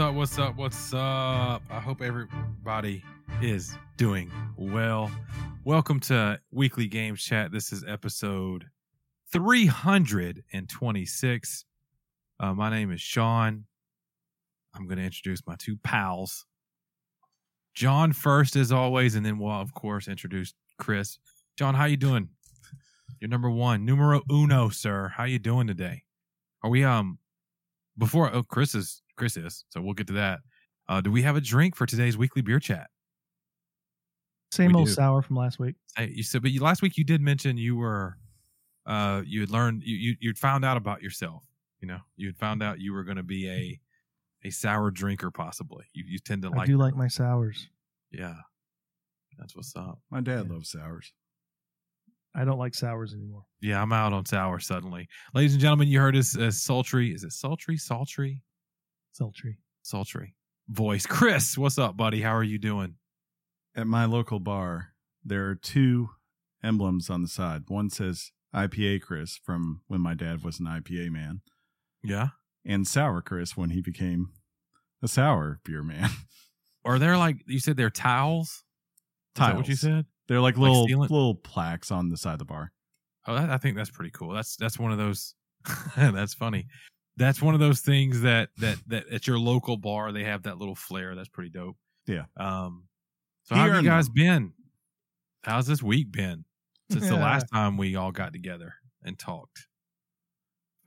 up? 0.00 0.14
What's 0.14 0.38
up? 0.38 0.56
What's 0.56 0.94
up? 0.94 1.62
I 1.68 1.78
hope 1.78 2.00
everybody 2.00 3.04
is 3.42 3.76
doing 3.98 4.32
well. 4.56 5.10
Welcome 5.64 6.00
to 6.00 6.40
Weekly 6.50 6.86
Games 6.86 7.22
Chat. 7.22 7.52
This 7.52 7.70
is 7.70 7.84
episode 7.86 8.64
326. 9.30 11.64
Uh, 12.40 12.54
my 12.54 12.70
name 12.70 12.90
is 12.90 13.02
Sean. 13.02 13.66
I'm 14.74 14.86
going 14.86 14.96
to 14.96 15.04
introduce 15.04 15.46
my 15.46 15.56
two 15.58 15.76
pals. 15.84 16.46
John 17.74 18.14
first, 18.14 18.56
as 18.56 18.72
always, 18.72 19.16
and 19.16 19.26
then 19.26 19.38
we'll 19.38 19.52
of 19.52 19.74
course 19.74 20.08
introduce 20.08 20.54
Chris. 20.78 21.18
John, 21.58 21.74
how 21.74 21.84
you 21.84 21.98
doing? 21.98 22.30
You're 23.20 23.28
number 23.28 23.50
one, 23.50 23.84
numero 23.84 24.22
uno, 24.30 24.70
sir. 24.70 25.12
How 25.14 25.24
you 25.24 25.38
doing 25.38 25.66
today? 25.66 26.04
Are 26.62 26.70
we 26.70 26.84
um 26.84 27.18
before? 27.98 28.34
Oh, 28.34 28.42
Chris 28.42 28.74
is 28.74 29.02
Chris 29.20 29.36
is. 29.36 29.64
So 29.68 29.82
we'll 29.82 29.92
get 29.94 30.06
to 30.06 30.14
that. 30.14 30.40
Uh, 30.88 31.00
do 31.02 31.10
we 31.12 31.20
have 31.22 31.36
a 31.36 31.40
drink 31.42 31.76
for 31.76 31.84
today's 31.86 32.16
weekly 32.16 32.40
beer 32.42 32.58
chat? 32.58 32.88
Same 34.52 34.72
We 34.72 34.78
old 34.78 34.86
do. 34.86 34.92
sour 34.94 35.20
from 35.22 35.36
last 35.36 35.58
week. 35.58 35.76
Hey, 35.96 36.10
you 36.12 36.22
said, 36.22 36.40
but 36.42 36.50
you, 36.50 36.60
last 36.62 36.80
week 36.82 36.96
you 36.96 37.04
did 37.04 37.20
mention 37.20 37.56
you 37.58 37.76
were, 37.76 38.16
uh, 38.86 39.22
you 39.26 39.40
had 39.40 39.50
learned 39.50 39.82
you 39.84 39.94
you 39.96 40.16
you'd 40.20 40.38
found 40.38 40.64
out 40.64 40.76
about 40.78 41.02
yourself. 41.02 41.42
You 41.80 41.88
know, 41.88 41.98
you 42.16 42.26
had 42.28 42.36
found 42.38 42.62
out 42.62 42.80
you 42.80 42.92
were 42.92 43.04
going 43.04 43.18
to 43.18 43.22
be 43.22 43.48
a 43.48 43.80
a 44.42 44.50
sour 44.50 44.90
drinker, 44.90 45.30
possibly. 45.30 45.84
You 45.92 46.04
you 46.08 46.18
tend 46.18 46.42
to 46.42 46.48
I 46.48 46.52
like, 46.52 46.60
I 46.62 46.66
do 46.66 46.78
like 46.78 46.96
my 46.96 47.08
sours. 47.08 47.68
yeah. 48.10 48.34
That's 49.38 49.54
what's 49.56 49.74
up. 49.76 50.00
My 50.10 50.20
dad 50.20 50.46
Yeah. 50.46 50.52
loves 50.54 50.70
sours. 50.70 51.12
I 52.34 52.44
don't 52.44 52.58
like 52.58 52.74
sours 52.74 53.14
anymore. 53.14 53.44
Yeah, 53.60 53.80
I'm 53.80 53.92
out 53.92 54.12
on 54.12 54.24
sour 54.26 54.58
suddenly. 54.60 55.08
Ladies 55.34 55.52
and 55.52 55.60
gentlemen, 55.60 55.88
you 55.88 55.98
heard 56.00 56.14
his 56.14 56.36
uh, 56.36 56.50
sultry. 56.50 57.12
Is 57.14 57.24
it 57.24 57.32
sultry? 57.32 57.76
Sultry? 57.76 58.42
Sultry. 59.12 59.58
Sultry 59.82 60.34
voice. 60.68 61.06
Chris, 61.06 61.58
what's 61.58 61.78
up, 61.78 61.96
buddy? 61.96 62.20
How 62.22 62.34
are 62.34 62.44
you 62.44 62.58
doing? 62.58 62.94
At 63.74 63.86
my 63.86 64.04
local 64.04 64.40
bar, 64.40 64.88
there 65.24 65.48
are 65.48 65.54
two 65.54 66.10
emblems 66.62 67.10
on 67.10 67.22
the 67.22 67.28
side. 67.28 67.62
One 67.68 67.90
says 67.90 68.32
IPA 68.54 69.02
Chris 69.02 69.38
from 69.44 69.82
when 69.88 70.00
my 70.00 70.14
dad 70.14 70.42
was 70.44 70.60
an 70.60 70.66
IPA 70.66 71.10
man, 71.10 71.40
Yeah. 72.02 72.28
and 72.64 72.86
Sour 72.86 73.22
Chris 73.22 73.56
when 73.56 73.70
he 73.70 73.80
became 73.80 74.30
a 75.02 75.08
sour 75.08 75.60
beer 75.64 75.82
man. 75.82 76.10
Are 76.84 76.98
there 76.98 77.16
like 77.16 77.36
you 77.46 77.58
said 77.60 77.76
they're 77.76 77.90
towels? 77.90 78.64
Is 79.36 79.40
that 79.40 79.56
what 79.56 79.68
you 79.68 79.76
said? 79.76 80.06
They're 80.28 80.40
like 80.40 80.56
Like 80.56 80.68
little 80.68 80.86
sealant? 80.86 81.10
little 81.10 81.34
plaques 81.34 81.90
on 81.90 82.08
the 82.10 82.16
side 82.16 82.34
of 82.34 82.38
the 82.40 82.44
bar. 82.44 82.72
Oh, 83.26 83.34
I 83.36 83.58
think 83.58 83.76
that's 83.76 83.90
pretty 83.90 84.10
cool. 84.10 84.32
That's 84.32 84.56
that's 84.56 84.78
one 84.78 84.90
of 84.92 84.98
those. 84.98 85.34
that's 85.96 86.34
funny. 86.34 86.66
That's 87.20 87.42
one 87.42 87.52
of 87.52 87.60
those 87.60 87.80
things 87.80 88.22
that 88.22 88.48
that 88.56 88.78
that 88.86 89.08
at 89.12 89.26
your 89.26 89.38
local 89.38 89.76
bar 89.76 90.10
they 90.10 90.24
have 90.24 90.44
that 90.44 90.56
little 90.56 90.74
flair. 90.74 91.14
That's 91.14 91.28
pretty 91.28 91.50
dope. 91.50 91.76
Yeah. 92.06 92.24
Um. 92.38 92.84
So 93.44 93.54
He 93.54 93.60
how 93.60 93.70
have 93.70 93.82
you 93.84 93.88
guys 93.90 94.06
them. 94.06 94.14
been? 94.14 94.52
How's 95.44 95.66
this 95.66 95.82
week 95.82 96.10
been 96.10 96.46
since 96.90 97.06
the 97.06 97.16
last 97.16 97.46
time 97.52 97.76
we 97.76 97.94
all 97.94 98.10
got 98.10 98.32
together 98.32 98.72
and 99.04 99.18
talked? 99.18 99.66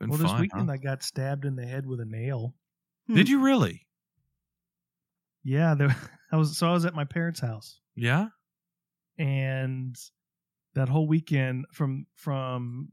Been 0.00 0.10
well, 0.10 0.18
fun, 0.18 0.26
this 0.26 0.40
weekend 0.40 0.68
huh? 0.68 0.74
I 0.74 0.76
got 0.76 1.04
stabbed 1.04 1.44
in 1.44 1.54
the 1.54 1.64
head 1.64 1.86
with 1.86 2.00
a 2.00 2.04
nail. 2.04 2.54
Did 3.12 3.28
you 3.28 3.40
really? 3.40 3.86
Yeah, 5.44 5.74
there, 5.74 5.94
I 6.32 6.36
was. 6.36 6.56
So 6.58 6.68
I 6.68 6.72
was 6.72 6.84
at 6.84 6.94
my 6.94 7.04
parents' 7.04 7.38
house, 7.38 7.78
Yeah. 7.94 8.26
and 9.18 9.94
that 10.74 10.88
whole 10.88 11.06
weekend 11.06 11.66
from 11.72 12.06
from 12.16 12.88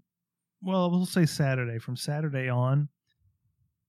well, 0.62 0.92
we'll 0.92 1.08
say 1.08 1.26
Saturday. 1.26 1.80
From 1.80 1.96
Saturday 1.96 2.50
on, 2.50 2.90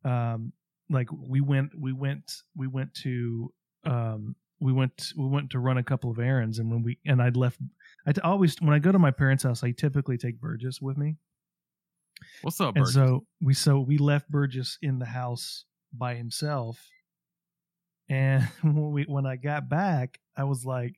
um, 0.04 0.52
like 0.90 1.08
we 1.12 1.40
went, 1.40 1.70
we 1.78 1.92
went, 1.92 2.32
we 2.56 2.66
went 2.66 2.94
to, 3.02 3.52
um, 3.84 4.36
we 4.60 4.72
went, 4.72 5.12
we 5.16 5.26
went 5.26 5.50
to 5.50 5.58
run 5.58 5.78
a 5.78 5.82
couple 5.82 6.10
of 6.10 6.18
errands, 6.18 6.58
and 6.58 6.70
when 6.70 6.82
we 6.82 6.98
and 7.04 7.20
I'd 7.20 7.36
left, 7.36 7.58
I 8.06 8.12
always 8.22 8.56
when 8.60 8.74
I 8.74 8.78
go 8.78 8.92
to 8.92 8.98
my 8.98 9.10
parents' 9.10 9.44
house, 9.44 9.64
I 9.64 9.72
typically 9.72 10.18
take 10.18 10.40
Burgess 10.40 10.80
with 10.80 10.96
me. 10.96 11.16
What's 12.42 12.60
up, 12.60 12.76
and 12.76 12.84
Burgess? 12.84 12.94
so 12.94 13.26
we 13.40 13.54
so 13.54 13.80
we 13.80 13.98
left 13.98 14.30
Burgess 14.30 14.78
in 14.82 14.98
the 14.98 15.06
house 15.06 15.64
by 15.92 16.14
himself. 16.14 16.78
And 18.08 18.42
when 18.62 18.92
we 18.92 19.04
when 19.04 19.26
I 19.26 19.36
got 19.36 19.68
back, 19.68 20.18
I 20.36 20.44
was 20.44 20.64
like, 20.64 20.94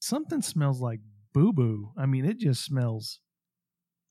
something 0.00 0.42
smells 0.42 0.80
like 0.80 1.00
boo 1.32 1.52
boo. 1.52 1.90
I 1.96 2.06
mean, 2.06 2.24
it 2.24 2.38
just 2.38 2.64
smells 2.64 3.20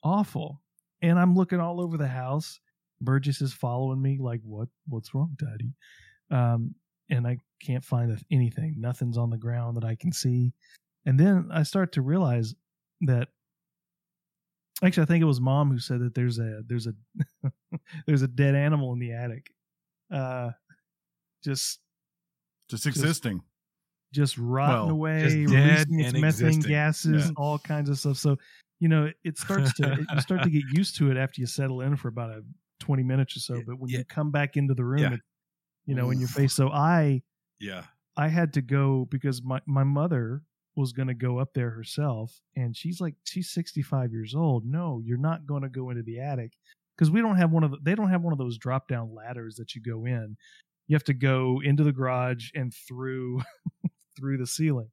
awful. 0.04 0.62
And 1.02 1.18
I'm 1.20 1.36
looking 1.36 1.60
all 1.60 1.82
over 1.82 1.98
the 1.98 2.08
house. 2.08 2.60
Burgess 3.02 3.42
is 3.42 3.54
following 3.54 4.02
me, 4.02 4.18
like, 4.20 4.42
what 4.44 4.70
what's 4.88 5.14
wrong, 5.14 5.36
Daddy? 5.38 5.74
Um, 6.30 6.76
and 7.10 7.28
I 7.28 7.38
can't 7.62 7.84
find 7.84 8.18
anything. 8.32 8.76
Nothing's 8.78 9.18
on 9.18 9.30
the 9.30 9.38
ground 9.38 9.76
that 9.78 9.84
I 9.86 9.96
can 9.96 10.12
see. 10.14 10.54
And 11.06 11.20
then 11.20 11.50
I 11.52 11.64
start 11.64 11.92
to 11.94 12.02
realize 12.02 12.56
that 13.02 13.30
actually 14.84 15.04
I 15.04 15.06
think 15.08 15.22
it 15.22 15.26
was 15.26 15.42
mom 15.42 15.72
who 15.72 15.80
said 15.80 16.00
that 16.02 16.16
there's 16.16 16.40
a 16.40 16.62
there's 16.68 16.88
a 16.88 16.94
there's 18.08 18.22
a 18.22 18.28
dead 18.28 18.56
animal 18.56 18.94
in 18.94 19.00
the 19.00 19.12
attic. 19.12 19.52
Uh 20.12 20.52
just 21.44 21.80
Just 22.70 22.86
existing. 22.86 23.42
just 24.14 24.38
rotting 24.38 24.86
Well, 24.86 24.90
away, 24.92 25.24
just 25.24 25.54
dead 25.54 25.88
releasing 25.90 26.00
its 26.00 26.14
and 26.14 26.22
methane 26.22 26.48
existing. 26.48 26.70
gases, 26.70 27.26
Yeah. 27.28 27.32
all 27.38 27.58
kinds 27.60 27.90
of 27.90 27.98
stuff. 28.00 28.18
So, 28.18 28.38
you 28.80 28.88
know, 28.88 29.12
it 29.24 29.38
starts 29.38 29.74
to 29.76 29.92
it, 29.94 30.06
you 30.14 30.22
start 30.22 30.44
to 30.44 30.50
get 30.50 30.64
used 30.74 30.96
to 30.98 31.12
it 31.12 31.18
after 31.18 31.42
you 31.42 31.48
settle 31.48 31.82
in 31.82 31.96
for 31.96 32.08
about 32.10 32.30
a 32.32 32.44
20 32.82 33.04
minutes 33.04 33.38
or 33.38 33.40
so, 33.40 33.56
Yeah, 33.56 33.62
but 33.68 33.80
when 33.80 33.90
yeah. 33.90 34.00
you 34.00 34.06
come 34.06 34.32
back 34.32 34.58
into 34.58 34.74
the 34.74 34.84
room, 34.84 35.00
Yeah. 35.00 35.14
it, 35.14 35.20
you 35.86 35.96
know, 35.96 36.10
in 36.12 36.20
your 36.20 36.30
face. 36.30 36.54
So 36.54 36.70
I 36.70 37.22
yeah. 37.60 37.84
I 38.18 38.28
had 38.28 38.54
to 38.54 38.62
go 38.62 39.08
because 39.10 39.42
my 39.42 39.62
my 39.66 39.84
mother 39.84 40.44
was 40.76 40.92
going 40.94 41.08
to 41.08 41.14
go 41.14 41.38
up 41.38 41.54
there 41.54 41.70
herself 41.72 42.40
and 42.56 42.76
she's 42.76 43.02
like 43.02 43.16
she's 43.26 43.52
65 43.52 44.12
years 44.12 44.36
old. 44.36 44.66
No, 44.66 45.02
you're 45.04 45.18
not 45.18 45.46
going 45.46 45.64
to 45.64 45.70
go 45.70 45.90
into 45.90 46.04
the 46.04 46.20
attic 46.20 46.54
because 46.98 47.10
we 47.12 47.22
don't 47.22 47.38
have 47.38 47.52
one 47.52 47.64
of 47.64 47.72
the, 47.72 47.78
they 47.82 47.96
don't 47.96 48.10
have 48.10 48.22
one 48.22 48.32
of 48.34 48.40
those 48.40 48.58
drop 48.58 48.88
down 48.88 49.14
ladders 49.14 49.56
that 49.56 49.76
you 49.76 49.82
go 49.82 50.06
in. 50.06 50.36
You 50.88 50.96
have 50.96 51.04
to 51.06 51.14
go 51.14 51.62
into 51.64 51.84
the 51.84 51.92
garage 51.94 52.50
and 52.56 52.74
through 52.88 53.42
through 54.18 54.38
the 54.38 54.48
ceiling. 54.48 54.90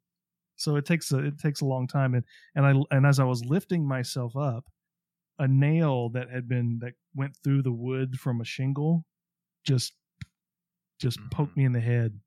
So 0.56 0.76
it 0.76 0.84
takes 0.86 1.12
a 1.12 1.18
it 1.18 1.38
takes 1.38 1.60
a 1.60 1.66
long 1.66 1.86
time 1.86 2.14
and 2.14 2.24
and 2.54 2.66
I 2.66 2.96
and 2.96 3.06
as 3.06 3.20
I 3.20 3.24
was 3.24 3.44
lifting 3.44 3.86
myself 3.86 4.36
up, 4.36 4.64
a 5.38 5.46
nail 5.46 6.08
that 6.10 6.30
had 6.30 6.48
been 6.48 6.78
that 6.82 6.94
went 7.18 7.36
through 7.44 7.62
the 7.62 7.72
wood 7.72 8.18
from 8.18 8.40
a 8.40 8.44
shingle 8.44 9.04
just 9.66 9.92
just 11.00 11.18
Mhm. 11.20 11.30
poked 11.30 11.56
me 11.56 11.64
in 11.64 11.72
the 11.72 11.80
head. 11.80 12.18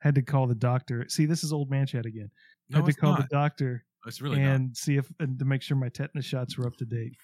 Had 0.00 0.14
to 0.14 0.22
call 0.22 0.46
the 0.46 0.54
doctor. 0.54 1.06
See, 1.08 1.26
this 1.26 1.42
is 1.44 1.52
old 1.52 1.70
man 1.70 1.86
chat 1.86 2.06
again. 2.06 2.30
No, 2.70 2.78
had 2.78 2.86
to 2.86 2.92
call 2.94 3.12
not. 3.12 3.22
the 3.22 3.28
doctor 3.34 3.84
It's 4.06 4.20
really 4.22 4.40
and 4.40 4.68
not. 4.68 4.76
see 4.76 4.96
if 4.96 5.10
and 5.18 5.38
to 5.38 5.44
make 5.44 5.62
sure 5.62 5.76
my 5.76 5.88
tetanus 5.88 6.24
shots 6.24 6.56
were 6.56 6.66
up 6.66 6.76
to 6.76 6.84
date. 6.84 7.16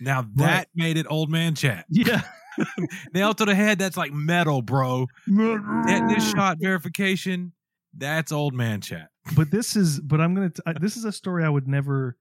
Now 0.00 0.26
that 0.36 0.68
made 0.74 0.96
it 0.96 1.06
old 1.08 1.30
man 1.30 1.54
chat. 1.54 1.84
Yeah. 1.88 2.22
Nail 3.14 3.32
to 3.34 3.44
the 3.44 3.54
head. 3.54 3.78
That's 3.78 3.96
like 3.96 4.12
metal, 4.12 4.60
bro. 4.62 5.06
Tetanus 5.26 6.30
shot 6.34 6.58
verification. 6.60 7.52
That's 7.96 8.32
old 8.32 8.54
man 8.54 8.80
chat. 8.80 9.08
but 9.36 9.50
this 9.50 9.76
is 9.76 10.00
but 10.00 10.20
i'm 10.20 10.34
gonna 10.34 10.50
t- 10.50 10.62
I- 10.66 10.72
this 10.80 10.96
is 10.96 11.04
a 11.04 11.12
story 11.12 11.44
i 11.44 11.48
would 11.48 11.68
never 11.68 12.16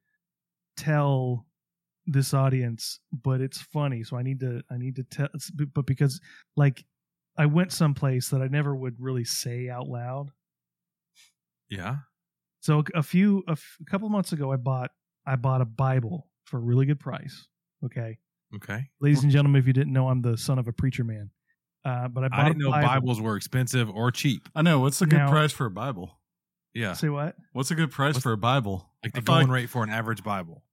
tell 0.78 1.48
this 2.08 2.34
audience 2.34 3.00
but 3.12 3.42
it's 3.42 3.62
funny 3.62 4.04
so 4.04 4.18
i 4.18 4.24
need 4.24 4.40
to 4.40 4.62
i 4.72 4.78
need 4.78 4.96
to 4.96 5.04
tell 5.04 5.28
but 5.56 5.68
but 5.74 5.86
because 5.86 6.20
like 6.58 6.84
i 7.38 7.46
went 7.46 7.72
someplace 7.72 8.30
that 8.30 8.42
i 8.42 8.48
never 8.48 8.76
would 8.76 8.96
really 9.00 9.24
say 9.24 9.70
out 9.70 9.88
loud 9.88 10.30
Yeah. 11.70 11.98
so 12.60 12.84
a 12.96 13.04
few 13.04 13.44
a, 13.48 13.52
f- 13.52 13.78
a 13.82 13.86
couple 13.90 14.08
of 14.08 14.12
months 14.12 14.32
ago 14.34 14.52
i 14.52 14.56
bought 14.58 14.92
i 15.26 15.36
bought 15.36 15.62
a 15.62 15.66
bible 15.66 16.28
for 16.46 16.58
a 16.58 16.60
really 16.62 16.86
good 16.86 17.00
price 17.00 17.48
okay 17.86 18.18
Okay. 18.54 18.90
ladies 19.00 19.24
and 19.24 19.32
gentlemen 19.32 19.60
if 19.62 19.68
you 19.68 19.74
didn't 19.74 19.94
know 19.94 20.10
i'm 20.10 20.22
the 20.22 20.38
son 20.38 20.60
of 20.60 20.68
a 20.68 20.74
preacher 20.74 21.04
man 21.04 21.30
uh, 21.86 22.08
but 22.10 22.24
i 22.24 22.28
bought 22.28 22.40
I 22.40 22.48
didn't 22.50 22.60
know 22.64 22.72
bible. 22.72 22.88
Bibles 22.88 23.22
were 23.22 23.36
expensive 23.38 23.90
or 23.90 24.12
cheap. 24.12 24.48
I 24.54 24.62
know. 24.62 24.80
What's 24.82 25.02
a 25.02 25.06
good 25.08 25.18
Now- 25.18 25.32
price 25.32 25.52
for 25.52 25.66
a 25.66 25.72
Bible? 25.72 26.20
Yeah. 26.76 26.94
say 26.94 27.10
what 27.10 27.36
What's 27.54 27.72
a 27.72 27.76
good 27.76 27.90
price 27.90 28.14
What's- 28.16 28.22
for 28.24 28.34
a 28.34 28.38
Bible? 28.38 28.88
Like 29.04 29.14
the 29.14 29.22
feel 29.22 29.34
going 29.36 29.48
like- 29.48 29.56
rate 29.56 29.70
for 29.70 29.84
an 29.84 29.90
average 29.90 30.24
Bible. 30.24 30.64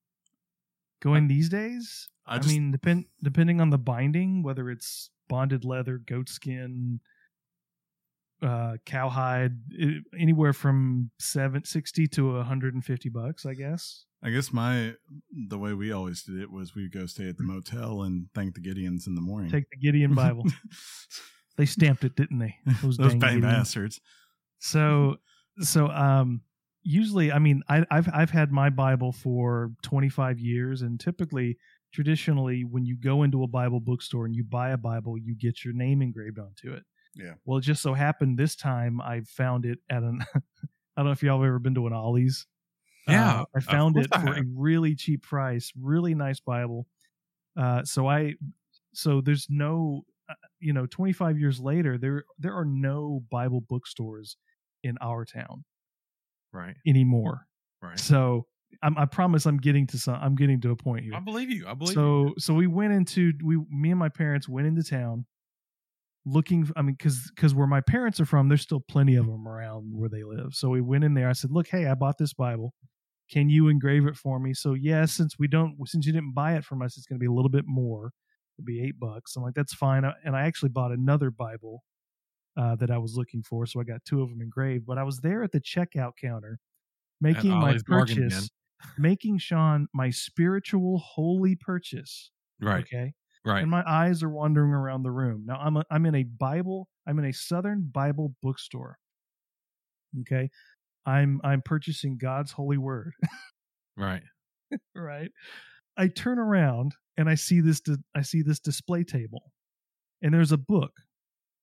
Going 1.00 1.28
these 1.28 1.48
days 1.48 2.08
I 2.26 2.34
I, 2.34 2.38
just 2.38 2.48
mean, 2.48 2.70
depend 2.72 3.06
depending 3.22 3.60
on 3.60 3.70
the 3.70 3.78
binding, 3.78 4.42
whether 4.42 4.70
it's 4.70 5.10
bonded 5.28 5.64
leather, 5.64 5.98
goat 5.98 6.28
skin, 6.28 7.00
uh, 8.42 8.76
cowhide, 8.86 9.58
i- 9.80 10.00
anywhere 10.18 10.52
from 10.52 11.10
seven 11.18 11.64
sixty 11.64 12.06
to 12.08 12.40
hundred 12.42 12.74
and 12.74 12.84
fifty 12.84 13.08
bucks, 13.08 13.44
I 13.46 13.54
guess. 13.54 14.04
I 14.22 14.30
guess 14.30 14.52
my 14.52 14.94
the 15.48 15.58
way 15.58 15.72
we 15.74 15.92
always 15.92 16.22
did 16.22 16.40
it 16.40 16.50
was 16.50 16.74
we'd 16.74 16.92
go 16.92 17.06
stay 17.06 17.28
at 17.28 17.36
the 17.36 17.44
motel 17.44 18.02
and 18.02 18.26
thank 18.34 18.54
the 18.54 18.60
Gideons 18.60 19.06
in 19.06 19.14
the 19.14 19.20
morning. 19.20 19.50
Take 19.50 19.70
the 19.70 19.76
Gideon 19.76 20.14
Bible. 20.14 20.44
they 21.56 21.66
stamped 21.66 22.04
it, 22.04 22.16
didn't 22.16 22.38
they? 22.40 22.56
Those 22.82 22.96
dang 22.96 23.18
bang 23.20 23.40
bastards. 23.40 24.00
So, 24.58 25.16
so 25.60 25.86
um, 25.88 26.42
usually, 26.88 27.30
I 27.30 27.38
mean, 27.38 27.62
I, 27.68 27.84
I've 27.90 28.08
I've 28.12 28.30
had 28.30 28.50
my 28.52 28.70
Bible 28.70 29.12
for 29.12 29.72
twenty 29.82 30.08
five 30.08 30.38
years, 30.38 30.82
and 30.82 30.98
typically, 30.98 31.58
traditionally, 31.92 32.64
when 32.64 32.84
you 32.86 32.96
go 32.96 33.22
into 33.22 33.42
a 33.42 33.46
Bible 33.46 33.80
bookstore 33.80 34.26
and 34.26 34.34
you 34.34 34.44
buy 34.44 34.70
a 34.70 34.76
Bible, 34.78 35.18
you 35.18 35.34
get 35.36 35.64
your 35.64 35.74
name 35.74 36.02
engraved 36.02 36.38
onto 36.38 36.72
it. 36.72 36.84
Yeah. 37.14 37.34
Well, 37.44 37.58
it 37.58 37.62
just 37.62 37.82
so 37.82 37.94
happened 37.94 38.38
this 38.38 38.56
time 38.56 39.00
I 39.00 39.20
found 39.22 39.64
it 39.66 39.80
at 39.90 40.02
an. 40.02 40.22
I 40.96 41.02
don't 41.02 41.06
know 41.06 41.12
if 41.12 41.22
y'all 41.22 41.40
have 41.40 41.46
ever 41.46 41.60
been 41.60 41.74
to 41.76 41.86
an 41.86 41.92
Ollie's. 41.92 42.46
Yeah, 43.06 43.30
Uh, 43.30 43.44
I 43.54 43.60
found 43.60 43.96
it 43.98 44.12
for 44.14 44.34
a 44.34 44.42
really 44.44 44.94
cheap 44.94 45.22
price. 45.22 45.72
Really 45.76 46.14
nice 46.14 46.40
Bible. 46.40 46.86
Uh, 47.56 47.84
so 47.84 48.08
I, 48.08 48.34
so 48.94 49.20
there's 49.20 49.46
no, 49.50 50.04
uh, 50.28 50.34
you 50.60 50.72
know, 50.72 50.86
25 50.86 51.38
years 51.38 51.60
later, 51.60 51.98
there 51.98 52.24
there 52.38 52.54
are 52.54 52.64
no 52.64 53.24
Bible 53.30 53.60
bookstores 53.60 54.36
in 54.82 54.98
our 55.00 55.24
town 55.24 55.64
Right. 56.52 56.76
anymore. 56.86 57.46
Right. 57.82 57.98
So 57.98 58.46
I'm, 58.82 58.96
I 58.98 59.06
promise 59.06 59.46
I'm 59.46 59.58
getting 59.58 59.86
to 59.88 59.98
some. 59.98 60.16
I'm 60.20 60.34
getting 60.34 60.60
to 60.62 60.70
a 60.70 60.76
point 60.76 61.04
here. 61.04 61.14
I 61.14 61.20
believe 61.20 61.50
you. 61.50 61.66
I 61.66 61.74
believe 61.74 61.96
you. 61.96 62.34
so 62.34 62.34
so 62.38 62.54
we 62.54 62.66
went 62.66 62.92
into 62.92 63.32
we 63.44 63.56
me 63.70 63.90
and 63.90 63.98
my 63.98 64.08
parents 64.08 64.48
went 64.48 64.66
into 64.66 64.82
town 64.82 65.26
looking 66.26 66.68
i 66.76 66.82
mean 66.82 66.94
because 66.98 67.30
because 67.34 67.54
where 67.54 67.66
my 67.66 67.80
parents 67.80 68.20
are 68.20 68.26
from 68.26 68.48
there's 68.48 68.60
still 68.60 68.80
plenty 68.80 69.14
of 69.16 69.26
them 69.26 69.48
around 69.48 69.90
where 69.94 70.08
they 70.10 70.24
live 70.24 70.52
so 70.52 70.68
we 70.68 70.80
went 70.80 71.04
in 71.04 71.14
there 71.14 71.28
i 71.28 71.32
said 71.32 71.50
look 71.50 71.66
hey 71.68 71.86
i 71.86 71.94
bought 71.94 72.18
this 72.18 72.34
bible 72.34 72.74
can 73.30 73.48
you 73.48 73.68
engrave 73.68 74.06
it 74.06 74.16
for 74.16 74.38
me 74.38 74.52
so 74.52 74.74
yes 74.74 75.12
since 75.12 75.38
we 75.38 75.48
don't 75.48 75.76
since 75.86 76.06
you 76.06 76.12
didn't 76.12 76.34
buy 76.34 76.54
it 76.54 76.64
from 76.64 76.82
us 76.82 76.98
it's 76.98 77.06
going 77.06 77.18
to 77.18 77.22
be 77.22 77.28
a 77.28 77.32
little 77.32 77.48
bit 77.48 77.64
more 77.66 78.12
it'll 78.58 78.66
be 78.66 78.82
eight 78.82 78.98
bucks 78.98 79.36
i'm 79.36 79.42
like 79.42 79.54
that's 79.54 79.72
fine 79.72 80.04
and 80.24 80.36
i 80.36 80.42
actually 80.42 80.68
bought 80.68 80.92
another 80.92 81.30
bible 81.30 81.82
uh, 82.58 82.74
that 82.76 82.90
i 82.90 82.98
was 82.98 83.16
looking 83.16 83.42
for 83.42 83.66
so 83.66 83.80
i 83.80 83.84
got 83.84 84.04
two 84.04 84.22
of 84.22 84.28
them 84.28 84.40
engraved 84.40 84.84
but 84.86 84.98
i 84.98 85.02
was 85.02 85.18
there 85.20 85.42
at 85.42 85.52
the 85.52 85.60
checkout 85.60 86.12
counter 86.20 86.58
making 87.20 87.50
my 87.50 87.78
purchase 87.86 88.50
making 88.96 89.38
sean 89.38 89.86
my 89.94 90.10
spiritual 90.10 90.98
holy 90.98 91.56
purchase 91.56 92.30
right. 92.60 92.84
Okay. 92.84 93.12
Right. 93.44 93.62
And 93.62 93.70
my 93.70 93.82
eyes 93.86 94.22
are 94.22 94.28
wandering 94.28 94.72
around 94.72 95.02
the 95.04 95.10
room. 95.10 95.44
Now 95.46 95.56
I'm 95.56 95.76
a, 95.76 95.84
I'm 95.90 96.06
in 96.06 96.14
a 96.14 96.24
Bible. 96.24 96.88
I'm 97.06 97.18
in 97.18 97.26
a 97.26 97.32
Southern 97.32 97.88
Bible 97.90 98.34
bookstore. 98.42 98.98
Okay. 100.20 100.50
I'm 101.06 101.40
I'm 101.44 101.62
purchasing 101.62 102.18
God's 102.18 102.52
holy 102.52 102.78
word. 102.78 103.12
right. 103.96 104.22
right. 104.94 105.30
I 105.96 106.08
turn 106.08 106.38
around 106.38 106.94
and 107.16 107.28
I 107.28 107.34
see 107.36 107.60
this 107.60 107.80
I 108.14 108.22
see 108.22 108.42
this 108.42 108.60
display 108.60 109.04
table, 109.04 109.52
and 110.22 110.32
there's 110.34 110.52
a 110.52 110.58
book, 110.58 110.92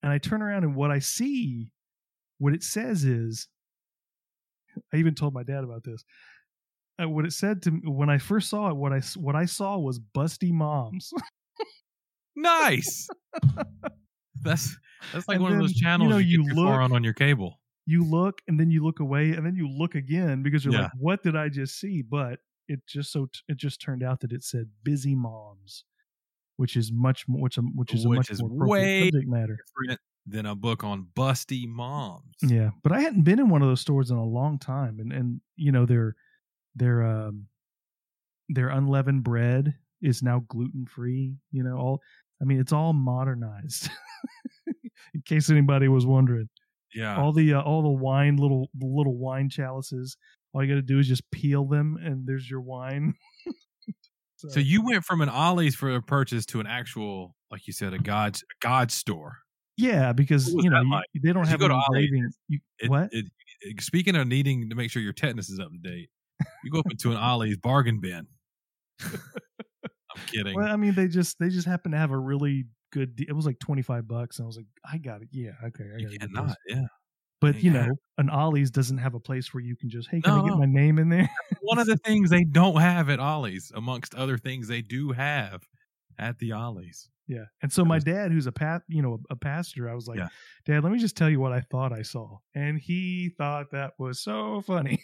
and 0.06 0.14
I 0.14 0.18
turn 0.20 0.42
around 0.42 0.64
and 0.64 0.76
what 0.76 0.92
I 0.92 1.00
see, 1.00 1.68
what 2.38 2.54
it 2.54 2.64
says 2.64 3.04
is, 3.04 3.48
I 4.94 4.98
even 4.98 5.16
told 5.16 5.34
my 5.34 5.44
dad 5.44 5.64
about 5.66 5.84
this. 5.84 6.04
Uh, 7.02 7.10
what 7.10 7.26
it 7.26 7.34
said 7.34 7.62
to 7.64 7.72
me 7.72 7.82
when 7.86 8.10
I 8.10 8.18
first 8.20 8.50
saw 8.50 8.70
it, 8.70 8.76
what 8.78 8.94
I 8.94 9.02
what 9.18 9.36
I 9.36 9.46
saw 9.46 9.78
was 9.78 10.00
busty 10.00 10.52
moms. 10.54 11.12
Nice. 12.38 13.08
that's 14.44 14.78
that's 15.14 15.28
like 15.28 15.36
And 15.36 15.44
one 15.44 15.54
of 15.54 15.60
those 15.60 15.70
then, 15.72 15.76
you 15.78 15.82
channels 15.82 16.10
know, 16.10 16.18
you, 16.18 16.42
you 16.42 16.44
get 16.48 16.50
too 16.50 16.56
far 16.56 16.74
look- 16.74 16.82
on 16.82 16.92
on 16.94 17.04
your 17.04 17.14
cable. 17.14 17.60
you 17.86 18.04
look 18.04 18.42
and 18.48 18.60
then 18.60 18.70
you 18.70 18.84
look 18.84 19.00
away 19.00 19.32
and 19.32 19.46
then 19.46 19.56
you 19.56 19.70
look 19.70 19.96
again 19.96 20.44
because 20.44 20.66
you're 20.66 20.74
Yeah. 20.74 20.82
like 20.84 20.92
what 21.00 21.24
did 21.24 21.36
i 21.36 21.48
just 21.50 21.80
see 21.80 22.02
but 22.02 22.40
it 22.68 22.80
just 22.88 23.12
so 23.12 23.28
it 23.48 23.58
just 23.58 23.80
turned 23.80 24.04
out 24.04 24.20
that 24.22 24.32
it 24.34 24.44
said 24.44 24.66
busy 24.84 25.16
moms 25.16 25.86
which 26.58 26.76
is 26.78 26.92
much 26.92 27.28
more 27.28 27.42
which, 27.42 27.58
which 27.76 27.94
is 27.94 28.06
a 28.06 28.10
Which 28.10 28.18
much 28.18 28.30
is 28.32 28.42
more 28.42 28.68
way 28.68 29.06
subject 29.10 29.28
matter 29.28 29.58
than 30.28 30.46
a 30.48 30.56
book 30.56 30.84
on 30.84 31.08
busty 31.16 31.68
moms. 31.68 32.24
yeah 32.42 32.70
but 32.84 32.92
i 32.92 33.00
hadn't 33.02 33.24
been 33.24 33.40
in 33.40 33.50
one 33.50 33.62
of 33.62 33.68
those 33.68 33.82
stores 33.82 34.10
in 34.12 34.18
a 34.18 34.24
long 34.26 34.58
time 34.60 35.00
and 35.00 35.12
and 35.14 35.42
you 35.56 35.72
know 35.72 35.86
their 35.86 36.16
their 36.76 37.04
um 37.04 37.48
their 38.50 38.70
unleavened 38.70 39.24
bread 39.24 39.76
is 40.02 40.22
now 40.24 40.44
gluten 40.48 40.86
free 40.86 41.36
you 41.52 41.64
know 41.64 41.78
all 41.78 42.02
i 42.42 42.46
mean 42.46 42.60
it's 42.60 42.74
all 42.74 42.94
modernized 42.94 43.90
in 45.14 45.22
case 45.26 45.50
anybody 45.50 45.88
was 45.88 46.06
wondering 46.06 46.48
Yeah. 46.94 47.18
all 47.18 47.32
the 47.34 47.54
uh, 47.56 47.62
all 47.62 47.82
the 47.84 47.90
wine 47.90 48.38
little 48.38 48.70
little 48.80 49.18
wine 49.18 49.50
chalices 49.50 50.18
all 50.54 50.64
you 50.64 50.70
got 50.70 50.76
to 50.76 50.82
do 50.82 51.00
is 51.00 51.08
just 51.08 51.30
peel 51.32 51.66
them 51.66 51.98
and 52.02 52.26
there's 52.26 52.50
your 52.50 52.62
wine 52.62 53.14
so 54.50 54.60
you 54.60 54.84
went 54.86 55.04
from 55.04 55.22
an 55.22 55.30
Ollie's 55.30 55.76
for 55.76 55.94
a 55.96 56.02
purchase 56.02 56.46
to 56.48 56.60
an 56.60 56.68
actual, 56.68 57.36
like 57.52 57.68
you 57.68 57.74
said, 57.74 57.94
a 57.94 58.00
God's 58.00 58.42
a 58.44 58.66
God 58.66 58.92
store. 58.92 59.38
yeah 59.78 60.14
because 60.14 60.54
you 60.54 60.70
know 60.70 60.82
that 60.84 61.04
you- 61.14 61.22
they 61.22 61.34
don't 61.34 61.44
Did 61.44 61.48
you 61.48 61.52
have 61.52 61.60
go 61.60 61.66
an 61.66 61.72
to 61.72 61.76
Ollie's? 61.76 62.06
engraving 62.06 62.32
you, 62.48 62.60
It, 62.80 62.90
what 62.90 63.10
It, 63.12 63.26
it- 63.62 63.82
speaking 63.82 64.16
of 64.16 64.28
needing 64.28 64.70
to 64.70 64.76
make 64.76 64.90
sure 64.92 65.02
your 65.02 65.14
tetanus 65.14 65.50
is 65.50 65.60
up 65.60 65.70
to 65.72 65.78
date, 65.78 66.10
you 66.64 66.72
go 66.72 66.80
up 66.80 66.90
into 66.92 67.12
an 67.12 67.18
Ollie's 67.18 67.58
bargain 67.58 68.00
bin. 68.00 68.28
I'm 69.04 70.22
kidding. 70.28 70.56
well 70.56 70.72
i 70.72 70.76
mean 70.78 70.94
they 70.96 71.08
just 71.10 71.38
they 71.40 71.50
just 71.50 71.68
happen 71.68 71.92
to 71.92 71.98
have 71.98 72.12
a 72.12 72.18
really 72.18 72.66
good 72.94 73.16
de- 73.18 73.26
it 73.28 73.34
was 73.34 73.46
like 73.46 73.60
25 73.60 74.08
bucks 74.08 74.40
and 74.40 74.46
i 74.46 74.48
was 74.48 74.56
like 74.56 74.68
i 74.90 74.98
got 74.98 75.22
it 75.22 75.28
yeah 75.32 75.52
okay 75.66 75.84
I 75.94 76.00
you 76.00 76.18
cannot. 76.18 76.56
Yeah. 76.68 76.84
But 77.42 77.62
you 77.62 77.70
know 77.72 77.96
an 78.18 78.30
ollie's 78.30 78.72
doesn't 78.72 78.98
have 78.98 79.14
a 79.14 79.20
place 79.20 79.54
where 79.54 79.62
you 79.64 79.76
can 79.76 79.90
just 79.90 80.08
hey 80.10 80.22
can 80.22 80.34
i 80.34 80.48
get 80.48 80.58
my 80.58 80.66
name 80.66 80.98
in 81.00 81.10
there 81.10 81.30
One 81.62 81.80
of 81.80 81.88
the 81.88 81.98
things 81.98 82.30
they 82.30 82.44
don't 82.44 82.80
have 82.80 83.10
at 83.10 83.20
Ollie's, 83.20 83.72
amongst 83.76 84.14
other 84.16 84.38
things 84.38 84.68
they 84.68 84.82
do 84.82 85.12
have 85.12 85.64
at 86.20 86.38
the 86.40 86.52
Ollie's. 86.54 87.10
yeah 87.28 87.46
and 87.62 87.72
so 87.74 87.84
my 87.84 88.00
dad 88.00 88.32
who's 88.32 88.46
a 88.48 88.52
pat 88.52 88.84
you 88.88 89.02
know 89.02 89.20
a 89.30 89.36
pastor 89.36 89.90
i 89.90 89.94
was 89.96 90.08
like 90.08 90.18
Yeah. 90.20 90.28
dad 90.66 90.84
let 90.84 90.92
me 90.94 91.00
just 91.00 91.18
tell 91.18 91.30
you 91.30 91.40
what 91.40 91.52
i 91.52 91.60
thought 91.62 91.92
i 91.92 92.02
saw 92.04 92.38
and 92.54 92.80
he 92.80 93.32
thought 93.38 93.72
that 93.72 93.94
was 94.00 94.22
so 94.22 94.62
funny 94.62 95.00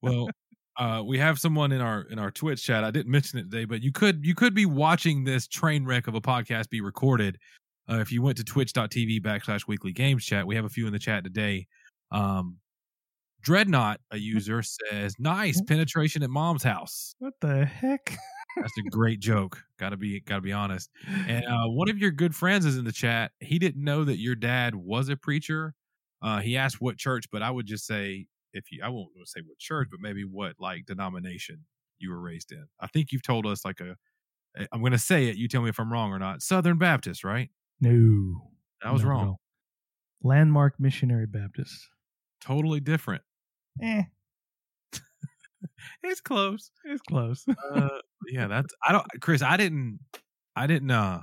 Well, 0.00 0.28
uh, 0.78 1.02
we 1.04 1.18
have 1.18 1.38
someone 1.38 1.70
in 1.72 1.80
our 1.80 2.02
in 2.02 2.18
our 2.18 2.30
Twitch 2.30 2.62
chat. 2.64 2.82
I 2.84 2.90
didn't 2.90 3.10
mention 3.12 3.38
it 3.38 3.50
today, 3.50 3.64
but 3.66 3.82
you 3.82 3.92
could 3.92 4.24
you 4.24 4.34
could 4.34 4.54
be 4.54 4.64
watching 4.66 5.24
this 5.24 5.46
train 5.46 5.84
wreck 5.84 6.06
of 6.06 6.14
a 6.14 6.20
podcast 6.20 6.70
be 6.70 6.80
recorded. 6.80 7.38
Uh, 7.90 8.00
if 8.00 8.10
you 8.10 8.22
went 8.22 8.36
to 8.38 8.44
twitch.tv 8.44 9.20
backslash 9.20 9.66
weekly 9.66 9.92
games 9.92 10.24
chat, 10.24 10.46
we 10.46 10.56
have 10.56 10.64
a 10.64 10.68
few 10.68 10.86
in 10.86 10.92
the 10.92 10.98
chat 10.98 11.24
today. 11.24 11.66
Um, 12.10 12.58
Dreadnought, 13.42 14.00
a 14.10 14.18
user, 14.18 14.62
says, 14.62 15.14
"Nice 15.18 15.60
penetration 15.62 16.22
at 16.22 16.30
mom's 16.30 16.64
house." 16.64 17.14
what 17.18 17.34
the 17.40 17.64
heck 17.64 18.18
That's 18.56 18.76
a 18.78 18.90
great 18.90 19.20
joke. 19.20 19.62
Got 19.78 19.90
to 19.90 19.96
be 19.96 20.20
got 20.20 20.36
to 20.36 20.40
be 20.40 20.52
honest. 20.52 20.90
And 21.28 21.44
uh, 21.48 21.68
one 21.68 21.88
of 21.88 21.98
your 21.98 22.10
good 22.10 22.34
friends 22.34 22.64
is 22.64 22.76
in 22.76 22.84
the 22.84 22.92
chat. 22.92 23.32
He 23.40 23.58
didn't 23.58 23.84
know 23.84 24.04
that 24.04 24.18
your 24.18 24.34
dad 24.34 24.74
was 24.74 25.08
a 25.08 25.16
preacher. 25.16 25.74
Uh, 26.22 26.40
he 26.40 26.56
asked 26.56 26.80
what 26.80 26.96
church, 26.96 27.26
but 27.30 27.42
I 27.42 27.50
would 27.50 27.66
just 27.66 27.86
say 27.86 28.26
if 28.52 28.72
you, 28.72 28.80
I 28.82 28.88
won't 28.88 29.10
say 29.24 29.40
what 29.46 29.58
church, 29.58 29.88
but 29.90 30.00
maybe 30.00 30.24
what 30.24 30.54
like 30.58 30.86
denomination 30.86 31.66
you 31.98 32.10
were 32.10 32.20
raised 32.20 32.52
in. 32.52 32.66
I 32.80 32.86
think 32.86 33.12
you've 33.12 33.22
told 33.22 33.46
us 33.46 33.64
like 33.64 33.80
a. 33.80 33.96
I'm 34.72 34.80
going 34.80 34.92
to 34.92 34.98
say 34.98 35.26
it. 35.26 35.36
You 35.36 35.48
tell 35.48 35.60
me 35.60 35.68
if 35.68 35.78
I'm 35.78 35.92
wrong 35.92 36.12
or 36.12 36.18
not. 36.18 36.40
Southern 36.40 36.78
Baptist, 36.78 37.24
right? 37.24 37.50
No 37.80 38.50
I 38.82 38.92
was 38.92 39.02
at 39.02 39.08
wrong. 39.08 39.26
all. 39.28 39.40
Landmark 40.22 40.74
Missionary 40.78 41.26
Baptist. 41.26 41.74
Totally 42.40 42.80
different. 42.80 43.22
Eh, 43.82 44.02
It's 46.02 46.20
close. 46.20 46.70
it's 46.84 47.02
close. 47.02 47.44
uh, 47.74 47.88
yeah, 48.28 48.46
that's 48.46 48.72
I 48.86 48.92
don't 48.92 49.04
Chris, 49.20 49.42
I 49.42 49.56
didn't 49.56 49.98
I 50.54 50.66
didn't 50.66 50.90
uh 50.90 51.20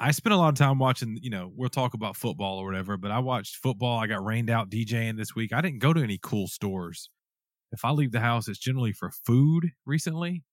I 0.00 0.12
spent 0.12 0.32
a 0.32 0.36
lot 0.36 0.50
of 0.50 0.54
time 0.54 0.78
watching, 0.78 1.18
you 1.22 1.30
know, 1.30 1.50
we'll 1.56 1.68
talk 1.70 1.94
about 1.94 2.16
football 2.16 2.58
or 2.58 2.64
whatever, 2.66 2.96
but 2.96 3.10
I 3.10 3.18
watched 3.18 3.56
football. 3.56 3.98
I 3.98 4.06
got 4.06 4.24
rained 4.24 4.48
out 4.48 4.70
DJing 4.70 5.16
this 5.16 5.34
week. 5.34 5.52
I 5.52 5.60
didn't 5.60 5.80
go 5.80 5.92
to 5.92 6.00
any 6.00 6.20
cool 6.22 6.46
stores. 6.46 7.10
If 7.72 7.84
I 7.84 7.90
leave 7.90 8.12
the 8.12 8.20
house, 8.20 8.46
it's 8.48 8.58
generally 8.60 8.92
for 8.92 9.10
food 9.26 9.70
recently. 9.86 10.44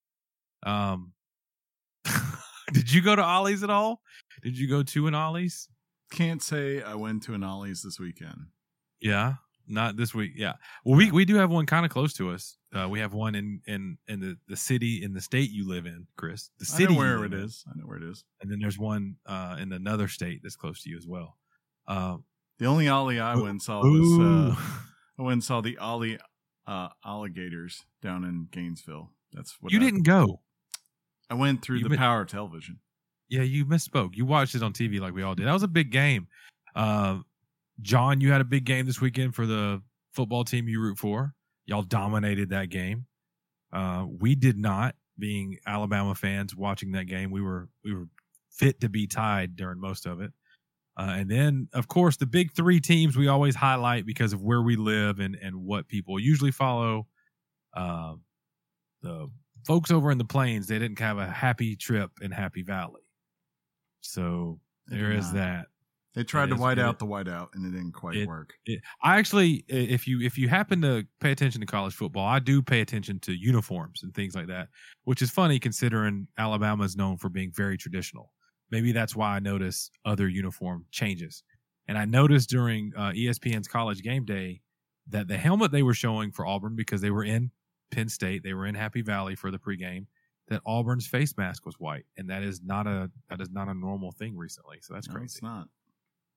Um 0.65 1.13
Did 2.73 2.91
you 2.91 3.01
go 3.01 3.15
to 3.15 3.21
Ollie's 3.23 3.61
at 3.63 3.69
all? 3.69 4.01
Did 4.43 4.57
you 4.57 4.67
go 4.67 4.83
to 4.83 5.07
an 5.07 5.15
Ollie's? 5.15 5.69
Can't 6.11 6.41
say 6.41 6.81
I 6.81 6.95
went 6.95 7.23
to 7.23 7.33
an 7.33 7.43
Ollie's 7.43 7.81
this 7.81 7.99
weekend. 7.99 8.47
Yeah, 9.01 9.35
not 9.67 9.97
this 9.97 10.13
week. 10.13 10.33
Yeah. 10.35 10.53
Well, 10.83 10.95
we 10.97 11.11
we 11.11 11.25
do 11.25 11.35
have 11.35 11.49
one 11.51 11.65
kind 11.65 11.85
of 11.85 11.91
close 11.91 12.13
to 12.13 12.29
us. 12.31 12.57
Uh, 12.73 12.87
we 12.89 12.99
have 12.99 13.13
one 13.13 13.35
in 13.35 13.61
in 13.67 13.97
in 14.07 14.19
the 14.19 14.37
the 14.47 14.55
city 14.55 15.03
in 15.03 15.13
the 15.13 15.21
state 15.21 15.49
you 15.51 15.67
live 15.67 15.85
in, 15.85 16.07
Chris. 16.17 16.49
The 16.59 16.65
I 16.73 16.77
city 16.77 16.93
know 16.93 16.99
where 16.99 17.23
it 17.25 17.33
in. 17.33 17.39
is. 17.41 17.63
I 17.67 17.77
know 17.77 17.85
where 17.85 17.97
it 17.97 18.03
is. 18.03 18.23
and 18.41 18.51
then 18.51 18.59
there's 18.59 18.77
one 18.77 19.15
uh, 19.25 19.57
in 19.59 19.71
another 19.73 20.07
state 20.07 20.41
that's 20.43 20.55
close 20.55 20.81
to 20.83 20.89
you 20.89 20.97
as 20.97 21.07
well. 21.07 21.37
Uh, 21.87 22.17
The 22.59 22.65
only 22.65 22.87
Ollie 22.87 23.19
I 23.19 23.35
went 23.35 23.49
and 23.49 23.61
saw 23.61 23.81
was 23.81 24.19
uh, 24.19 24.55
I 25.19 25.21
went 25.21 25.33
and 25.33 25.43
saw 25.43 25.61
the 25.61 25.77
Ollie 25.77 26.19
uh, 26.67 26.89
alligators 27.05 27.83
down 28.01 28.23
in 28.23 28.47
Gainesville. 28.51 29.11
That's 29.33 29.57
what 29.59 29.71
you 29.73 29.79
I, 29.79 29.83
didn't 29.83 30.03
go. 30.03 30.41
I 31.29 31.33
went 31.33 31.61
through 31.63 31.77
You 31.77 31.83
the 31.83 31.89
been- 31.89 31.97
Power 31.97 32.25
Television. 32.25 32.79
Yeah, 33.29 33.41
you 33.41 33.65
misspoke. 33.65 34.15
You 34.15 34.25
watched 34.25 34.55
it 34.55 34.63
on 34.63 34.73
TV 34.73 34.99
like 34.99 35.13
we 35.13 35.23
all 35.23 35.35
did. 35.35 35.47
That 35.47 35.53
was 35.53 35.63
a 35.63 35.67
big 35.67 35.91
game. 35.91 36.27
Uh, 36.75 37.19
John, 37.81 38.21
you 38.21 38.31
had 38.31 38.41
a 38.41 38.45
big 38.45 38.65
game 38.65 38.85
this 38.85 39.01
weekend 39.01 39.35
for 39.35 39.45
the 39.45 39.81
football 40.13 40.43
team 40.43 40.67
you 40.67 40.79
root 40.79 40.97
for. 40.97 41.33
Y'all 41.65 41.81
dominated 41.81 42.49
that 42.49 42.69
game. 42.69 43.05
Uh, 43.73 44.05
we 44.07 44.35
did 44.35 44.57
not, 44.57 44.95
being 45.17 45.57
Alabama 45.65 46.15
fans 46.15 46.55
watching 46.55 46.91
that 46.91 47.05
game. 47.05 47.31
We 47.31 47.41
were 47.41 47.69
we 47.83 47.93
were 47.93 48.07
fit 48.51 48.79
to 48.81 48.89
be 48.89 49.07
tied 49.07 49.55
during 49.55 49.79
most 49.79 50.05
of 50.05 50.21
it. 50.21 50.31
Uh, 50.97 51.15
and 51.17 51.29
then, 51.29 51.67
of 51.73 51.87
course, 51.89 52.15
the 52.15 52.25
big 52.25 52.53
three 52.53 52.79
teams 52.79 53.17
we 53.17 53.27
always 53.27 53.55
highlight 53.55 54.05
because 54.05 54.31
of 54.31 54.41
where 54.41 54.61
we 54.61 54.75
live 54.75 55.19
and 55.19 55.35
and 55.41 55.55
what 55.55 55.87
people 55.87 56.19
usually 56.19 56.51
follow. 56.51 57.07
Uh, 57.75 58.13
the 59.01 59.27
folks 59.67 59.91
over 59.91 60.11
in 60.11 60.17
the 60.17 60.25
plains, 60.25 60.67
they 60.67 60.79
didn't 60.79 60.99
have 60.99 61.17
a 61.17 61.27
happy 61.27 61.75
trip 61.75 62.11
in 62.21 62.31
Happy 62.31 62.61
Valley. 62.61 63.01
So 64.05 64.59
They 64.87 64.97
there 64.97 65.11
is 65.11 65.25
not. 65.27 65.33
that. 65.33 65.65
They 66.13 66.23
tried 66.23 66.45
It 66.45 66.55
to 66.55 66.61
white 66.61 66.77
it 66.77 66.81
out 66.81 66.97
the 66.97 67.05
whiteout, 67.05 67.49
and 67.55 67.65
it 67.65 67.71
didn't 67.77 67.91
quite 67.91 68.15
it- 68.15 68.27
work. 68.27 68.53
It- 68.65 68.81
I 69.03 69.17
actually, 69.17 69.65
if 69.67 70.07
you 70.07 70.21
if 70.21 70.37
you 70.37 70.47
happen 70.47 70.81
to 70.81 71.05
pay 71.19 71.31
attention 71.31 71.59
to 71.59 71.67
college 71.67 71.93
football, 71.93 72.25
I 72.25 72.39
do 72.39 72.61
pay 72.61 72.79
attention 72.79 73.19
to 73.21 73.33
uniforms 73.33 74.01
and 74.01 74.13
things 74.13 74.33
like 74.33 74.47
that, 74.47 74.69
which 75.03 75.21
is 75.21 75.29
funny 75.29 75.59
considering 75.59 76.27
Alabama 76.37 76.85
is 76.85 76.95
known 76.95 77.17
for 77.17 77.27
being 77.27 77.51
very 77.51 77.77
traditional. 77.77 78.31
Maybe 78.71 78.93
that's 78.93 79.13
why 79.15 79.35
I 79.35 79.39
notice 79.39 79.91
other 80.05 80.29
uniform 80.29 80.85
changes. 80.91 81.43
And 81.87 81.97
I 81.97 82.05
noticed 82.05 82.49
during 82.49 82.93
uh, 82.95 83.11
ESPN's 83.11 83.67
College 83.67 84.01
Game 84.01 84.23
Day 84.25 84.61
that 85.09 85.27
the 85.27 85.37
helmet 85.37 85.71
they 85.71 85.83
were 85.83 85.93
showing 85.93 86.31
for 86.31 86.45
Auburn 86.47 86.75
because 86.77 87.01
they 87.01 87.11
were 87.11 87.25
in 87.25 87.51
Penn 87.91 88.09
State, 88.09 88.41
they 88.41 88.53
were 88.53 88.65
in 88.65 88.73
Happy 88.73 89.01
Valley 89.01 89.35
for 89.35 89.51
the 89.51 89.59
pregame. 89.59 90.07
That 90.47 90.61
Auburn's 90.65 91.07
face 91.07 91.35
mask 91.37 91.65
was 91.65 91.79
white, 91.79 92.05
and 92.17 92.29
that 92.29 92.43
is 92.43 92.61
not 92.61 92.85
a 92.85 93.09
that 93.29 93.41
is 93.41 93.49
not 93.49 93.67
a 93.67 93.73
normal 93.73 94.11
thing 94.11 94.37
recently. 94.37 94.77
So 94.81 94.93
that's 94.93 95.07
No, 95.07 95.15
crazy. 95.15 95.25
it's 95.25 95.41
not. 95.41 95.67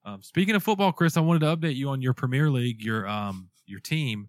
Um, 0.04 0.22
speaking 0.22 0.54
of 0.54 0.62
football, 0.62 0.92
Chris, 0.92 1.16
I 1.16 1.20
wanted 1.20 1.40
to 1.40 1.54
update 1.56 1.76
you 1.76 1.90
on 1.90 2.00
your 2.00 2.14
Premier 2.14 2.50
League, 2.50 2.82
your 2.82 3.06
um 3.06 3.50
your 3.66 3.80
team 3.80 4.28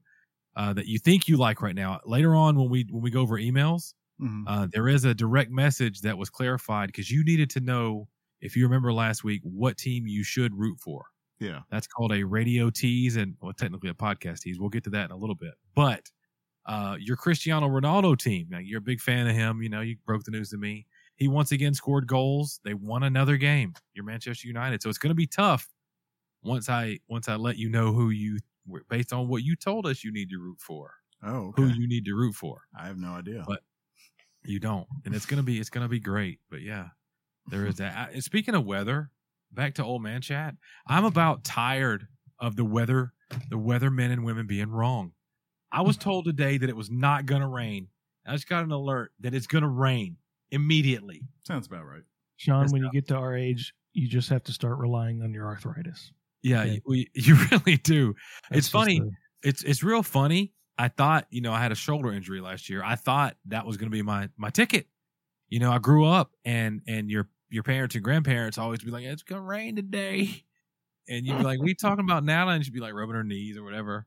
uh, 0.57 0.73
that 0.73 0.87
you 0.87 0.99
think 0.99 1.27
you 1.29 1.37
like 1.37 1.61
right 1.61 1.75
now. 1.75 2.01
Later 2.05 2.35
on, 2.35 2.57
when 2.59 2.69
we 2.69 2.85
when 2.89 3.01
we 3.01 3.09
go 3.11 3.21
over 3.21 3.37
emails, 3.37 3.93
Mhm. 4.21 4.43
uh, 4.47 4.67
there 4.73 4.89
is 4.89 5.05
a 5.05 5.13
direct 5.13 5.49
message 5.51 6.01
that 6.01 6.17
was 6.17 6.29
clarified 6.29 6.87
because 6.87 7.09
you 7.09 7.23
needed 7.23 7.49
to 7.51 7.61
know 7.61 8.09
if 8.41 8.57
you 8.57 8.65
remember 8.65 8.91
last 8.91 9.23
week 9.23 9.41
what 9.43 9.77
team 9.77 10.07
you 10.07 10.23
should 10.23 10.53
root 10.53 10.77
for. 10.81 11.05
yeah. 11.39 11.61
That's 11.71 11.87
called 11.87 12.11
a 12.11 12.23
radio 12.23 12.69
tease 12.69 13.15
and 13.15 13.37
well, 13.41 13.53
technically 13.53 13.89
a 13.89 13.93
podcast 13.93 14.39
tease. 14.41 14.59
We'll 14.59 14.67
get 14.69 14.83
to 14.85 14.89
that 14.89 15.05
in 15.05 15.11
a 15.11 15.17
little 15.17 15.35
bit. 15.35 15.53
But 15.73 16.09
uh, 16.65 16.97
your 16.99 17.15
Cristiano 17.17 17.67
Ronaldo 17.67 18.17
team, 18.17 18.47
now 18.49 18.59
you're 18.59 18.77
a 18.79 18.81
big 18.81 18.99
fan 19.01 19.27
of 19.27 19.35
him. 19.35 19.61
You 19.61 19.69
know, 19.69 19.81
you 19.81 19.97
broke 20.05 20.23
the 20.23 20.31
news 20.31 20.49
to 20.51 20.57
me. 20.57 20.85
He 21.15 21.27
once 21.27 21.51
again 21.51 21.73
scored 21.73 22.07
goals. 22.07 22.59
They 22.63 22.73
won 22.73 23.03
another 23.03 23.37
game. 23.37 23.73
You're 23.93 24.05
Manchester 24.05 24.47
United, 24.47 24.81
so 24.81 24.89
it's 24.89 24.97
going 24.97 25.09
to 25.11 25.15
be 25.15 25.27
tough. 25.27 25.67
Once 26.43 26.69
I 26.69 26.99
once 27.09 27.27
I 27.27 27.35
let 27.35 27.57
you 27.57 27.69
know 27.69 27.91
who 27.91 28.11
you 28.11 28.39
based 28.89 29.11
on 29.11 29.27
what 29.27 29.43
you 29.43 29.55
told 29.55 29.85
us 29.85 30.03
you 30.03 30.11
need 30.13 30.29
to 30.29 30.37
root 30.37 30.59
for, 30.61 30.93
Oh, 31.23 31.51
who 31.57 31.67
you 31.67 31.87
need 31.87 32.05
to 32.05 32.13
root 32.13 32.35
for. 32.35 32.61
I 32.79 32.87
have 32.87 32.97
no 32.97 33.09
idea. 33.13 33.43
But- 33.45 33.63
You 34.45 34.59
don't, 34.59 34.87
and 35.03 35.13
it's 35.13 35.25
gonna 35.25 35.43
be 35.43 35.59
it's 35.59 35.69
gonna 35.69 35.89
be 35.89 35.99
great. 35.99 36.39
But 36.49 36.61
yeah, 36.61 36.89
there 37.49 37.65
is 37.65 37.75
that. 37.77 38.11
I- 38.15 38.19
speaking 38.19 38.55
of 38.55 38.63
weather, 38.65 39.11
back 39.51 39.73
to 39.75 39.83
old 39.83 40.01
man 40.01 40.21
chat. 40.21 40.55
I'm 40.87 41.03
about 41.03 41.43
tired 41.43 42.07
of 42.39 42.55
the 42.55 42.63
weather, 42.63 43.11
the 43.49 43.57
weather 43.57 43.91
men 43.91 44.11
and 44.11 44.23
women 44.23 44.47
being 44.47 44.69
wrong. 44.69 45.11
I 45.71 45.81
was 45.81 45.97
told 45.97 46.25
today 46.25 46.57
that 46.57 46.69
it 46.69 46.75
was 46.75 46.89
not 46.89 47.25
gonna 47.25 47.47
rain. 47.47 47.87
I 48.25 48.33
just 48.33 48.47
got 48.49 48.63
an 48.63 48.71
alert 48.71 49.11
that 49.21 49.33
it's 49.33 49.47
gonna 49.47 49.69
rain 49.69 50.17
immediately. 50.51 51.21
Sounds 51.47 51.67
about 51.67 51.85
right. 51.85 52.03
Sean, 52.37 52.61
That's 52.61 52.73
when 52.73 52.83
you 52.83 52.91
get 52.91 53.07
to 53.09 53.15
our 53.15 53.35
age, 53.35 53.73
you 53.93 54.07
just 54.07 54.29
have 54.29 54.43
to 54.45 54.51
start 54.53 54.77
relying 54.77 55.21
on 55.21 55.33
your 55.33 55.45
arthritis. 55.47 56.11
Yeah, 56.41 56.61
Okay. 56.61 56.73
you, 56.75 56.81
we, 56.85 57.07
you 57.13 57.35
really 57.51 57.77
do. 57.77 58.15
That's 58.49 58.59
it's 58.59 58.69
funny. 58.69 58.99
the- 58.99 59.11
it's 59.43 59.63
it's 59.63 59.83
real 59.83 60.03
funny. 60.03 60.53
I 60.77 60.87
thought, 60.87 61.27
you 61.29 61.41
know, 61.41 61.51
I 61.53 61.59
had 61.59 61.71
a 61.73 61.75
shoulder 61.75 62.11
injury 62.11 62.39
last 62.39 62.69
year. 62.69 62.81
I 62.83 62.95
thought 62.95 63.35
that 63.47 63.65
was 63.65 63.75
going 63.77 63.89
to 63.91 63.95
be 63.95 64.01
my 64.01 64.29
my 64.37 64.49
ticket. 64.49 64.87
You 65.49 65.59
know, 65.59 65.71
I 65.71 65.77
grew 65.79 66.05
up 66.05 66.31
and 66.45 66.81
and 66.87 67.09
your 67.09 67.27
your 67.49 67.63
parents 67.63 67.95
and 67.95 68.03
grandparents 68.03 68.57
always 68.57 68.79
be 68.79 68.91
like, 68.91 69.03
"It's 69.03 69.23
going 69.23 69.41
to 69.41 69.45
rain 69.47 69.75
today," 69.75 70.43
and 71.09 71.25
you'd 71.25 71.37
be 71.37 71.43
like, 71.43 71.59
"We 71.59 71.73
talking 71.73 72.03
about 72.05 72.23
now?" 72.23 72.47
And 72.49 72.63
she'd 72.63 72.73
be 72.73 72.79
like 72.79 72.93
rubbing 72.93 73.15
her 73.15 73.23
knees 73.23 73.57
or 73.57 73.63
whatever. 73.63 74.05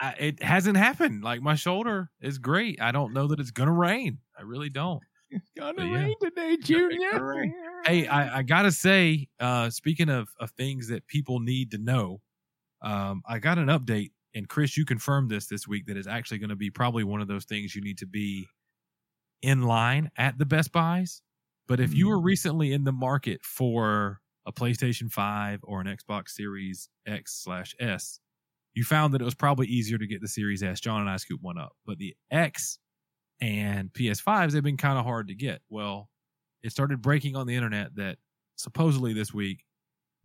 I, 0.00 0.14
it 0.18 0.42
hasn't 0.42 0.76
happened. 0.76 1.22
Like 1.22 1.40
my 1.42 1.54
shoulder 1.54 2.10
is 2.20 2.38
great. 2.38 2.80
I 2.80 2.92
don't 2.92 3.12
know 3.12 3.28
that 3.28 3.40
it's 3.40 3.50
going 3.50 3.68
to 3.68 3.72
rain. 3.72 4.18
I 4.38 4.42
really 4.42 4.70
don't. 4.70 5.02
It's 5.34 5.50
gonna 5.56 5.74
But 5.76 5.84
yeah. 5.86 5.94
rain 5.94 6.14
today, 6.20 6.56
Junior. 6.62 7.24
rain. 7.24 7.54
Hey, 7.86 8.06
I, 8.06 8.38
I 8.38 8.42
gotta 8.42 8.70
say, 8.70 9.28
uh, 9.40 9.70
speaking 9.70 10.10
of, 10.10 10.28
of 10.38 10.50
things 10.50 10.88
that 10.88 11.06
people 11.06 11.40
need 11.40 11.70
to 11.70 11.78
know, 11.78 12.20
um, 12.82 13.22
I 13.26 13.38
got 13.38 13.56
an 13.56 13.68
update, 13.68 14.10
and 14.34 14.46
Chris, 14.46 14.76
you 14.76 14.84
confirmed 14.84 15.30
this 15.30 15.46
this 15.46 15.66
week 15.66 15.86
that 15.86 15.96
is 15.96 16.06
actually 16.06 16.38
going 16.38 16.50
to 16.50 16.56
be 16.56 16.68
probably 16.70 17.02
one 17.02 17.22
of 17.22 17.28
those 17.28 17.44
things 17.46 17.74
you 17.74 17.80
need 17.80 17.98
to 17.98 18.06
be 18.06 18.46
in 19.40 19.62
line 19.62 20.10
at 20.18 20.36
the 20.36 20.44
Best 20.46 20.70
Buys. 20.70 21.22
But 21.66 21.80
if 21.80 21.94
you 21.94 22.08
were 22.08 22.20
recently 22.20 22.72
in 22.72 22.84
the 22.84 22.92
market 22.92 23.42
for 23.42 24.20
a 24.44 24.52
PlayStation 24.52 25.10
Five 25.10 25.60
or 25.62 25.80
an 25.80 25.86
Xbox 25.86 26.30
Series 26.30 26.90
X 27.06 27.40
slash 27.42 27.74
S, 27.80 28.20
you 28.74 28.84
found 28.84 29.14
that 29.14 29.20
it 29.20 29.24
was 29.24 29.34
probably 29.34 29.66
easier 29.66 29.98
to 29.98 30.06
get 30.06 30.20
the 30.20 30.28
Series 30.28 30.62
S. 30.62 30.80
John 30.80 31.00
and 31.00 31.10
I 31.10 31.16
scooped 31.16 31.42
one 31.42 31.58
up, 31.58 31.76
but 31.86 31.98
the 31.98 32.14
X 32.30 32.78
and 33.40 33.92
PS5s 33.92 34.52
they've 34.52 34.62
been 34.62 34.76
kind 34.76 34.98
of 34.98 35.04
hard 35.04 35.28
to 35.28 35.34
get. 35.34 35.60
Well, 35.68 36.08
it 36.62 36.70
started 36.70 37.02
breaking 37.02 37.36
on 37.36 37.46
the 37.46 37.56
internet 37.56 37.94
that 37.96 38.18
supposedly 38.56 39.12
this 39.12 39.34
week 39.34 39.64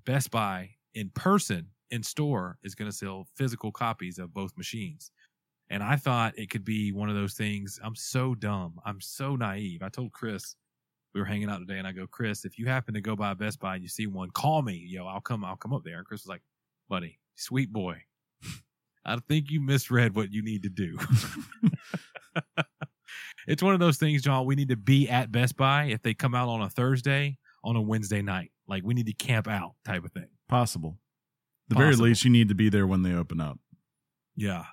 Best 0.05 0.31
Buy 0.31 0.71
in 0.93 1.09
person 1.09 1.67
in 1.91 2.03
store 2.03 2.57
is 2.63 2.75
going 2.75 2.89
to 2.89 2.95
sell 2.95 3.27
physical 3.35 3.71
copies 3.71 4.19
of 4.19 4.33
both 4.33 4.57
machines. 4.57 5.11
And 5.69 5.83
I 5.83 5.97
thought 5.97 6.37
it 6.37 6.49
could 6.49 6.63
be 6.63 6.91
one 6.91 7.09
of 7.09 7.15
those 7.15 7.33
things. 7.33 7.79
I'm 7.83 7.95
so 7.95 8.33
dumb. 8.35 8.79
I'm 8.85 9.01
so 9.01 9.35
naive. 9.35 9.81
I 9.83 9.89
told 9.89 10.13
Chris 10.13 10.55
we 11.13 11.19
were 11.19 11.25
hanging 11.25 11.49
out 11.49 11.59
today, 11.59 11.77
and 11.77 11.87
I 11.87 11.91
go, 11.91 12.07
Chris, 12.07 12.45
if 12.45 12.57
you 12.57 12.67
happen 12.67 12.93
to 12.93 13.01
go 13.01 13.15
by 13.15 13.33
Best 13.33 13.59
Buy 13.59 13.75
and 13.75 13.83
you 13.83 13.89
see 13.89 14.07
one, 14.07 14.29
call 14.31 14.61
me. 14.61 14.85
Yo, 14.87 15.05
I'll 15.05 15.19
come. 15.19 15.43
I'll 15.43 15.57
come 15.57 15.73
up 15.73 15.83
there. 15.83 15.97
And 15.97 16.05
Chris 16.05 16.23
was 16.23 16.29
like, 16.29 16.43
buddy, 16.87 17.19
sweet 17.35 17.73
boy. 17.73 18.01
I 19.05 19.17
think 19.27 19.49
you 19.49 19.61
misread 19.61 20.15
what 20.15 20.31
you 20.31 20.43
need 20.43 20.63
to 20.63 20.69
do. 20.69 20.97
it's 23.47 23.63
one 23.63 23.73
of 23.73 23.79
those 23.79 23.97
things, 23.97 24.21
John. 24.21 24.45
We 24.45 24.55
need 24.55 24.69
to 24.69 24.75
be 24.75 25.07
at 25.09 25.31
Best 25.31 25.55
Buy 25.55 25.85
if 25.85 26.01
they 26.01 26.13
come 26.13 26.35
out 26.35 26.49
on 26.49 26.61
a 26.61 26.69
Thursday 26.69 27.37
on 27.63 27.75
a 27.75 27.81
Wednesday 27.81 28.21
night. 28.21 28.51
Like 28.67 28.83
we 28.83 28.93
need 28.93 29.07
to 29.07 29.13
camp 29.13 29.47
out 29.47 29.75
type 29.85 30.03
of 30.03 30.11
thing. 30.11 30.27
Possible. 30.49 30.97
The 31.69 31.75
very 31.75 31.95
least, 31.95 32.23
you 32.23 32.31
need 32.31 32.49
to 32.49 32.55
be 32.55 32.69
there 32.69 32.87
when 32.87 33.03
they 33.03 33.13
open 33.13 33.41
up. 33.41 33.59
Yeah. 34.35 34.65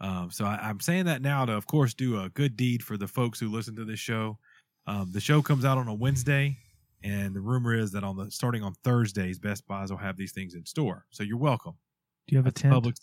Um, 0.00 0.30
so 0.30 0.44
I, 0.44 0.56
I'm 0.62 0.80
saying 0.80 1.06
that 1.06 1.22
now 1.22 1.44
to, 1.44 1.52
of 1.52 1.66
course, 1.66 1.94
do 1.94 2.20
a 2.20 2.28
good 2.28 2.56
deed 2.56 2.82
for 2.82 2.96
the 2.96 3.08
folks 3.08 3.40
who 3.40 3.50
listen 3.50 3.74
to 3.76 3.84
this 3.84 3.98
show. 3.98 4.38
Um, 4.86 5.10
the 5.12 5.20
show 5.20 5.42
comes 5.42 5.64
out 5.64 5.78
on 5.78 5.88
a 5.88 5.94
Wednesday, 5.94 6.58
and 7.02 7.34
the 7.34 7.40
rumor 7.40 7.74
is 7.74 7.90
that 7.92 8.04
on 8.04 8.16
the 8.16 8.30
starting 8.30 8.62
on 8.62 8.74
Thursdays, 8.84 9.38
Best 9.38 9.66
Buys 9.66 9.90
will 9.90 9.98
have 9.98 10.16
these 10.16 10.32
things 10.32 10.54
in 10.54 10.64
store. 10.64 11.06
So 11.10 11.22
you're 11.22 11.38
welcome. 11.38 11.74
Do 12.26 12.34
you 12.34 12.38
have 12.38 12.46
a 12.46 12.52
tent? 12.52 12.72
public. 12.72 12.96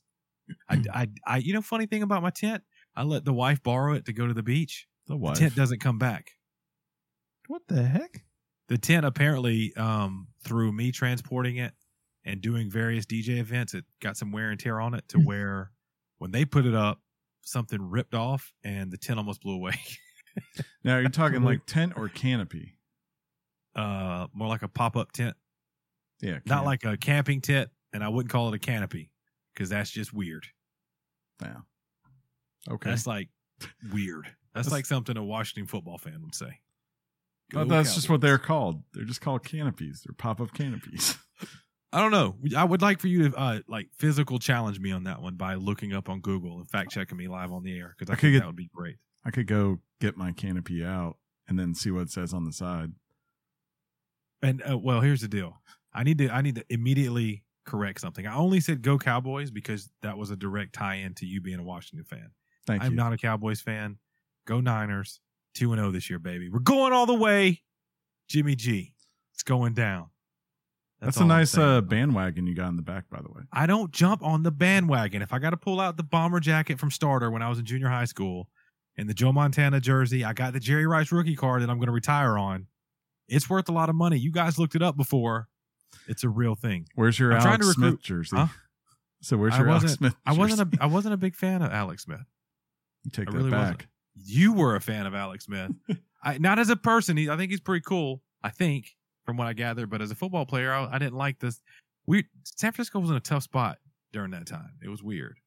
I, 0.69 0.81
I, 0.93 1.07
I, 1.25 1.37
you 1.37 1.53
know, 1.53 1.61
funny 1.61 1.85
thing 1.85 2.03
about 2.03 2.21
my 2.21 2.29
tent, 2.29 2.63
I 2.95 3.03
let 3.03 3.23
the 3.25 3.33
wife 3.33 3.63
borrow 3.63 3.93
it 3.93 4.05
to 4.05 4.13
go 4.13 4.27
to 4.27 4.33
the 4.33 4.43
beach. 4.43 4.87
The 5.07 5.17
The 5.17 5.33
tent 5.39 5.55
doesn't 5.55 5.79
come 5.79 5.97
back. 5.97 6.31
What 7.47 7.61
the 7.67 7.83
heck? 7.83 8.23
the 8.69 8.77
tent 8.77 9.05
apparently 9.05 9.73
um 9.75 10.27
through 10.45 10.71
me 10.71 10.91
transporting 10.91 11.57
it 11.57 11.73
and 12.23 12.39
doing 12.41 12.71
various 12.71 13.05
DJ 13.05 13.39
events 13.39 13.73
it 13.73 13.83
got 14.01 14.15
some 14.15 14.31
wear 14.31 14.49
and 14.51 14.59
tear 14.59 14.79
on 14.79 14.93
it 14.93 15.05
to 15.09 15.17
where 15.19 15.71
when 16.19 16.31
they 16.31 16.45
put 16.45 16.65
it 16.65 16.73
up 16.73 17.01
something 17.41 17.81
ripped 17.81 18.15
off 18.15 18.53
and 18.63 18.89
the 18.89 18.97
tent 18.97 19.19
almost 19.19 19.41
blew 19.41 19.55
away 19.55 19.73
Now 20.85 20.97
you're 20.97 21.09
talking 21.09 21.43
like 21.43 21.65
tent 21.65 21.93
or 21.97 22.07
canopy. 22.07 22.77
uh 23.75 24.27
more 24.33 24.47
like 24.47 24.61
a 24.63 24.69
pop-up 24.69 25.11
tent 25.11 25.35
Yeah. 26.21 26.39
not 26.45 26.63
like 26.63 26.85
a 26.85 26.95
camping 26.95 27.41
tent 27.41 27.69
and 27.91 28.01
I 28.01 28.07
wouldn't 28.07 28.31
call 28.31 28.47
it 28.47 28.55
a 28.55 28.59
canopy 28.59 29.11
because 29.53 29.69
that's 29.69 29.89
just 29.91 30.13
weird 30.13 30.45
Yeah. 31.41 31.57
Okay. 32.69 32.89
that's 32.89 33.07
like 33.07 33.29
weird 33.91 34.25
that's 34.53 34.67
That's- 34.67 34.71
like 34.71 34.85
something 34.85 35.17
a 35.17 35.23
Washington 35.23 35.67
football 35.67 35.97
fan 35.97 36.21
would 36.23 36.35
say 36.35 36.59
Well, 37.53 37.65
Go 37.65 37.75
that's 37.75 37.95
just 37.95 38.09
what 38.09 38.21
they're 38.21 38.37
called. 38.37 38.83
They're 38.93 39.03
just 39.05 39.21
called 39.21 39.43
canopies. 39.43 40.03
They're 40.05 40.13
pop 40.15 40.39
up 40.41 40.53
canopies. 40.53 41.17
I 41.93 41.99
don't 41.99 42.11
know. 42.11 42.35
I 42.57 42.63
would 42.63 42.81
like 42.81 42.99
for 42.99 43.07
you 43.07 43.29
to 43.29 43.37
uh, 43.37 43.59
like 43.67 43.89
physical 43.95 44.39
challenge 44.39 44.79
me 44.79 44.91
on 44.91 45.03
that 45.03 45.21
one 45.21 45.35
by 45.35 45.53
looking 45.55 45.93
up 45.93 46.09
on 46.09 46.21
Google 46.21 46.57
and 46.57 46.67
fact 46.69 46.89
checking 46.91 47.17
me 47.17 47.27
live 47.27 47.51
on 47.51 47.61
the 47.63 47.77
air 47.77 47.95
because 47.97 48.09
I, 48.09 48.13
I 48.13 48.15
could 48.15 48.21
think 48.21 48.33
get- 48.33 48.39
that 48.39 48.47
would 48.47 48.55
be 48.55 48.69
great. 48.73 48.97
I 49.25 49.29
could 49.31 49.45
go 49.47 49.79
get 50.01 50.17
my 50.17 50.31
canopy 50.31 50.83
out 50.83 51.17
and 51.47 51.57
then 51.59 51.75
see 51.75 51.91
what 51.91 52.01
it 52.03 52.09
says 52.11 52.33
on 52.33 52.45
the 52.45 52.51
side. 52.51 52.91
And 54.41 54.61
uh, 54.69 54.77
well, 54.77 55.01
here's 55.01 55.21
the 55.21 55.27
deal. 55.27 55.61
I 55.93 56.03
need 56.03 56.17
to 56.17 56.29
I 56.29 56.41
need 56.41 56.55
to 56.55 56.65
immediately 56.69 57.43
correct 57.65 58.01
something. 58.01 58.25
I 58.25 58.35
only 58.35 58.59
said 58.59 58.81
go 58.81 58.97
Cowboys 58.97 59.51
because 59.51 59.89
that 60.01 60.17
was 60.17 60.31
a 60.31 60.35
direct 60.35 60.73
tie 60.73 60.95
in 60.95 61.13
to 61.15 61.25
you 61.25 61.41
being 61.41 61.59
a 61.59 61.63
Washington 61.63 62.05
fan. 62.05 62.31
Thank 62.65 62.81
you. 62.81 62.87
I'm 62.87 62.93
you. 62.93 62.97
not 62.97 63.13
a 63.13 63.17
Cowboys 63.17 63.61
fan. 63.61 63.97
Go 64.45 64.61
Niners. 64.61 65.19
2 65.55 65.71
and 65.71 65.79
0 65.79 65.91
this 65.91 66.09
year, 66.09 66.19
baby. 66.19 66.49
We're 66.49 66.59
going 66.59 66.93
all 66.93 67.05
the 67.05 67.13
way. 67.13 67.61
Jimmy 68.27 68.55
G. 68.55 68.93
It's 69.33 69.43
going 69.43 69.73
down. 69.73 70.09
That's, 70.99 71.17
all 71.17 71.23
a 71.23 71.27
nice 71.27 71.57
uh, 71.57 71.81
bandwagon 71.81 72.47
you 72.47 72.55
got 72.55 72.69
in 72.69 72.77
the 72.77 72.81
back, 72.81 73.09
by 73.09 73.21
the 73.21 73.29
way. 73.29 73.41
I 73.51 73.65
don't 73.65 73.91
jump 73.91 74.23
on 74.23 74.43
the 74.43 74.51
bandwagon. 74.51 75.21
If 75.21 75.33
I 75.33 75.39
got 75.39 75.49
to 75.49 75.57
pull 75.57 75.81
out 75.81 75.97
the 75.97 76.03
bomber 76.03 76.39
jacket 76.39 76.79
from 76.79 76.91
starter 76.91 77.29
when 77.29 77.41
I 77.41 77.49
was 77.49 77.59
in 77.59 77.65
junior 77.65 77.89
high 77.89 78.05
school 78.05 78.47
and 78.97 79.09
the 79.09 79.13
Joe 79.13 79.33
Montana 79.33 79.81
jersey, 79.81 80.23
I 80.23 80.31
got 80.31 80.53
the 80.53 80.61
Jerry 80.61 80.87
Rice 80.87 81.11
rookie 81.11 81.35
card 81.35 81.61
that 81.61 81.69
I'm 81.69 81.77
going 81.77 81.87
to 81.87 81.93
retire 81.93 82.37
on. 82.37 82.67
It's 83.27 83.49
worth 83.49 83.67
a 83.67 83.73
lot 83.73 83.89
of 83.89 83.95
money. 83.95 84.17
You 84.17 84.31
guys 84.31 84.57
looked 84.57 84.75
it 84.75 84.81
up 84.81 84.95
before. 84.95 85.49
It's 86.07 86.23
a 86.23 86.29
real 86.29 86.55
thing. 86.55 86.87
Where's 86.95 87.17
your 87.19 87.33
I'm 87.33 87.41
trying 87.41 87.53
Alex 87.61 87.67
to 87.67 87.73
Smith 87.73 88.01
jersey? 88.01 88.35
Huh? 88.37 88.47
So 89.21 89.37
where's 89.37 89.53
I 89.53 89.59
your 89.59 89.69
Alex 89.69 89.83
wasn't- 89.83 89.97
Smith? 89.99 90.15
I 90.25 90.33
wasn't 90.33 90.71
jersey? 90.71 90.77
a 90.79 90.83
I 90.83 90.87
wasn't 90.87 91.13
a 91.13 91.17
big 91.17 91.35
fan 91.35 91.61
of 91.61 91.71
Alex 91.71 92.03
Smith. 92.03 92.25
You 93.03 93.11
take 93.11 93.27
I 93.29 93.31
that 93.31 93.37
really 93.37 93.51
back. 93.51 93.61
wasn't. 93.61 93.87
You 94.15 94.53
were 94.53 94.75
a 94.75 94.81
fan 94.81 95.05
of 95.05 95.15
Alex 95.15 95.45
Smith. 95.45 95.71
I, 96.23 96.37
not 96.37 96.59
as 96.59 96.69
a 96.69 96.75
person. 96.75 97.17
He, 97.17 97.29
I 97.29 97.35
think 97.37 97.51
he's 97.51 97.59
pretty 97.59 97.83
cool. 97.85 98.21
I 98.43 98.49
think 98.49 98.95
from 99.25 99.35
what 99.37 99.47
I 99.47 99.53
gathered. 99.53 99.89
But 99.89 100.01
as 100.01 100.11
a 100.11 100.15
football 100.15 100.45
player, 100.45 100.71
I, 100.71 100.87
I 100.91 100.97
didn't 100.99 101.15
like 101.15 101.39
this. 101.39 101.61
We 102.05 102.25
San 102.43 102.71
Francisco 102.71 102.99
was 102.99 103.09
in 103.09 103.15
a 103.15 103.19
tough 103.21 103.43
spot 103.43 103.77
during 104.11 104.31
that 104.31 104.45
time. 104.45 104.71
It 104.83 104.89
was 104.89 105.01
weird. 105.03 105.37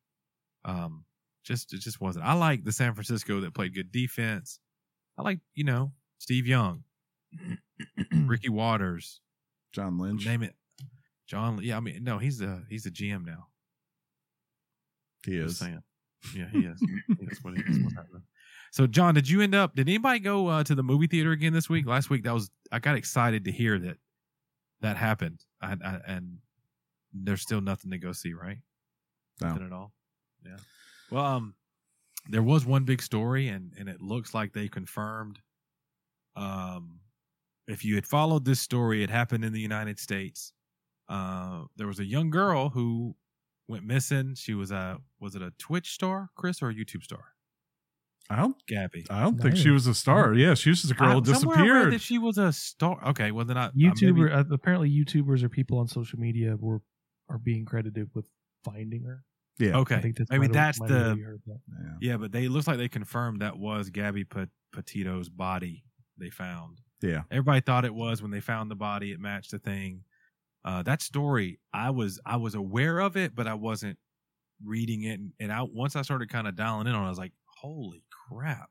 Um, 0.64 1.04
just 1.44 1.72
it 1.72 1.80
just 1.80 2.00
wasn't. 2.00 2.24
I 2.24 2.32
like 2.32 2.64
the 2.64 2.72
San 2.72 2.94
Francisco 2.94 3.40
that 3.40 3.54
played 3.54 3.74
good 3.74 3.92
defense. 3.92 4.58
I 5.16 5.22
like 5.22 5.38
you 5.54 5.64
know 5.64 5.92
Steve 6.18 6.46
Young, 6.46 6.82
Ricky 8.12 8.48
Watters, 8.48 9.20
John 9.76 9.98
Lynch. 9.98 10.24
name 10.24 10.42
it. 10.42 10.54
John, 11.26 11.60
yeah, 11.62 11.76
I 11.76 11.80
mean, 11.80 12.02
no, 12.02 12.18
he's 12.18 12.40
a 12.40 12.62
he's 12.70 12.86
a 12.86 12.90
GM 12.90 13.26
now. 13.26 13.48
He 15.26 15.36
is. 15.36 15.62
Yeah, 16.34 16.46
he 16.50 16.60
is. 16.60 16.80
is 17.20 17.44
what. 17.44 17.54
What's. 17.54 17.98
So, 18.72 18.86
John, 18.86 19.14
did 19.14 19.28
you 19.28 19.42
end 19.42 19.54
up? 19.54 19.74
Did 19.74 19.88
anybody 19.88 20.18
go 20.18 20.48
uh, 20.48 20.64
to 20.64 20.74
the 20.74 20.82
movie 20.82 21.06
theater 21.06 21.32
again 21.32 21.52
this 21.52 21.68
week? 21.68 21.86
Last 21.86 22.10
week, 22.10 22.24
that 22.24 22.32
was. 22.32 22.50
I 22.72 22.78
got 22.78 22.96
excited 22.96 23.44
to 23.44 23.52
hear 23.52 23.78
that 23.78 23.98
that 24.80 24.96
happened, 24.96 25.44
I, 25.60 25.76
I, 25.84 26.00
and 26.06 26.38
there's 27.12 27.42
still 27.42 27.60
nothing 27.60 27.90
to 27.90 27.98
go 27.98 28.12
see, 28.12 28.32
right? 28.32 28.58
No. 29.40 29.48
Nothing 29.48 29.66
at 29.66 29.72
all. 29.72 29.92
Yeah. 30.44 30.56
Well, 31.10 31.24
um, 31.24 31.54
there 32.28 32.42
was 32.42 32.64
one 32.64 32.84
big 32.84 33.02
story, 33.02 33.48
and 33.48 33.72
and 33.78 33.88
it 33.88 34.00
looks 34.00 34.32
like 34.32 34.52
they 34.52 34.68
confirmed. 34.68 35.38
Um, 36.34 37.00
if 37.68 37.84
you 37.84 37.94
had 37.94 38.06
followed 38.06 38.44
this 38.44 38.60
story, 38.60 39.02
it 39.02 39.10
happened 39.10 39.44
in 39.44 39.52
the 39.52 39.60
United 39.60 39.98
States. 39.98 40.52
Uh, 41.08 41.64
there 41.76 41.86
was 41.86 41.98
a 42.00 42.04
young 42.04 42.30
girl 42.30 42.68
who 42.70 43.14
went 43.68 43.84
missing. 43.84 44.34
She 44.34 44.54
was 44.54 44.70
a 44.70 44.98
was 45.20 45.34
it 45.34 45.42
a 45.42 45.52
Twitch 45.58 45.92
star, 45.92 46.30
Chris, 46.36 46.62
or 46.62 46.70
a 46.70 46.74
YouTube 46.74 47.02
star? 47.02 47.24
I 48.28 48.34
don't. 48.36 48.56
Gabby. 48.66 49.06
I 49.08 49.22
don't 49.22 49.40
think 49.40 49.56
she 49.56 49.70
was 49.70 49.86
a 49.86 49.94
star. 49.94 50.34
Yeah, 50.34 50.54
she 50.54 50.70
was 50.70 50.80
just 50.82 50.92
a 50.92 50.96
girl 50.96 51.20
who 51.20 51.30
I- 51.30 51.34
somewhere 51.36 51.58
I 51.58 51.60
read 51.60 51.66
disappeared. 51.66 51.92
That 51.92 52.00
she 52.00 52.18
was 52.18 52.38
a 52.38 52.52
star. 52.52 52.98
Okay, 53.10 53.30
well 53.30 53.44
then 53.44 53.56
I 53.56 53.66
I 53.66 53.70
YouTuber 53.70 54.14
maybe- 54.16 54.32
uh, 54.32 54.44
apparently 54.50 54.90
YouTubers 54.90 55.42
or 55.44 55.48
people 55.48 55.78
on 55.78 55.86
social 55.86 56.18
media 56.18 56.56
were 56.58 56.82
are 57.28 57.38
being 57.38 57.64
credited 57.64 58.10
with 58.14 58.28
finding 58.64 59.04
her. 59.04 59.22
yeah. 59.60 59.76
okay, 59.78 59.94
I 59.96 60.00
think 60.00 60.16
that's 60.16 60.30
maybe 60.30 60.48
might 60.48 60.52
that's 60.52 60.80
might 60.80 60.90
have 60.90 61.10
the 61.16 61.16
you 61.18 61.24
heard 61.24 61.42
that. 61.46 61.58
yeah. 61.68 62.10
yeah, 62.10 62.16
but 62.16 62.32
they 62.32 62.46
it 62.46 62.50
looks 62.50 62.66
like 62.66 62.78
they 62.78 62.88
confirmed 62.88 63.42
that 63.42 63.58
was 63.58 63.90
Gabby 63.90 64.24
Pat- 64.24 64.48
Petito's 64.72 65.28
body 65.28 65.84
they 66.18 66.30
found. 66.30 66.80
Yeah. 67.02 67.22
Everybody 67.30 67.60
thought 67.60 67.84
it 67.84 67.94
was 67.94 68.22
when 68.22 68.30
they 68.30 68.40
found 68.40 68.70
the 68.70 68.76
body. 68.76 69.12
It 69.12 69.20
matched 69.20 69.50
the 69.50 69.58
thing. 69.58 70.04
Uh, 70.64 70.82
that 70.82 71.02
story, 71.02 71.60
I 71.72 71.90
was 71.90 72.20
I 72.26 72.36
was 72.36 72.54
aware 72.54 72.98
of 72.98 73.16
it, 73.16 73.34
but 73.34 73.46
I 73.46 73.54
wasn't 73.54 73.98
reading 74.64 75.04
it. 75.04 75.20
And, 75.20 75.32
and 75.38 75.52
I 75.52 75.62
once 75.62 75.96
I 75.96 76.02
started 76.02 76.28
kind 76.30 76.48
of 76.48 76.56
dialing 76.56 76.86
in 76.88 76.94
on, 76.94 77.04
it, 77.04 77.06
I 77.06 77.10
was 77.10 77.18
like, 77.18 77.32
"Holy 77.60 78.02
crap!" 78.28 78.70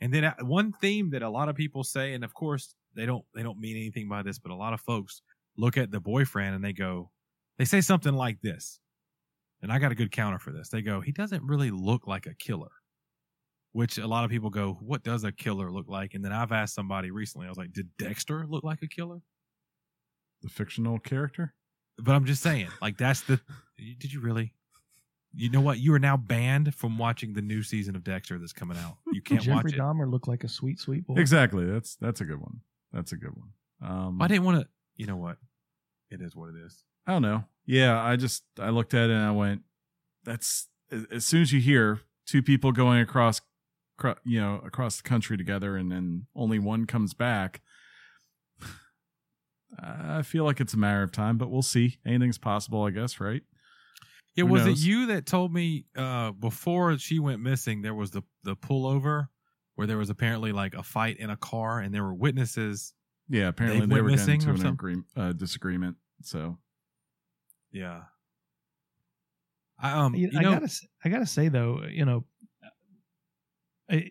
And 0.00 0.12
then 0.12 0.24
uh, 0.24 0.34
one 0.40 0.72
theme 0.72 1.10
that 1.10 1.22
a 1.22 1.28
lot 1.30 1.48
of 1.48 1.56
people 1.56 1.84
say, 1.84 2.14
and 2.14 2.24
of 2.24 2.34
course 2.34 2.74
they 2.94 3.06
don't 3.06 3.24
they 3.34 3.42
don't 3.42 3.58
mean 3.60 3.76
anything 3.76 4.08
by 4.08 4.22
this, 4.22 4.38
but 4.38 4.52
a 4.52 4.56
lot 4.56 4.72
of 4.72 4.80
folks 4.80 5.22
look 5.56 5.76
at 5.76 5.90
the 5.90 6.00
boyfriend 6.00 6.54
and 6.54 6.64
they 6.64 6.72
go, 6.72 7.10
they 7.58 7.64
say 7.64 7.80
something 7.80 8.14
like 8.14 8.40
this, 8.40 8.80
and 9.62 9.72
I 9.72 9.78
got 9.78 9.92
a 9.92 9.96
good 9.96 10.12
counter 10.12 10.38
for 10.38 10.52
this. 10.52 10.68
They 10.68 10.82
go, 10.82 11.00
"He 11.00 11.12
doesn't 11.12 11.44
really 11.44 11.70
look 11.70 12.06
like 12.06 12.26
a 12.26 12.34
killer." 12.34 12.70
Which 13.72 13.98
a 13.98 14.06
lot 14.06 14.24
of 14.24 14.30
people 14.30 14.50
go, 14.50 14.78
what 14.80 15.04
does 15.04 15.24
a 15.24 15.32
killer 15.32 15.70
look 15.70 15.88
like? 15.88 16.14
And 16.14 16.24
then 16.24 16.32
I've 16.32 16.52
asked 16.52 16.74
somebody 16.74 17.10
recently, 17.10 17.46
I 17.46 17.50
was 17.50 17.58
like, 17.58 17.72
did 17.72 17.88
Dexter 17.98 18.46
look 18.48 18.64
like 18.64 18.82
a 18.82 18.88
killer? 18.88 19.20
The 20.42 20.48
fictional 20.48 20.98
character. 20.98 21.54
But 21.98 22.14
I'm 22.14 22.24
just 22.24 22.42
saying, 22.42 22.68
like 22.80 22.96
that's 22.96 23.22
the. 23.22 23.40
Did 23.76 24.12
you 24.12 24.20
really? 24.20 24.54
You 25.34 25.50
know 25.50 25.60
what? 25.60 25.78
You 25.78 25.92
are 25.94 25.98
now 25.98 26.16
banned 26.16 26.74
from 26.74 26.96
watching 26.96 27.34
the 27.34 27.42
new 27.42 27.62
season 27.62 27.94
of 27.96 28.04
Dexter 28.04 28.38
that's 28.38 28.52
coming 28.52 28.78
out. 28.78 28.96
You 29.12 29.20
can't 29.20 29.40
Jeffrey 29.40 29.54
watch 29.54 29.64
it. 29.66 29.68
Jeffrey 29.70 29.80
Dahmer 29.80 30.10
looked 30.10 30.28
like 30.28 30.44
a 30.44 30.48
sweet, 30.48 30.78
sweet 30.78 31.06
boy. 31.06 31.16
Exactly. 31.16 31.66
That's 31.66 31.96
that's 31.96 32.20
a 32.20 32.24
good 32.24 32.40
one. 32.40 32.60
That's 32.92 33.12
a 33.12 33.16
good 33.16 33.32
one. 33.34 33.50
Um, 33.82 34.22
I 34.22 34.28
didn't 34.28 34.44
want 34.44 34.60
to. 34.60 34.68
You 34.96 35.06
know 35.06 35.16
what? 35.16 35.36
It 36.10 36.20
is 36.22 36.34
what 36.34 36.48
it 36.50 36.56
is. 36.64 36.84
I 37.06 37.12
don't 37.12 37.22
know. 37.22 37.44
Yeah, 37.66 38.02
I 38.02 38.16
just 38.16 38.44
I 38.58 38.70
looked 38.70 38.94
at 38.94 39.10
it 39.10 39.12
and 39.12 39.24
I 39.24 39.30
went, 39.32 39.62
"That's 40.24 40.68
as 40.90 41.04
as 41.10 41.26
soon 41.26 41.42
as 41.42 41.52
you 41.52 41.60
hear 41.60 42.00
two 42.26 42.42
people 42.42 42.72
going 42.72 43.00
across, 43.00 43.40
cro- 43.40 43.46
you 44.24 44.40
know, 44.40 44.60
across 44.64 44.96
the 44.98 45.08
country 45.08 45.36
together, 45.36 45.76
and 45.76 45.90
then 45.90 46.26
only 46.34 46.58
one 46.58 46.86
comes 46.86 47.14
back." 47.14 47.60
I 49.78 50.22
feel 50.22 50.44
like 50.44 50.60
it's 50.60 50.74
a 50.74 50.78
matter 50.78 51.02
of 51.02 51.12
time, 51.12 51.36
but 51.38 51.50
we'll 51.50 51.62
see. 51.62 51.98
Anything's 52.06 52.38
possible, 52.38 52.82
I 52.84 52.90
guess, 52.90 53.20
right? 53.20 53.42
Yeah, 54.34 54.44
Who 54.44 54.52
was 54.52 54.66
knows? 54.66 54.82
it 54.82 54.86
you 54.86 55.06
that 55.06 55.26
told 55.26 55.52
me 55.52 55.84
uh, 55.96 56.30
before 56.32 56.96
she 56.98 57.18
went 57.18 57.40
missing? 57.42 57.82
There 57.82 57.94
was 57.94 58.10
the 58.10 58.22
the 58.44 58.56
pullover 58.56 59.28
where 59.74 59.86
there 59.86 59.98
was 59.98 60.10
apparently 60.10 60.52
like 60.52 60.74
a 60.74 60.82
fight 60.82 61.18
in 61.18 61.30
a 61.30 61.36
car, 61.36 61.80
and 61.80 61.94
there 61.94 62.02
were 62.04 62.14
witnesses. 62.14 62.94
Yeah, 63.28 63.48
apparently 63.48 63.80
Dave 63.80 63.88
they 63.90 64.00
were 64.00 64.08
getting 64.08 64.26
missing 64.26 64.40
to 64.40 64.46
or 64.48 64.50
an 64.52 64.56
something? 64.56 64.72
agree- 64.72 65.02
uh, 65.16 65.32
disagreement. 65.32 65.96
So 66.22 66.58
Yeah. 67.72 68.04
I 69.78 69.92
um 69.92 70.14
You- 70.14 70.30
you 70.32 70.38
I 70.38 70.42
gotta, 70.42 70.64
s- 70.64 70.86
I 71.04 71.08
gotta 71.10 71.26
say 71.26 71.48
though, 71.48 71.84
you 71.84 72.04
know, 72.04 72.24
I, 73.90 74.10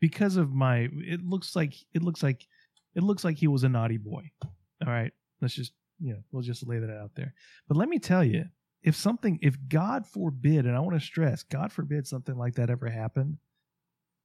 because 0.00 0.36
of 0.36 0.52
my, 0.52 0.88
it 0.92 1.22
looks 1.24 1.56
like 1.56 1.74
it 1.94 2.02
looks 2.02 2.22
like 2.22 2.46
it 2.94 3.02
looks 3.02 3.24
like 3.24 3.36
he 3.36 3.48
was 3.48 3.64
a 3.64 3.68
naughty 3.68 3.96
boy. 3.96 4.30
All 4.44 4.92
right, 4.92 5.12
let's 5.40 5.54
just 5.54 5.72
you 6.00 6.12
know, 6.12 6.20
we'll 6.30 6.42
just 6.42 6.66
lay 6.66 6.78
that 6.78 6.90
out 6.90 7.10
there. 7.14 7.34
But 7.66 7.76
let 7.76 7.88
me 7.88 7.98
tell 7.98 8.24
you, 8.24 8.44
if 8.82 8.94
something, 8.94 9.38
if 9.42 9.56
God 9.68 10.06
forbid, 10.06 10.66
and 10.66 10.76
I 10.76 10.80
want 10.80 10.98
to 10.98 11.04
stress, 11.04 11.42
God 11.42 11.72
forbid 11.72 12.06
something 12.06 12.36
like 12.36 12.54
that 12.54 12.70
ever 12.70 12.88
happened 12.88 13.38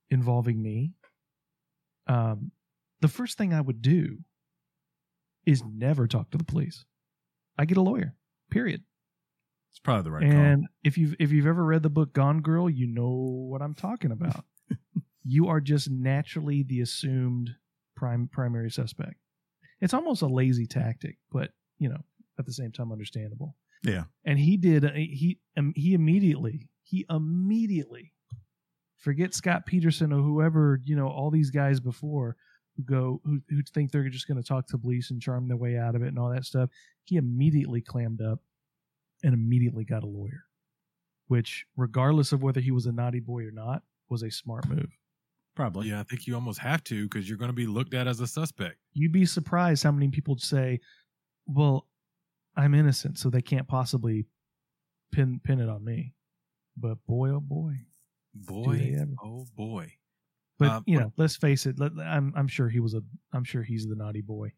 involving 0.09 0.61
me, 0.61 0.93
um, 2.07 2.51
the 3.01 3.07
first 3.07 3.37
thing 3.37 3.53
I 3.53 3.61
would 3.61 3.81
do 3.81 4.19
is 5.45 5.63
never 5.63 6.07
talk 6.07 6.29
to 6.31 6.37
the 6.37 6.43
police. 6.43 6.85
I 7.57 7.65
get 7.65 7.77
a 7.77 7.81
lawyer. 7.81 8.15
Period. 8.49 8.83
it's 9.71 9.79
probably 9.79 10.03
the 10.03 10.11
right 10.11 10.21
thing. 10.21 10.31
and 10.31 10.67
if 10.83 10.97
you've 10.97 11.15
if 11.19 11.31
you've 11.31 11.47
ever 11.47 11.63
read 11.63 11.83
the 11.83 11.89
book 11.89 12.13
Gone 12.13 12.41
Girl, 12.41 12.69
you 12.69 12.87
know 12.87 13.47
what 13.49 13.61
I'm 13.61 13.73
talking 13.73 14.11
about. 14.11 14.45
You 15.23 15.47
are 15.47 15.61
just 15.61 15.89
naturally 15.89 16.63
the 16.63 16.81
assumed 16.81 17.51
prime 17.95 18.29
primary 18.31 18.69
suspect. 18.69 19.15
It's 19.81 19.93
almost 19.93 20.21
a 20.21 20.27
lazy 20.27 20.65
tactic, 20.65 21.17
but 21.31 21.51
you 21.79 21.89
know, 21.89 22.01
at 22.39 22.45
the 22.45 22.53
same 22.53 22.71
time, 22.71 22.91
understandable. 22.91 23.55
Yeah. 23.83 24.03
And 24.25 24.39
he 24.39 24.57
did. 24.57 24.83
He 24.95 25.39
um, 25.57 25.73
he 25.75 25.93
immediately 25.93 26.69
he 26.83 27.05
immediately 27.09 28.13
forget 28.97 29.33
Scott 29.33 29.65
Peterson 29.65 30.13
or 30.13 30.21
whoever 30.21 30.79
you 30.83 30.95
know 30.95 31.07
all 31.07 31.29
these 31.29 31.51
guys 31.51 31.79
before 31.79 32.37
who 32.77 32.83
go 32.83 33.21
who 33.25 33.41
who 33.49 33.61
think 33.73 33.91
they're 33.91 34.09
just 34.09 34.27
going 34.27 34.41
to 34.41 34.47
talk 34.47 34.67
to 34.67 34.77
police 34.77 35.11
and 35.11 35.21
charm 35.21 35.47
their 35.47 35.57
way 35.57 35.77
out 35.77 35.95
of 35.95 36.01
it 36.01 36.07
and 36.07 36.19
all 36.19 36.29
that 36.29 36.45
stuff. 36.45 36.69
He 37.03 37.17
immediately 37.17 37.81
clammed 37.81 38.21
up 38.21 38.39
and 39.23 39.33
immediately 39.33 39.83
got 39.83 40.03
a 40.03 40.07
lawyer, 40.07 40.45
which, 41.27 41.65
regardless 41.75 42.31
of 42.31 42.41
whether 42.41 42.61
he 42.61 42.71
was 42.71 42.85
a 42.85 42.91
naughty 42.91 43.19
boy 43.19 43.43
or 43.43 43.51
not, 43.51 43.83
was 44.09 44.23
a 44.23 44.31
smart 44.31 44.67
move. 44.67 44.91
Probably. 45.55 45.89
yeah, 45.89 45.99
I 45.99 46.03
think 46.03 46.25
you 46.25 46.33
almost 46.35 46.59
have 46.59 46.83
to 46.85 47.03
because 47.03 47.29
you're 47.29 47.37
going 47.37 47.49
to 47.49 47.53
be 47.53 47.67
looked 47.67 47.93
at 47.93 48.07
as 48.07 48.19
a 48.19 48.27
suspect. 48.27 48.77
You'd 48.93 49.11
be 49.11 49.25
surprised 49.25 49.83
how 49.83 49.91
many 49.91 50.09
people 50.09 50.37
say, 50.37 50.79
"Well, 51.45 51.87
I'm 52.55 52.73
innocent, 52.73 53.19
so 53.19 53.29
they 53.29 53.41
can't 53.41 53.67
possibly 53.67 54.25
pin 55.11 55.39
pin 55.43 55.59
it 55.59 55.69
on 55.69 55.83
me." 55.85 56.13
But 56.75 56.97
boy, 57.05 57.29
oh 57.29 57.39
boy! 57.39 57.73
Boy, 58.33 58.97
oh 59.23 59.45
boy. 59.55 59.93
But 60.57 60.69
Um, 60.69 60.83
you 60.87 60.99
know, 60.99 61.13
let's 61.17 61.35
face 61.35 61.65
it. 61.65 61.79
Let, 61.79 61.91
I'm 61.99 62.33
I'm 62.35 62.47
sure 62.47 62.69
he 62.69 62.79
was 62.79 62.93
a 62.93 63.01
I'm 63.31 63.43
sure 63.43 63.61
he's 63.63 63.87
the 63.87 63.95
naughty 63.95 64.21
boy. 64.21 64.53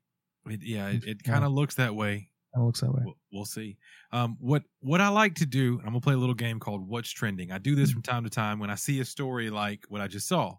It, 0.46 0.62
yeah, 0.64 0.90
it, 0.90 1.04
it 1.04 1.24
kind 1.24 1.44
of 1.44 1.52
looks 1.52 1.76
that 1.76 1.96
way. 1.96 2.30
Kind 2.54 2.62
of 2.62 2.66
looks 2.68 2.82
that 2.82 2.94
way. 2.94 3.02
We'll, 3.04 3.18
we'll 3.34 3.46
see. 3.46 3.78
Um, 4.12 4.38
what 4.40 4.64
what 4.80 5.02
I 5.02 5.10
like 5.10 5.36
to 5.36 5.46
do, 5.46 5.80
I'm 5.80 5.88
gonna 5.88 6.02
play 6.02 6.14
a 6.14 6.18
little 6.18 6.36
game 6.36 6.60
called 6.60 6.88
What's 6.88 7.10
Trending. 7.10 7.52
I 7.52 7.58
do 7.58 7.76
this 7.76 7.92
from 7.92 8.02
time 8.02 8.24
to 8.24 8.30
time 8.30 8.60
when 8.60 8.70
I 8.70 8.76
see 8.76 9.00
a 9.02 9.06
story 9.06 9.50
like 9.50 9.84
what 9.90 10.00
I 10.00 10.08
just 10.08 10.28
saw. 10.28 10.56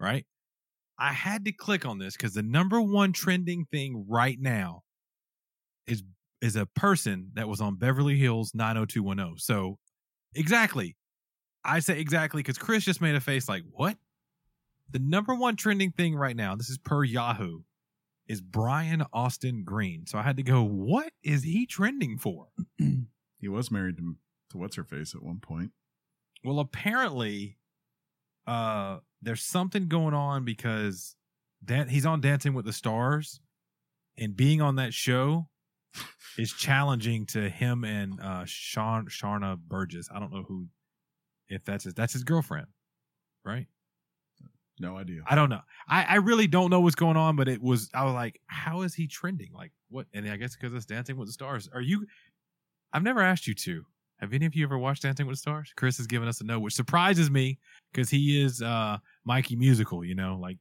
Right, 0.00 0.26
I 0.98 1.12
had 1.12 1.44
to 1.46 1.52
click 1.52 1.86
on 1.86 1.98
this 1.98 2.16
because 2.16 2.34
the 2.34 2.42
number 2.42 2.80
one 2.80 3.12
trending 3.12 3.66
thing 3.66 4.06
right 4.08 4.38
now 4.38 4.82
is 5.86 6.02
is 6.40 6.56
a 6.56 6.66
person 6.66 7.30
that 7.34 7.48
was 7.48 7.60
on 7.60 7.76
Beverly 7.76 8.16
Hills 8.16 8.52
90210. 8.54 9.38
So 9.38 9.78
exactly, 10.34 10.96
I 11.64 11.80
say 11.80 11.98
exactly 11.98 12.40
because 12.40 12.58
Chris 12.58 12.84
just 12.84 13.00
made 13.00 13.14
a 13.14 13.20
face 13.20 13.48
like 13.48 13.62
what. 13.70 13.96
The 14.90 14.98
number 14.98 15.34
one 15.34 15.56
trending 15.56 15.92
thing 15.92 16.14
right 16.14 16.36
now, 16.36 16.54
this 16.54 16.68
is 16.68 16.76
per 16.76 17.02
Yahoo, 17.02 17.60
is 18.28 18.40
Brian 18.42 19.02
Austin 19.12 19.64
Green. 19.64 20.06
So 20.06 20.18
I 20.18 20.22
had 20.22 20.36
to 20.36 20.42
go, 20.42 20.62
what 20.62 21.10
is 21.22 21.42
he 21.42 21.66
trending 21.66 22.18
for? 22.18 22.48
He 23.40 23.48
was 23.48 23.70
married 23.70 23.98
to, 23.98 24.16
to 24.52 24.56
what's 24.56 24.76
her 24.76 24.84
face 24.84 25.14
at 25.14 25.22
one 25.22 25.38
point. 25.38 25.72
Well, 26.42 26.60
apparently, 26.60 27.58
uh, 28.46 29.00
there's 29.24 29.42
something 29.42 29.88
going 29.88 30.14
on 30.14 30.44
because 30.44 31.16
he's 31.88 32.06
on 32.06 32.20
Dancing 32.20 32.54
with 32.54 32.64
the 32.64 32.72
Stars, 32.72 33.40
and 34.18 34.36
being 34.36 34.60
on 34.60 34.76
that 34.76 34.94
show 34.94 35.48
is 36.38 36.52
challenging 36.52 37.26
to 37.26 37.48
him 37.48 37.84
and 37.84 38.20
uh, 38.20 38.44
Sean 38.44 39.06
Sharna 39.06 39.58
Burgess. 39.58 40.08
I 40.14 40.20
don't 40.20 40.32
know 40.32 40.44
who, 40.46 40.66
if 41.48 41.64
that's 41.64 41.84
his, 41.84 41.94
that's 41.94 42.12
his 42.12 42.24
girlfriend, 42.24 42.66
right? 43.44 43.66
No 44.80 44.96
idea. 44.96 45.22
I 45.26 45.36
don't 45.36 45.50
know. 45.50 45.60
I, 45.88 46.04
I 46.04 46.14
really 46.16 46.48
don't 46.48 46.70
know 46.70 46.80
what's 46.80 46.96
going 46.96 47.16
on, 47.16 47.36
but 47.36 47.48
it 47.48 47.62
was. 47.62 47.90
I 47.94 48.04
was 48.04 48.14
like, 48.14 48.40
how 48.46 48.82
is 48.82 48.94
he 48.94 49.06
trending? 49.06 49.52
Like 49.54 49.70
what? 49.88 50.06
And 50.12 50.28
I 50.28 50.36
guess 50.36 50.56
because 50.56 50.74
it's 50.74 50.84
Dancing 50.84 51.16
with 51.16 51.28
the 51.28 51.32
Stars. 51.32 51.68
Are 51.72 51.80
you? 51.80 52.06
I've 52.92 53.04
never 53.04 53.20
asked 53.20 53.46
you 53.46 53.54
to. 53.54 53.84
Have 54.24 54.32
any 54.32 54.46
of 54.46 54.54
you 54.54 54.64
ever 54.64 54.78
watched 54.78 55.02
Dancing 55.02 55.26
with 55.26 55.34
the 55.34 55.40
Stars? 55.40 55.70
Chris 55.76 55.98
has 55.98 56.06
given 56.06 56.28
us 56.28 56.40
a 56.40 56.44
no, 56.44 56.58
which 56.58 56.74
surprises 56.74 57.30
me 57.30 57.58
because 57.92 58.08
he 58.08 58.42
is 58.42 58.62
uh 58.62 58.96
Mikey 59.24 59.54
musical. 59.54 60.02
You 60.02 60.14
know, 60.14 60.38
like 60.40 60.56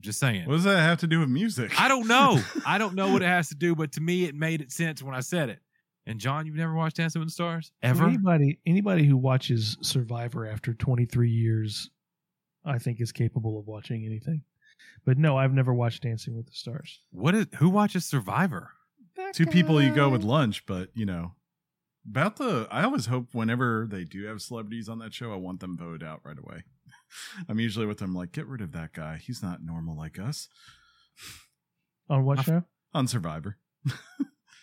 just 0.00 0.18
saying. 0.18 0.46
What 0.46 0.54
does 0.54 0.64
that 0.64 0.78
have 0.78 0.98
to 1.00 1.06
do 1.06 1.20
with 1.20 1.28
music? 1.28 1.80
I 1.80 1.86
don't 1.86 2.08
know. 2.08 2.40
I 2.66 2.78
don't 2.78 2.94
know 2.94 3.12
what 3.12 3.22
it 3.22 3.26
has 3.26 3.48
to 3.50 3.54
do, 3.54 3.76
but 3.76 3.92
to 3.92 4.00
me, 4.00 4.24
it 4.24 4.34
made 4.34 4.60
it 4.60 4.72
sense 4.72 5.04
when 5.04 5.14
I 5.14 5.20
said 5.20 5.50
it. 5.50 5.60
And 6.04 6.18
John, 6.18 6.46
you've 6.46 6.56
never 6.56 6.74
watched 6.74 6.96
Dancing 6.96 7.20
with 7.20 7.28
the 7.28 7.32
Stars 7.32 7.70
ever? 7.80 8.04
anybody 8.04 8.58
anybody 8.66 9.04
who 9.04 9.16
watches 9.16 9.76
Survivor 9.82 10.46
after 10.46 10.74
23 10.74 11.30
years, 11.30 11.90
I 12.64 12.78
think 12.78 13.00
is 13.00 13.12
capable 13.12 13.58
of 13.58 13.68
watching 13.68 14.04
anything. 14.04 14.42
But 15.04 15.16
no, 15.16 15.36
I've 15.36 15.54
never 15.54 15.72
watched 15.72 16.02
Dancing 16.02 16.36
with 16.36 16.46
the 16.46 16.54
Stars. 16.54 17.00
What 17.10 17.36
is? 17.36 17.46
Who 17.58 17.68
watches 17.68 18.04
Survivor? 18.04 18.70
Two 19.32 19.46
people 19.46 19.80
you 19.80 19.94
go 19.94 20.08
with 20.08 20.22
lunch, 20.22 20.66
but 20.66 20.90
you 20.94 21.06
know. 21.06 21.32
About 22.08 22.36
the 22.36 22.68
I 22.70 22.84
always 22.84 23.06
hope 23.06 23.28
whenever 23.32 23.86
they 23.90 24.04
do 24.04 24.26
have 24.26 24.40
celebrities 24.40 24.88
on 24.88 24.98
that 25.00 25.12
show, 25.12 25.32
I 25.32 25.36
want 25.36 25.60
them 25.60 25.76
voted 25.76 26.02
out 26.02 26.20
right 26.24 26.38
away. 26.38 26.64
I'm 27.48 27.58
usually 27.58 27.86
with 27.86 27.98
them 27.98 28.14
like, 28.14 28.32
get 28.32 28.46
rid 28.46 28.60
of 28.60 28.72
that 28.72 28.92
guy. 28.92 29.18
He's 29.22 29.42
not 29.42 29.62
normal 29.62 29.96
like 29.96 30.18
us. 30.18 30.48
on 32.08 32.24
what 32.24 32.44
show? 32.44 32.64
On 32.94 33.06
Survivor. 33.06 33.58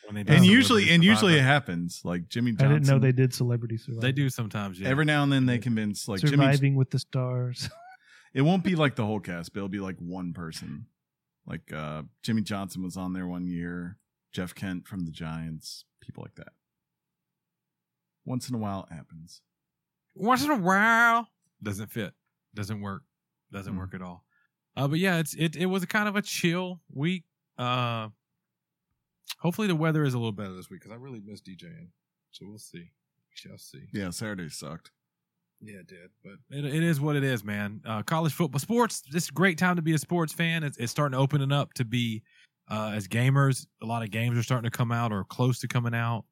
When 0.06 0.16
they 0.16 0.24
do 0.24 0.34
and 0.34 0.46
usually 0.46 0.90
and 0.90 1.02
usually 1.02 1.36
it 1.36 1.44
happens. 1.44 2.02
Like 2.04 2.28
Jimmy 2.28 2.54
I 2.60 2.64
didn't 2.64 2.88
know 2.88 3.00
they 3.00 3.14
did 3.14 3.34
Celebrity 3.34 3.78
Survivor. 3.78 4.02
They 4.02 4.12
do 4.12 4.30
sometimes. 4.30 4.80
Yeah. 4.80 4.90
Every 4.90 5.06
now 5.06 5.24
and 5.24 5.32
then 5.32 5.46
they 5.46 5.60
convince 5.60 6.08
like 6.10 6.20
Jimmy 6.20 6.32
Surviving 6.32 6.76
with 6.76 6.92
the 6.92 7.00
Stars. 7.00 7.70
It 8.36 8.42
won't 8.42 8.64
be 8.64 8.74
like 8.74 8.96
the 8.96 9.06
whole 9.06 9.20
cast, 9.20 9.54
but 9.54 9.60
it'll 9.60 9.70
be 9.70 9.80
like 9.80 9.98
one 10.00 10.34
person. 10.34 10.88
Like 11.46 11.72
uh 11.72 12.02
Jimmy 12.24 12.42
Johnson 12.42 12.82
was 12.84 12.98
on 12.98 13.14
there 13.14 13.28
one 13.28 13.46
year, 13.46 14.00
Jeff 14.32 14.56
Kent 14.56 14.88
from 14.88 15.06
the 15.06 15.12
Giants, 15.12 15.86
people 16.02 16.24
like 16.24 16.34
that. 16.36 16.54
Once 18.26 18.50
in 18.50 18.56
a 18.56 18.58
while 18.58 18.88
it 18.90 18.94
happens. 18.94 19.42
once 20.16 20.44
in 20.44 20.52
a 20.52 20.56
while. 20.58 21.28
Doesn't 21.62 21.92
fit. 21.92 22.14
Doesn't 22.54 22.82
work. 22.82 23.04
Doesn't 23.52 23.74
Hmm. 23.74 23.80
work 23.80 23.94
at 23.94 24.02
all. 24.02 24.26
Uh 24.76 24.88
but 24.88 25.00
yeah 25.00 25.18
it's 25.20 25.34
it, 25.36 25.56
it 25.56 25.66
was 25.68 25.86
kind 25.86 26.08
of 26.08 26.16
a 26.16 26.22
chill 26.22 26.82
week. 26.94 27.24
Uh 27.58 28.10
hopefully 29.40 29.68
the 29.68 29.76
weather 29.76 30.04
is 30.04 30.14
a 30.14 30.18
little 30.18 30.32
better 30.32 30.54
this 30.56 30.70
week 30.70 30.82
because 30.82 30.92
i 30.92 30.96
really 30.96 31.22
miss 31.24 31.42
djing 31.42 31.90
so 32.32 32.46
we'll 32.48 32.58
see. 32.58 32.80
We 32.80 33.36
shall 33.36 33.58
see. 33.58 33.88
Yeah, 33.94 34.10
Saturday 34.10 34.50
sucked. 34.50 34.92
yeah 35.62 35.78
it 35.80 35.88
did 35.88 36.10
but 36.24 36.34
it, 36.50 36.66
it 36.66 36.84
is 36.84 37.00
what 37.00 37.16
it 37.16 37.24
is 37.24 37.44
man. 37.44 37.82
Uh 37.86 38.02
college 38.04 38.34
football 38.34 38.60
sports 38.60 39.02
this 39.12 39.30
a 39.30 39.32
great 39.32 39.58
time 39.58 39.76
to 39.76 39.82
be 39.82 39.94
a 39.94 39.98
sports 40.00 40.34
fan. 40.34 40.64
It's, 40.64 40.78
it's 40.78 40.92
starting 40.92 41.14
to 41.18 41.22
open 41.22 41.52
up 41.52 41.74
to 41.74 41.86
be 41.86 42.24
uh 42.70 42.92
as 42.96 43.08
gamers 43.08 43.66
a 43.82 43.86
lot 43.86 44.04
of 44.04 44.12
games 44.12 44.38
are 44.38 44.44
starting 44.44 44.70
to 44.70 44.76
come 44.78 44.92
out 44.92 45.12
or 45.12 45.24
close 45.26 45.60
to 45.60 45.68
coming 45.68 45.94
out 45.94 46.26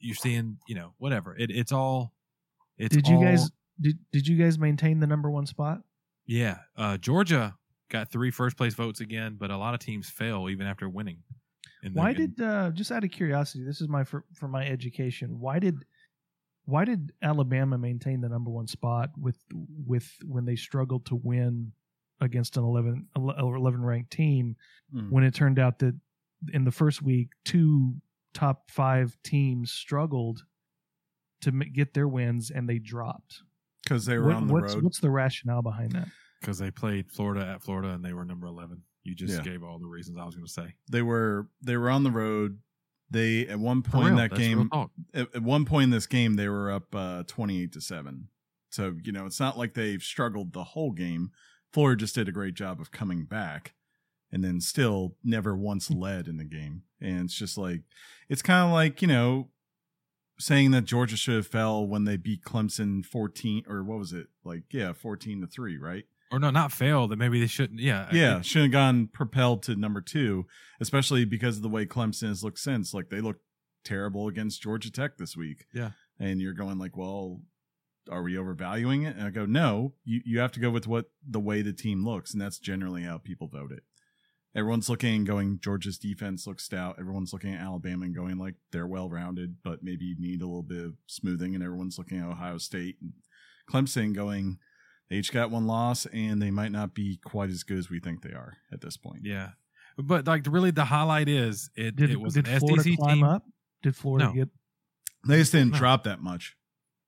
you're 0.00 0.14
seeing 0.16 0.58
you 0.68 0.74
know 0.74 0.92
whatever 0.98 1.36
it, 1.36 1.50
it's 1.50 1.72
all 1.72 2.12
it's 2.78 2.94
did 2.94 3.06
you 3.08 3.16
all- 3.16 3.22
guys 3.22 3.50
did 3.80 3.98
did 4.12 4.26
you 4.26 4.36
guys 4.36 4.58
maintain 4.58 5.00
the 5.00 5.06
number 5.06 5.30
one 5.30 5.46
spot? 5.46 5.82
Yeah, 6.26 6.58
uh, 6.76 6.96
Georgia 6.96 7.56
got 7.88 8.10
three 8.10 8.30
first 8.32 8.56
place 8.56 8.74
votes 8.74 9.00
again, 9.00 9.36
but 9.38 9.50
a 9.52 9.56
lot 9.56 9.74
of 9.74 9.80
teams 9.80 10.08
fail 10.10 10.48
even 10.48 10.66
after 10.66 10.88
winning. 10.88 11.18
the- 11.82 11.90
Why 11.90 12.10
in- 12.10 12.16
did 12.16 12.40
uh, 12.40 12.70
just 12.72 12.90
out 12.90 13.04
of 13.04 13.10
curiosity? 13.10 13.62
This 13.64 13.80
is 13.80 13.88
my 13.88 14.02
for, 14.04 14.24
for 14.34 14.48
my 14.48 14.66
education. 14.66 15.38
Why 15.38 15.58
did 15.60 15.84
why 16.64 16.84
did 16.84 17.12
Alabama 17.22 17.78
maintain 17.78 18.20
the 18.22 18.28
number 18.28 18.50
one 18.50 18.66
spot 18.66 19.10
with 19.16 19.36
with 19.86 20.10
when 20.24 20.44
they 20.46 20.56
struggled 20.56 21.06
to 21.06 21.14
win 21.14 21.70
against 22.20 22.56
an 22.56 22.64
11, 22.64 23.06
11 23.14 23.82
ranked 23.84 24.10
team 24.10 24.56
Mm. 24.94 25.10
when 25.10 25.22
it 25.22 25.34
turned 25.34 25.58
out 25.58 25.78
that 25.80 25.94
in 26.52 26.64
the 26.64 26.70
first 26.72 27.02
week 27.02 27.28
two 27.44 27.94
top 28.36 28.70
five 28.70 29.16
teams 29.24 29.72
struggled 29.72 30.44
to 31.42 31.48
m- 31.50 31.62
get 31.72 31.94
their 31.94 32.08
wins 32.08 32.50
and 32.50 32.68
they 32.68 32.78
dropped. 32.78 33.42
Because 33.82 34.04
they 34.06 34.18
were 34.18 34.26
What- 34.26 34.34
on 34.36 34.46
the 34.46 34.52
what's 34.52 34.74
road. 34.74 34.84
what's 34.84 35.00
the 35.00 35.10
rationale 35.10 35.62
behind 35.62 35.92
that? 35.92 36.08
because 36.40 36.58
they 36.58 36.70
played 36.70 37.10
Florida 37.10 37.44
at 37.46 37.62
Florida 37.62 37.88
and 37.90 38.04
they 38.04 38.12
were 38.12 38.24
number 38.24 38.46
eleven. 38.46 38.82
You 39.04 39.14
just 39.14 39.38
Yeah. 39.38 39.42
gave 39.42 39.62
all 39.62 39.78
the 39.78 39.86
reasons 39.86 40.18
I 40.18 40.24
was 40.24 40.34
going 40.34 40.46
to 40.46 40.52
say. 40.52 40.74
They 40.90 41.02
were 41.02 41.48
they 41.62 41.76
were 41.76 41.90
on 41.90 42.02
the 42.04 42.10
road. 42.10 42.60
They 43.10 43.46
at 43.48 43.58
one 43.58 43.82
point 43.82 44.08
in 44.08 44.16
that 44.16 44.30
that's 44.30 44.40
game 44.40 44.68
at, 45.14 45.34
at 45.34 45.42
one 45.42 45.64
point 45.64 45.84
in 45.84 45.90
this 45.90 46.06
game 46.06 46.34
they 46.34 46.48
were 46.48 46.70
up 46.72 46.92
uh 46.94 47.22
28 47.28 47.72
to 47.72 47.80
7 47.80 48.28
so 48.70 48.96
you 49.04 49.12
know 49.12 49.26
it's 49.26 49.38
not 49.38 49.56
like 49.56 49.74
they've 49.74 50.02
struggled 50.02 50.52
the 50.52 50.64
whole 50.64 50.90
game 50.90 51.30
florida 51.72 52.00
just 52.00 52.16
did 52.16 52.28
a 52.28 52.32
great 52.32 52.54
job 52.54 52.80
of 52.80 52.90
coming 52.90 53.24
back 53.24 53.74
and 54.32 54.44
then 54.44 54.60
still 54.60 55.16
never 55.24 55.56
once 55.56 55.88
hmm. 55.88 55.98
led 55.98 56.28
in 56.28 56.36
the 56.36 56.44
game 56.44 56.82
and 57.00 57.24
it's 57.24 57.34
just 57.34 57.56
like 57.56 57.82
it's 58.28 58.42
kind 58.42 58.66
of 58.66 58.72
like 58.72 59.02
you 59.02 59.08
know 59.08 59.48
saying 60.38 60.70
that 60.70 60.84
georgia 60.84 61.16
should 61.16 61.36
have 61.36 61.46
fell 61.46 61.86
when 61.86 62.04
they 62.04 62.16
beat 62.16 62.42
clemson 62.42 63.04
14 63.04 63.64
or 63.68 63.82
what 63.82 63.98
was 63.98 64.12
it 64.12 64.26
like 64.44 64.64
yeah 64.70 64.92
14 64.92 65.40
to 65.40 65.46
3 65.46 65.78
right 65.78 66.04
or 66.32 66.40
no, 66.40 66.50
not 66.50 66.72
fail. 66.72 67.06
That 67.06 67.18
maybe 67.18 67.38
they 67.38 67.46
shouldn't. 67.46 67.78
Yeah, 67.78 68.08
yeah, 68.12 68.40
shouldn't 68.40 68.72
have 68.74 68.80
gone 68.80 69.08
propelled 69.12 69.62
to 69.64 69.76
number 69.76 70.00
two, 70.00 70.46
especially 70.80 71.24
because 71.24 71.56
of 71.56 71.62
the 71.62 71.68
way 71.68 71.86
Clemson 71.86 72.28
has 72.28 72.42
looked 72.42 72.58
since. 72.58 72.92
Like 72.92 73.10
they 73.10 73.20
look 73.20 73.36
terrible 73.84 74.28
against 74.28 74.60
Georgia 74.60 74.90
Tech 74.90 75.16
this 75.16 75.36
week. 75.36 75.66
Yeah. 75.72 75.90
And 76.18 76.40
you're 76.40 76.52
going 76.52 76.78
like, 76.78 76.96
well, 76.96 77.42
are 78.10 78.22
we 78.22 78.36
overvaluing 78.36 79.04
it? 79.04 79.16
And 79.16 79.26
I 79.26 79.30
go, 79.30 79.46
no, 79.46 79.94
you, 80.04 80.20
you 80.24 80.38
have 80.40 80.52
to 80.52 80.60
go 80.60 80.70
with 80.70 80.86
what 80.86 81.06
the 81.26 81.40
way 81.40 81.62
the 81.62 81.72
team 81.72 82.04
looks, 82.04 82.32
and 82.32 82.40
that's 82.40 82.58
generally 82.58 83.02
how 83.02 83.18
people 83.18 83.48
vote 83.48 83.72
it. 83.72 83.82
Everyone's 84.56 84.88
looking 84.88 85.14
and 85.16 85.26
going, 85.26 85.60
Georgia's 85.62 85.98
defense 85.98 86.46
looks 86.46 86.64
stout. 86.64 86.96
Everyone's 86.98 87.32
looking 87.32 87.54
at 87.54 87.60
Alabama 87.60 88.06
and 88.06 88.14
going 88.16 88.38
like 88.38 88.54
they're 88.72 88.86
well 88.86 89.10
rounded, 89.10 89.56
but 89.62 89.82
maybe 89.82 90.06
you 90.06 90.16
need 90.18 90.40
a 90.40 90.46
little 90.46 90.62
bit 90.62 90.82
of 90.84 90.94
smoothing. 91.06 91.54
And 91.54 91.62
everyone's 91.62 91.98
looking 91.98 92.18
at 92.20 92.26
Ohio 92.26 92.56
State 92.58 92.96
and 93.02 93.12
Clemson 93.70 94.14
going, 94.14 94.58
they 95.10 95.16
each 95.16 95.32
got 95.32 95.50
one 95.50 95.66
loss, 95.66 96.06
and 96.06 96.40
they 96.42 96.50
might 96.50 96.72
not 96.72 96.94
be 96.94 97.20
quite 97.24 97.50
as 97.50 97.62
good 97.64 97.78
as 97.78 97.90
we 97.90 98.00
think 98.00 98.22
they 98.22 98.32
are 98.32 98.54
at 98.72 98.80
this 98.80 98.96
point. 98.96 99.20
yeah. 99.24 99.50
But 99.98 100.26
like, 100.26 100.46
really, 100.48 100.70
the 100.72 100.84
highlight 100.84 101.28
is 101.28 101.70
it. 101.76 101.96
Did 101.96 102.10
it 102.10 102.20
was 102.20 102.34
did 102.34 102.48
an 102.48 102.58
Florida 102.58 102.82
SEC 102.82 102.96
climb 102.96 103.14
team. 103.16 103.24
up? 103.24 103.44
Did 103.82 103.94
Florida 103.96 104.26
No. 104.26 104.32
get 104.32 104.48
They 105.26 105.38
just 105.38 105.52
didn't 105.52 105.72
No. 105.72 105.78
drop 105.78 106.04
that 106.04 106.20
much. 106.22 106.56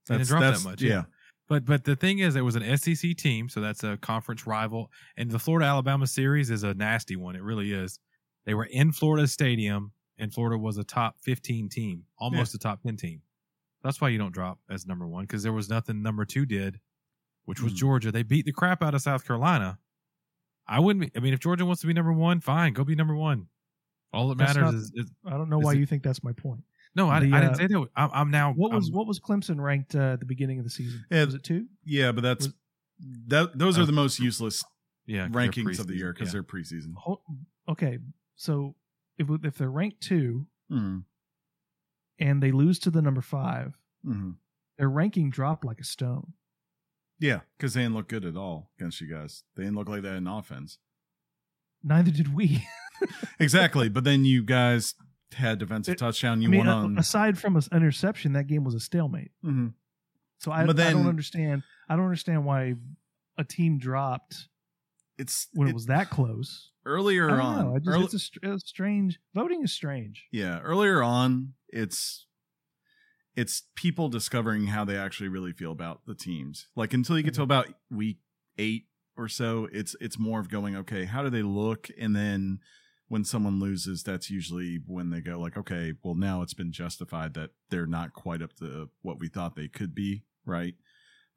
They 0.07 0.17
didn't 0.17 0.29
drop 0.29 0.41
that 0.41 0.63
much, 0.65 0.81
yeah. 0.83 1.05
But 1.49 1.65
but 1.65 1.85
the 1.85 1.97
thing 1.97 2.19
is, 2.19 2.37
it 2.37 2.43
was 2.43 2.57
an 2.57 2.77
SEC 2.77 3.17
team, 3.17 3.49
so 3.49 3.61
that's 3.61 3.83
a 3.83 3.97
conference 3.97 4.47
rival, 4.47 4.91
and 5.17 5.31
the 5.31 5.39
Florida 5.39 5.67
Alabama 5.67 6.07
series 6.07 6.51
is 6.51 6.63
a 6.63 6.75
nasty 6.75 7.17
one. 7.17 7.37
It 7.37 7.43
really 7.43 7.73
is. 7.73 7.99
They 8.45 8.55
were 8.55 8.67
in 8.71 8.93
Florida 8.93 9.27
Stadium, 9.27 9.93
and 10.19 10.33
Florida 10.33 10.59
was 10.59 10.77
a 10.77 10.85
top 10.85 11.17
fifteen 11.23 11.69
team, 11.71 12.05
almost 12.19 12.55
a 12.55 12.59
top 12.59 12.83
ten 12.83 12.97
team. 12.97 13.23
That's 13.83 14.01
why 14.01 14.09
you 14.11 14.19
don't 14.19 14.33
drop 14.33 14.59
as 14.69 14.87
number 14.87 15.07
one 15.07 15.25
because 15.25 15.43
there 15.43 15.53
was 15.53 15.71
nothing 15.71 16.03
number 16.03 16.25
two 16.27 16.45
did, 16.45 16.81
which 17.47 17.63
was 17.63 17.73
Mm. 17.73 17.77
Georgia. 17.77 18.13
They 18.13 18.25
beat 18.25 18.45
the 18.45 18.53
crap 18.53 18.83
out 18.83 18.95
of 18.95 19.01
South 19.01 19.25
Carolina. 19.27 19.79
I 20.67 20.81
wouldn't. 20.81 21.07
Be, 21.15 21.19
I 21.19 21.23
mean, 21.23 21.33
if 21.33 21.41
Georgia 21.41 21.65
wants 21.65 21.81
to 21.81 21.87
be 21.87 21.95
number 21.95 22.13
one, 22.13 22.41
fine, 22.41 22.75
go 22.75 22.85
be 22.85 22.95
number 22.95 23.15
one. 23.17 23.47
All 24.13 24.29
that 24.29 24.37
That's 24.39 24.55
matters 24.57 24.73
not- 24.73 24.75
is, 24.75 24.93
is 24.95 25.11
I 25.25 25.31
don't 25.31 25.49
know 25.49 25.59
why 25.59 25.73
it- 25.75 25.79
you 25.79 25.87
think 25.87 26.03
that's 26.03 26.23
my 26.23 26.33
point. 26.33 26.63
No. 26.99 27.09
I, 27.09 27.21
The, 27.21 27.33
I 27.33 27.41
didn't 27.41 27.55
uh, 27.55 27.57
say 27.57 27.67
that. 27.69 27.89
I'm, 27.97 28.11
I'm 28.13 28.31
now. 28.31 28.53
What 28.53 28.73
was 28.73 28.87
I'm- 28.89 28.95
what 28.97 29.07
was 29.07 29.19
Clemson 29.21 29.59
ranked 29.61 29.95
uh, 29.95 30.13
at 30.15 30.21
the 30.21 30.27
beginning 30.27 30.59
of 30.59 30.65
the 30.65 30.71
season? 30.71 31.05
Yeah. 31.11 31.25
was 31.25 31.35
it 31.35 31.43
two? 31.45 31.67
Yeah, 31.85 32.13
but 32.13 32.23
that's 32.23 32.47
Was- 32.47 32.55
that. 33.29 33.59
Those 33.59 33.79
are 33.79 33.83
Uh, 33.83 33.87
the 33.87 33.93
most 33.93 34.19
useless 34.19 34.65
yeah 35.07 35.25
'cause 35.27 35.33
they're 35.33 35.43
rankings 35.49 35.79
of 35.81 35.87
the 35.87 35.97
year 35.97 36.13
because 36.13 36.29
yeah. 36.29 36.33
they're 36.33 36.43
preseason. 36.43 36.93
Okay, 37.69 37.99
so 38.37 38.75
if 39.19 39.29
if 39.45 39.57
they're 39.57 39.71
ranked 39.71 40.01
two 40.03 40.47
Mm, 40.71 41.05
and 42.19 42.43
they 42.43 42.51
lose 42.53 42.79
to 42.81 42.91
the 42.91 43.01
number 43.01 43.23
five, 43.23 43.79
hmm 44.05 44.33
their 44.77 44.89
ranking 44.91 45.29
dropped 45.31 45.65
like 45.65 45.81
a 45.81 45.85
stone. 45.85 46.35
Yeah, 47.19 47.41
because 47.57 47.75
they 47.75 47.81
didn't 47.83 47.95
look 47.97 48.07
good 48.09 48.25
at 48.25 48.37
all 48.37 48.71
against 48.79 49.01
you 49.01 49.09
guys. 49.13 49.43
They 49.57 49.65
didn't 49.65 49.77
look 49.77 49.89
like 49.89 50.03
that 50.03 50.15
in 50.15 50.29
offense. 50.29 50.79
Neither 51.83 52.11
did 52.13 52.35
we. 52.35 52.65
Exactly, 53.41 53.89
but 53.89 54.03
then 54.05 54.25
you 54.25 54.43
guys 54.43 54.95
had 55.35 55.59
defensive 55.59 55.93
It- 55.95 55.99
touchdown. 55.99 56.41
You 56.43 56.49
I 56.49 56.51
mean, 56.51 56.59
won 56.61 56.69
on. 56.69 56.99
aside 56.99 57.39
from 57.39 57.57
an 57.57 57.63
interception, 57.73 58.33
that 58.33 58.47
game 58.47 58.65
was 58.65 58.75
a 58.75 58.81
stalemate. 58.81 59.31
Mhm. 59.45 59.75
So 60.39 60.53
I, 60.53 60.65
But 60.67 60.79
I 60.81 60.93
don't 60.93 61.07
understand. 61.09 61.63
I 61.89 61.97
don't 61.97 62.05
understand 62.05 62.45
why 62.45 62.75
a 63.37 63.45
team 63.45 63.79
dropped 63.79 64.49
It's 65.19 65.49
when 65.53 65.69
it, 65.69 65.71
it- 65.73 65.75
was 65.75 65.87
that 65.87 66.11
close. 66.11 66.71
earlier 66.87 67.29
on. 67.41 67.75
just, 67.83 67.89
early- 67.89 68.05
it's 68.05 68.31
a, 68.43 68.53
a 68.55 68.59
strange 68.61 69.19
voting 69.35 69.63
is 69.63 69.73
strange. 69.73 70.27
yeah, 70.31 70.61
earlier 70.61 71.03
on, 71.03 71.55
it's 71.69 72.27
it's 73.37 73.63
people 73.77 74.09
discovering 74.09 74.67
how 74.69 74.85
they 74.85 74.97
actually 74.97 75.29
really 75.29 75.53
feel 75.53 75.71
about 75.71 76.05
the 76.07 76.15
teams. 76.15 76.67
Like 76.75 76.93
until 76.93 77.17
you 77.17 77.23
get 77.23 77.35
to 77.35 77.41
Mhm. 77.41 77.45
about 77.45 77.69
week 77.91 78.19
eight 78.59 78.87
or 79.17 79.29
so, 79.29 79.69
it's 79.73 79.95
it's 80.01 80.19
more 80.19 80.41
of 80.41 80.49
going, 80.49 80.75
okay, 80.77 81.05
how 81.05 81.23
do 81.23 81.31
they 81.31 81.43
look? 81.43 81.89
And 81.99 82.17
then 82.17 82.61
when 83.09 83.25
someone 83.25 83.59
loses, 83.59 84.03
that's 84.03 84.31
usually 84.31 84.79
when 84.87 85.11
they 85.11 85.21
go 85.21 85.39
like, 85.41 85.57
okay, 85.57 85.95
well 86.03 86.15
now 86.15 86.43
it's 86.43 86.55
been 86.55 86.73
justified 86.73 87.35
that 87.35 87.51
they're 87.71 87.87
not 87.87 88.13
quite 88.13 88.43
up 88.43 88.53
to 88.55 88.91
what 89.03 89.19
we 89.19 89.29
thought 89.29 89.57
they 89.57 89.69
could 89.69 89.95
be, 89.95 90.23
right? 90.45 90.75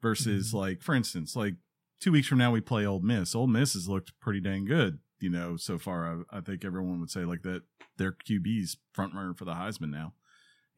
Versus 0.00 0.52
Mhm. 0.52 0.54
like, 0.54 0.82
for 0.82 0.94
instance, 0.94 1.34
like 1.36 1.54
two 2.00 2.12
weeks 2.12 2.26
from 2.28 2.38
now 2.38 2.50
we 2.50 2.60
play 2.60 2.84
Ole 2.84 3.00
Miss. 3.00 3.34
Ole 3.34 3.46
Miss 3.46 3.74
has 3.74 3.88
looked 3.88 4.18
pretty 4.20 4.40
dang 4.40 4.64
good, 4.64 4.98
you 5.20 5.30
know, 5.30 5.56
so 5.56 5.78
far. 5.78 6.24
I, 6.30 6.38
I 6.38 6.40
think 6.40 6.64
everyone 6.64 7.00
would 7.00 7.10
say 7.10 7.24
like 7.24 7.42
that 7.42 7.62
their 7.96 8.12
QB's 8.12 8.76
front 8.92 9.14
runner 9.14 9.34
for 9.34 9.44
the 9.44 9.54
Heisman 9.54 9.90
now. 9.90 10.14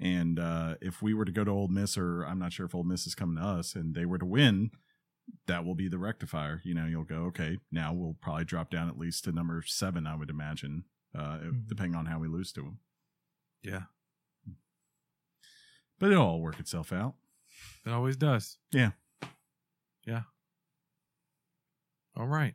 And 0.01 0.39
uh, 0.39 0.75
if 0.81 1.01
we 1.03 1.15
were 1.15 1.25
to 1.25 1.33
go 1.33 1.45
to 1.45 1.51
Ole 1.51 1.69
Miss, 1.69 1.97
or 1.97 2.25
I'm 2.25 2.39
not 2.39 2.53
sure 2.53 2.67
if 2.67 2.75
Ole 2.75 2.83
Miss 2.85 3.07
is 3.07 3.15
coming 3.15 3.37
to 3.37 3.43
us, 3.43 3.75
and 3.77 3.95
they 3.95 4.05
were 4.05 4.19
to 4.19 4.27
win, 4.27 4.71
that 5.47 5.65
will 5.65 5.75
be 5.75 5.89
the 5.89 5.99
rectifier. 5.99 6.61
You 6.65 6.75
know, 6.75 6.87
you'll 6.87 7.05
go, 7.05 7.25
okay, 7.27 7.59
now 7.73 7.93
we'll 7.93 8.17
probably 8.21 8.45
drop 8.45 8.71
down 8.71 8.89
at 8.89 8.99
least 8.99 9.25
to 9.25 9.33
number 9.33 9.63
seven, 9.67 10.07
I 10.07 10.15
would 10.17 10.31
imagine, 10.31 10.85
uh, 11.15 11.39
Mhm. 11.39 11.67
depending 11.69 11.95
on 11.97 12.07
how 12.07 12.19
we 12.19 12.29
lose 12.29 12.53
to 12.53 12.63
them. 12.63 12.79
Yeah, 13.63 13.85
But 15.99 16.11
it'll 16.13 16.27
all 16.27 16.41
work 16.41 16.61
itself 16.61 16.93
out. 16.93 17.15
it 17.87 17.91
always 17.91 18.17
does. 18.17 18.59
Yeah. 18.73 18.93
Yeah. 20.07 20.25
All 22.17 22.27
right. 22.27 22.55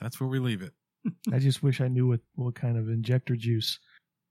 That's 0.00 0.18
where 0.20 0.28
we 0.28 0.38
leave 0.38 0.62
it. 0.62 0.74
I 1.32 1.38
just 1.38 1.62
wish 1.62 1.80
I 1.80 1.88
knew 1.88 2.06
what, 2.08 2.20
what 2.34 2.54
kind 2.54 2.76
of 2.76 2.88
injector 2.88 3.36
juice 3.36 3.78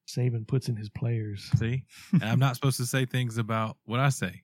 Saban 0.07 0.47
puts 0.47 0.67
in 0.69 0.75
his 0.75 0.89
players. 0.89 1.49
See, 1.57 1.85
And 2.13 2.23
I'm 2.23 2.39
not 2.39 2.55
supposed 2.55 2.77
to 2.77 2.85
say 2.85 3.05
things 3.05 3.37
about 3.37 3.77
what 3.85 3.99
I 3.99 4.09
say. 4.09 4.43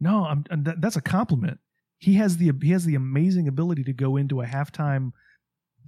No, 0.00 0.24
I'm, 0.24 0.44
and 0.50 0.64
that, 0.64 0.80
that's 0.80 0.96
a 0.96 1.00
compliment. 1.00 1.58
He 2.00 2.14
has 2.14 2.36
the 2.38 2.50
he 2.62 2.70
has 2.70 2.84
the 2.84 2.96
amazing 2.96 3.46
ability 3.46 3.84
to 3.84 3.92
go 3.92 4.16
into 4.16 4.40
a 4.40 4.46
halftime 4.46 5.12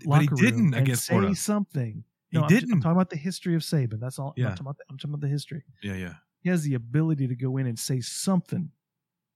But 0.07 0.20
he 0.22 0.29
locker 0.29 0.37
didn't 0.37 0.61
room 0.66 0.75
and 0.75 0.83
against 0.83 1.07
say 1.07 1.14
Florida. 1.14 1.35
something. 1.35 2.05
He 2.31 2.38
No, 2.38 2.44
I'm, 2.44 2.48
ju- 2.48 2.55
I'm 2.57 2.61
didn't. 2.61 2.81
talking 2.83 2.92
about 2.96 3.11
the 3.11 3.16
history 3.16 3.55
of 3.57 3.62
Saban. 3.62 3.98
That's 3.98 4.18
all. 4.18 4.29
I'm, 4.37 4.42
Yeah. 4.42 4.48
talking 4.51 4.61
about 4.62 4.77
the, 4.79 4.85
I'm 4.90 4.96
talking 4.98 5.11
about 5.14 5.20
the 5.22 5.29
history. 5.29 5.64
Yeah, 5.83 5.94
yeah. 5.94 6.14
He 6.40 6.48
has 6.51 6.62
the 6.64 6.75
ability 6.75 7.27
to 7.29 7.35
go 7.35 7.57
in 7.57 7.66
and 7.66 7.79
say 7.79 8.01
something 8.01 8.70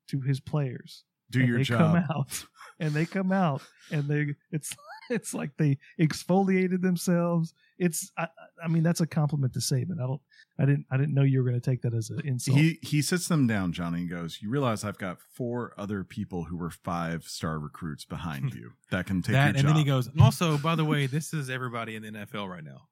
to 0.09 0.21
his 0.21 0.39
players. 0.41 1.05
Do 1.31 1.41
your 1.45 1.59
they 1.59 1.65
job. 1.65 1.79
come 1.79 1.97
out 2.11 2.45
and 2.79 2.95
they 2.95 3.05
come 3.07 3.33
out 3.33 3.61
and 3.91 4.07
they 4.07 4.35
it's 4.53 4.77
it's 5.11 5.35
like 5.35 5.57
they 5.57 5.79
exfoliated 6.01 6.83
themselves 6.83 7.53
it's 7.79 8.11
i, 8.17 8.27
I 8.63 8.69
mean 8.69 8.83
that's 8.83 9.01
a 9.01 9.07
compliment 9.07 9.53
to 9.55 9.61
say. 9.61 9.85
Saban. 9.85 10.03
i 10.03 10.07
don't 10.07 10.21
i 10.59 10.65
didn't 10.65 10.87
i 10.91 10.97
didn't 10.97 11.15
know 11.15 11.23
you 11.23 11.43
were 11.43 11.49
going 11.49 11.61
to 11.61 11.71
take 11.71 11.83
that 11.83 11.95
as 11.95 12.11
an 12.11 12.21
insult 12.25 12.57
He 12.57 12.79
he 12.83 13.03
sits 13.03 13.29
them 13.29 13.47
down, 13.47 13.73
Johnny, 13.73 14.01
and 14.01 14.11
goes, 14.11 14.39
"You 14.41 14.49
realize 14.51 14.85
I've 14.85 14.99
got 14.99 15.19
four 15.21 15.75
other 15.77 16.05
people 16.05 16.45
who 16.45 16.57
were 16.57 16.71
five 16.71 17.25
star 17.25 17.59
recruits 17.59 18.05
behind 18.05 18.55
you 18.55 18.73
that 18.91 19.07
can 19.07 19.23
take 19.23 19.33
that, 19.35 19.41
your 19.41 19.49
and 19.49 19.59
job." 19.59 19.67
then 19.67 19.77
he 19.77 19.85
goes. 19.85 20.09
Also, 20.21 20.57
by 20.59 20.75
the 20.75 20.85
way, 20.85 21.07
this 21.07 21.35
is 21.35 21.51
everybody 21.51 21.97
in 21.97 22.03
the 22.03 22.11
NFL 22.11 22.49
right 22.49 22.65
now. 22.65 22.89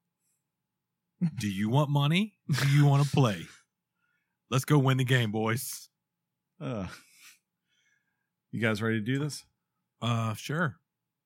Do 1.39 1.49
you 1.49 1.71
want 1.71 1.89
money? 1.91 2.35
Do 2.63 2.69
you 2.69 2.85
want 2.85 3.05
to 3.05 3.11
play? 3.11 3.47
Let's 4.51 4.65
go 4.67 4.79
win 4.79 4.99
the 4.99 5.05
game, 5.05 5.33
boys. 5.33 5.89
Uh, 6.61 6.87
you 8.53 8.61
guys 8.61 8.83
ready 8.83 8.99
to 9.01 9.05
do 9.05 9.19
this? 9.19 9.43
Uh, 10.03 10.35
sure. 10.35 10.77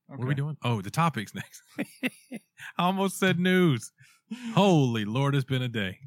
What 0.09 0.25
are 0.25 0.27
we 0.27 0.35
doing? 0.35 0.57
Oh, 0.65 0.81
the 0.81 0.91
topics 0.91 1.35
next. 1.35 1.63
I 1.79 2.85
almost 2.85 3.19
said 3.19 3.39
news. 3.39 3.93
Holy 4.55 5.05
Lord, 5.05 5.35
it's 5.35 5.45
been 5.45 5.63
a 5.63 5.69
day. 5.69 5.99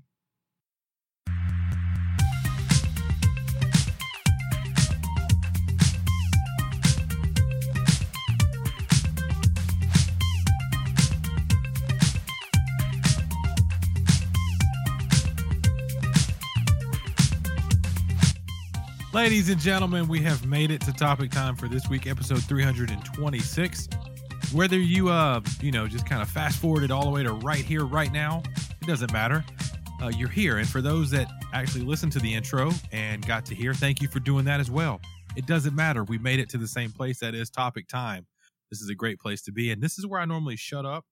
Ladies 19.14 19.50
and 19.50 19.60
gentlemen, 19.60 20.08
we 20.08 20.22
have 20.22 20.46
made 20.46 20.72
it 20.72 20.80
to 20.84 20.94
topic 20.94 21.32
time 21.32 21.58
for 21.58 21.68
this 21.68 21.90
week, 21.90 22.08
episode 22.08 22.42
326. 22.46 23.90
Whether 24.54 24.80
you, 24.80 25.10
uh, 25.10 25.42
you 25.60 25.70
know, 25.70 25.86
just 25.86 26.06
kind 26.06 26.22
of 26.22 26.30
fast 26.30 26.60
forwarded 26.60 26.92
all 26.92 27.04
the 27.04 27.10
way 27.10 27.22
to 27.22 27.34
right 27.34 27.66
here, 27.66 27.84
right 27.84 28.10
now, 28.14 28.42
it 28.56 28.88
doesn't 28.88 29.12
matter. 29.12 29.44
Uh, 30.02 30.08
you're 30.08 30.30
here. 30.30 30.60
And 30.60 30.70
for 30.70 30.82
those 30.82 31.12
that 31.12 31.28
actually 31.54 31.84
listened 31.84 32.14
to 32.14 32.20
the 32.20 32.34
intro 32.34 32.72
and 32.94 33.28
got 33.28 33.46
to 33.48 33.56
hear, 33.56 33.74
thank 33.74 34.02
you 34.02 34.08
for 34.08 34.22
doing 34.22 34.46
that 34.46 34.62
as 34.62 34.72
well. 34.72 35.02
It 35.36 35.46
doesn't 35.46 35.76
matter. 35.76 36.06
We 36.06 36.18
made 36.18 36.40
it 36.40 36.48
to 36.52 36.58
the 36.58 36.68
same 36.68 36.94
place. 36.94 37.20
That 37.20 37.36
is 37.36 37.50
topic 37.50 37.90
time. 37.90 38.26
This 38.70 38.80
is 38.80 38.90
a 38.90 38.96
great 38.96 39.20
place 39.20 39.42
to 39.42 39.52
be. 39.52 39.72
And 39.72 39.84
this 39.84 40.00
is 40.00 40.08
where 40.08 40.22
I 40.22 40.26
normally 40.26 40.56
shut 40.56 40.86
up. 40.86 41.04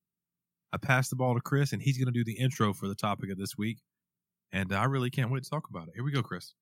I 0.72 0.78
pass 0.78 1.10
the 1.10 1.16
ball 1.16 1.34
to 1.34 1.40
Chris, 1.42 1.74
and 1.74 1.82
he's 1.82 1.98
going 1.98 2.10
to 2.10 2.18
do 2.18 2.24
the 2.24 2.38
intro 2.38 2.72
for 2.72 2.88
the 2.88 2.94
topic 2.94 3.30
of 3.30 3.36
this 3.36 3.58
week. 3.58 3.76
And 4.52 4.72
I 4.72 4.84
really 4.84 5.10
can't 5.10 5.30
wait 5.30 5.42
to 5.44 5.50
talk 5.50 5.68
about 5.68 5.88
it. 5.88 5.92
Here 5.94 6.04
we 6.04 6.12
go, 6.12 6.22
Chris. 6.22 6.54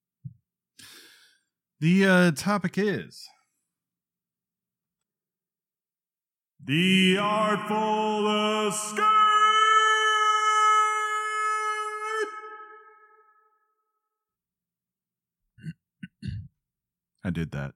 The 1.81 2.07
uh, 2.07 2.33
topic 2.33 2.77
is 2.77 3.29
the 6.64 7.17
artful 7.21 8.67
escape. 8.67 9.05
I 17.25 17.31
did 17.31 17.53
that. 17.53 17.75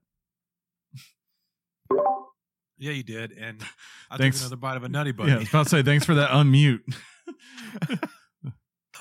Yeah, 2.76 2.90
you 2.90 3.04
did. 3.04 3.30
And 3.30 3.62
I 4.10 4.16
Thanks. 4.16 4.38
took 4.38 4.46
another 4.46 4.56
bite 4.56 4.76
of 4.76 4.82
a 4.82 4.88
nutty 4.88 5.12
Yeah, 5.16 5.36
I 5.36 5.38
was 5.38 5.48
about 5.48 5.62
to 5.64 5.68
say 5.68 5.84
thanks 5.84 6.04
for 6.04 6.16
that 6.16 6.30
unmute. 6.30 6.80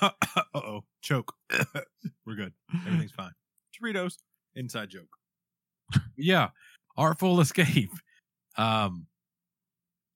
uh 0.00 0.10
oh, 0.54 0.84
choke. 1.00 1.34
We're 2.24 2.36
good. 2.36 2.52
Everything's 2.86 3.10
fine. 3.10 3.32
Doritos, 3.82 4.18
inside 4.54 4.90
joke. 4.90 5.16
yeah, 6.16 6.48
Artful 6.96 7.40
Escape. 7.40 7.90
Um, 8.56 9.06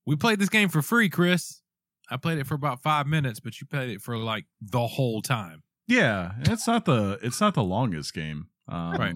we 0.06 0.16
played 0.16 0.38
this 0.38 0.48
game 0.48 0.68
for 0.68 0.82
free, 0.82 1.08
Chris. 1.08 1.60
I 2.10 2.16
played 2.16 2.38
it 2.38 2.46
for 2.46 2.54
about 2.54 2.82
five 2.82 3.06
minutes, 3.06 3.40
but 3.40 3.60
you 3.60 3.66
played 3.66 3.90
it 3.90 4.00
for 4.00 4.16
like 4.16 4.44
the 4.60 4.86
whole 4.86 5.22
time. 5.22 5.62
Yeah, 5.88 6.32
it's 6.42 6.66
not 6.66 6.84
the 6.84 7.18
it's 7.22 7.40
not 7.40 7.54
the 7.54 7.62
longest 7.64 8.14
game. 8.14 8.46
Um, 8.68 8.92
Right. 8.96 9.14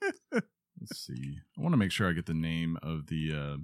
Let's 0.32 0.96
see. 1.06 1.38
I 1.56 1.60
want 1.60 1.72
to 1.72 1.76
make 1.76 1.90
sure 1.90 2.08
I 2.08 2.12
get 2.12 2.26
the 2.26 2.34
name 2.34 2.78
of 2.82 3.06
the 3.08 3.32
uh, 3.34 3.56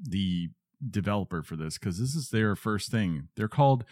the 0.00 0.50
developer 0.90 1.42
for 1.42 1.56
this 1.56 1.78
because 1.78 1.98
this 1.98 2.14
is 2.14 2.28
their 2.30 2.54
first 2.54 2.90
thing. 2.90 3.28
They're 3.36 3.48
called 3.48 3.84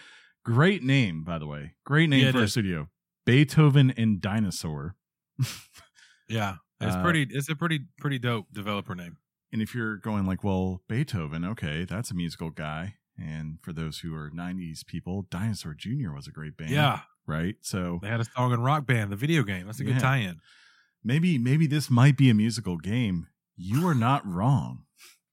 great 0.45 0.83
name, 0.83 1.25
by 1.25 1.38
the 1.38 1.47
way. 1.47 1.75
Great 1.87 2.11
name 2.11 2.27
Yeah, 2.27 2.33
for 2.33 2.43
a 2.43 2.49
studio. 2.49 2.88
Beethoven 3.25 3.93
and 3.97 4.21
Dinosaur. 4.21 4.97
Yeah, 6.29 6.57
it's 6.81 6.94
Uh, 6.97 7.03
pretty. 7.03 7.27
It's 7.31 7.49
a 7.49 7.55
pretty 7.57 7.81
pretty 7.99 8.18
dope 8.18 8.47
developer 8.53 8.94
name. 8.94 9.18
And 9.53 9.61
if 9.62 9.75
you're 9.75 9.97
going 9.99 10.27
like, 10.27 10.42
well, 10.42 10.83
Beethoven, 10.88 11.44
okay, 11.44 11.85
that's 11.85 12.11
a 12.11 12.14
musical 12.14 12.51
guy. 12.51 12.94
And 13.16 13.59
for 13.62 13.73
those 13.73 13.99
who 13.99 14.14
are 14.14 14.31
'90s 14.31 14.85
people, 14.87 15.27
Dinosaur 15.31 15.75
Jr. 15.75 16.12
was 16.12 16.27
a 16.27 16.33
great 16.33 16.57
band. 16.57 16.70
Yeah, 16.70 17.01
right. 17.27 17.57
So 17.61 17.99
they 18.03 18.09
had 18.09 18.20
a 18.20 18.25
song 18.25 18.53
in 18.53 18.61
Rock 18.61 18.87
Band, 18.87 19.12
the 19.12 19.16
video 19.16 19.42
game. 19.44 19.66
That's 19.66 19.81
a 19.81 19.85
good 19.85 20.01
tie-in. 20.01 20.40
maybe 21.05 21.38
maybe 21.38 21.66
this 21.66 21.90
might 21.90 22.16
be 22.16 22.31
a 22.31 22.35
musical 22.35 22.77
game. 22.79 23.29
You 23.57 23.87
are 23.87 23.94
not 23.94 24.27
wrong. 24.27 24.85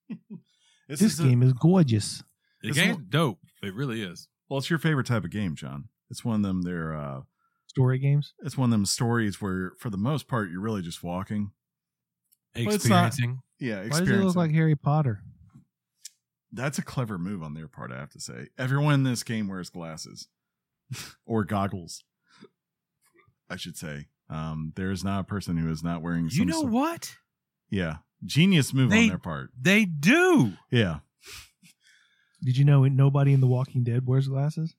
this 0.87 1.01
is 1.01 1.19
a- 1.19 1.23
game 1.23 1.41
is 1.41 1.53
gorgeous 1.53 2.23
The 2.61 2.67
This 2.69 2.77
game's 2.77 2.97
one- 2.97 3.07
dope. 3.09 3.39
It 3.63 3.73
really 3.73 4.01
is. 4.03 4.27
well, 4.49 4.59
it's 4.59 4.69
your 4.69 4.77
favorite 4.79 5.07
type 5.07 5.23
of 5.23 5.29
game, 5.31 5.55
John. 5.55 5.87
It's 6.09 6.25
one 6.25 6.35
of 6.35 6.41
them. 6.43 6.61
They're 6.63 6.93
uh, 6.95 7.21
story 7.71 7.97
games 7.99 8.33
it's 8.43 8.57
one 8.57 8.67
of 8.67 8.71
them 8.71 8.85
stories 8.85 9.41
where, 9.41 9.71
for 9.79 9.89
the 9.89 9.97
most 9.97 10.27
part, 10.27 10.49
you're 10.51 10.59
really 10.59 10.81
just 10.81 11.01
walking. 11.01 11.51
it's 12.53 12.85
not- 12.87 13.07
Experiencing. 13.07 13.39
Yeah, 13.59 13.77
why 13.77 13.81
does 13.83 13.85
it 13.85 14.01
experiencing. 14.01 14.27
look 14.27 14.35
like 14.35 14.51
harry 14.51 14.75
potter 14.75 15.21
That's 16.51 16.77
a 16.77 16.81
clever 16.81 17.17
move 17.17 17.41
on 17.41 17.53
their 17.53 17.69
part, 17.69 17.91
I 17.93 17.97
have 17.99 18.09
to 18.11 18.19
say. 18.19 18.47
Everyone 18.57 18.93
in 18.93 19.03
this 19.03 19.23
game 19.23 19.47
wears 19.47 19.69
glasses 19.69 20.27
or 21.25 21.45
goggles. 21.45 22.03
I 23.49 23.55
should 23.55 23.77
say. 23.77 24.07
Um, 24.29 24.73
there 24.75 24.91
is 24.91 25.03
not 25.03 25.21
a 25.21 25.23
person 25.23 25.55
who 25.57 25.69
is 25.71 25.81
not 25.83 26.01
wearing. 26.01 26.27
You 26.31 26.43
know 26.45 26.61
sort- 26.61 26.71
what? 26.73 27.15
Yeah, 27.69 27.97
genius 28.25 28.73
move 28.73 28.89
They- 28.89 29.03
on 29.03 29.07
their 29.09 29.17
part. 29.17 29.51
They 29.59 29.85
do. 29.85 30.53
Yeah, 30.69 30.99
did 32.43 32.57
you 32.57 32.65
know 32.65 32.83
nobody 32.85 33.31
in 33.33 33.39
the 33.39 33.47
walking 33.47 33.83
dead 33.85 34.05
wears 34.05 34.27
glasses 34.27 34.75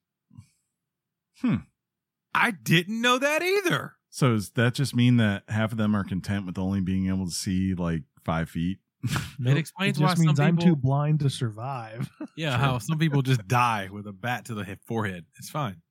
I 2.34 2.50
didn't 2.52 3.00
know 3.00 3.18
that 3.18 3.42
either. 3.42 3.94
So 4.10 4.30
does 4.34 4.50
that 4.50 4.74
just 4.74 4.94
mean 4.94 5.16
that 5.18 5.44
half 5.48 5.72
of 5.72 5.78
them 5.78 5.94
are 5.94 6.04
content 6.04 6.46
with 6.46 6.58
only 6.58 6.80
being 6.80 7.08
able 7.08 7.26
to 7.26 7.32
see 7.32 7.74
like 7.74 8.02
five 8.24 8.48
feet? 8.50 8.78
Nope. 9.38 9.56
explains 9.56 9.98
it 9.98 10.02
why 10.02 10.08
just 10.10 10.18
some 10.18 10.26
means 10.26 10.38
i'm 10.38 10.56
too 10.56 10.76
blind 10.76 11.18
to 11.20 11.28
survive 11.30 12.08
Yeah, 12.36 12.56
how 12.56 12.78
some 12.78 12.98
people 12.98 13.20
just 13.22 13.46
die 13.48 13.88
with 13.90 14.06
a 14.06 14.12
bat 14.12 14.44
to 14.44 14.54
the 14.54 14.78
forehead. 14.86 15.24
It's 15.38 15.50
fine. 15.50 15.82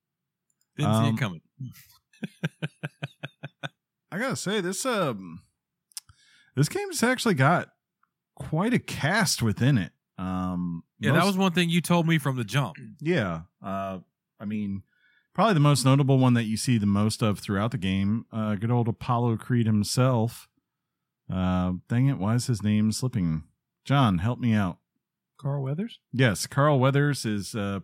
Didn't 0.77 0.93
see 0.93 0.99
Um, 1.09 1.15
it 1.15 1.17
coming. 1.19 1.41
I 4.11 4.17
gotta 4.17 4.35
say 4.35 4.61
this 4.61 4.85
um 4.85 5.41
this 6.55 6.69
game's 6.69 7.01
actually 7.03 7.33
got 7.35 7.69
quite 8.35 8.73
a 8.73 8.79
cast 8.79 9.41
within 9.41 9.77
it. 9.77 9.91
Um, 10.17 10.83
Yeah, 10.99 11.13
that 11.13 11.25
was 11.25 11.37
one 11.37 11.53
thing 11.53 11.69
you 11.69 11.81
told 11.81 12.05
me 12.07 12.17
from 12.17 12.35
the 12.35 12.43
jump. 12.43 12.75
yeah. 12.99 13.41
Uh, 13.63 13.99
I 14.39 14.45
mean, 14.45 14.83
probably 15.33 15.53
the 15.53 15.59
most 15.59 15.85
notable 15.85 16.17
one 16.17 16.33
that 16.33 16.43
you 16.43 16.57
see 16.57 16.77
the 16.77 16.85
most 16.85 17.21
of 17.21 17.39
throughout 17.39 17.71
the 17.71 17.77
game. 17.77 18.25
Uh, 18.31 18.55
good 18.55 18.71
old 18.71 18.87
Apollo 18.87 19.37
Creed 19.37 19.65
himself. 19.65 20.47
Uh, 21.31 21.73
dang 21.87 22.07
it! 22.07 22.17
Why 22.17 22.35
is 22.35 22.47
his 22.47 22.63
name 22.63 22.91
slipping? 22.91 23.43
John, 23.85 24.19
help 24.19 24.39
me 24.39 24.53
out. 24.53 24.77
Carl 25.39 25.63
Weathers. 25.63 25.99
Yes, 26.11 26.45
Carl 26.45 26.79
Weathers 26.79 27.25
is 27.25 27.55
uh, 27.55 27.79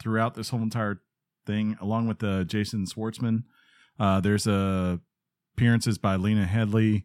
throughout 0.00 0.34
this 0.34 0.48
whole 0.48 0.62
entire 0.62 1.02
thing, 1.46 1.76
along 1.80 2.08
with 2.08 2.22
uh, 2.22 2.44
Jason 2.44 2.86
Schwartzman. 2.86 3.44
Uh, 3.98 4.20
there's 4.20 4.46
uh, 4.46 4.96
appearances 5.54 5.98
by 5.98 6.16
Lena 6.16 6.46
Headey 6.46 7.04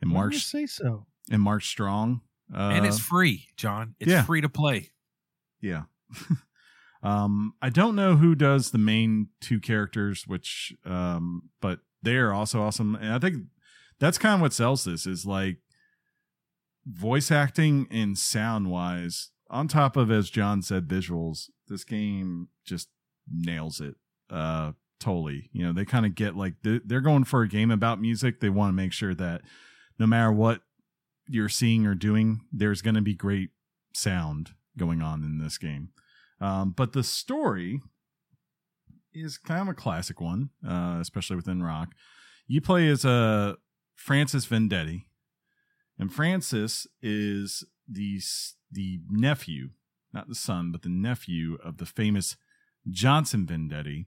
and 0.00 0.10
Why 0.10 0.20
Mark 0.20 0.34
say 0.34 0.66
so. 0.66 1.06
and 1.30 1.40
Mark 1.40 1.62
Strong. 1.62 2.22
Uh, 2.52 2.72
and 2.74 2.84
it's 2.84 2.98
free, 2.98 3.48
John. 3.56 3.94
It's 4.00 4.10
yeah. 4.10 4.24
free 4.24 4.40
to 4.40 4.48
play. 4.48 4.90
Yeah. 5.60 5.84
um, 7.02 7.54
I 7.60 7.70
don't 7.70 7.96
know 7.96 8.16
who 8.16 8.34
does 8.34 8.70
the 8.70 8.78
main 8.78 9.28
two 9.40 9.60
characters, 9.60 10.24
which, 10.26 10.74
um, 10.84 11.50
but 11.60 11.80
they 12.02 12.16
are 12.16 12.32
also 12.32 12.62
awesome. 12.62 12.94
And 12.94 13.12
I 13.12 13.18
think 13.18 13.44
that's 13.98 14.18
kind 14.18 14.36
of 14.36 14.40
what 14.40 14.52
sells 14.52 14.84
this 14.84 15.06
is 15.06 15.26
like 15.26 15.58
voice 16.86 17.30
acting 17.30 17.86
and 17.90 18.16
sound 18.18 18.70
wise, 18.70 19.30
on 19.50 19.68
top 19.68 19.96
of, 19.96 20.10
as 20.10 20.30
John 20.30 20.62
said, 20.62 20.88
visuals, 20.88 21.50
this 21.68 21.84
game 21.84 22.48
just 22.64 22.88
nails 23.30 23.80
it. 23.80 23.96
Uh, 24.30 24.72
totally. 24.98 25.50
You 25.52 25.66
know, 25.66 25.72
they 25.72 25.84
kind 25.84 26.06
of 26.06 26.14
get 26.14 26.36
like, 26.36 26.54
they're, 26.62 26.80
they're 26.84 27.00
going 27.00 27.24
for 27.24 27.42
a 27.42 27.48
game 27.48 27.70
about 27.70 28.00
music. 28.00 28.40
They 28.40 28.48
want 28.48 28.70
to 28.70 28.76
make 28.76 28.92
sure 28.92 29.14
that 29.14 29.42
no 29.98 30.06
matter 30.06 30.32
what 30.32 30.62
you're 31.28 31.48
seeing 31.48 31.86
or 31.86 31.94
doing, 31.94 32.40
there's 32.52 32.82
going 32.82 32.94
to 32.94 33.02
be 33.02 33.14
great 33.14 33.50
sound 33.94 34.50
going 34.76 35.02
on 35.02 35.22
in 35.22 35.38
this 35.38 35.58
game. 35.58 35.90
Um, 36.42 36.74
but 36.76 36.92
the 36.92 37.04
story 37.04 37.80
is 39.14 39.38
kind 39.38 39.62
of 39.62 39.68
a 39.68 39.74
classic 39.74 40.20
one, 40.20 40.50
uh, 40.68 40.98
especially 41.00 41.36
within 41.36 41.62
rock. 41.62 41.94
You 42.48 42.60
play 42.60 42.88
as 42.88 43.04
a 43.04 43.56
Francis 43.94 44.46
Vendetti, 44.46 45.04
and 45.98 46.12
Francis 46.12 46.88
is 47.00 47.64
the 47.88 48.20
the 48.70 49.00
nephew, 49.08 49.70
not 50.12 50.28
the 50.28 50.34
son, 50.34 50.72
but 50.72 50.82
the 50.82 50.88
nephew 50.88 51.58
of 51.64 51.76
the 51.76 51.86
famous 51.86 52.36
Johnson 52.90 53.46
Vendetti. 53.46 54.06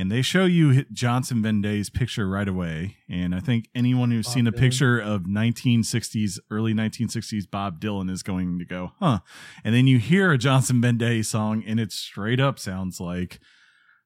And 0.00 0.10
they 0.10 0.22
show 0.22 0.46
you 0.46 0.84
Johnson 0.84 1.42
Vendetti's 1.42 1.90
picture 1.90 2.26
right 2.26 2.48
away. 2.48 2.96
And 3.06 3.34
I 3.34 3.40
think 3.40 3.68
anyone 3.74 4.10
who's 4.10 4.24
Bob 4.24 4.32
seen 4.32 4.46
a 4.46 4.50
Dylan. 4.50 4.58
picture 4.58 4.98
of 4.98 5.24
1960s, 5.24 6.38
early 6.50 6.72
1960s 6.72 7.50
Bob 7.50 7.82
Dylan 7.82 8.10
is 8.10 8.22
going 8.22 8.58
to 8.58 8.64
go, 8.64 8.92
huh? 8.98 9.18
And 9.62 9.74
then 9.74 9.86
you 9.86 9.98
hear 9.98 10.32
a 10.32 10.38
Johnson 10.38 10.80
Vendetti 10.80 11.22
song, 11.22 11.62
and 11.66 11.78
it 11.78 11.92
straight 11.92 12.40
up 12.40 12.58
sounds 12.58 12.98
like 12.98 13.40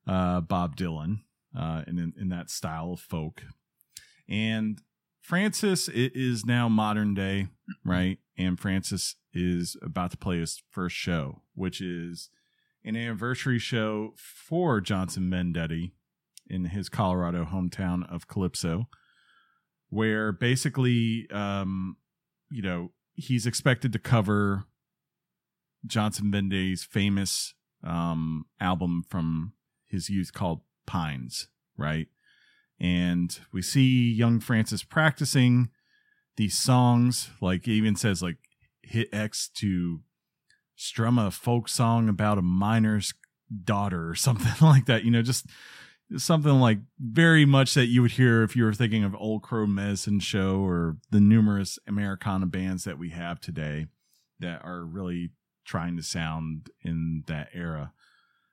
uh, 0.04 0.40
Bob 0.40 0.74
Dylan 0.74 1.20
uh, 1.56 1.84
in, 1.86 2.12
in 2.20 2.28
that 2.28 2.50
style 2.50 2.94
of 2.94 2.98
folk. 2.98 3.44
And 4.28 4.80
Francis 5.20 5.88
is 5.88 6.44
now 6.44 6.68
modern 6.68 7.14
day, 7.14 7.46
right? 7.84 8.18
And 8.36 8.58
Francis 8.58 9.14
is 9.32 9.76
about 9.80 10.10
to 10.10 10.16
play 10.16 10.40
his 10.40 10.60
first 10.72 10.96
show, 10.96 11.42
which 11.54 11.80
is 11.80 12.30
an 12.84 12.96
anniversary 12.96 13.58
show 13.58 14.12
for 14.16 14.80
Johnson 14.80 15.30
Vendetti 15.30 15.92
in 16.48 16.66
his 16.66 16.88
Colorado 16.88 17.44
hometown 17.44 18.10
of 18.12 18.28
Calypso, 18.28 18.88
where 19.88 20.32
basically, 20.32 21.26
um, 21.30 21.96
you 22.50 22.62
know, 22.62 22.92
he's 23.14 23.46
expected 23.46 23.92
to 23.92 23.98
cover 23.98 24.64
Johnson 25.86 26.30
Vendetti's 26.30 26.84
famous 26.84 27.54
um, 27.82 28.44
album 28.60 29.04
from 29.08 29.54
his 29.86 30.10
youth 30.10 30.32
called 30.32 30.60
Pines, 30.86 31.48
right? 31.76 32.08
And 32.80 33.38
we 33.52 33.62
see 33.62 34.12
young 34.12 34.40
Francis 34.40 34.82
practicing 34.82 35.70
these 36.36 36.58
songs. 36.58 37.30
Like, 37.40 37.64
he 37.66 37.72
even 37.72 37.96
says, 37.96 38.22
like, 38.22 38.38
hit 38.82 39.08
X 39.12 39.48
to 39.56 40.00
strum 40.76 41.18
a 41.18 41.30
folk 41.30 41.68
song 41.68 42.08
about 42.08 42.38
a 42.38 42.42
miner's 42.42 43.14
daughter 43.64 44.10
or 44.10 44.14
something 44.14 44.66
like 44.66 44.86
that. 44.86 45.04
You 45.04 45.10
know, 45.10 45.22
just 45.22 45.46
something 46.16 46.60
like 46.60 46.78
very 46.98 47.44
much 47.44 47.74
that 47.74 47.86
you 47.86 48.02
would 48.02 48.12
hear 48.12 48.42
if 48.42 48.56
you 48.56 48.64
were 48.64 48.74
thinking 48.74 49.04
of 49.04 49.14
Old 49.16 49.42
Crow 49.42 49.66
Medicine 49.66 50.20
Show 50.20 50.60
or 50.60 50.96
the 51.10 51.20
numerous 51.20 51.78
Americana 51.86 52.46
bands 52.46 52.84
that 52.84 52.98
we 52.98 53.10
have 53.10 53.40
today 53.40 53.86
that 54.40 54.64
are 54.64 54.84
really 54.84 55.30
trying 55.64 55.96
to 55.96 56.02
sound 56.02 56.70
in 56.82 57.24
that 57.26 57.48
era. 57.54 57.92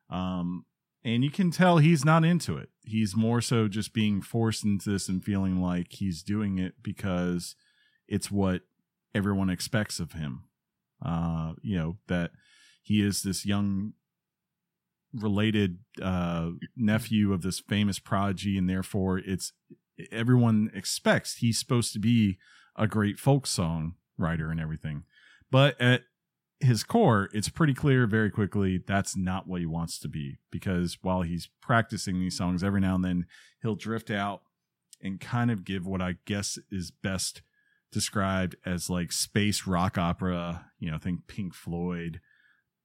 Um, 0.10 0.66
and 1.04 1.24
you 1.24 1.32
can 1.32 1.52
tell 1.52 1.78
he's 1.78 2.06
not 2.06 2.24
into 2.24 2.58
it. 2.58 2.70
He's 2.84 3.16
more 3.16 3.42
so 3.42 3.68
just 3.68 3.94
being 3.94 4.22
forced 4.22 4.64
into 4.64 4.90
this 4.90 5.10
and 5.10 5.24
feeling 5.24 5.62
like 5.62 5.94
he's 5.94 6.24
doing 6.24 6.58
it 6.58 6.76
because 6.82 7.56
it's 8.08 8.32
what 8.32 8.62
everyone 9.14 9.50
expects 9.50 10.00
of 10.00 10.14
him. 10.14 10.44
Uh, 11.04 11.54
you 11.62 11.78
know, 11.78 11.98
that 12.08 12.32
he 12.82 13.02
is 13.02 13.22
this 13.22 13.46
young 13.46 13.94
related 15.14 15.80
uh 16.02 16.52
nephew 16.78 17.34
of 17.34 17.42
this 17.42 17.60
famous 17.60 18.00
prodigy 18.00 18.58
and 18.58 18.70
therefore 18.70 19.18
it's 19.18 19.52
everyone 20.10 20.72
expects 20.74 21.36
he's 21.36 21.60
supposed 21.60 21.92
to 21.92 22.00
be 22.00 22.38
a 22.78 22.88
great 22.88 23.20
folk 23.20 23.46
song 23.46 23.96
writer 24.18 24.50
and 24.50 24.60
everything. 24.60 25.04
But 25.50 25.80
at 25.82 26.04
his 26.62 26.84
core 26.84 27.30
it's 27.34 27.50
pretty 27.50 27.74
clear 27.74 28.06
very 28.06 28.30
quickly 28.30 28.82
that's 28.86 29.18
not 29.18 29.48
what 29.48 29.60
he 29.60 29.66
wants 29.66 30.00
to 30.00 30.08
be 30.08 30.38
because 30.52 30.98
while 31.02 31.24
he's 31.24 31.50
practicing 31.62 32.20
these 32.20 32.38
songs 32.38 32.64
every 32.64 32.80
now 32.80 32.96
and 32.96 33.04
then 33.04 33.26
he'll 33.62 33.76
drift 33.76 34.12
out 34.12 34.44
and 35.02 35.20
kind 35.20 35.50
of 35.50 35.66
give 35.66 35.88
what 35.88 36.02
i 36.04 36.16
guess 36.26 36.60
is 36.72 36.92
best 36.92 37.42
described 37.92 38.56
as 38.66 38.90
like 38.90 39.12
space 39.12 39.68
rock 39.68 39.98
opera 39.98 40.66
you 40.80 40.90
know 40.90 40.98
think 40.98 41.28
pink 41.28 41.54
floyd 41.54 42.20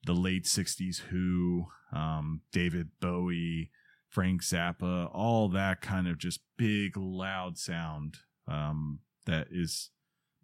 the 0.05 0.13
late 0.13 0.45
60s 0.45 0.99
who 1.11 1.67
um, 1.93 2.41
david 2.53 2.89
bowie 3.01 3.71
frank 4.09 4.43
zappa 4.43 5.09
all 5.13 5.49
that 5.49 5.81
kind 5.81 6.09
of 6.09 6.19
just 6.19 6.41
big 6.57 6.97
loud 6.97 7.59
sound 7.59 8.19
um, 8.49 9.01
that 9.27 9.49
is 9.51 9.91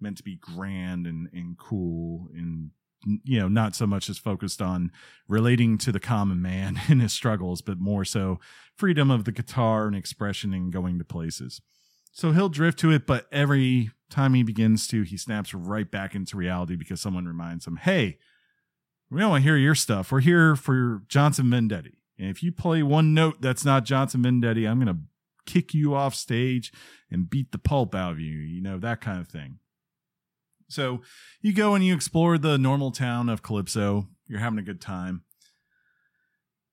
meant 0.00 0.16
to 0.16 0.22
be 0.22 0.36
grand 0.36 1.06
and, 1.06 1.28
and 1.32 1.56
cool 1.58 2.28
and 2.34 2.70
you 3.24 3.38
know 3.38 3.48
not 3.48 3.74
so 3.74 3.86
much 3.86 4.08
as 4.08 4.18
focused 4.18 4.62
on 4.62 4.90
relating 5.26 5.76
to 5.76 5.90
the 5.90 6.00
common 6.00 6.40
man 6.40 6.80
and 6.88 7.00
his 7.00 7.12
struggles 7.12 7.62
but 7.62 7.78
more 7.78 8.04
so 8.04 8.38
freedom 8.76 9.10
of 9.10 9.24
the 9.24 9.32
guitar 9.32 9.86
and 9.86 9.96
expression 9.96 10.52
and 10.52 10.72
going 10.72 10.98
to 10.98 11.04
places 11.04 11.60
so 12.12 12.30
he'll 12.30 12.48
drift 12.48 12.78
to 12.78 12.90
it 12.90 13.06
but 13.06 13.26
every 13.32 13.90
time 14.08 14.34
he 14.34 14.44
begins 14.44 14.86
to 14.86 15.02
he 15.02 15.16
snaps 15.16 15.52
right 15.52 15.90
back 15.90 16.14
into 16.14 16.36
reality 16.36 16.76
because 16.76 17.00
someone 17.00 17.26
reminds 17.26 17.66
him 17.66 17.76
hey 17.76 18.18
we 19.12 19.20
don't 19.20 19.30
want 19.30 19.44
to 19.44 19.48
hear 19.48 19.58
your 19.58 19.74
stuff. 19.74 20.10
We're 20.10 20.20
here 20.20 20.56
for 20.56 21.02
Johnson 21.06 21.46
Vendetti. 21.46 21.96
And 22.18 22.30
if 22.30 22.42
you 22.42 22.50
play 22.50 22.82
one 22.82 23.12
note 23.12 23.42
that's 23.42 23.64
not 23.64 23.84
Johnson 23.84 24.22
Vendetti, 24.22 24.68
I'm 24.68 24.82
going 24.82 24.96
to 24.96 25.02
kick 25.44 25.74
you 25.74 25.94
off 25.94 26.14
stage 26.14 26.72
and 27.10 27.28
beat 27.28 27.52
the 27.52 27.58
pulp 27.58 27.94
out 27.94 28.12
of 28.12 28.20
you, 28.20 28.38
you 28.38 28.62
know, 28.62 28.78
that 28.78 29.02
kind 29.02 29.20
of 29.20 29.28
thing. 29.28 29.58
So 30.68 31.02
you 31.42 31.52
go 31.52 31.74
and 31.74 31.84
you 31.84 31.94
explore 31.94 32.38
the 32.38 32.56
normal 32.56 32.90
town 32.90 33.28
of 33.28 33.42
Calypso. 33.42 34.08
You're 34.26 34.40
having 34.40 34.58
a 34.58 34.62
good 34.62 34.80
time 34.80 35.24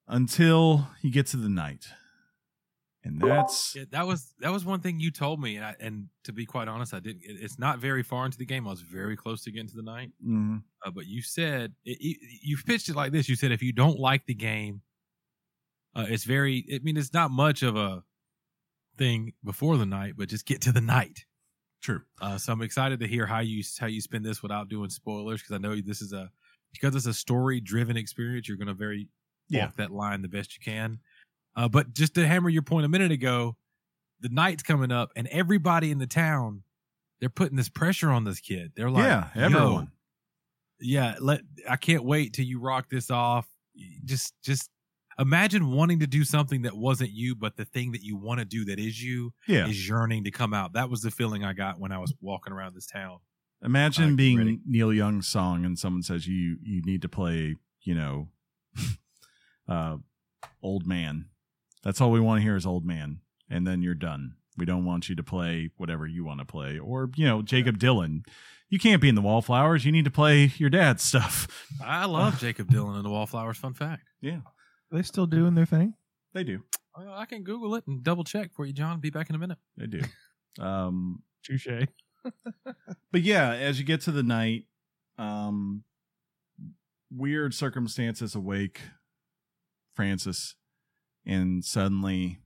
until 0.07 0.87
you 1.01 1.11
get 1.11 1.27
to 1.27 1.37
the 1.37 1.49
night. 1.49 1.87
And 3.03 3.21
that's 3.21 3.75
Yeah, 3.75 3.85
that 3.91 4.05
was 4.05 4.33
that 4.39 4.51
was 4.51 4.65
one 4.65 4.81
thing 4.81 4.99
you 4.99 5.09
told 5.09 5.39
me, 5.41 5.55
and, 5.55 5.65
I, 5.65 5.75
and 5.79 6.09
to 6.25 6.33
be 6.33 6.45
quite 6.45 6.67
honest, 6.67 6.93
I 6.93 6.99
didn't. 6.99 7.23
it- 7.23 7.41
It's 7.41 7.57
not 7.57 7.79
very 7.79 8.03
far 8.03 8.25
into 8.25 8.37
the 8.37 8.45
game. 8.45 8.67
I 8.67 8.71
was 8.71 8.81
very 8.81 9.15
close 9.15 9.43
to 9.43 9.51
getting 9.51 9.69
to 9.69 9.75
the 9.75 9.81
night, 9.83 10.11
mhm. 10.25 10.63
uh, 10.85 10.91
but 10.91 11.05
you 11.07 11.21
said 11.21 11.75
it, 11.85 11.97
you, 12.01 12.15
you 12.43 12.57
pitched 12.65 12.89
it 12.89 12.95
like 12.95 13.11
this. 13.13 13.29
You 13.29 13.35
said 13.37 13.51
if 13.53 13.63
you 13.63 13.71
don't 13.71 13.97
like 13.99 14.25
the 14.25 14.33
game, 14.33 14.81
uh, 15.95 16.05
it's 16.09 16.25
very. 16.25 16.65
I 16.73 16.79
mean, 16.79 16.97
it's 16.97 17.13
not 17.13 17.31
much 17.31 17.63
of 17.63 17.75
a 17.77 18.03
thing 18.97 19.33
before 19.43 19.77
the 19.77 19.85
night, 19.85 20.15
but 20.17 20.29
just 20.29 20.45
get 20.45 20.61
to 20.61 20.71
the 20.71 20.81
night. 20.81 21.25
true. 21.81 22.01
Uh, 22.21 22.37
so 22.37 22.51
I'm 22.51 22.61
excited 22.61 22.99
to 22.99 23.07
hear 23.07 23.25
how 23.25 23.39
you 23.39 23.63
how 23.79 23.87
you 23.87 24.01
spend 24.01 24.25
this 24.25 24.43
without 24.43 24.67
doing 24.67 24.89
spoilers 24.89 25.41
because 25.41 25.55
I 25.55 25.57
know 25.57 25.75
this 25.79 26.01
is 26.01 26.11
a 26.11 26.29
because 26.73 26.95
it's 26.95 27.05
a 27.05 27.13
story 27.13 27.61
driven 27.61 27.95
experience. 27.97 28.47
You're 28.49 28.57
going 28.57 28.67
to 28.67 28.73
very 28.73 29.07
Yeah. 29.47 29.65
walk 29.67 29.77
that 29.77 29.91
line 29.91 30.21
the 30.21 30.27
best 30.27 30.53
you 30.57 30.61
can. 30.63 30.99
Uh, 31.55 31.67
but 31.67 31.93
just 31.93 32.13
to 32.15 32.25
hammer 32.27 32.49
your 32.49 32.61
point 32.61 32.85
a 32.85 32.89
minute 32.89 33.11
ago, 33.11 33.55
the 34.21 34.29
night's 34.29 34.63
coming 34.63 34.91
up 34.91 35.11
and 35.15 35.27
everybody 35.27 35.91
in 35.91 35.97
the 35.99 36.07
town 36.07 36.63
they're 37.19 37.29
putting 37.29 37.57
this 37.57 37.67
pressure 37.67 38.09
on 38.11 38.23
this 38.23 38.39
kid. 38.39 38.71
They're 38.77 38.89
like, 38.89 39.03
yeah, 39.03 39.27
everyone. 39.35 39.91
yeah, 40.79 41.15
let 41.19 41.41
I 41.69 41.75
can't 41.75 42.05
wait 42.05 42.31
till 42.33 42.45
you 42.45 42.59
rock 42.61 42.89
this 42.89 43.11
off. 43.11 43.45
Just 44.05 44.33
just 44.41 44.69
imagine 45.17 45.69
wanting 45.71 45.99
to 45.99 46.07
do 46.07 46.23
something 46.23 46.61
that 46.61 46.77
wasn't 46.77 47.11
you, 47.11 47.35
but 47.35 47.57
the 47.57 47.65
thing 47.65 47.91
that 47.91 48.03
you 48.03 48.15
want 48.15 48.39
to 48.39 48.45
do 48.45 48.63
that 48.65 48.79
is 48.79 49.03
you 49.03 49.33
Yeah. 49.47 49.67
is 49.67 49.85
yearning 49.85 50.23
to 50.25 50.31
come 50.31 50.53
out. 50.53 50.71
That 50.73 50.89
was 50.89 51.01
the 51.01 51.11
feeling 51.11 51.43
I 51.43 51.51
got 51.51 51.77
when 51.77 51.91
I 51.91 51.97
was 51.97 52.13
walking 52.21 52.53
around 52.53 52.73
this 52.73 52.85
town. 52.87 53.19
Imagine 53.61 54.13
Uh, 54.13 54.15
being 54.15 54.37
ready. 54.37 54.59
Neil 54.65 54.93
Young's 54.93 55.27
song 55.27 55.65
and 55.65 55.77
someone 55.77 56.03
says 56.03 56.25
you 56.25 56.57
you 56.63 56.81
need 56.83 57.01
to 57.01 57.09
play, 57.09 57.55
you 57.81 57.95
know, 57.95 58.29
uh 59.67 59.97
old 60.61 60.85
man. 60.87 61.25
That's 61.83 62.01
all 62.01 62.11
we 62.11 62.19
want 62.19 62.39
to 62.39 62.43
hear 62.43 62.55
is 62.55 62.65
old 62.65 62.85
man 62.85 63.19
and 63.49 63.65
then 63.65 63.81
you're 63.81 63.95
done. 63.95 64.35
We 64.57 64.65
don't 64.65 64.85
want 64.85 65.09
you 65.09 65.15
to 65.15 65.23
play 65.23 65.69
whatever 65.77 66.05
you 66.05 66.25
want 66.25 66.39
to 66.39 66.45
play. 66.45 66.77
Or, 66.77 67.09
you 67.15 67.25
know, 67.25 67.41
Jakob 67.41 67.79
Dylan. 67.79 68.25
You 68.69 68.77
can't 68.77 69.01
be 69.01 69.09
in 69.09 69.15
the 69.15 69.21
Wallflowers. 69.21 69.83
You 69.85 69.91
need 69.91 70.05
to 70.05 70.11
play 70.11 70.51
your 70.57 70.69
dad's 70.69 71.01
stuff. 71.03 71.47
I 71.83 72.05
love 72.05 72.39
Jakob 72.39 72.69
Dylan 72.69 72.97
and 72.97 73.05
the 73.05 73.09
Wallflowers. 73.09 73.57
Fun 73.57 73.73
fact. 73.73 74.03
Yeah, 74.21 74.41
they 74.91 75.01
still 75.01 75.25
doing 75.25 75.55
their 75.55 75.65
thing. 75.65 75.95
they 76.33 76.43
do. 76.43 76.61
Well, 76.95 77.13
I 77.13 77.25
can 77.25 77.43
Google 77.43 77.75
it 77.75 77.87
and 77.87 78.03
double 78.03 78.23
check 78.23 78.53
for 78.53 78.65
you, 78.65 78.73
John. 78.73 78.99
Be 78.99 79.09
back 79.09 79.29
in 79.29 79.35
a 79.35 79.39
minute. 79.39 79.57
They 79.77 79.87
do. 79.87 80.01
um, 80.59 81.23
Touche. 81.43 81.67
but 83.11 83.21
yeah, 83.21 83.53
as 83.53 83.79
you 83.79 83.85
get 83.85 84.01
to 84.01 84.11
the 84.11 84.23
night, 84.23 84.65
um, 85.17 85.83
weird 87.09 87.53
circumstances 87.53 88.35
awake 88.35 88.81
Francis, 89.95 90.55
and 91.29 91.63
suddenly 91.63 92.39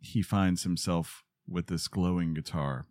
he 0.00 0.20
finds 0.22 0.62
himself 0.62 1.24
with 1.48 1.66
this 1.66 1.88
glowing 1.88 2.34
guitar. 2.34 2.86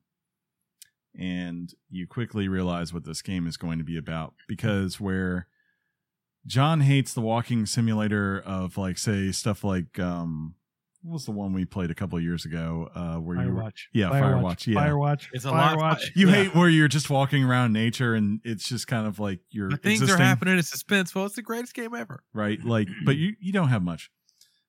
And 1.17 1.73
you 1.89 2.07
quickly 2.07 2.47
realize 2.49 2.93
what 2.93 3.05
this 3.05 3.21
game 3.21 3.47
is 3.47 3.55
going 3.55 3.77
to 3.77 3.85
be 3.85 3.97
about 3.97 4.33
because 4.49 4.99
where 4.99 5.47
John 6.45 6.81
hates 6.81 7.13
the 7.13 7.21
walking 7.21 7.65
simulator 7.65 8.41
of 8.45 8.77
like 8.77 8.97
say 8.97 9.31
stuff 9.31 9.63
like 9.63 9.97
um 9.97 10.55
what 11.03 11.13
was 11.13 11.25
the 11.25 11.31
one 11.31 11.53
we 11.53 11.63
played 11.65 11.89
a 11.91 11.95
couple 11.95 12.17
of 12.17 12.23
years 12.23 12.43
ago 12.45 12.89
uh 12.95 13.15
where 13.15 13.41
you 13.41 13.53
were 13.53 13.61
Firewatch. 13.61 13.83
yeah, 13.93 14.09
Firewatch, 14.09 14.67
yeah. 14.67 14.79
Firewatch. 14.87 15.27
It's 15.31 15.45
a 15.45 15.51
lot- 15.51 15.77
Firewatch. 15.77 16.15
you 16.15 16.27
Yeah. 16.27 16.33
hate 16.35 16.55
where 16.55 16.67
you're 16.67 16.87
just 16.89 17.09
walking 17.09 17.43
around 17.45 17.71
nature 17.71 18.13
and 18.13 18.41
it's 18.43 18.67
just 18.67 18.87
kind 18.87 19.07
of 19.07 19.17
like 19.19 19.39
you're 19.51 19.69
But 19.69 19.83
things 19.83 20.01
existing, 20.01 20.21
are 20.21 20.25
happening. 20.25 20.57
It's 20.57 20.75
suspenseful. 20.75 21.25
It's 21.27 21.35
the 21.35 21.41
greatest 21.43 21.73
game 21.75 21.93
ever. 21.95 22.23
right 22.33 22.61
like 22.63 22.89
but 23.05 23.15
you 23.15 23.35
you 23.39 23.53
don't 23.53 23.69
have 23.69 23.83
much 23.83 24.11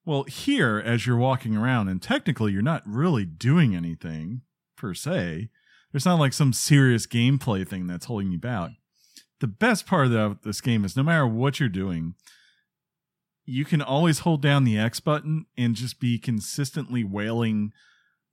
well 0.06 0.24
here 0.24 0.82
as 0.82 1.06
you're 1.06 1.16
walking 1.16 1.56
around 1.56 1.88
and 1.88 2.00
technically 2.00 2.52
you're 2.52 2.62
not 2.62 2.82
really 2.86 3.26
doing 3.26 3.76
anything 3.76 4.40
per 4.76 4.94
se 4.94 5.50
there's 5.96 6.04
not 6.04 6.18
like 6.18 6.34
some 6.34 6.52
serious 6.52 7.06
gameplay 7.06 7.66
thing 7.66 7.86
that's 7.86 8.04
holding 8.04 8.30
you 8.30 8.38
back. 8.38 8.72
The 9.40 9.46
best 9.46 9.86
part 9.86 10.12
of 10.12 10.42
this 10.42 10.60
game 10.60 10.84
is 10.84 10.94
no 10.94 11.02
matter 11.02 11.26
what 11.26 11.58
you're 11.58 11.68
doing 11.70 12.14
you 13.48 13.64
can 13.64 13.80
always 13.80 14.18
hold 14.18 14.42
down 14.42 14.64
the 14.64 14.76
x 14.76 15.00
button 15.00 15.46
and 15.56 15.74
just 15.74 16.00
be 16.00 16.18
consistently 16.18 17.04
wailing 17.04 17.72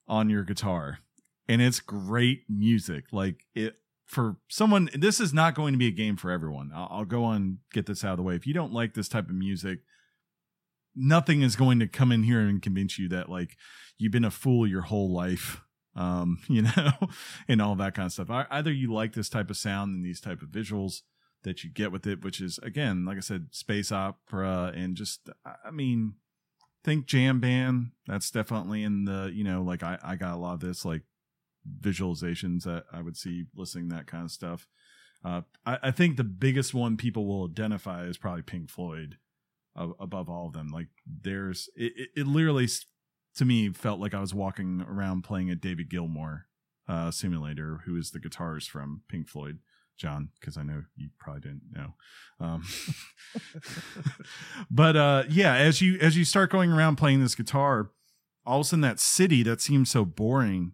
on 0.08 0.30
your 0.30 0.44
guitar. 0.44 1.00
And 1.48 1.62
it's 1.62 1.80
great 1.80 2.46
music. 2.50 3.06
Like 3.14 3.46
it 3.56 3.76
for 4.06 4.36
someone 4.50 4.90
this 4.94 5.22
is 5.22 5.34
not 5.34 5.56
going 5.56 5.74
to 5.74 5.80
be 5.80 5.88
a 5.88 5.92
game 5.92 6.18
for 6.18 6.32
everyone. 6.32 6.72
I'll, 6.76 6.88
I'll 6.92 7.06
go 7.06 7.24
on 7.24 7.60
get 7.72 7.86
this 7.86 8.04
out 8.04 8.12
of 8.12 8.18
the 8.18 8.24
way. 8.24 8.36
If 8.36 8.46
you 8.46 8.54
don't 8.54 8.74
like 8.74 8.94
this 8.94 9.08
type 9.08 9.30
of 9.30 9.36
music 9.36 9.80
nothing 10.96 11.42
is 11.42 11.56
going 11.56 11.80
to 11.80 11.88
come 11.88 12.12
in 12.12 12.24
here 12.24 12.40
and 12.40 12.62
convince 12.62 13.00
you 13.00 13.10
that 13.10 13.30
like 13.30 13.58
you've 13.98 14.12
been 14.12 14.26
a 14.26 14.32
fool 14.32 14.68
your 14.68 14.82
whole 14.82 15.12
life 15.14 15.62
um 15.96 16.40
you 16.48 16.62
know 16.62 16.92
and 17.48 17.62
all 17.62 17.76
that 17.76 17.94
kind 17.94 18.06
of 18.06 18.14
stuff 18.14 18.30
either 18.52 18.72
you 18.72 18.92
like 18.92 19.14
this 19.14 19.30
type 19.30 19.50
of 19.50 19.58
sound 19.58 19.94
and 19.94 20.06
these 20.06 20.22
type 20.22 20.42
of 20.42 20.50
visuals 20.50 21.02
that 21.44 21.64
you 21.64 21.70
get 21.70 21.92
with 21.92 22.08
it 22.08 22.24
which 22.24 22.40
is 22.40 22.58
again 22.60 23.06
like 23.06 23.18
i 23.18 23.22
said 23.22 23.48
space 23.52 23.92
opera 23.92 24.72
and 24.76 24.96
just 24.96 25.30
i 25.46 25.72
mean 25.72 26.14
think 26.84 27.06
jam 27.06 27.40
band. 27.40 27.92
That's 28.08 28.30
definitely 28.30 28.84
in 28.84 29.06
the 29.06 29.32
you 29.34 29.44
know 29.44 29.62
like 29.62 29.84
i 29.84 29.98
i 30.04 30.16
got 30.16 30.34
a 30.34 30.38
lot 30.38 30.56
of 30.56 30.60
this 30.60 30.84
like 30.86 31.04
visualizations 31.80 32.64
that 32.64 32.84
i 32.92 33.02
would 33.02 33.16
see 33.16 33.46
listening 33.56 33.90
that 33.90 34.08
kind 34.08 34.26
of 34.26 34.32
stuff. 34.32 34.68
Uh 35.24 35.42
i, 35.66 35.80
I 35.84 35.92
think 35.92 36.18
the 36.18 36.24
biggest 36.24 36.74
one 36.74 36.98
people 36.98 37.26
will 37.26 37.50
identify 37.50 38.04
is 38.06 38.18
probably 38.18 38.42
pink 38.42 38.70
floyd 38.70 39.18
above 39.76 40.30
all 40.30 40.48
of 40.48 40.54
them. 40.54 40.68
Like 40.68 40.88
there's 41.06 41.70
it, 41.76 41.94
it, 41.96 42.10
it 42.22 42.28
literally 42.28 42.68
to 43.36 43.46
me 43.46 43.70
felt 43.70 44.00
like 44.00 44.14
i 44.14 44.20
was 44.20 44.34
walking 44.34 44.86
around 44.88 45.24
playing 45.24 45.50
a 45.50 45.56
david 45.56 45.90
gilmour 45.90 46.46
uh 46.88 47.10
simulator 47.10 47.82
who 47.86 47.98
is 47.98 48.12
the 48.12 48.20
guitarist 48.20 48.70
from 48.70 49.02
pink 49.10 49.28
floyd. 49.28 49.60
John 49.98 50.30
because 50.40 50.58
i 50.58 50.64
know 50.64 50.84
you 50.96 51.10
probably 51.20 51.42
didn't 51.42 51.72
know. 51.72 51.94
Um 52.40 52.64
but 54.72 54.96
uh 54.96 55.24
yeah 55.30 55.56
as 55.56 55.82
you 55.82 55.98
as 56.00 56.18
you 56.18 56.26
start 56.26 56.52
going 56.52 56.72
around 56.72 56.98
playing 56.98 57.22
this 57.22 57.36
guitar 57.36 57.92
all 58.46 58.60
of 58.60 58.66
a 58.66 58.70
sudden 58.70 58.82
that 58.82 59.00
city 59.00 59.44
that 59.44 59.62
seems 59.62 59.92
so 59.92 60.04
boring 60.04 60.74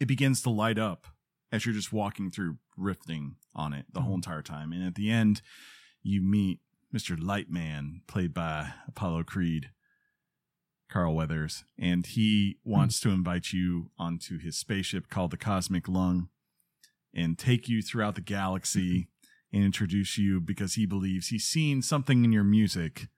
it 0.00 0.06
begins 0.06 0.42
to 0.42 0.50
light 0.50 0.78
up 0.78 1.08
as 1.52 1.66
you're 1.66 1.74
just 1.74 1.92
walking 1.92 2.30
through 2.30 2.56
riffing 2.78 3.34
on 3.54 3.72
it 3.72 3.86
the 3.92 4.00
whole 4.00 4.14
entire 4.14 4.42
time. 4.42 4.72
And 4.72 4.84
at 4.84 4.94
the 4.94 5.10
end 5.10 5.42
you 6.02 6.20
meet 6.20 6.60
mr 6.94 7.18
lightman 7.18 8.00
played 8.06 8.32
by 8.32 8.72
apollo 8.86 9.22
creed 9.24 9.70
carl 10.90 11.14
weathers 11.14 11.64
and 11.78 12.06
he 12.06 12.56
wants 12.64 13.00
to 13.00 13.10
invite 13.10 13.52
you 13.52 13.90
onto 13.98 14.38
his 14.38 14.56
spaceship 14.56 15.08
called 15.08 15.30
the 15.30 15.36
cosmic 15.36 15.88
lung 15.88 16.28
and 17.12 17.38
take 17.38 17.68
you 17.68 17.82
throughout 17.82 18.14
the 18.14 18.20
galaxy 18.20 19.08
and 19.52 19.64
introduce 19.64 20.18
you 20.18 20.40
because 20.40 20.74
he 20.74 20.86
believes 20.86 21.28
he's 21.28 21.44
seen 21.44 21.82
something 21.82 22.24
in 22.24 22.32
your 22.32 22.44
music 22.44 23.08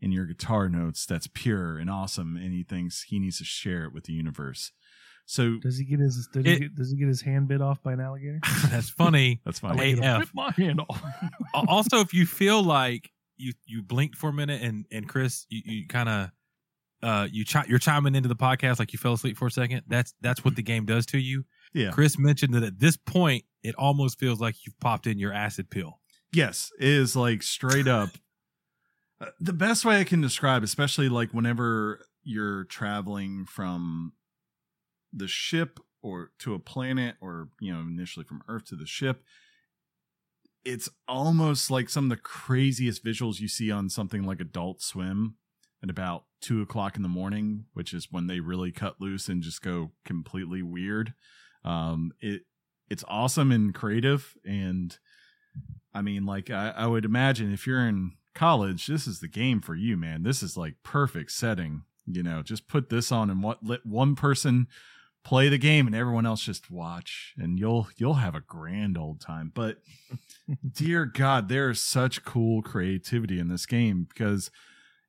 in 0.00 0.12
your 0.12 0.24
guitar 0.24 0.68
notes 0.68 1.04
that's 1.04 1.26
pure 1.26 1.78
and 1.78 1.90
awesome 1.90 2.36
and 2.36 2.52
he 2.52 2.62
thinks 2.62 3.04
he 3.08 3.18
needs 3.18 3.38
to 3.38 3.44
share 3.44 3.84
it 3.84 3.92
with 3.92 4.04
the 4.04 4.12
universe 4.12 4.72
so 5.26 5.56
Does 5.62 5.78
he 5.78 5.84
get 5.84 6.00
his 6.00 6.28
does, 6.32 6.44
It- 6.44 6.48
he 6.50 6.58
get, 6.60 6.74
does 6.74 6.90
he 6.90 6.96
get 6.98 7.08
his 7.08 7.20
hand 7.22 7.48
bit 7.48 7.60
off 7.62 7.82
by 7.82 7.92
an 7.92 8.00
alligator? 8.00 8.40
That's 8.70 8.90
funny. 8.90 9.40
that's 9.44 9.62
I 9.64 9.68
fine 9.74 9.76
like. 9.98 9.98
AF. 10.04 10.20
Rip 10.20 10.28
my 10.34 10.50
hand 10.52 10.80
off. 10.88 11.02
Also, 11.54 12.00
if 12.00 12.12
you 12.12 12.26
feel 12.26 12.62
like 12.62 13.10
you 13.36 13.52
you 13.66 13.82
blinked 13.82 14.16
for 14.16 14.30
a 14.30 14.32
minute 14.32 14.60
and 14.62 14.84
and 14.92 15.08
Chris, 15.08 15.46
you, 15.48 15.62
you 15.64 15.86
kind 15.88 16.08
of 16.08 16.30
uh 17.02 17.26
you 17.30 17.44
chi- 17.44 17.64
you're 17.68 17.78
chiming 17.78 18.14
into 18.14 18.28
the 18.28 18.36
podcast 18.36 18.78
like 18.78 18.92
you 18.92 18.98
fell 18.98 19.12
asleep 19.14 19.36
for 19.36 19.46
a 19.46 19.50
second. 19.50 19.82
That's 19.88 20.14
that's 20.20 20.44
what 20.44 20.56
the 20.56 20.62
game 20.62 20.84
does 20.84 21.06
to 21.06 21.18
you. 21.18 21.44
yeah 21.72 21.90
Chris 21.90 22.18
mentioned 22.18 22.54
that 22.54 22.62
at 22.62 22.78
this 22.78 22.96
point, 22.96 23.44
it 23.62 23.74
almost 23.76 24.18
feels 24.18 24.40
like 24.40 24.56
you've 24.66 24.78
popped 24.80 25.06
in 25.06 25.18
your 25.18 25.32
acid 25.32 25.70
pill. 25.70 26.00
yes 26.32 26.70
it 26.78 26.88
is 26.88 27.14
like 27.16 27.42
straight 27.42 27.88
up 27.88 28.10
uh, 29.20 29.26
the 29.40 29.52
best 29.52 29.84
way 29.84 29.98
i 30.00 30.04
can 30.04 30.20
describe 30.20 30.62
especially 30.64 31.08
like 31.08 31.30
whenever 31.32 32.04
you're 32.24 32.64
traveling 32.64 33.44
from 33.46 34.12
the 35.14 35.28
ship 35.28 35.78
or 36.02 36.30
to 36.38 36.54
a 36.54 36.58
planet 36.58 37.16
or 37.20 37.48
you 37.60 37.72
know 37.72 37.80
initially 37.80 38.24
from 38.24 38.42
earth 38.48 38.66
to 38.66 38.76
the 38.76 38.86
ship 38.86 39.22
it's 40.64 40.88
almost 41.06 41.70
like 41.70 41.88
some 41.88 42.04
of 42.04 42.10
the 42.10 42.16
craziest 42.16 43.04
visuals 43.04 43.40
you 43.40 43.48
see 43.48 43.70
on 43.70 43.88
something 43.88 44.22
like 44.22 44.40
adult 44.40 44.82
swim 44.82 45.36
at 45.82 45.90
about 45.90 46.24
two 46.40 46.62
o'clock 46.62 46.96
in 46.96 47.02
the 47.02 47.08
morning 47.08 47.66
which 47.74 47.92
is 47.92 48.08
when 48.10 48.26
they 48.26 48.40
really 48.40 48.72
cut 48.72 49.00
loose 49.00 49.28
and 49.28 49.42
just 49.42 49.62
go 49.62 49.92
completely 50.04 50.62
weird. 50.62 51.14
Um 51.64 52.12
it 52.20 52.42
it's 52.90 53.04
awesome 53.08 53.52
and 53.52 53.74
creative. 53.74 54.34
And 54.44 54.96
i 55.92 56.02
mean 56.02 56.26
like 56.26 56.50
i, 56.50 56.70
I 56.70 56.86
would 56.86 57.04
imagine 57.04 57.52
if 57.52 57.66
you're 57.66 57.86
in 57.86 58.12
college 58.34 58.88
this 58.88 59.06
is 59.06 59.20
the 59.20 59.28
game 59.28 59.60
for 59.60 59.74
you 59.74 59.96
man. 59.96 60.22
This 60.22 60.42
is 60.42 60.56
like 60.56 60.76
perfect 60.82 61.32
setting. 61.32 61.82
You 62.06 62.22
know 62.22 62.42
just 62.42 62.68
put 62.68 62.88
this 62.88 63.12
on 63.12 63.30
and 63.30 63.42
what 63.42 63.64
let 63.64 63.84
one 63.84 64.14
person 64.16 64.66
play 65.24 65.48
the 65.48 65.58
game 65.58 65.86
and 65.86 65.96
everyone 65.96 66.26
else 66.26 66.42
just 66.42 66.70
watch 66.70 67.34
and 67.38 67.58
you'll 67.58 67.88
you'll 67.96 68.14
have 68.14 68.34
a 68.34 68.40
grand 68.40 68.96
old 68.96 69.20
time. 69.20 69.50
But 69.52 69.78
dear 70.72 71.06
god 71.06 71.48
there 71.48 71.70
is 71.70 71.80
such 71.80 72.24
cool 72.24 72.62
creativity 72.62 73.38
in 73.38 73.48
this 73.48 73.66
game 73.66 74.06
because 74.08 74.50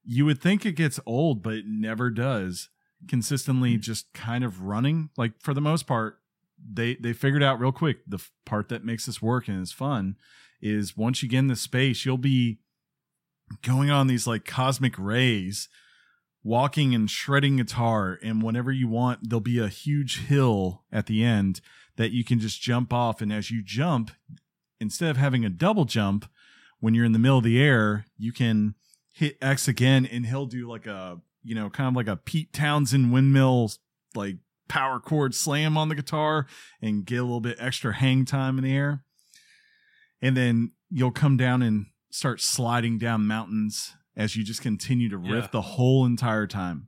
you 0.03 0.25
would 0.25 0.41
think 0.41 0.65
it 0.65 0.73
gets 0.73 0.99
old 1.05 1.43
but 1.43 1.53
it 1.53 1.65
never 1.67 2.09
does. 2.09 2.69
Consistently 3.07 3.75
hmm. 3.75 3.81
just 3.81 4.11
kind 4.13 4.43
of 4.43 4.61
running. 4.61 5.09
Like 5.17 5.33
for 5.39 5.53
the 5.53 5.61
most 5.61 5.85
part 5.85 6.19
they 6.57 6.95
they 6.95 7.13
figured 7.13 7.43
out 7.43 7.59
real 7.59 7.73
quick 7.73 7.97
the 8.07 8.25
part 8.45 8.69
that 8.69 8.85
makes 8.85 9.05
this 9.05 9.21
work 9.21 9.47
and 9.47 9.61
is 9.61 9.73
fun 9.73 10.15
is 10.61 10.95
once 10.95 11.21
you 11.21 11.29
get 11.29 11.39
in 11.39 11.47
the 11.47 11.55
space 11.55 12.05
you'll 12.05 12.17
be 12.17 12.59
going 13.61 13.91
on 13.91 14.07
these 14.07 14.25
like 14.25 14.45
cosmic 14.45 14.97
rays 14.97 15.67
walking 16.45 16.93
and 16.93 17.09
shredding 17.09 17.57
guitar 17.57 18.19
and 18.21 18.41
whenever 18.41 18.71
you 18.71 18.87
want 18.87 19.19
there'll 19.27 19.41
be 19.41 19.57
a 19.57 19.67
huge 19.67 20.19
hill 20.27 20.83
at 20.91 21.07
the 21.07 21.23
end 21.23 21.59
that 21.97 22.11
you 22.11 22.23
can 22.23 22.39
just 22.39 22.61
jump 22.61 22.93
off. 22.93 23.19
And 23.19 23.33
as 23.33 23.49
you 23.49 23.63
jump 23.63 24.11
instead 24.79 25.09
of 25.09 25.17
having 25.17 25.43
a 25.43 25.49
double 25.49 25.85
jump 25.85 26.29
when 26.79 26.93
you're 26.93 27.05
in 27.05 27.13
the 27.13 27.19
middle 27.19 27.39
of 27.39 27.43
the 27.43 27.61
air 27.61 28.05
you 28.17 28.31
can 28.31 28.75
hit 29.11 29.37
x 29.41 29.67
again 29.67 30.05
and 30.05 30.25
he'll 30.25 30.45
do 30.45 30.69
like 30.69 30.85
a 30.85 31.19
you 31.43 31.55
know 31.55 31.69
kind 31.69 31.89
of 31.89 31.95
like 31.95 32.07
a 32.07 32.17
pete 32.17 32.53
townshend 32.53 33.11
windmill 33.11 33.71
like 34.13 34.37
power 34.67 34.99
chord 34.99 35.33
slam 35.33 35.77
on 35.77 35.89
the 35.89 35.95
guitar 35.95 36.45
and 36.81 37.05
get 37.05 37.19
a 37.19 37.23
little 37.23 37.41
bit 37.41 37.57
extra 37.59 37.93
hang 37.93 38.25
time 38.25 38.57
in 38.57 38.63
the 38.63 38.75
air. 38.75 39.03
And 40.21 40.35
then 40.35 40.71
you'll 40.89 41.11
come 41.11 41.37
down 41.37 41.61
and 41.61 41.87
start 42.09 42.41
sliding 42.41 42.97
down 42.97 43.27
mountains 43.27 43.95
as 44.17 44.35
you 44.35 44.43
just 44.43 44.61
continue 44.61 45.09
to 45.09 45.17
riff 45.17 45.45
Yeah. 45.45 45.49
the 45.51 45.61
whole 45.61 46.05
entire 46.05 46.47
time 46.47 46.87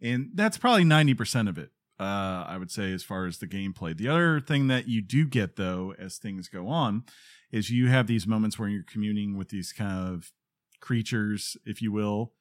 and 0.00 0.30
that's 0.34 0.56
probably 0.58 0.84
90% 0.84 1.48
of 1.48 1.58
it 1.58 1.70
uh, 1.98 2.44
i 2.48 2.56
would 2.58 2.70
say 2.70 2.92
as 2.92 3.02
far 3.02 3.26
as 3.26 3.38
the 3.38 3.46
gameplay 3.46 3.96
the 3.96 4.08
other 4.08 4.40
thing 4.40 4.68
that 4.68 4.88
you 4.88 5.00
do 5.02 5.26
get 5.26 5.56
though 5.56 5.94
as 5.98 6.16
things 6.18 6.48
go 6.48 6.68
on 6.68 7.04
is 7.52 7.70
you 7.70 7.88
have 7.88 8.06
these 8.06 8.26
moments 8.26 8.58
where 8.58 8.68
you're 8.68 8.82
communing 8.82 9.36
with 9.36 9.48
these 9.50 9.72
kind 9.72 10.14
of 10.14 10.32
creatures 10.80 11.56
if 11.66 11.82
you 11.82 11.92
will 11.92 12.32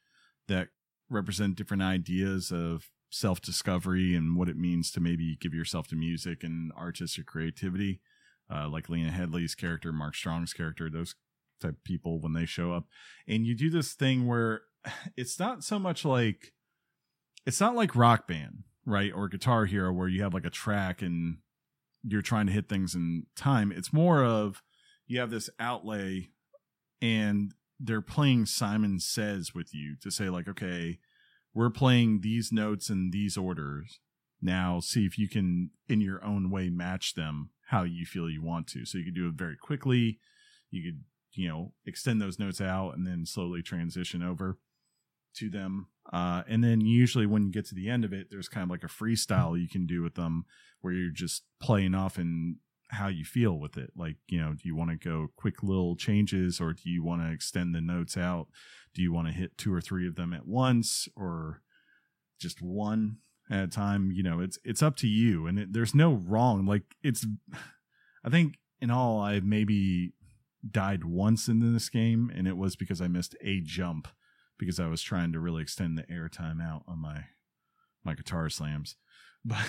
that 0.48 0.70
represent 1.10 1.56
different 1.56 1.84
ideas 1.84 2.52
of 2.52 2.90
self 3.10 3.42
discovery 3.42 4.16
and 4.16 4.38
what 4.38 4.48
it 4.48 4.56
means 4.58 4.92
to 4.92 5.00
maybe 5.00 5.36
give 5.36 5.54
yourself 5.54 5.88
to 5.88 5.96
music 5.96 6.44
and 6.44 6.72
artistic 6.74 7.26
creativity, 7.26 8.00
uh, 8.54 8.70
like 8.70 8.88
Lena 8.88 9.10
Headey's 9.12 9.56
character, 9.56 9.92
Mark 9.92 10.14
Strong's 10.16 10.54
character, 10.54 10.90
those 10.90 11.16
type 11.60 11.78
people 11.84 12.20
when 12.20 12.34
they 12.34 12.46
show 12.46 12.74
up. 12.74 12.86
And 13.28 13.46
you 13.46 13.56
do 13.56 13.70
this 13.70 13.94
thing 13.94 14.28
where 14.28 14.62
it's 15.18 15.40
not 15.40 15.64
so 15.64 15.80
much 15.80 16.06
like 16.06 16.54
it's 17.46 17.60
not 17.60 17.76
like 17.76 17.96
rock 17.96 18.28
band, 18.28 18.64
right? 18.86 19.12
Or 19.14 19.28
guitar 19.28 19.66
hero 19.66 19.92
where 19.92 20.08
you 20.08 20.22
have 20.24 20.34
like 20.34 20.46
a 20.46 20.52
track 20.52 21.02
and 21.02 21.38
you're 22.04 22.22
trying 22.22 22.48
to 22.48 22.54
hit 22.54 22.70
things 22.70 22.96
in 22.96 23.24
time. 23.36 23.72
It's 23.72 23.94
more 23.94 24.24
of 24.24 24.62
you 25.08 25.20
have 25.20 25.32
this 25.32 25.50
outlay 25.60 26.30
and 27.02 27.54
they're 27.80 28.02
playing 28.02 28.46
Simon 28.46 29.00
Says 29.00 29.54
with 29.56 29.74
you 29.74 29.96
to 30.02 30.12
say, 30.12 30.30
like, 30.30 30.48
okay, 30.48 31.00
we're 31.54 31.70
playing 31.70 32.20
these 32.22 32.52
notes 32.52 32.90
in 32.90 33.12
these 33.12 33.38
orders. 33.38 34.00
Now 34.42 34.80
see 34.80 35.06
if 35.06 35.18
you 35.18 35.28
can, 35.30 35.72
in 35.88 36.02
your 36.02 36.24
own 36.24 36.50
way, 36.50 36.70
match 36.70 37.16
them 37.16 37.52
how 37.68 37.84
you 37.84 38.06
feel 38.06 38.30
you 38.30 38.44
want 38.44 38.68
to. 38.68 38.86
So 38.86 38.98
you 38.98 39.06
could 39.06 39.16
do 39.16 39.28
it 39.28 39.36
very 39.36 39.56
quickly. 39.56 40.20
You 40.72 40.84
could, 40.84 41.04
you 41.34 41.48
know, 41.48 41.74
extend 41.86 42.22
those 42.22 42.40
notes 42.40 42.62
out 42.62 42.92
and 42.92 43.06
then 43.06 43.26
slowly 43.26 43.62
transition 43.62 44.24
over 44.24 44.58
to 45.36 45.50
them. 45.50 45.88
Uh, 46.12 46.44
and 46.48 46.64
then 46.64 46.82
usually 46.82 47.26
when 47.26 47.46
you 47.46 47.52
get 47.52 47.66
to 47.68 47.76
the 47.76 47.90
end 47.90 48.04
of 48.04 48.14
it, 48.14 48.28
there's 48.30 48.50
kind 48.50 48.64
of 48.64 48.70
like 48.70 48.84
a 48.84 48.88
freestyle 48.88 49.60
you 49.60 49.68
can 49.68 49.86
do 49.86 50.02
with 50.02 50.16
them 50.16 50.46
where 50.82 50.94
you're 50.94 51.12
just 51.12 51.44
playing 51.62 51.94
off 51.94 52.18
and 52.18 52.58
how 52.90 53.08
you 53.08 53.24
feel 53.24 53.60
with 53.60 53.78
it. 53.78 53.92
Like, 53.96 54.18
you 54.28 54.40
know, 54.40 54.54
do 54.54 54.62
you 54.64 54.76
want 54.76 54.90
to 54.90 54.96
go 54.96 55.28
quick 55.36 55.62
little 55.62 55.96
changes 55.96 56.60
or 56.60 56.74
do 56.74 56.90
you 56.90 57.04
want 57.04 57.22
to 57.22 57.32
extend 57.32 57.76
the 57.76 57.82
notes 57.82 58.18
out? 58.18 58.48
Do 58.94 59.02
you 59.02 59.14
want 59.14 59.28
to 59.28 59.34
hit 59.34 59.58
two 59.58 59.74
or 59.74 59.82
three 59.82 60.08
of 60.08 60.16
them 60.16 60.34
at 60.34 60.48
once 60.48 61.08
or 61.16 61.62
just 62.40 62.62
one 62.62 63.18
at 63.52 63.66
a 63.66 63.68
time? 63.68 64.12
You 64.12 64.24
know, 64.24 64.40
it's 64.40 64.58
it's 64.64 64.82
up 64.82 64.96
to 64.98 65.08
you 65.08 65.46
and 65.46 65.60
it, 65.60 65.74
there's 65.74 65.94
no 65.94 66.14
wrong. 66.14 66.66
Like 66.66 66.96
it's 67.04 67.26
I 68.24 68.30
think 68.30 68.56
in 68.82 68.90
all 68.90 69.20
I 69.20 69.40
maybe 69.40 70.14
died 70.70 71.04
once 71.06 71.48
in 71.48 71.74
this 71.74 71.90
game 71.90 72.32
and 72.36 72.48
it 72.48 72.58
was 72.58 72.76
because 72.76 73.02
I 73.02 73.08
missed 73.08 73.36
a 73.42 73.62
jump 73.62 74.08
because 74.58 74.80
I 74.80 74.88
was 74.88 75.02
trying 75.02 75.32
to 75.34 75.40
really 75.40 75.62
extend 75.62 75.98
the 75.98 76.10
air 76.12 76.28
time 76.30 76.60
out 76.60 76.84
on 76.88 77.00
my 77.00 77.26
my 78.04 78.14
guitar 78.16 78.50
slams. 78.50 78.96
But 79.46 79.66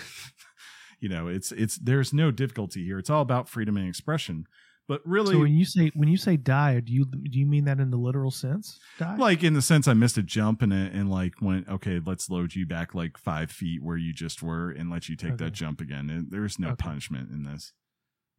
you 0.98 1.08
know, 1.08 1.28
it's 1.28 1.52
it's 1.52 1.76
there's 1.76 2.12
no 2.12 2.30
difficulty 2.32 2.84
here. 2.84 2.98
It's 2.98 3.08
all 3.10 3.22
about 3.22 3.48
freedom 3.48 3.76
and 3.76 3.88
expression. 3.88 4.46
But 4.88 5.00
really, 5.04 5.34
So 5.36 5.40
when 5.42 5.52
you 5.54 5.64
say 5.64 5.92
when 5.94 6.08
you 6.08 6.16
say 6.16 6.36
die, 6.36 6.80
do 6.80 6.92
you 6.92 7.04
do 7.04 7.38
you 7.38 7.46
mean 7.46 7.66
that 7.66 7.78
in 7.78 7.90
the 7.90 7.96
literal 7.96 8.32
sense? 8.32 8.80
Die? 8.98 9.16
like 9.16 9.44
in 9.44 9.54
the 9.54 9.62
sense 9.62 9.86
I 9.86 9.94
missed 9.94 10.18
a 10.18 10.22
jump 10.24 10.60
and 10.62 10.72
it 10.72 10.92
and 10.92 11.08
like 11.08 11.34
went 11.40 11.68
okay, 11.68 12.00
let's 12.04 12.28
load 12.28 12.56
you 12.56 12.66
back 12.66 12.92
like 12.92 13.16
five 13.16 13.52
feet 13.52 13.80
where 13.80 13.96
you 13.96 14.12
just 14.12 14.42
were 14.42 14.70
and 14.70 14.90
let 14.90 15.08
you 15.08 15.14
take 15.14 15.34
Okay. 15.34 15.44
that 15.44 15.52
jump 15.52 15.80
again. 15.80 16.10
And 16.10 16.26
there's 16.32 16.58
no 16.58 16.70
Okay. 16.70 16.82
punishment 16.88 17.30
in 17.30 17.44
this. 17.44 17.72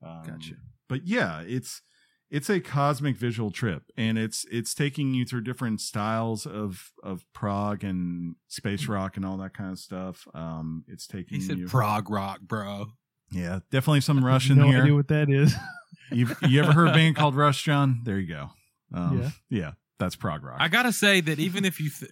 Um, 0.05 0.23
Gotcha. 0.27 0.55
But 0.89 1.07
yeah, 1.07 1.41
it's 1.47 1.81
it's 2.31 2.49
a 2.49 2.59
cosmic 2.59 3.17
visual 3.17 3.51
trip, 3.51 3.83
and 3.97 4.17
it's 4.17 4.45
it's 4.49 4.73
taking 4.73 5.13
you 5.13 5.25
through 5.25 5.41
different 5.41 5.81
styles 5.81 6.45
of 6.47 6.91
of 7.03 7.25
prog 7.33 7.83
and 7.83 8.35
space 8.47 8.87
rock 8.87 9.17
and 9.17 9.25
all 9.25 9.37
that 9.37 9.53
kind 9.53 9.71
of 9.71 9.77
stuff. 9.79 10.27
Um, 10.33 10.83
it's 10.87 11.05
taking 11.05 11.39
He 11.39 11.45
said 11.45 11.59
you, 11.59 11.67
prog 11.67 12.09
rock, 12.09 12.39
bro. 12.41 12.87
yeah, 13.31 13.59
definitely 13.69 14.01
some 14.01 14.23
Russian 14.33 14.57
no 14.57 14.67
here. 14.67 14.81
idea 14.81 14.95
what 14.95 15.09
that 15.09 15.29
is. 15.29 15.53
you 16.11 16.27
you 16.47 16.61
ever 16.63 16.71
heard 16.71 16.87
a 16.87 16.93
band 16.93 17.15
called 17.17 17.35
Rush, 17.43 17.63
John? 17.63 18.01
There 18.05 18.17
you 18.17 18.27
go. 18.33 18.49
Um, 18.93 19.19
Yeah. 19.21 19.29
yeah, 19.49 19.71
that's 19.99 20.15
prog 20.15 20.43
rock. 20.43 20.57
I 20.59 20.67
gotta 20.69 20.93
say 20.93 21.21
that 21.21 21.37
even 21.39 21.65
if 21.65 21.79
you, 21.79 21.89
th- 21.89 22.11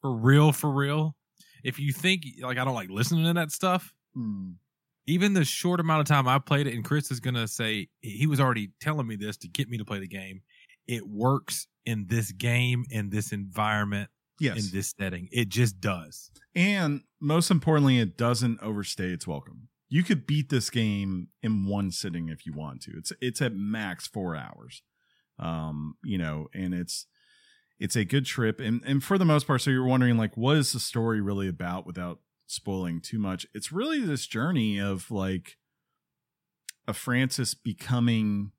for 0.00 0.12
real, 0.14 0.52
for 0.52 0.70
real, 0.70 1.14
if 1.62 1.78
you 1.78 1.92
think 1.92 2.22
like 2.40 2.56
I 2.58 2.64
don't 2.64 2.74
like 2.74 2.90
listening 2.90 3.24
to 3.26 3.34
that 3.34 3.50
stuff, 3.52 3.92
Hmm. 4.14 4.52
Even 5.08 5.32
the 5.32 5.44
short 5.44 5.80
amount 5.80 6.00
of 6.00 6.06
time 6.06 6.28
I 6.28 6.38
played 6.38 6.66
it, 6.66 6.74
and 6.74 6.84
Chris 6.84 7.10
is 7.10 7.18
gonna 7.18 7.48
say 7.48 7.88
he 8.00 8.26
was 8.26 8.40
already 8.40 8.70
telling 8.80 9.06
me 9.06 9.16
this 9.16 9.36
to 9.38 9.48
get 9.48 9.68
me 9.68 9.78
to 9.78 9.84
play 9.84 9.98
the 9.98 10.06
game. 10.06 10.42
It 10.86 11.08
works 11.08 11.66
in 11.86 12.06
this 12.08 12.30
game, 12.32 12.84
in 12.90 13.10
this 13.10 13.32
environment, 13.32 14.10
Yes, 14.38 14.58
in 14.58 14.76
this 14.76 14.94
setting. 14.98 15.28
It 15.32 15.48
just 15.48 15.80
does. 15.80 16.30
And 16.54 17.02
most 17.20 17.50
importantly, 17.50 17.98
it 17.98 18.16
doesn't 18.16 18.60
overstay 18.62 19.08
its 19.08 19.26
welcome. 19.26 19.68
You 19.88 20.02
could 20.02 20.26
beat 20.26 20.50
this 20.50 20.68
game 20.68 21.28
in 21.42 21.66
one 21.66 21.90
sitting 21.90 22.28
if 22.28 22.44
you 22.44 22.52
want 22.52 22.82
to. 22.82 22.92
It's 22.98 23.12
it's 23.20 23.40
at 23.40 23.54
max 23.54 24.06
four 24.06 24.36
hours. 24.36 24.82
Um, 25.38 25.94
you 26.04 26.18
know, 26.18 26.48
and 26.52 26.74
it's 26.74 27.06
it's 27.78 27.96
a 27.96 28.04
good 28.04 28.26
trip. 28.26 28.60
And 28.60 28.82
and 28.84 29.02
for 29.02 29.16
the 29.16 29.24
most 29.24 29.46
part, 29.46 29.62
so 29.62 29.70
you're 29.70 29.84
wondering 29.84 30.18
like 30.18 30.36
what 30.36 30.56
is 30.56 30.72
the 30.72 30.80
story 30.80 31.20
really 31.22 31.48
about 31.48 31.86
without 31.86 32.18
spoiling 32.48 33.00
too 33.00 33.18
much? 33.18 33.46
It's 33.54 33.70
really 33.70 34.00
this 34.00 34.26
journey 34.26 34.78
of 34.80 35.10
like 35.10 35.56
a 36.88 36.92
Francis 36.92 37.54
becoming 37.54 38.50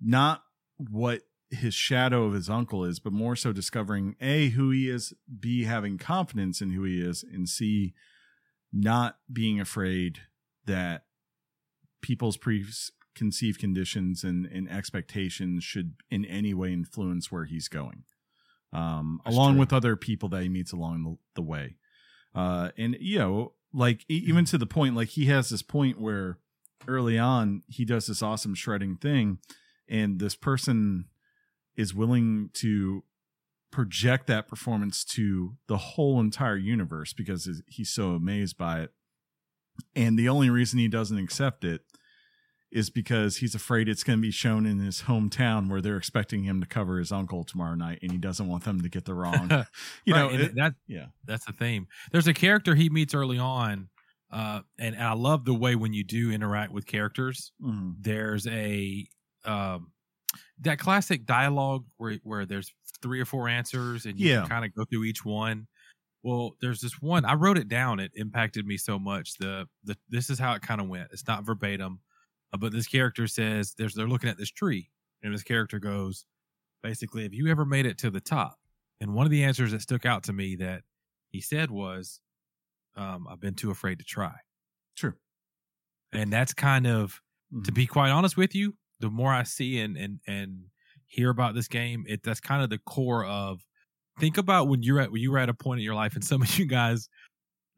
not 0.00 0.42
what 0.76 1.22
his 1.50 1.74
shadow 1.74 2.24
of 2.24 2.34
his 2.34 2.48
uncle 2.48 2.84
is, 2.84 3.00
but 3.00 3.12
more 3.12 3.36
so 3.36 3.52
discovering 3.52 4.14
A, 4.20 4.50
who 4.50 4.70
he 4.70 4.88
is, 4.88 5.12
B, 5.40 5.64
having 5.64 5.98
confidence 5.98 6.60
in 6.60 6.70
who 6.70 6.84
he 6.84 7.00
is, 7.00 7.22
and 7.22 7.48
C, 7.48 7.94
not 8.72 9.18
being 9.30 9.60
afraid 9.60 10.20
that 10.66 11.04
people's 12.00 12.36
preconceived 12.36 13.60
conditions 13.60 14.24
and, 14.24 14.46
and 14.46 14.70
expectations 14.70 15.62
should 15.62 15.94
in 16.10 16.24
any 16.24 16.54
way 16.54 16.72
influence 16.72 17.30
where 17.30 17.44
he's 17.44 17.68
going. 17.68 18.04
Um, 18.72 19.20
along 19.26 19.52
true. 19.52 19.60
with 19.60 19.72
other 19.72 19.96
people 19.96 20.30
that 20.30 20.42
he 20.42 20.48
meets 20.48 20.72
along 20.72 21.04
the, 21.04 21.42
the 21.42 21.46
way. 21.46 21.76
Uh, 22.34 22.70
and 22.76 22.96
you 23.00 23.18
know, 23.18 23.52
like 23.72 24.04
even 24.08 24.44
to 24.46 24.58
the 24.58 24.66
point, 24.66 24.94
like 24.94 25.08
he 25.08 25.26
has 25.26 25.50
this 25.50 25.62
point 25.62 26.00
where 26.00 26.38
early 26.88 27.18
on 27.18 27.62
he 27.68 27.84
does 27.84 28.06
this 28.06 28.22
awesome 28.22 28.54
shredding 28.54 28.96
thing, 28.96 29.38
and 29.88 30.18
this 30.18 30.34
person 30.34 31.06
is 31.76 31.94
willing 31.94 32.50
to 32.54 33.04
project 33.70 34.26
that 34.26 34.46
performance 34.46 35.02
to 35.02 35.56
the 35.66 35.78
whole 35.78 36.20
entire 36.20 36.58
universe 36.58 37.12
because 37.12 37.62
he's 37.66 37.90
so 37.90 38.10
amazed 38.10 38.56
by 38.58 38.80
it. 38.80 38.90
And 39.96 40.18
the 40.18 40.28
only 40.28 40.50
reason 40.50 40.78
he 40.78 40.88
doesn't 40.88 41.18
accept 41.18 41.64
it 41.64 41.80
is 42.72 42.90
because 42.90 43.36
he's 43.36 43.54
afraid 43.54 43.88
it's 43.88 44.02
going 44.02 44.18
to 44.18 44.22
be 44.22 44.30
shown 44.30 44.64
in 44.66 44.78
his 44.78 45.02
hometown 45.02 45.68
where 45.68 45.80
they're 45.80 45.96
expecting 45.98 46.42
him 46.44 46.60
to 46.60 46.66
cover 46.66 46.98
his 46.98 47.12
uncle 47.12 47.44
tomorrow 47.44 47.74
night 47.74 47.98
and 48.02 48.10
he 48.10 48.18
doesn't 48.18 48.48
want 48.48 48.64
them 48.64 48.80
to 48.80 48.88
get 48.88 49.04
the 49.04 49.14
wrong. 49.14 49.50
you 50.04 50.14
know, 50.14 50.24
Right, 50.26 50.32
and 50.34 50.42
it- 50.42 50.54
that 50.56 50.74
yeah. 50.86 51.06
that's 51.26 51.44
the 51.44 51.52
theme. 51.52 51.86
There's 52.12 52.26
a 52.26 52.34
character 52.34 52.74
he 52.74 52.88
meets 52.90 53.14
early 53.14 53.38
on, 53.38 53.88
uh, 54.30 54.60
and 54.78 54.96
I 54.96 55.12
love 55.12 55.44
the 55.44 55.54
way 55.54 55.76
when 55.76 55.92
you 55.92 56.02
do 56.04 56.30
interact 56.32 56.72
with 56.72 56.86
characters. 56.86 57.52
Mhm. 57.62 57.96
there's 58.00 58.46
a 58.46 59.06
um 59.44 59.92
that 60.60 60.78
classic 60.78 61.26
dialogue 61.26 61.84
where 61.98 62.18
where 62.22 62.46
there's 62.46 62.72
three 63.02 63.20
or 63.20 63.24
four 63.26 63.48
answers 63.48 64.06
and 64.06 64.18
you 64.18 64.30
Yeah. 64.30 64.46
kind 64.48 64.64
of 64.64 64.72
go 64.74 64.84
through 64.84 65.04
each 65.04 65.24
one. 65.24 65.66
Well, 66.22 66.56
there's 66.60 66.80
this 66.80 67.02
one 67.02 67.24
I 67.24 67.34
wrote 67.34 67.58
it 67.58 67.66
down. 67.68 67.98
It 68.00 68.12
impacted 68.14 68.64
me 68.64 68.76
so 68.78 68.98
much. 68.98 69.34
The 69.38 69.66
the 69.84 69.96
this 70.08 70.30
is 70.30 70.38
how 70.38 70.54
it 70.54 70.62
kind 70.62 70.80
of 70.80 70.88
went. 70.88 71.08
It's 71.12 71.26
not 71.26 71.44
verbatim, 71.44 71.98
uh, 72.52 72.58
but 72.58 72.72
this 72.72 72.86
character 72.88 73.26
says 73.26 73.74
there's 73.78 73.94
they're 73.94 74.08
looking 74.08 74.30
at 74.30 74.38
this 74.38 74.50
tree, 74.50 74.90
and 75.22 75.34
this 75.34 75.42
character 75.42 75.78
goes, 75.78 76.26
basically, 76.82 77.24
have 77.24 77.34
you 77.34 77.48
ever 77.48 77.64
made 77.64 77.86
it 77.86 77.98
to 77.98 78.10
the 78.10 78.20
top? 78.20 78.58
And 79.00 79.14
one 79.14 79.26
of 79.26 79.30
the 79.32 79.44
answers 79.44 79.72
that 79.72 79.82
stuck 79.82 80.06
out 80.06 80.24
to 80.24 80.32
me 80.32 80.56
that 80.56 80.84
he 81.30 81.40
said 81.40 81.70
was, 81.70 82.20
um, 82.96 83.26
I've 83.28 83.40
been 83.40 83.54
too 83.54 83.70
afraid 83.70 83.98
to 84.00 84.04
try. 84.04 84.34
True. 84.96 85.14
And 86.12 86.32
that's 86.32 86.52
kind 86.54 86.86
of 86.86 87.20
to 87.64 87.72
Mhm. 87.72 87.76
be 87.76 87.86
quite 87.86 88.10
honest 88.10 88.36
with 88.36 88.54
you, 88.54 88.76
the 89.00 89.10
more 89.10 89.32
I 89.32 89.42
see 89.44 89.80
and 89.80 89.96
and 89.96 90.20
and 90.26 90.66
hear 91.06 91.30
about 91.30 91.54
this 91.54 91.68
game, 91.68 92.04
it 92.08 92.22
that's 92.22 92.40
kind 92.40 92.62
of 92.62 92.70
the 92.70 92.78
core 92.78 93.24
of. 93.24 93.60
Think 94.20 94.38
about 94.38 94.68
when 94.68 94.82
you're 94.82 95.00
at 95.00 95.12
when 95.12 95.22
you 95.22 95.32
were 95.32 95.38
at 95.38 95.48
a 95.48 95.54
point 95.54 95.80
in 95.80 95.84
your 95.84 95.94
life, 95.94 96.14
and 96.14 96.24
some 96.24 96.42
of 96.42 96.58
you 96.58 96.66
guys 96.66 97.08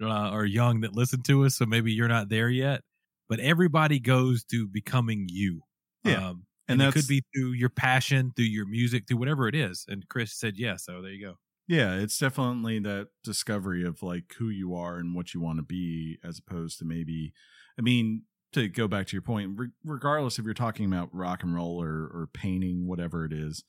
uh, 0.02 0.08
are 0.08 0.46
young 0.46 0.80
that 0.82 0.94
listen 0.94 1.22
to 1.24 1.44
us, 1.46 1.56
so 1.56 1.66
maybe 1.66 1.92
you're 1.92 2.08
not 2.08 2.28
there 2.30 2.50
yet. 2.50 2.82
But 3.28 3.40
everybody 3.40 3.98
goes 4.00 4.44
to 4.44 4.68
becoming 4.68 5.26
you. 5.28 5.62
Yeah. 6.04 6.28
um, 6.28 6.46
And 6.68 6.80
and, 6.80 6.82
it 6.82 6.92
could 6.92 7.06
be 7.06 7.22
through 7.34 7.52
your 7.52 7.70
passion, 7.70 8.32
through 8.34 8.46
your 8.46 8.66
music, 8.66 9.06
through 9.06 9.18
whatever 9.18 9.48
it 9.48 9.54
is. 9.54 9.84
And 9.88 10.08
Chris 10.08 10.32
said 10.32 10.56
yes, 10.56 10.84
so 10.84 11.02
there 11.02 11.12
you 11.12 11.26
go. 11.26 11.34
Yeah, 11.66 11.94
it's 11.94 12.18
definitely 12.18 12.78
that 12.80 13.08
discovery 13.22 13.84
of 13.84 14.02
like 14.02 14.34
who 14.38 14.50
you 14.50 14.74
are 14.74 14.98
and 14.98 15.14
what 15.14 15.32
you 15.32 15.40
want 15.40 15.58
to 15.58 15.62
be, 15.62 16.18
as 16.22 16.38
opposed 16.38 16.78
to 16.78 16.84
maybe, 16.84 17.32
I 17.78 17.82
mean, 17.82 18.24
to 18.52 18.68
go 18.68 18.86
back 18.86 19.06
to 19.08 19.16
your 19.16 19.22
point, 19.22 19.58
re- 19.58 19.70
regardless 19.82 20.38
if 20.38 20.44
you're 20.44 20.54
talking 20.54 20.86
about 20.86 21.14
rock 21.14 21.42
and 21.42 21.54
roll 21.54 21.82
or, 21.82 22.04
or 22.04 22.28
painting, 22.32 22.86
whatever 22.86 23.24
it 23.24 23.32
is 23.32 23.64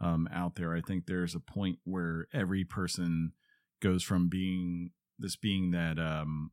um, 0.00 0.26
out 0.32 0.56
there, 0.56 0.74
I 0.74 0.80
think 0.80 1.06
there's 1.06 1.34
a 1.34 1.40
point 1.40 1.78
where 1.84 2.26
every 2.32 2.64
person 2.64 3.32
goes 3.80 4.02
from 4.02 4.28
being 4.28 4.90
this 5.18 5.36
being 5.36 5.70
that 5.72 5.98
um, 5.98 6.50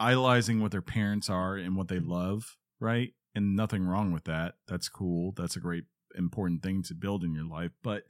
idolizing 0.00 0.60
what 0.60 0.72
their 0.72 0.82
parents 0.82 1.28
are 1.30 1.56
and 1.56 1.76
what 1.76 1.88
they 1.88 2.00
love, 2.00 2.56
right? 2.80 3.12
And 3.34 3.54
nothing 3.54 3.84
wrong 3.84 4.12
with 4.12 4.24
that. 4.24 4.54
That's 4.66 4.88
cool. 4.88 5.32
That's 5.36 5.56
a 5.56 5.60
great 5.60 5.84
important 6.16 6.62
thing 6.62 6.82
to 6.84 6.94
build 6.94 7.22
in 7.22 7.34
your 7.34 7.46
life, 7.46 7.70
but 7.82 8.02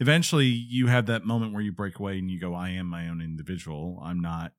eventually 0.00 0.46
you 0.46 0.88
have 0.88 1.06
that 1.06 1.24
moment 1.24 1.52
where 1.52 1.62
you 1.62 1.72
break 1.72 1.98
away 1.98 2.18
and 2.18 2.30
you 2.30 2.40
go, 2.40 2.54
I 2.54 2.70
am 2.70 2.86
my 2.86 3.08
own 3.08 3.20
individual. 3.20 4.02
I'm 4.04 4.20
not 4.20 4.52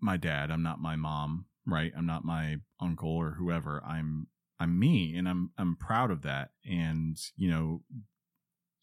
my 0.00 0.16
dad. 0.16 0.50
I'm 0.50 0.62
not 0.62 0.80
my 0.80 0.96
mom, 0.96 1.46
right? 1.66 1.92
I'm 1.96 2.06
not 2.06 2.24
my 2.24 2.56
uncle 2.80 3.14
or 3.16 3.36
whoever. 3.38 3.82
I'm 3.86 4.26
I'm 4.58 4.78
me 4.78 5.16
and 5.16 5.28
I'm 5.28 5.50
I'm 5.58 5.76
proud 5.76 6.10
of 6.10 6.22
that. 6.22 6.50
And, 6.64 7.16
you 7.36 7.50
know, 7.50 7.82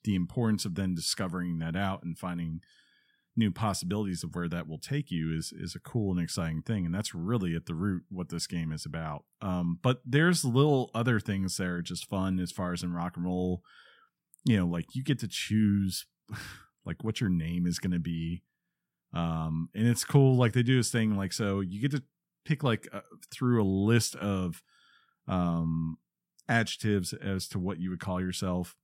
the 0.04 0.16
importance 0.16 0.66
of 0.66 0.76
then 0.76 0.96
discovering 0.96 1.60
that 1.60 1.76
out 1.76 2.04
and 2.04 2.18
finding 2.18 2.62
new 3.40 3.52
possibilities 3.52 4.24
of 4.24 4.36
where 4.36 4.50
that 4.50 4.68
will 4.68 4.78
take 4.78 5.10
you 5.10 5.36
is 5.36 5.52
is 5.58 5.74
a 5.74 5.80
cool 5.80 6.12
and 6.12 6.22
exciting 6.22 6.62
thing 6.62 6.86
and 6.86 6.94
that's 6.94 7.16
really 7.16 7.56
at 7.56 7.66
the 7.66 7.74
root 7.74 8.04
what 8.10 8.30
this 8.30 8.46
game 8.46 8.72
is 8.72 8.86
about. 8.86 9.24
Um, 9.42 9.80
but 9.82 10.02
there's 10.06 10.46
little 10.46 10.92
other 10.94 11.20
things 11.20 11.58
that 11.58 11.68
are 11.68 11.82
just 11.82 12.10
fun 12.10 12.40
as 12.40 12.52
far 12.52 12.74
as 12.74 12.84
in 12.84 12.94
rock 12.94 13.16
and 13.16 13.26
roll. 13.26 13.64
You 14.46 14.58
know 14.58 14.68
like 14.68 14.94
you 14.94 15.04
get 15.04 15.20
to 15.20 15.28
choose 15.28 16.06
like 16.86 17.04
what 17.04 17.22
your 17.22 17.30
name 17.30 17.66
is 17.66 17.80
going 17.80 17.94
to 17.94 18.00
be. 18.00 18.44
Um 19.14 19.70
and 19.74 19.88
it's 19.88 20.04
cool 20.04 20.36
like 20.36 20.54
they 20.54 20.64
do 20.64 20.78
this 20.78 20.92
thing 20.92 21.16
like 21.16 21.34
so 21.34 21.62
you 21.62 21.82
get 21.82 21.92
to 21.92 22.04
pick 22.46 22.64
like 22.64 22.88
uh, 22.92 23.02
through 23.32 23.62
a 23.62 23.66
list 23.66 24.16
of 24.18 24.62
um 25.28 25.98
adjectives 26.48 27.14
as 27.14 27.48
to 27.48 27.60
what 27.60 27.80
you 27.80 27.90
would 27.90 28.00
call 28.00 28.20
yourself 28.20 28.76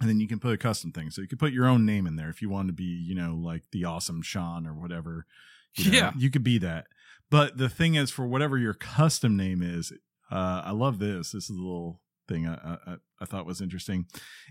and 0.00 0.08
then 0.08 0.20
you 0.20 0.28
can 0.28 0.38
put 0.38 0.52
a 0.54 0.58
custom 0.58 0.92
thing 0.92 1.10
so 1.10 1.20
you 1.20 1.28
could 1.28 1.38
put 1.38 1.52
your 1.52 1.66
own 1.66 1.84
name 1.84 2.06
in 2.06 2.16
there 2.16 2.28
if 2.30 2.40
you 2.42 2.48
want 2.48 2.68
to 2.68 2.72
be 2.72 2.84
you 2.84 3.14
know 3.14 3.34
like 3.34 3.62
the 3.72 3.84
awesome 3.84 4.22
sean 4.22 4.66
or 4.66 4.72
whatever 4.74 5.26
you 5.74 5.90
know, 5.90 5.96
Yeah. 5.98 6.12
you 6.16 6.30
could 6.30 6.44
be 6.44 6.58
that 6.58 6.86
but 7.30 7.58
the 7.58 7.68
thing 7.68 7.94
is 7.94 8.10
for 8.10 8.26
whatever 8.26 8.56
your 8.58 8.74
custom 8.74 9.36
name 9.36 9.62
is 9.62 9.92
uh 10.30 10.62
i 10.64 10.70
love 10.70 10.98
this 10.98 11.32
this 11.32 11.44
is 11.50 11.56
a 11.56 11.60
little 11.62 12.00
thing 12.28 12.46
i 12.46 12.76
i, 12.86 12.96
I 13.20 13.24
thought 13.24 13.46
was 13.46 13.60
interesting 13.60 14.06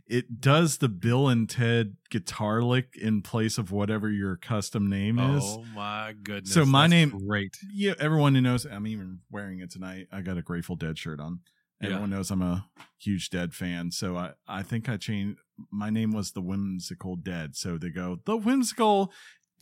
it 0.08 0.42
does 0.42 0.80
the 0.80 0.90
bill 0.90 1.28
and 1.30 1.50
ted 1.50 1.96
guitar 2.10 2.62
lick 2.62 2.96
in 3.00 3.22
place 3.22 3.58
of 3.58 3.72
whatever 3.72 4.10
your 4.10 4.36
custom 4.36 4.90
name 4.90 5.20
is 5.20 5.44
Oh 5.46 5.64
my 5.76 6.14
goodness! 6.24 6.54
So 6.54 6.66
my 6.66 6.82
That's 6.84 6.92
name- 6.92 7.26
great. 7.28 7.56
yeah, 7.72 7.94
everyone 8.00 8.36
who 8.36 8.42
knows, 8.42 8.66
I'm 8.66 8.88
even 8.88 9.20
wearing 9.32 9.60
it 9.60 9.70
tonight. 9.72 10.08
I 10.12 10.22
got 10.22 10.38
a 10.38 10.42
Grateful 10.42 10.76
Dead 10.76 10.98
shirt 10.98 11.20
on. 11.20 11.40
Yeah. 11.82 11.88
Everyone 11.90 12.10
knows 12.10 12.32
I'm 12.32 12.42
a 12.42 12.66
huge 13.00 13.30
Dead 13.30 13.54
fan, 13.54 13.92
so 13.92 14.18
I 14.18 14.32
I 14.48 14.64
think 14.64 14.90
I 14.90 14.98
changed. 14.98 15.40
My 15.72 15.90
name 15.90 16.12
was 16.12 16.32
the 16.32 16.42
Whimsical 16.42 17.16
Dead, 17.16 17.56
so 17.56 17.78
they 17.78 17.90
go 17.90 18.20
the 18.26 18.36
Whimsical, 18.38 19.12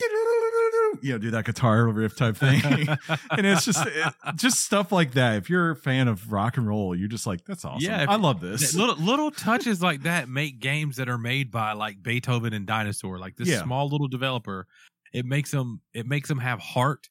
you 1.02 1.12
know, 1.12 1.18
do 1.18 1.30
that 1.30 1.44
guitar 1.44 1.86
riff 1.88 2.16
type 2.16 2.36
thing, 2.36 2.62
and 3.30 3.46
it's 3.46 3.64
just 3.64 3.86
it, 3.86 4.12
just 4.36 4.60
stuff 4.60 4.92
like 4.92 5.12
that. 5.12 5.36
If 5.36 5.50
you're 5.50 5.70
a 5.72 5.76
fan 5.76 6.08
of 6.08 6.32
rock 6.32 6.56
and 6.56 6.66
roll, 6.66 6.94
you're 6.94 7.08
just 7.08 7.26
like, 7.26 7.44
that's 7.44 7.64
awesome. 7.64 7.82
Yeah, 7.82 8.06
I 8.08 8.16
love 8.16 8.40
this. 8.40 8.74
little 8.74 8.96
little 8.96 9.30
touches 9.30 9.82
like 9.82 10.02
that 10.04 10.28
make 10.28 10.58
games 10.60 10.96
that 10.96 11.08
are 11.08 11.18
made 11.18 11.50
by 11.50 11.72
like 11.72 12.02
Beethoven 12.02 12.52
and 12.52 12.66
Dinosaur, 12.66 13.18
like 13.18 13.36
this 13.36 13.48
Yeah. 13.48 13.62
small 13.62 13.88
little 13.88 14.08
developer. 14.08 14.66
It 15.12 15.24
makes 15.26 15.50
them 15.50 15.80
it 15.92 16.06
makes 16.06 16.28
them 16.28 16.38
have 16.38 16.60
heart 16.60 17.08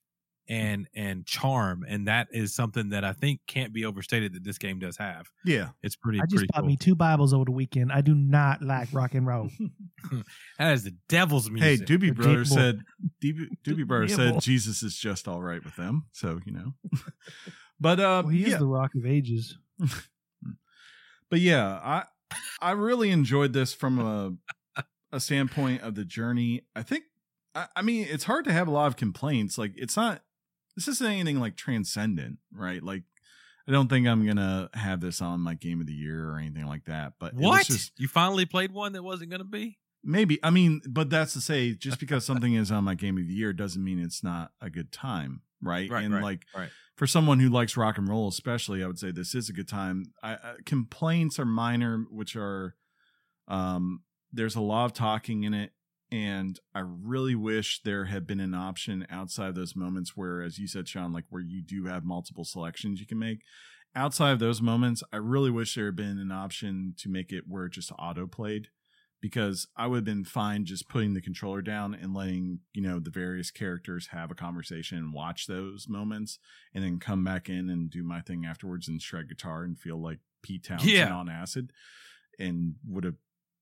and 0.48 0.88
and 0.96 1.26
charm, 1.26 1.86
and 1.88 2.08
that 2.08 2.28
is 2.32 2.54
something 2.54 2.90
that 2.90 3.04
I 3.04 3.14
think 3.14 3.42
can't 3.48 3.74
be 3.74 3.86
overstated 3.86 4.34
that 4.34 4.44
this 4.44 4.58
game 4.58 4.80
does 4.80 4.98
have. 4.98 5.28
yeah, 5.44 5.70
It's 5.82 5.96
pretty. 5.96 6.20
I 6.20 6.26
just 6.26 6.36
pretty 6.36 6.48
bought 6.54 6.62
cool. 6.62 6.68
me 6.68 6.78
two 6.78 6.96
Bibles 6.96 7.34
over 7.34 7.46
the 7.46 7.52
weekend. 7.52 7.92
I 7.92 8.02
do 8.02 8.14
not 8.14 8.62
like 8.62 8.90
rock 8.94 9.14
and 9.16 9.26
roll. 9.28 9.50
That 10.60 10.74
is 10.74 10.84
the 10.84 10.96
devil's 11.10 11.50
music 11.50 11.64
hey, 11.64 11.70
music. 11.78 11.88
Doobie 11.88 12.08
The 12.10 12.12
Brothers 12.24 12.50
said 12.52 12.82
Doobie, 13.24 13.48
Doobie 13.66 13.88
Brothers 13.88 14.16
Devil. 14.16 14.34
said 14.36 14.42
Jesus 14.42 14.84
is 14.84 14.96
just 14.96 15.28
all 15.28 15.42
right 15.42 15.64
with 15.64 15.76
them, 15.76 16.06
so 16.12 16.40
you 16.46 16.52
know. 16.54 16.74
but 17.80 18.00
uh, 18.00 18.22
Well, 18.24 18.28
he 18.28 18.42
yeah. 18.44 18.48
is 18.50 18.60
the 18.60 18.68
Rock 18.68 18.92
of 18.96 19.06
Ages. 19.06 19.58
but 21.30 21.40
yeah, 21.40 21.80
I 21.84 22.04
I 22.62 22.72
really 22.72 23.10
enjoyed 23.12 23.54
this 23.54 23.74
from 23.74 24.00
a 24.00 24.34
a 25.12 25.20
standpoint 25.20 25.82
of 25.82 25.96
the 25.96 26.06
journey. 26.06 26.66
I 26.76 26.84
think 26.84 27.06
I, 27.56 27.68
I 27.76 27.82
mean 27.82 28.08
it's 28.10 28.26
hard 28.26 28.46
to 28.46 28.54
have 28.54 28.68
a 28.68 28.72
lot 28.72 28.88
of 28.88 28.96
complaints. 28.96 29.58
Like 29.58 29.74
it's 29.76 29.96
not 29.98 30.22
this 30.76 30.88
isn't 30.88 31.06
anything 31.06 31.40
like 31.40 31.56
transcendent, 31.56 32.38
right? 32.54 32.84
Like 32.84 33.04
I 33.68 33.72
don't 33.72 33.90
think 33.90 34.08
I'm 34.08 34.26
gonna 34.26 34.70
have 34.74 35.02
this 35.02 35.22
on 35.22 35.42
my 35.42 35.54
game 35.54 35.82
of 35.82 35.88
the 35.88 35.94
year 35.94 36.30
or 36.30 36.38
anything 36.38 36.68
like 36.68 36.86
that. 36.86 37.14
But 37.20 37.34
what? 37.34 37.66
just 37.66 37.94
you 37.98 38.08
finally 38.08 38.46
played 38.46 38.72
one 38.72 38.94
that 38.94 39.04
wasn't 39.04 39.32
to 39.32 39.44
be? 39.44 39.78
maybe 40.06 40.40
I 40.44 40.52
mean, 40.52 40.82
but 40.88 41.10
that's 41.10 41.34
to 41.34 41.42
say, 41.42 41.74
just 41.74 42.00
because 42.00 42.26
something 42.26 42.54
is 42.54 42.72
on 42.72 42.84
my 42.84 42.96
game 42.96 43.18
of 43.18 43.28
the 43.28 43.34
year 43.34 43.52
doesn't 43.52 43.84
mean 43.84 44.00
it's 44.00 44.24
not 44.24 44.52
a 44.62 44.70
good 44.70 44.92
time, 44.92 45.42
right? 45.62 45.90
Right, 45.90 46.06
and 46.06 46.14
right, 46.14 46.24
like 46.24 46.46
right. 46.56 46.70
for 46.96 47.08
someone 47.08 47.40
who 47.40 47.50
likes 47.50 47.76
rock 47.76 47.98
and 47.98 48.08
roll, 48.08 48.28
especially, 48.28 48.84
I 48.84 48.88
would 48.88 49.00
say 49.00 49.12
this 49.12 49.36
is 49.36 49.50
a 49.50 49.54
good 49.54 49.68
time. 49.68 50.14
I, 50.24 50.34
I, 50.34 50.54
complaints 50.66 51.40
are 51.40 51.46
minor, 51.46 52.06
which 52.10 52.36
are 52.36 52.76
um, 53.48 54.04
there's 54.32 54.56
a 54.56 54.62
lot 54.62 54.86
of 54.86 54.94
talking 54.94 55.44
in 55.44 55.54
it, 55.54 55.72
and 56.16 56.58
I 56.74 56.80
really 56.80 57.36
wish 57.36 57.82
there 57.84 58.06
had 58.06 58.26
been 58.26 58.40
an 58.40 58.54
option 58.54 59.06
outside 59.10 59.50
of 59.50 59.56
those 59.56 59.76
moments 59.76 60.16
where, 60.16 60.42
as 60.42 60.58
you 60.58 60.66
said, 60.66 60.88
Sean, 60.88 61.12
like 61.12 61.26
where 61.30 61.42
you 61.42 61.62
do 61.62 61.88
have 61.88 62.06
multiple 62.06 62.46
selections 62.46 63.02
you 63.02 63.06
can 63.06 63.20
make. 63.20 63.40
Outside 63.94 64.32
of 64.32 64.40
those 64.40 64.62
moments, 64.62 65.04
I 65.12 65.18
really 65.18 65.52
wish 65.52 65.76
there 65.76 65.88
had 65.88 65.98
been 65.98 66.18
an 66.18 66.32
option 66.32 66.94
to 67.00 67.10
make 67.10 67.34
it 67.34 67.44
where 67.48 67.66
it 67.66 67.74
just 67.74 67.92
auto 68.00 68.28
played 68.28 68.70
because 69.22 69.68
I 69.76 69.88
would 69.88 69.98
have 69.98 70.06
been 70.06 70.24
fine 70.24 70.64
just 70.64 70.88
putting 70.88 71.16
the 71.16 71.22
controller 71.22 71.62
down 71.62 71.94
and 71.94 72.14
letting, 72.14 72.60
you 72.74 72.82
know, 72.82 73.00
the 73.00 73.10
various 73.10 73.52
characters 73.52 74.08
have 74.12 74.32
a 74.32 74.36
conversation 74.36 74.98
and 74.98 75.14
watch 75.14 75.48
those 75.48 75.88
moments 75.90 76.40
and 76.74 76.82
then 76.84 77.00
come 77.00 77.26
back 77.26 77.50
in 77.50 77.70
and 77.70 77.90
do 77.90 78.04
my 78.04 78.22
thing 78.22 78.46
afterwards 78.46 78.88
and 78.88 79.02
shred 79.02 79.28
guitar 79.28 79.64
and 79.64 79.78
feel 79.80 80.02
like 80.02 80.20
Pete 80.44 80.64
Townshend 80.66 80.92
Yeah. 80.92 81.14
on 81.14 81.28
acid 81.28 81.72
and 82.40 82.76
would 82.88 83.04
have 83.04 83.16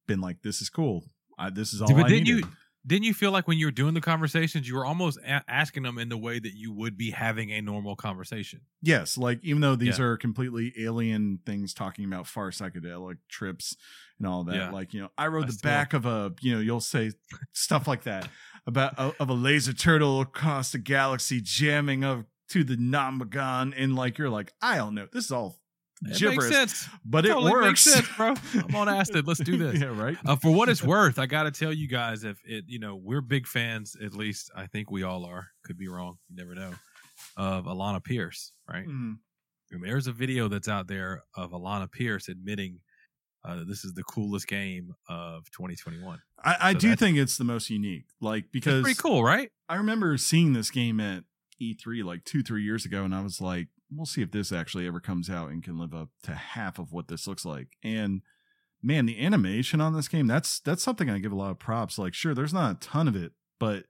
been 0.05 0.21
like, 0.21 0.41
this 0.43 0.61
is 0.61 0.69
cool. 0.69 1.05
I, 1.37 1.49
this 1.49 1.73
is 1.73 1.81
all 1.81 1.87
But 1.87 2.05
I 2.05 2.09
didn't 2.09 2.23
needed. 2.27 2.45
you 2.45 2.51
didn't 2.85 3.05
you 3.05 3.13
feel 3.13 3.31
like 3.31 3.47
when 3.47 3.57
you 3.57 3.65
were 3.67 3.71
doing 3.71 3.93
the 3.93 4.01
conversations, 4.01 4.67
you 4.67 4.75
were 4.75 4.85
almost 4.85 5.17
a- 5.25 5.41
asking 5.47 5.83
them 5.83 5.97
in 5.97 6.09
the 6.09 6.17
way 6.17 6.37
that 6.37 6.53
you 6.53 6.73
would 6.73 6.97
be 6.97 7.11
having 7.11 7.49
a 7.51 7.61
normal 7.61 7.95
conversation? 7.95 8.59
Yes, 8.81 9.17
like 9.17 9.39
even 9.41 9.61
though 9.61 9.77
these 9.77 9.99
Yeah. 9.99 10.03
are 10.05 10.17
completely 10.17 10.73
alien 10.77 11.39
things 11.45 11.73
talking 11.73 12.03
about 12.03 12.27
far 12.27 12.51
psychedelic 12.51 13.19
trips 13.29 13.77
and 14.19 14.27
all 14.27 14.43
that, 14.43 14.55
Yeah. 14.55 14.71
like 14.71 14.93
you 14.93 15.01
know, 15.01 15.09
I 15.17 15.27
rode 15.27 15.45
I 15.45 15.47
the 15.47 15.53
still- 15.53 15.69
back 15.69 15.93
of 15.93 16.05
a, 16.05 16.33
you 16.41 16.53
know, 16.53 16.59
you'll 16.59 16.81
say 16.81 17.11
stuff 17.53 17.87
like 17.87 18.03
that 18.03 18.27
about 18.67 18.95
a, 18.97 19.13
of 19.17 19.29
a 19.29 19.33
laser 19.33 19.71
turtle 19.73 20.19
across 20.19 20.73
the 20.73 20.77
galaxy 20.77 21.39
jamming 21.41 22.03
up 22.03 22.25
to 22.49 22.65
the 22.65 22.75
Namagon, 22.75 23.73
and 23.77 23.95
like 23.95 24.17
you're 24.17 24.29
like, 24.29 24.51
I 24.61 24.75
don't 24.75 24.93
know, 24.95 25.07
this 25.11 25.23
is 25.25 25.31
all 25.31 25.57
It 26.05 26.17
gibberish, 26.17 26.49
makes 26.49 26.55
sense. 26.55 26.89
but 27.05 27.25
it 27.25 27.29
Totally 27.29 27.51
works, 27.51 27.65
makes 27.67 27.81
sense, 27.81 28.07
bro. 28.17 28.33
I'm 28.55 28.75
on 28.75 28.89
acid. 28.89 29.27
Let's 29.27 29.39
do 29.39 29.57
this. 29.57 29.79
yeah, 29.81 29.87
right. 29.87 30.17
Uh, 30.25 30.35
for 30.35 30.51
what 30.51 30.69
it's 30.69 30.83
worth, 30.83 31.19
I 31.19 31.25
got 31.25 31.43
to 31.43 31.51
tell 31.51 31.71
you 31.73 31.87
guys, 31.87 32.23
if 32.23 32.39
it, 32.45 32.65
you 32.67 32.79
know, 32.79 32.95
we're 32.95 33.21
big 33.21 33.47
fans. 33.47 33.95
At 34.03 34.13
least 34.13 34.51
I 34.55 34.67
think 34.67 34.91
we 34.91 35.03
all 35.03 35.25
are. 35.25 35.47
Could 35.65 35.77
be 35.77 35.87
wrong. 35.87 36.17
You 36.29 36.35
never 36.35 36.55
know. 36.55 36.73
Of 37.37 37.65
Alana 37.65 38.03
Pierce, 38.03 38.51
right? 38.69 38.85
And 39.71 39.83
there's 39.83 40.07
a 40.07 40.11
video 40.11 40.47
that's 40.47 40.67
out 40.67 40.87
there 40.87 41.23
of 41.35 41.51
Alana 41.51 41.91
Pierce 41.91 42.27
admitting 42.27 42.79
uh, 43.45 43.55
that 43.57 43.67
this 43.67 43.83
is 43.83 43.93
the 43.93 44.03
coolest 44.03 44.47
game 44.47 44.93
of 45.09 45.49
2021. 45.51 46.19
I, 46.43 46.55
I 46.59 46.73
So 46.73 46.79
do 46.79 46.95
think 46.95 47.17
it's 47.17 47.37
the 47.37 47.43
most 47.43 47.69
unique, 47.69 48.05
like 48.21 48.43
It's 48.45 48.51
because 48.51 48.81
pretty 48.83 48.99
cool, 48.99 49.23
right? 49.23 49.49
I 49.69 49.75
remember 49.75 50.17
seeing 50.17 50.53
this 50.53 50.69
game 50.71 50.99
at 50.99 51.23
E3 51.61 52.03
like 52.03 52.23
two, 52.23 52.41
three 52.43 52.63
years 52.63 52.85
ago, 52.85 53.03
and 53.03 53.13
I 53.13 53.21
was 53.21 53.39
like, 53.41 53.67
we'll 53.95 54.05
see 54.05 54.21
if 54.21 54.31
this 54.31 54.51
actually 54.51 54.87
ever 54.87 54.99
comes 54.99 55.29
out 55.29 55.49
and 55.49 55.63
can 55.63 55.77
live 55.77 55.93
up 55.93 56.09
to 56.23 56.31
half 56.33 56.79
of 56.79 56.91
what 56.91 57.07
this 57.07 57.27
looks 57.27 57.45
like. 57.45 57.67
And 57.83 58.21
man, 58.81 59.05
the 59.05 59.23
animation 59.23 59.81
on 59.81 59.93
this 59.93 60.07
game, 60.07 60.27
that's 60.27 60.59
that's 60.59 60.83
something 60.83 61.09
I 61.09 61.19
give 61.19 61.31
a 61.31 61.35
lot 61.37 61.51
of 61.51 61.59
props. 61.59 61.97
Like, 61.97 62.13
sure, 62.13 62.33
there's 62.33 62.53
not 62.53 62.75
a 62.75 62.79
ton 62.79 63.07
of 63.07 63.15
it, 63.15 63.31
but 63.59 63.85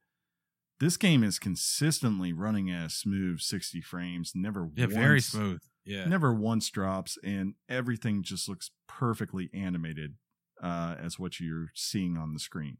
this 0.79 0.97
game 0.97 1.23
is 1.23 1.39
consistently 1.39 2.33
running 2.33 2.69
at 2.69 2.87
a 2.87 2.89
smooth 2.89 3.39
60 3.39 3.81
frames, 3.81 4.33
never 4.35 4.69
Yeah, 4.75 4.85
once, 4.85 4.95
very 4.95 5.21
smooth. 5.21 5.61
Yeah. 5.85 6.05
never 6.05 6.33
once 6.33 6.69
drops, 6.69 7.17
and 7.23 7.55
everything 7.69 8.23
just 8.23 8.47
looks 8.49 8.71
perfectly 8.87 9.49
animated 9.53 10.15
uh, 10.61 10.95
as 11.01 11.19
what 11.19 11.39
you're 11.39 11.67
seeing 11.73 12.17
on 12.17 12.33
the 12.33 12.39
screen. 12.39 12.77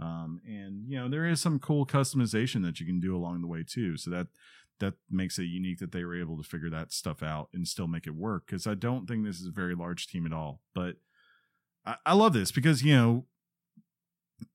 Um, 0.00 0.40
and 0.46 0.84
you 0.88 0.98
know 0.98 1.08
there 1.08 1.26
is 1.26 1.40
some 1.40 1.58
cool 1.60 1.86
customization 1.86 2.62
that 2.64 2.80
you 2.80 2.86
can 2.86 2.98
do 2.98 3.14
along 3.14 3.40
the 3.40 3.46
way 3.46 3.64
too. 3.68 3.96
So 3.96 4.10
that 4.10 4.28
that 4.82 4.94
makes 5.10 5.38
it 5.38 5.44
unique 5.44 5.78
that 5.78 5.92
they 5.92 6.04
were 6.04 6.14
able 6.20 6.36
to 6.36 6.42
figure 6.42 6.68
that 6.70 6.92
stuff 6.92 7.22
out 7.22 7.48
and 7.54 7.66
still 7.66 7.86
make 7.86 8.06
it 8.06 8.14
work. 8.14 8.46
Because 8.46 8.66
I 8.66 8.74
don't 8.74 9.06
think 9.08 9.24
this 9.24 9.40
is 9.40 9.46
a 9.46 9.50
very 9.52 9.74
large 9.74 10.06
team 10.06 10.26
at 10.26 10.32
all. 10.34 10.60
But 10.74 10.96
I, 11.86 11.96
I 12.04 12.12
love 12.14 12.34
this 12.34 12.52
because 12.52 12.82
you 12.82 12.94
know 12.94 13.26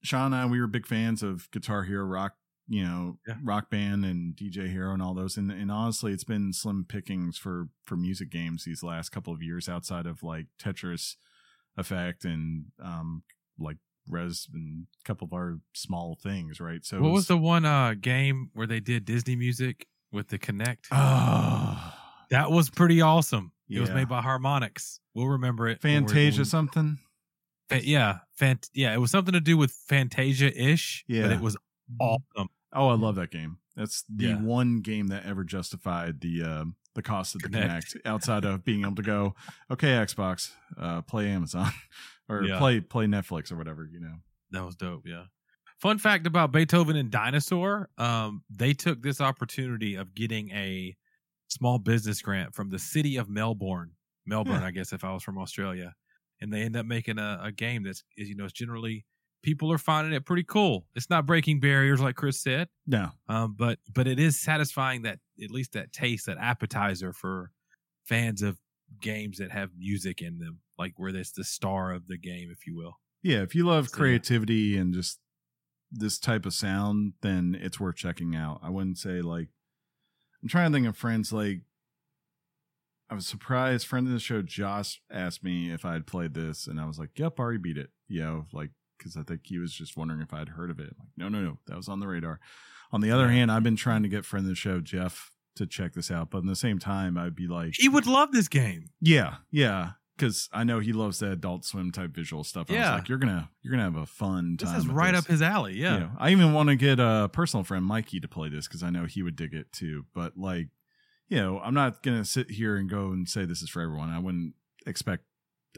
Sean 0.03 0.33
and 0.33 0.35
I 0.35 0.45
we 0.45 0.59
were 0.59 0.67
big 0.67 0.85
fans 0.85 1.23
of 1.23 1.49
Guitar 1.51 1.83
Hero 1.83 2.05
Rock, 2.05 2.35
you 2.67 2.83
know, 2.83 3.17
Yeah. 3.27 3.35
Rock 3.43 3.69
Band 3.69 4.05
and 4.05 4.35
DJ 4.35 4.69
Hero 4.69 4.93
and 4.93 5.01
all 5.01 5.13
those. 5.13 5.37
And 5.37 5.51
and 5.51 5.71
honestly, 5.71 6.11
it's 6.11 6.23
been 6.23 6.53
slim 6.53 6.85
pickings 6.87 7.37
for 7.37 7.69
for 7.85 7.95
music 7.95 8.29
games 8.29 8.65
these 8.65 8.83
last 8.83 9.09
couple 9.09 9.33
of 9.33 9.41
years 9.41 9.69
outside 9.69 10.05
of 10.05 10.23
like 10.23 10.47
Tetris 10.61 11.15
Effect 11.77 12.25
and 12.25 12.65
um 12.83 13.23
like 13.57 13.77
Rez 14.09 14.47
and 14.53 14.87
a 15.03 15.07
couple 15.07 15.25
of 15.25 15.33
our 15.33 15.59
small 15.73 16.17
things, 16.21 16.59
right? 16.59 16.83
So 16.85 17.01
what 17.01 17.09
it 17.09 17.11
was 17.11 17.27
the 17.27 17.37
one 17.37 17.65
uh, 17.65 17.93
game 17.99 18.49
where 18.53 18.67
they 18.67 18.79
did 18.79 19.03
Disney 19.05 19.35
music 19.35 19.85
with 20.11 20.27
the 20.29 20.37
Kinect? 20.39 20.85
oh 20.91 21.93
that 22.29 22.51
was 22.51 22.69
pretty 22.69 23.01
awesome. 23.01 23.51
It 23.69 23.79
was 23.79 23.89
made 23.91 24.07
by 24.09 24.21
Harmonix. 24.21 24.99
We'll 25.13 25.27
remember 25.27 25.67
it. 25.67 25.81
Fantasia 25.81 26.43
something? 26.45 26.97
Fa- 27.69 27.85
yeah, 27.85 28.19
fant- 28.39 28.69
yeah, 28.73 28.93
it 28.93 28.97
was 28.97 29.11
something 29.11 29.33
to 29.33 29.39
do 29.41 29.57
with 29.57 29.71
Fantasia 29.87 30.51
ish. 30.57 31.03
but 31.07 31.15
Yeah. 31.15 31.33
it 31.33 31.41
was 31.41 31.57
awesome. 31.99 32.49
Oh, 32.73 32.89
I 32.89 32.95
love 32.95 33.15
that 33.15 33.31
game. 33.31 33.57
That's 33.75 34.03
the 34.13 34.27
Yeah. 34.27 34.41
one 34.41 34.81
game 34.81 35.07
that 35.07 35.25
ever 35.25 35.43
justified 35.43 36.19
the 36.21 36.43
uh, 36.43 36.65
the 36.95 37.01
cost 37.01 37.35
of 37.35 37.41
the 37.43 37.49
Kinect. 37.49 37.95
Kinect 37.95 37.97
outside 38.05 38.43
of 38.45 38.63
being 38.65 38.81
able 38.81 38.95
to 38.95 39.01
go, 39.03 39.35
okay, 39.71 39.89
Xbox, 39.89 40.51
uh, 40.77 41.01
play 41.03 41.29
Amazon 41.29 41.71
or 42.29 42.43
Yeah. 42.43 42.57
play 42.57 42.79
play 42.81 43.05
Netflix 43.05 43.51
or 43.51 43.55
whatever, 43.57 43.87
you 43.89 43.99
know. 43.99 44.15
That 44.51 44.65
was 44.65 44.75
dope. 44.75 45.03
Yeah. 45.05 45.25
Fun 45.79 45.97
fact 45.99 46.25
about 46.25 46.51
Beethoven 46.51 46.95
and 46.95 47.11
Dinosaur: 47.11 47.89
um, 47.97 48.43
they 48.49 48.73
took 48.73 49.01
this 49.01 49.21
opportunity 49.21 49.95
of 49.95 50.15
getting 50.15 50.49
a 50.51 50.95
small 51.49 51.77
business 51.79 52.21
grant 52.21 52.53
from 52.55 52.69
the 52.69 52.79
city 52.79 53.17
of 53.17 53.29
Melbourne, 53.29 53.91
Melbourne, 54.25 54.61
Yeah. 54.61 54.67
I 54.67 54.71
guess, 54.71 54.91
if 54.91 55.03
I 55.03 55.13
was 55.13 55.23
from 55.23 55.37
Australia, 55.37 55.93
and 56.41 56.51
they 56.51 56.61
end 56.61 56.75
up 56.75 56.85
making 56.85 57.19
a, 57.19 57.39
a 57.43 57.51
game 57.51 57.83
that's 57.83 58.03
is, 58.17 58.27
you 58.29 58.35
know 58.35 58.45
it's 58.45 58.53
generally 58.53 59.05
people 59.43 59.71
are 59.71 59.77
finding 59.77 60.13
it 60.13 60.25
pretty 60.25 60.43
cool. 60.43 60.87
It's 60.95 61.09
not 61.11 61.25
breaking 61.27 61.59
barriers 61.59 62.01
like 62.01 62.15
Chris 62.15 62.41
said, 62.41 62.67
No, 62.87 63.11
um, 63.29 63.55
but 63.57 63.77
but 63.93 64.07
it 64.07 64.19
is 64.19 64.39
satisfying 64.39 65.03
that 65.03 65.19
at 65.43 65.51
least 65.51 65.73
that 65.73 65.93
taste, 65.93 66.25
that 66.25 66.37
appetizer 66.39 67.13
for 67.13 67.51
fans 68.05 68.41
of 68.41 68.57
games 68.99 69.37
that 69.37 69.51
have 69.51 69.69
music 69.77 70.21
in 70.23 70.39
them, 70.39 70.59
like 70.79 70.93
where 70.97 71.11
that's 71.11 71.31
the 71.33 71.43
star 71.43 71.91
of 71.93 72.07
the 72.07 72.17
game, 72.17 72.49
if 72.51 72.65
you 72.65 72.75
will. 72.75 72.97
yeah, 73.21 73.41
if 73.43 73.53
you 73.53 73.65
love 73.65 73.91
creativity 73.91 74.75
and 74.77 74.93
just 74.93 75.19
this 75.91 76.17
type 76.19 76.45
of 76.45 76.53
sound, 76.53 77.13
then 77.21 77.57
it's 77.59 77.79
worth 77.79 77.95
checking 77.95 78.35
out. 78.35 78.59
I 78.63 78.69
wouldn't 78.69 78.97
say 78.97 79.21
like 79.21 79.47
I'm 80.41 80.49
trying 80.49 80.71
to 80.71 80.75
think 80.77 80.87
of 80.87 80.97
friends 80.97 81.31
like 81.33 81.61
I 83.09 83.15
was 83.15 83.25
surprised. 83.25 83.87
Friend 83.87 84.05
of 84.05 84.11
the 84.13 84.19
show, 84.19 84.41
Josh, 84.41 85.01
asked 85.09 85.43
me 85.43 85.71
if 85.71 85.85
I 85.85 85.93
had 85.93 86.05
played 86.07 86.33
this, 86.33 86.67
and 86.67 86.79
I 86.79 86.85
was 86.85 86.99
like, 86.99 87.17
"Yep, 87.17 87.39
already 87.39 87.57
beat 87.57 87.77
it." 87.77 87.89
You 88.09 88.21
know, 88.21 88.45
like 88.51 88.71
because 88.97 89.15
I 89.15 89.23
think 89.23 89.41
he 89.45 89.59
was 89.59 89.71
just 89.73 89.95
wondering 89.95 90.21
if 90.21 90.33
I'd 90.33 90.49
heard 90.49 90.69
of 90.71 90.79
it. 90.79 90.93
like, 90.99 91.07
no, 91.15 91.29
no, 91.29 91.39
no, 91.41 91.57
that 91.67 91.77
was 91.77 91.87
on 91.87 91.99
the 91.99 92.07
radar. 92.07 92.39
On 92.91 92.99
the 93.01 93.11
other 93.11 93.29
hand, 93.29 93.51
I've 93.51 93.63
been 93.63 93.75
trying 93.75 94.03
to 94.03 94.09
get 94.09 94.25
friend 94.25 94.45
of 94.45 94.49
the 94.49 94.55
show, 94.55 94.79
Jeff, 94.79 95.31
to 95.55 95.65
check 95.67 95.93
this 95.93 96.09
out, 96.09 96.31
but 96.31 96.39
in 96.39 96.47
the 96.47 96.55
same 96.55 96.79
time, 96.79 97.17
I'd 97.17 97.35
be 97.35 97.47
like, 97.47 97.73
He 97.77 97.87
would 97.89 98.07
love 98.07 98.31
this 98.31 98.47
game. 98.47 98.89
yeah, 98.99 99.35
yeah, 99.51 99.91
because 100.17 100.49
I 100.51 100.63
know 100.63 100.79
he 100.79 100.93
loves 100.93 101.19
the 101.19 101.31
Adult 101.31 101.63
Swim 101.65 101.91
type 101.91 102.11
visual 102.11 102.43
stuff. 102.43 102.69
I 102.69 102.73
Yeah. 102.73 102.91
was 102.93 102.99
like, 103.01 103.09
you're 103.09 103.17
gonna 103.19 103.49
you're 103.61 103.71
gonna 103.71 103.83
have 103.83 103.95
a 103.95 104.05
fun 104.05 104.57
This 104.59 104.69
time. 104.69 104.79
is 104.79 104.87
right 104.87 105.11
this. 105.11 105.21
up 105.21 105.27
his 105.27 105.41
alley. 105.41 105.75
Yeah. 105.77 105.93
You 105.93 105.99
know, 106.01 106.11
I 106.17 106.31
even 106.31 106.53
want 106.53 106.69
to 106.69 106.75
get 106.75 106.99
a 106.99 107.29
personal 107.31 107.63
friend 107.63 107.85
Mikey 107.85 108.19
to 108.21 108.27
play 108.27 108.49
this 108.49 108.67
because 108.67 108.81
I 108.83 108.89
know 108.89 109.05
he 109.05 109.21
would 109.23 109.35
dig 109.35 109.53
it 109.53 109.71
too. 109.71 110.05
But 110.15 110.37
like, 110.37 110.69
you 111.29 111.37
know, 111.37 111.59
I'm 111.59 111.73
not 111.73 112.01
gonna 112.03 112.25
sit 112.25 112.51
here 112.51 112.75
and 112.77 112.89
go 112.89 113.11
and 113.11 113.27
say 113.29 113.45
this 113.45 113.61
is 113.61 113.69
for 113.69 113.81
everyone. 113.81 114.09
I 114.09 114.19
wouldn't 114.19 114.53
expect. 114.85 115.23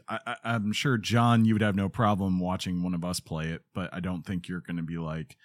I, 0.08 0.18
I, 0.26 0.36
I'm 0.44 0.72
sure 0.72 0.96
John, 0.96 1.44
you 1.44 1.54
would 1.54 1.62
have 1.62 1.76
no 1.76 1.88
problem 1.90 2.40
watching 2.40 2.82
one 2.82 2.94
of 2.94 3.04
us 3.04 3.20
play 3.20 3.48
it, 3.48 3.62
but 3.74 3.92
I 3.92 4.00
don't 4.00 4.24
think 4.24 4.48
you're 4.48 4.62
gonna 4.66 4.82
be 4.82 4.96
like, 4.98 5.36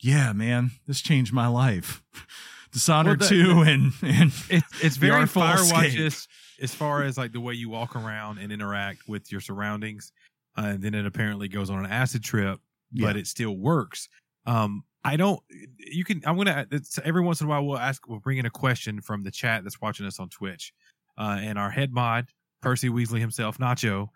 yeah, 0.00 0.32
man, 0.32 0.70
this 0.86 1.00
changed 1.00 1.32
my 1.32 1.48
life. 1.48 2.02
Dishonored 2.72 3.20
Well, 3.20 3.28
the- 3.30 3.34
two 3.34 3.62
and 3.62 3.92
and 4.02 4.32
It's 4.50 4.84
it's 4.84 4.96
very 4.96 5.24
Firewatch. 5.24 6.28
As 6.60 6.74
far 6.74 7.02
as 7.02 7.16
like 7.18 7.32
the 7.32 7.40
way 7.40 7.54
you 7.54 7.68
walk 7.68 7.96
around 7.96 8.38
and 8.38 8.52
interact 8.52 9.08
with 9.08 9.30
your 9.30 9.40
surroundings. 9.40 10.12
Uh, 10.56 10.66
and 10.66 10.82
then 10.82 10.94
it 10.94 11.06
apparently 11.06 11.48
goes 11.48 11.70
on 11.70 11.84
an 11.84 11.90
acid 11.90 12.22
trip, 12.22 12.58
but 12.92 13.16
it 13.16 13.26
still 13.26 13.56
works. 13.56 14.08
Um, 14.46 14.82
I 15.04 15.16
don't. 15.16 15.40
You 15.78 16.04
can. 16.04 16.22
I'm 16.26 16.36
gonna. 16.36 16.66
Every 17.04 17.22
once 17.22 17.40
in 17.40 17.46
a 17.46 17.50
while, 17.50 17.64
we'll 17.64 17.78
ask. 17.78 18.08
We'll 18.08 18.18
bring 18.18 18.38
in 18.38 18.46
a 18.46 18.50
question 18.50 19.00
from 19.00 19.22
the 19.22 19.30
chat 19.30 19.62
that's 19.62 19.80
watching 19.80 20.06
us 20.06 20.18
on 20.18 20.28
Twitch. 20.28 20.72
Uh, 21.16 21.38
and 21.40 21.58
our 21.58 21.70
head 21.70 21.92
mod, 21.92 22.26
Percy 22.62 22.88
Weasley 22.88 23.20
himself, 23.20 23.58
Nacho, 23.58 24.08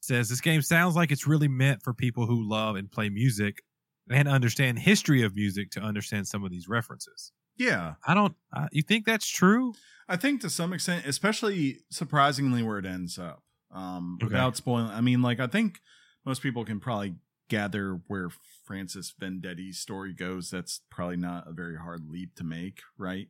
says 0.00 0.28
this 0.28 0.40
game 0.40 0.62
sounds 0.62 0.96
like 0.96 1.10
it's 1.10 1.26
really 1.26 1.48
meant 1.48 1.82
for 1.82 1.92
people 1.92 2.26
who 2.26 2.48
love 2.48 2.76
and 2.76 2.90
play 2.90 3.08
music 3.08 3.62
and 4.10 4.28
understand 4.28 4.78
history 4.78 5.22
of 5.22 5.34
music 5.34 5.70
to 5.72 5.80
understand 5.80 6.26
some 6.26 6.44
of 6.44 6.50
these 6.50 6.68
references. 6.68 7.32
Yeah. 7.60 7.94
I 8.06 8.14
don't. 8.14 8.34
Uh, 8.52 8.66
you 8.72 8.82
think 8.82 9.04
that's 9.06 9.28
true? 9.28 9.74
I 10.08 10.16
think 10.16 10.40
to 10.40 10.50
some 10.50 10.72
extent, 10.72 11.06
especially 11.06 11.80
surprisingly 11.90 12.62
where 12.64 12.78
it 12.78 12.86
ends 12.86 13.18
up. 13.18 13.42
Um, 13.72 14.16
Okay. 14.20 14.26
without 14.32 14.56
spoiling, 14.56 14.90
I 14.90 15.00
mean, 15.00 15.22
like 15.22 15.38
I 15.38 15.46
think 15.46 15.78
most 16.24 16.42
people 16.42 16.64
can 16.64 16.80
probably 16.80 17.14
gather 17.48 18.00
where 18.08 18.30
Francis 18.64 19.12
Vendetti's 19.16 19.78
story 19.78 20.12
goes. 20.12 20.50
That's 20.50 20.80
probably 20.90 21.16
not 21.16 21.46
a 21.48 21.52
very 21.52 21.76
hard 21.76 22.08
leap 22.10 22.34
to 22.36 22.44
make, 22.44 22.80
right? 22.98 23.28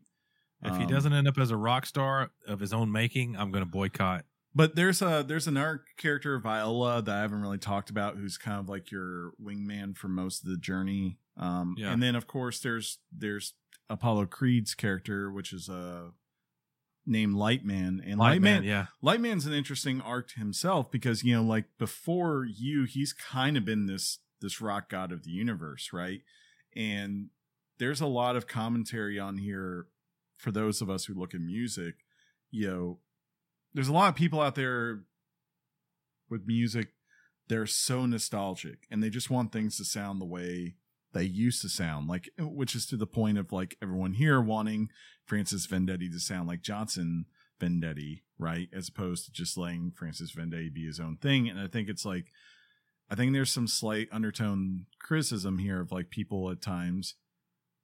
If 0.63 0.77
he 0.77 0.85
Um, 0.85 0.89
doesn't 0.91 1.13
end 1.13 1.27
up 1.29 1.37
as 1.39 1.51
a 1.51 1.57
rock 1.57 1.85
star 1.87 2.31
of 2.47 2.61
his 2.61 2.73
own 2.73 2.91
making, 2.93 3.37
I'm 3.37 3.51
going 3.51 3.65
to 3.65 3.71
boycott. 3.71 4.25
But 4.55 4.75
there's 4.75 5.01
a 5.01 5.25
there's 5.27 5.47
another 5.47 5.85
character 5.97 6.39
Viola 6.39 7.03
that 7.03 7.15
I 7.15 7.21
haven't 7.21 7.43
really 7.43 7.59
talked 7.59 7.89
about, 7.91 8.17
who's 8.17 8.37
kind 8.37 8.59
of 8.59 8.69
like 8.69 8.91
your 8.91 9.33
wingman 9.43 9.97
for 9.97 10.09
most 10.09 10.43
of 10.43 10.51
the 10.51 10.57
journey. 10.57 11.19
Um, 11.37 11.77
Yeah. 11.79 11.93
and 11.93 12.03
then 12.03 12.15
of 12.17 12.27
course 12.27 12.59
there's 12.61 12.99
there's 13.17 13.55
Apollo 13.89 14.27
Creed's 14.27 14.75
character, 14.75 15.31
which 15.31 15.53
is 15.53 15.69
uh, 15.69 16.11
named 17.07 17.35
Lightman, 17.35 18.01
and 18.05 18.21
Lightman, 18.21 18.41
Lightman, 18.61 18.65
yeah, 18.65 18.87
Lightman's 19.03 19.47
an 19.47 19.53
interesting 19.53 20.01
arc 20.01 20.33
himself 20.33 20.91
because 20.91 21.23
you 21.25 21.35
know, 21.35 21.43
like 21.43 21.67
before 21.79 22.45
you, 22.45 22.85
he's 22.85 23.13
kind 23.13 23.57
of 23.57 23.65
been 23.65 23.87
this 23.87 24.19
this 24.41 24.61
rock 24.61 24.89
god 24.89 25.13
of 25.13 25.23
the 25.25 25.31
universe, 25.31 25.93
right? 25.93 26.23
And 26.75 27.29
there's 27.79 28.01
a 28.01 28.07
lot 28.07 28.37
of 28.37 28.47
commentary 28.47 29.19
on 29.19 29.39
here 29.39 29.87
for 30.37 30.51
those 30.51 30.81
of 30.83 30.89
us 30.91 31.05
who 31.07 31.15
look 31.15 31.35
at 31.35 31.41
music. 31.41 31.95
You 32.51 32.69
know, 32.69 32.99
there's 33.75 33.89
a 33.89 33.93
lot 33.93 34.09
of 34.09 34.15
people 34.15 34.41
out 34.41 34.55
there 34.55 35.01
with 36.29 36.47
music. 36.47 36.89
They're 37.49 37.67
so 37.67 38.07
nostalgic, 38.07 38.87
and 38.91 39.03
they 39.03 39.11
just 39.11 39.31
want 39.31 39.53
things 39.53 39.77
to 39.77 39.85
sound 39.85 40.21
the 40.21 40.27
way 40.27 40.77
they 41.13 41.25
used 41.25 41.61
to 41.63 41.69
sound, 41.69 42.09
like 42.09 42.31
which 42.39 42.75
is 42.75 42.87
to 42.87 42.97
the 42.97 43.07
point 43.07 43.39
of 43.39 43.53
like 43.53 43.77
everyone 43.83 44.15
here 44.15 44.41
wanting 44.41 44.91
Francis 45.25 45.67
Vendetti 45.67 46.11
to 46.11 46.21
sound 46.21 46.47
like 46.47 46.63
Johnson 46.63 47.27
Vendetti, 47.61 48.23
right? 48.39 48.69
As 48.73 48.89
opposed 48.89 49.25
to 49.25 49.33
just 49.33 49.57
letting 49.57 49.93
Francis 49.97 50.33
Vendetti 50.33 50.73
be 50.73 50.87
his 50.87 51.01
own 51.01 51.17
thing. 51.17 51.49
And 51.49 51.59
I 51.59 51.67
think 51.67 51.89
it's 51.89 52.05
like, 52.05 52.27
I 53.11 53.15
think 53.15 53.33
there's 53.33 53.51
some 53.51 53.67
slight 53.67 54.09
undertone 54.13 54.87
criticism 55.01 55.59
here 55.59 55.81
of 55.81 55.91
like 55.93 56.11
people 56.11 56.51
at 56.51 56.63
times 56.63 57.15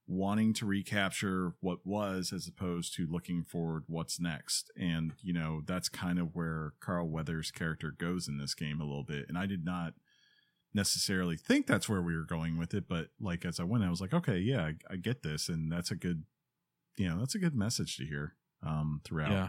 wanting 0.06 0.52
to 0.54 0.66
recapture 0.66 1.54
what 1.60 1.84
was 1.84 2.32
as 2.32 2.46
opposed 2.46 2.94
to 2.94 3.06
looking 3.10 3.42
forward 3.42 3.84
what's 3.88 4.20
next. 4.20 4.70
And, 4.78 5.14
you 5.20 5.32
know, 5.32 5.62
that's 5.66 5.88
kind 5.88 6.18
of 6.18 6.34
where 6.34 6.74
Carl 6.80 7.08
Weathers' 7.08 7.50
character 7.50 7.92
goes 7.96 8.28
in 8.28 8.38
this 8.38 8.54
game 8.54 8.80
a 8.80 8.84
little 8.84 9.04
bit. 9.04 9.26
And 9.28 9.36
I 9.36 9.46
did 9.46 9.64
not 9.64 9.94
necessarily 10.72 11.36
think 11.36 11.66
that's 11.66 11.88
where 11.88 12.02
we 12.02 12.16
were 12.16 12.24
going 12.24 12.56
with 12.58 12.74
it, 12.74 12.84
but 12.88 13.08
like 13.20 13.44
as 13.44 13.58
I 13.58 13.64
went, 13.64 13.82
I 13.82 13.90
was 13.90 14.00
like, 14.00 14.14
okay, 14.14 14.38
yeah, 14.38 14.62
I, 14.62 14.74
I 14.90 14.96
get 14.96 15.22
this. 15.22 15.48
And 15.48 15.72
that's 15.72 15.90
a 15.90 15.96
good, 15.96 16.22
you 16.96 17.08
know, 17.08 17.18
that's 17.18 17.34
a 17.34 17.40
good 17.40 17.54
message 17.54 17.96
to 17.96 18.04
hear 18.04 18.34
um 18.64 19.00
throughout. 19.04 19.32
yeah. 19.32 19.48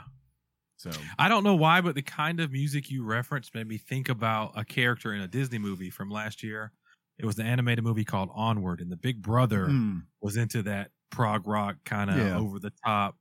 So 0.78 0.92
I 1.18 1.28
don't 1.28 1.44
know 1.44 1.56
why, 1.56 1.82
but 1.82 1.96
the 1.96 2.04
kind 2.04 2.40
of 2.40 2.52
music 2.52 2.92
you 2.92 3.04
referenced 3.04 3.56
made 3.56 3.68
me 3.68 3.78
think 3.78 4.10
about 4.10 4.52
a 4.56 4.64
character 4.64 5.12
in 5.14 5.22
a 5.22 5.28
Disney 5.28 5.58
movie 5.58 5.90
from 5.90 6.10
last 6.10 6.44
year. 6.44 6.72
It 7.20 7.26
was 7.26 7.36
the 7.36 7.44
animated 7.44 7.84
movie 7.84 8.06
called 8.06 8.30
Onward, 8.34 8.80
and 8.80 8.92
the 8.92 8.96
Big 8.98 9.22
Brother 9.22 9.68
mm, 9.68 10.04
was 10.22 10.38
into 10.38 10.62
that 10.64 10.92
prog 11.10 11.48
rock 11.48 11.78
kind 11.84 12.10
of 12.10 12.18
Yeah. 12.18 12.38
over 12.38 12.60
the 12.60 12.72
top 12.86 13.18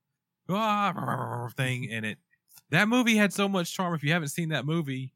ah, 0.48 1.48
thing, 1.56 1.90
and 1.90 2.04
it 2.04 2.18
that 2.70 2.88
movie 2.88 3.16
had 3.16 3.32
so 3.32 3.48
much 3.48 3.72
charm. 3.72 3.94
If 3.94 4.02
you 4.02 4.12
haven't 4.12 4.28
seen 4.28 4.50
that 4.50 4.66
movie, 4.66 5.12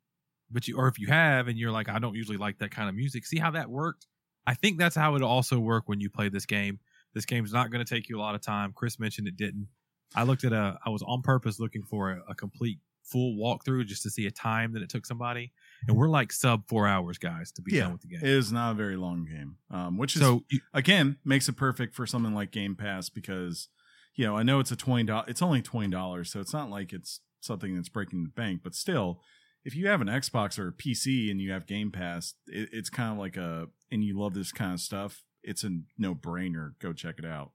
but 0.50 0.68
you 0.68 0.76
or 0.76 0.88
if 0.88 0.98
you 0.98 1.08
have 1.08 1.48
and 1.48 1.58
you're 1.58 1.72
like, 1.72 1.88
I 1.88 1.98
don't 1.98 2.14
usually 2.14 2.38
like 2.38 2.58
that 2.58 2.70
kind 2.70 2.88
of 2.88 2.94
music. 2.94 3.26
See 3.26 3.38
how 3.38 3.50
that 3.52 3.68
worked? 3.68 4.06
I 4.46 4.54
think 4.54 4.78
that's 4.78 4.96
how 4.96 5.14
it'll 5.16 5.28
also 5.28 5.58
work 5.58 5.88
when 5.88 6.00
you 6.00 6.10
play 6.10 6.28
this 6.28 6.46
game. 6.46 6.78
This 7.14 7.24
game's 7.24 7.52
not 7.52 7.70
going 7.70 7.84
to 7.84 7.94
take 7.94 8.08
you 8.08 8.18
a 8.18 8.20
lot 8.22 8.34
of 8.34 8.40
time. 8.40 8.72
Chris 8.74 8.98
mentioned 8.98 9.28
it 9.28 9.36
didn't. 9.36 9.68
I 10.14 10.22
looked 10.22 10.44
at 10.44 10.52
a. 10.52 10.78
I 10.84 10.90
was 10.90 11.02
on 11.02 11.22
purpose 11.22 11.60
looking 11.60 11.82
for 11.82 12.10
a, 12.10 12.22
a 12.30 12.34
complete 12.34 12.78
full 13.02 13.36
walkthrough 13.36 13.86
just 13.86 14.02
to 14.04 14.10
see 14.10 14.26
a 14.26 14.30
time 14.30 14.72
that 14.72 14.82
it 14.82 14.88
took 14.88 15.06
somebody, 15.06 15.52
and 15.88 15.96
we're 15.96 16.08
like 16.08 16.32
sub 16.32 16.66
four 16.68 16.86
hours, 16.86 17.18
guys, 17.18 17.50
to 17.52 17.62
be 17.62 17.74
Yeah, 17.76 17.82
done 17.84 17.92
with 17.92 18.02
the 18.02 18.08
game. 18.08 18.20
it 18.22 18.28
is 18.28 18.52
not 18.52 18.72
a 18.72 18.74
very 18.74 18.96
long 18.96 19.24
game. 19.24 19.56
Um, 19.70 19.96
which 19.96 20.16
is 20.16 20.22
so 20.22 20.44
again 20.74 21.16
makes 21.24 21.48
it 21.48 21.56
perfect 21.56 21.94
for 21.94 22.06
something 22.06 22.34
like 22.34 22.50
Game 22.50 22.74
Pass 22.76 23.08
because 23.08 23.68
you 24.14 24.26
know 24.26 24.36
I 24.36 24.42
know 24.42 24.60
it's 24.60 24.70
a 24.72 24.76
twenty 24.76 25.04
dollars. 25.04 25.26
It's 25.28 25.42
only 25.42 25.62
twenty 25.62 25.88
dollars, 25.90 26.30
so 26.32 26.40
it's 26.40 26.52
not 26.52 26.70
like 26.70 26.92
it's 26.92 27.20
something 27.40 27.74
that's 27.74 27.88
breaking 27.88 28.22
the 28.24 28.28
bank. 28.30 28.60
But 28.62 28.74
still, 28.74 29.20
if 29.64 29.74
you 29.74 29.88
have 29.88 30.00
an 30.00 30.08
Xbox 30.08 30.58
or 30.58 30.68
a 30.68 30.72
PC 30.72 31.30
and 31.30 31.40
you 31.40 31.52
have 31.52 31.66
Game 31.66 31.90
Pass, 31.90 32.34
it, 32.46 32.68
it's 32.72 32.90
kind 32.90 33.12
of 33.12 33.18
like 33.18 33.36
a 33.36 33.68
and 33.90 34.04
you 34.04 34.18
love 34.18 34.34
this 34.34 34.52
kind 34.52 34.74
of 34.74 34.80
stuff. 34.80 35.22
It's 35.42 35.64
a 35.64 35.70
no 35.96 36.14
brainer. 36.14 36.72
Go 36.80 36.92
check 36.92 37.14
it 37.18 37.24
out. 37.24 37.52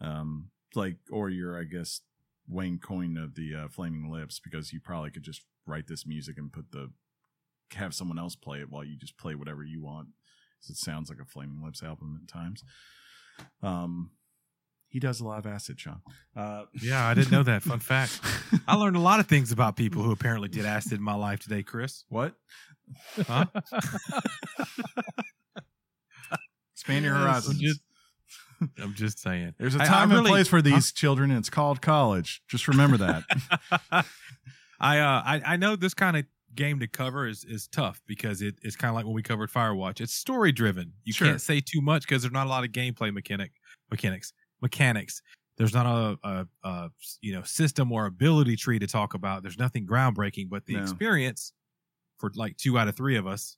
Um, 0.00 0.50
like 0.74 0.96
or 1.10 1.30
you're 1.30 1.58
I 1.58 1.64
guess 1.64 2.00
Wayne 2.48 2.78
Coyne 2.78 3.16
of 3.16 3.36
the 3.36 3.54
uh, 3.54 3.68
Flaming 3.68 4.10
Lips 4.10 4.40
because 4.42 4.72
you 4.72 4.80
probably 4.80 5.10
could 5.10 5.22
just 5.22 5.42
write 5.66 5.86
this 5.86 6.04
music 6.06 6.36
and 6.36 6.52
put 6.52 6.72
the 6.72 6.90
have 7.72 7.94
someone 7.94 8.18
else 8.18 8.36
play 8.36 8.60
it 8.60 8.70
while 8.70 8.84
you 8.84 8.96
just 8.96 9.16
play 9.18 9.34
whatever 9.34 9.62
you 9.64 9.82
want. 9.82 10.08
It 10.68 10.76
sounds 10.76 11.10
like 11.10 11.18
a 11.20 11.24
Flaming 11.24 11.62
Lips 11.62 11.82
album 11.82 12.18
at 12.22 12.28
times. 12.32 12.62
Um, 13.62 14.10
he 14.88 14.98
does 15.00 15.20
a 15.20 15.24
lot 15.26 15.38
of 15.38 15.46
acid, 15.46 15.78
Sean. 15.80 16.00
Uh, 16.36 16.64
yeah, 16.80 17.06
I 17.06 17.14
didn't 17.14 17.32
know 17.32 17.42
that. 17.42 17.62
Fun 17.62 17.80
fact. 17.80 18.20
I 18.68 18.76
learned 18.76 18.96
a 18.96 19.00
lot 19.00 19.20
of 19.20 19.26
things 19.26 19.50
about 19.52 19.76
people 19.76 20.02
who 20.02 20.12
apparently 20.12 20.48
did 20.48 20.64
acid 20.64 20.92
in 20.92 21.02
my 21.02 21.14
life 21.16 21.40
today, 21.40 21.62
Chris. 21.62 22.04
what? 22.08 22.34
Huh? 23.26 23.46
Expand 26.74 27.04
your 27.04 27.14
horizons. 27.14 27.58
Just- 27.58 27.80
I'm 28.78 28.94
just 28.94 29.18
saying. 29.18 29.54
There's 29.58 29.74
a 29.74 29.78
time 29.78 30.08
really- 30.08 30.20
and 30.20 30.28
place 30.28 30.48
for 30.48 30.62
these 30.62 30.92
children, 30.92 31.30
and 31.30 31.38
it's 31.38 31.50
called 31.50 31.82
college. 31.82 32.40
Just 32.48 32.66
remember 32.68 32.96
that. 32.98 33.24
I 34.80 34.98
uh 34.98 35.22
I, 35.24 35.42
I 35.44 35.56
know 35.56 35.76
this 35.76 35.92
kind 35.94 36.16
of 36.16 36.24
game 36.54 36.78
to 36.80 36.86
cover 36.86 37.26
is 37.26 37.44
is 37.44 37.66
tough 37.68 38.00
because 38.06 38.42
it, 38.42 38.56
it's 38.62 38.76
kind 38.76 38.88
of 38.90 38.94
like 38.94 39.04
when 39.04 39.14
we 39.14 39.22
covered 39.22 39.50
Firewatch. 39.50 40.00
It's 40.00 40.12
story 40.14 40.52
driven. 40.52 40.92
You 41.04 41.12
Sure. 41.12 41.28
can't 41.28 41.40
say 41.40 41.60
too 41.60 41.80
much 41.80 42.02
because 42.02 42.22
there's 42.22 42.32
not 42.32 42.46
a 42.46 42.50
lot 42.50 42.64
of 42.64 42.70
gameplay 42.70 43.12
mechanic 43.12 43.52
mechanics 43.90 44.32
mechanics. 44.62 45.22
There's 45.56 45.72
not 45.74 45.86
a, 45.86 46.18
a, 46.28 46.46
a 46.64 46.90
you 47.20 47.32
know 47.32 47.42
system 47.42 47.92
or 47.92 48.06
ability 48.06 48.56
tree 48.56 48.78
to 48.78 48.86
talk 48.86 49.14
about. 49.14 49.42
There's 49.42 49.58
nothing 49.58 49.86
groundbreaking, 49.86 50.48
but 50.48 50.64
the 50.66 50.74
No. 50.74 50.82
experience 50.82 51.52
for 52.18 52.30
like 52.34 52.56
two 52.56 52.78
out 52.78 52.88
of 52.88 52.96
three 52.96 53.16
of 53.16 53.26
us 53.26 53.56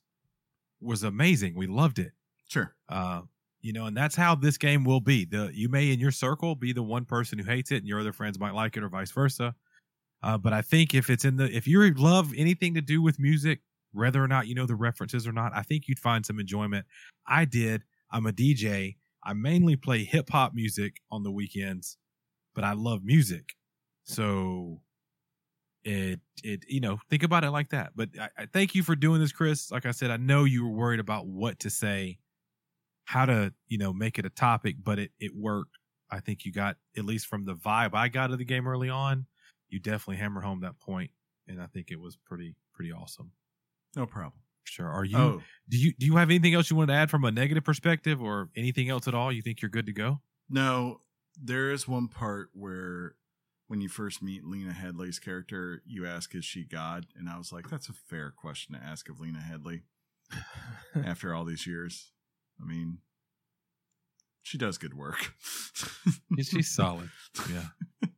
was 0.81 1.03
amazing. 1.03 1.55
We 1.55 1.67
loved 1.67 1.99
it. 1.99 2.11
sure. 2.47 2.75
Uh, 2.89 3.21
you 3.61 3.73
know, 3.73 3.85
and 3.87 3.97
that's 3.97 4.15
how 4.15 4.35
this 4.35 4.57
game 4.57 4.83
will 4.85 4.99
be. 5.01 5.25
The 5.25 5.49
you 5.53 5.67
may 5.67 5.91
in 5.91 5.99
your 5.99 6.11
circle 6.11 6.55
be 6.55 6.71
the 6.73 6.83
one 6.83 7.03
person 7.05 7.39
who 7.39 7.45
hates 7.45 7.71
it, 7.71 7.77
and 7.77 7.87
your 7.87 7.99
other 7.99 8.13
friends 8.13 8.39
might 8.39 8.53
like 8.53 8.77
it, 8.77 8.83
or 8.83 8.89
vice 8.89 9.11
versa. 9.11 9.55
Uh, 10.23 10.37
but 10.37 10.53
I 10.53 10.61
think 10.61 10.93
if 10.93 11.09
it's 11.09 11.25
in 11.25 11.37
the 11.37 11.45
if 11.45 11.67
you 11.67 11.93
love 11.93 12.33
anything 12.35 12.73
to 12.73 12.81
do 12.81 13.01
with 13.01 13.19
music, 13.19 13.61
whether 13.91 14.23
or 14.23 14.27
not 14.27 14.47
you 14.47 14.55
know 14.55 14.65
the 14.65 14.75
references 14.75 15.27
or 15.27 15.31
not, 15.31 15.51
I 15.55 15.61
think 15.61 15.87
you'd 15.87 15.99
find 15.99 16.25
some 16.25 16.39
enjoyment. 16.39 16.85
I 17.27 17.45
did. 17.45 17.83
I'm 18.11 18.25
a 18.25 18.31
DJ. 18.31 18.95
I 19.23 19.33
mainly 19.33 19.75
play 19.75 20.03
hip 20.03 20.29
hop 20.29 20.53
music 20.53 21.01
on 21.11 21.23
the 21.23 21.31
weekends, 21.31 21.97
but 22.55 22.63
I 22.63 22.73
love 22.73 23.03
music. 23.03 23.53
So 24.03 24.81
it 25.83 26.19
it 26.43 26.63
you 26.67 26.79
know 26.79 26.97
think 27.09 27.23
about 27.23 27.43
it 27.43 27.51
like 27.51 27.69
that. 27.69 27.91
But 27.95 28.09
I, 28.19 28.29
I 28.37 28.45
thank 28.45 28.75
you 28.75 28.83
for 28.83 28.95
doing 28.95 29.19
this, 29.21 29.31
Chris. 29.31 29.71
Like 29.71 29.85
I 29.85 29.91
said, 29.91 30.11
I 30.11 30.17
know 30.17 30.43
you 30.43 30.65
were 30.65 30.75
worried 30.75 30.99
about 30.99 31.27
what 31.27 31.59
to 31.59 31.69
say, 31.69 32.19
how 33.05 33.25
to 33.25 33.53
you 33.67 33.77
know 33.77 33.93
make 33.93 34.19
it 34.19 34.25
a 34.25 34.29
topic, 34.29 34.77
but 34.83 34.99
it 34.99 35.11
it 35.19 35.31
worked. 35.35 35.77
I 36.09 36.19
think 36.19 36.45
you 36.45 36.53
got 36.53 36.77
at 36.97 37.05
least 37.05 37.27
from 37.27 37.45
the 37.45 37.53
vibe 37.55 37.93
I 37.93 38.07
got 38.07 38.31
of 38.31 38.37
the 38.37 38.45
game 38.45 38.67
early 38.67 38.89
on, 38.89 39.25
you 39.69 39.79
definitely 39.79 40.17
hammer 40.17 40.41
home 40.41 40.61
that 40.61 40.79
point, 40.79 41.11
and 41.47 41.61
I 41.61 41.65
think 41.67 41.91
it 41.91 41.99
was 41.99 42.15
pretty 42.15 42.55
pretty 42.73 42.91
awesome. 42.91 43.31
No 43.95 44.05
problem. 44.05 44.41
Sure. 44.63 44.89
Are 44.89 45.05
you 45.05 45.17
oh, 45.17 45.41
do 45.69 45.77
you 45.77 45.93
do 45.97 46.05
you 46.05 46.17
have 46.17 46.29
anything 46.29 46.53
else 46.53 46.69
you 46.69 46.75
want 46.75 46.89
to 46.89 46.95
add 46.95 47.09
from 47.09 47.23
a 47.23 47.31
negative 47.31 47.63
perspective 47.63 48.21
or 48.21 48.49
anything 48.55 48.89
else 48.89 49.07
at 49.07 49.13
all? 49.13 49.31
You 49.31 49.41
think 49.41 49.61
you're 49.61 49.69
good 49.69 49.85
to 49.87 49.93
go? 49.93 50.21
no. 50.49 51.01
There 51.39 51.69
is 51.69 51.87
one 51.87 52.07
part 52.07 52.49
where 52.53 53.13
when 53.67 53.79
you 53.79 53.89
first 53.89 54.23
meet 54.23 54.43
Lena 54.43 54.71
Headey's 54.71 55.19
character, 55.19 55.83
you 55.85 56.07
ask, 56.07 56.33
Is 56.33 56.43
she 56.43 56.63
God? 56.63 57.05
And 57.15 57.29
I 57.29 57.37
was 57.37 57.51
like, 57.51 57.69
That's 57.69 57.89
a 57.89 57.93
fair 57.93 58.33
question 58.35 58.73
to 58.73 58.81
ask 58.83 59.07
of 59.07 59.19
Lena 59.19 59.39
Headey 59.39 59.81
after 61.05 61.35
all 61.35 61.45
these 61.45 61.67
years. 61.67 62.11
I 62.59 62.65
mean, 62.65 62.99
she 64.41 64.57
does 64.57 64.77
good 64.79 64.95
work. 64.95 65.33
She's 66.41 66.69
solid. 66.73 67.09
Yeah. 67.51 67.65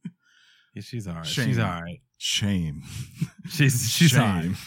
Yeah, 0.79 0.83
she's 0.83 1.07
all 1.07 1.15
right. 1.15 1.25
Shame. 1.25 1.47
She's 1.47 1.59
all 1.59 1.81
right. 1.81 2.01
Shame. 2.17 2.83
She's 3.49 3.91
she's 3.91 4.17
all 4.17 4.25
right. 4.25 4.43
Shame. 4.43 4.57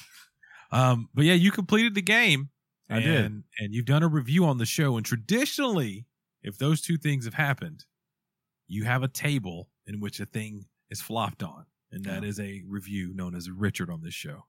Um, 0.72 1.08
but 1.14 1.24
yeah, 1.24 1.34
you 1.34 1.50
completed 1.50 1.94
the 1.94 2.02
game. 2.02 2.48
I 2.90 2.96
and, 2.96 3.04
did. 3.04 3.42
and 3.64 3.74
you've 3.74 3.84
done 3.86 4.02
a 4.02 4.08
review 4.08 4.44
on 4.46 4.58
the 4.58 4.66
show. 4.66 4.96
And 4.96 5.04
traditionally, 5.06 6.06
if 6.42 6.56
those 6.58 6.80
two 6.80 6.96
things 6.96 7.24
have 7.26 7.34
happened, 7.34 7.84
you 8.68 8.84
have 8.84 9.02
a 9.02 9.08
table 9.08 9.68
in 9.86 10.00
which 10.00 10.18
a 10.20 10.26
thing 10.26 10.64
is 10.90 11.00
flopped 11.02 11.42
on, 11.42 11.66
and 11.90 12.04
that 12.04 12.22
Yeah. 12.22 12.28
is 12.28 12.40
a 12.40 12.62
review 12.66 13.12
known 13.14 13.34
as 13.34 13.50
Richard 13.50 13.90
on 13.90 14.02
this 14.02 14.14
show. 14.14 14.46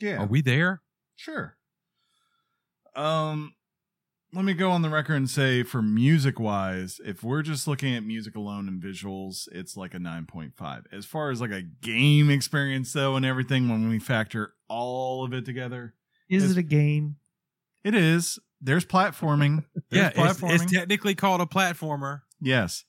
Yeah. 0.00 0.18
Are 0.18 0.26
we 0.26 0.40
there? 0.42 0.82
Sure. 1.16 1.56
Um, 2.96 3.54
let 4.34 4.44
me 4.44 4.54
go 4.54 4.70
on 4.70 4.82
the 4.82 4.88
record 4.88 5.14
and 5.16 5.28
say, 5.28 5.62
for 5.62 5.82
music 5.82 6.40
wise, 6.40 7.00
if 7.04 7.22
we're 7.22 7.42
just 7.42 7.68
looking 7.68 7.94
at 7.94 8.02
music 8.02 8.34
alone 8.34 8.66
and 8.66 8.82
visuals, 8.82 9.46
it's 9.52 9.76
like 9.76 9.92
a 9.94 9.98
nine 9.98 10.24
point 10.26 10.54
five. 10.56 10.86
As 10.90 11.04
far 11.04 11.30
as 11.30 11.40
like 11.40 11.50
a 11.50 11.62
game 11.62 12.30
experience, 12.30 12.92
though, 12.92 13.16
and 13.16 13.26
everything, 13.26 13.68
when 13.68 13.88
we 13.88 13.98
factor 13.98 14.54
all 14.68 15.24
of 15.24 15.32
it 15.34 15.44
together, 15.44 15.94
Is 16.30 16.50
it 16.50 16.56
a 16.56 16.62
game? 16.62 17.16
it 17.84 17.94
is. 17.94 18.38
There's 18.60 18.84
platforming. 18.86 19.64
yeah, 19.90 20.10
There's 20.10 20.30
it's, 20.32 20.40
platforming. 20.40 20.54
it's 20.62 20.72
technically 20.72 21.14
called 21.14 21.40
a 21.40 21.46
platformer. 21.46 22.20
yes, 22.40 22.84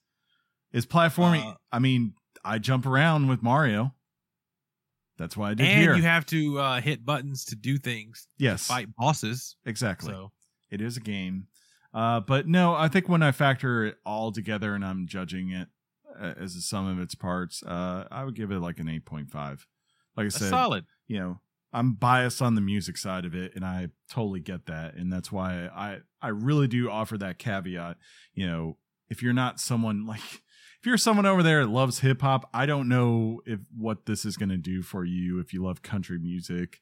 it's 0.72 0.86
platforming. 0.86 1.46
Uh, 1.46 1.56
I 1.72 1.80
mean, 1.80 2.14
I 2.46 2.58
jump 2.60 2.86
around 2.86 3.28
with 3.28 3.42
Mario. 3.44 3.94
That's 5.18 5.36
why 5.36 5.52
I 5.52 5.54
did 5.56 5.68
and 5.68 5.82
here. 5.82 5.96
you 5.96 6.04
have 6.04 6.26
to 6.28 6.60
uh, 6.60 6.82
hit 6.82 7.06
buttons 7.06 7.46
to 7.46 7.56
do 7.56 7.78
things, 7.78 8.28
yes, 8.38 8.66
fight 8.66 8.88
bosses. 8.96 9.56
exactly. 9.66 10.12
So 10.12 10.32
It 10.74 10.82
is 10.82 10.98
a 10.98 11.02
game. 11.02 11.48
Uh, 11.94 12.20
but 12.20 12.48
no, 12.48 12.74
I 12.74 12.88
think 12.88 13.08
when 13.08 13.22
I 13.22 13.32
factor 13.32 13.86
it 13.86 13.98
all 14.06 14.32
together 14.32 14.74
and 14.74 14.84
I'm 14.84 15.06
judging 15.06 15.52
it 15.52 15.68
uh, 16.20 16.34
as 16.38 16.56
a 16.56 16.62
sum 16.62 16.88
of 16.88 17.00
its 17.00 17.14
parts, 17.14 17.62
uh, 17.64 18.08
I 18.10 18.24
would 18.24 18.36
give 18.36 18.52
it 18.52 18.60
like 18.60 18.80
an 18.80 18.88
8.5. 18.88 19.32
Like 19.36 19.60
I 20.18 20.24
that's 20.24 20.38
said, 20.38 20.50
solid. 20.50 20.86
you 21.08 21.20
know, 21.20 21.40
I'm 21.72 21.94
biased 21.94 22.42
on 22.42 22.56
the 22.56 22.62
music 22.62 22.98
side 22.98 23.26
of 23.26 23.36
it 23.36 23.54
and 23.56 23.64
I 23.64 23.90
totally 24.10 24.40
get 24.40 24.66
that. 24.66 24.96
And 24.96 25.14
that's 25.14 25.32
why 25.32 25.68
I, 25.68 26.00
I 26.22 26.30
really 26.30 26.68
do 26.68 26.90
offer 26.90 27.20
that 27.20 27.38
caveat. 27.38 27.98
You 28.34 28.48
know, 28.48 28.78
if 29.10 29.22
you're 29.22 29.34
not 29.34 29.60
someone 29.60 30.06
like, 30.08 30.22
if 30.22 30.88
you're 30.88 30.98
someone 30.98 31.28
over 31.28 31.44
there 31.44 31.64
that 31.64 31.72
loves 31.72 32.00
hip 32.00 32.22
hop, 32.22 32.50
I 32.52 32.66
don't 32.66 32.90
know 32.90 33.42
if 33.46 33.60
what 33.78 34.08
this 34.08 34.26
is 34.26 34.38
going 34.38 34.50
to 34.50 34.58
do 34.58 34.82
for 34.82 35.06
you. 35.06 35.40
If 35.40 35.54
you 35.54 35.64
love 35.64 35.84
country 35.84 36.18
music, 36.18 36.82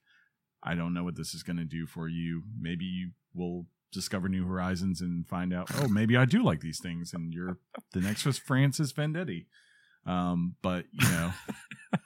I 0.64 0.76
don't 0.76 0.94
know 0.94 1.04
what 1.04 1.18
this 1.18 1.34
is 1.34 1.44
going 1.44 1.58
to 1.58 1.66
do 1.66 1.86
for 1.86 2.08
you. 2.08 2.44
Maybe 2.60 2.86
you 2.86 3.12
will 3.34 3.66
discover 3.92 4.30
new 4.30 4.46
horizons 4.46 5.02
and 5.02 5.28
find 5.28 5.54
out, 5.54 5.70
oh, 5.76 5.88
maybe 5.88 6.18
I 6.18 6.26
do 6.26 6.44
like 6.44 6.62
these 6.62 6.80
things, 6.80 7.14
and 7.14 7.34
you're 7.34 7.58
the 7.94 8.02
next 8.02 8.26
was 8.26 8.38
Francis 8.38 8.94
Vendetti. 8.94 9.46
Um, 10.06 10.56
but 10.62 10.86
you 10.92 11.10
know, 11.10 11.34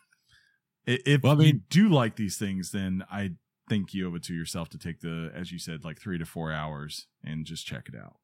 if 0.85 1.23
Well, 1.23 1.41
I 1.41 1.45
you 1.45 1.53
do 1.69 1.89
like 1.89 2.15
these 2.15 2.37
things, 2.37 2.71
then 2.71 3.03
I 3.11 3.31
think 3.69 3.93
you 3.93 4.11
owe 4.11 4.15
it 4.15 4.23
to 4.23 4.33
yourself 4.33 4.69
to 4.69 4.77
take 4.77 5.01
the, 5.01 5.31
as 5.35 5.51
you 5.51 5.59
said, 5.59 5.83
like 5.83 5.99
three 5.99 6.17
to 6.17 6.25
four 6.25 6.51
hours 6.51 7.07
and 7.23 7.45
just 7.45 7.65
check 7.65 7.87
it 7.87 7.95
out. 7.97 8.17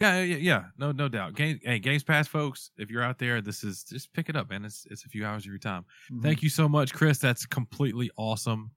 Yeah, 0.00 0.20
yeah, 0.22 0.36
yeah. 0.36 0.64
No, 0.76 0.92
no 0.92 1.08
doubt. 1.08 1.34
Game, 1.34 1.58
hey, 1.62 1.78
Games 1.78 2.04
Pass, 2.04 2.28
folks. 2.28 2.70
If 2.76 2.90
you're 2.90 3.02
out 3.02 3.18
there, 3.18 3.40
this 3.40 3.64
is 3.64 3.82
just 3.82 4.12
pick 4.12 4.28
it 4.28 4.36
up, 4.36 4.50
man. 4.50 4.64
It's 4.64 4.86
it's 4.90 5.06
a 5.06 5.08
few 5.08 5.24
hours 5.24 5.44
of 5.44 5.46
your 5.46 5.58
time. 5.58 5.86
Mm-hmm. 6.12 6.22
Thank 6.22 6.42
you 6.42 6.50
so 6.50 6.68
much, 6.68 6.92
Chris. 6.92 7.18
That's 7.18 7.46
completely 7.46 8.10
awesome. 8.18 8.72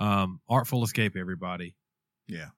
Um, 0.00 0.40
Artful 0.48 0.82
Escape, 0.82 1.16
everybody. 1.16 1.76
Yeah. 2.26 2.48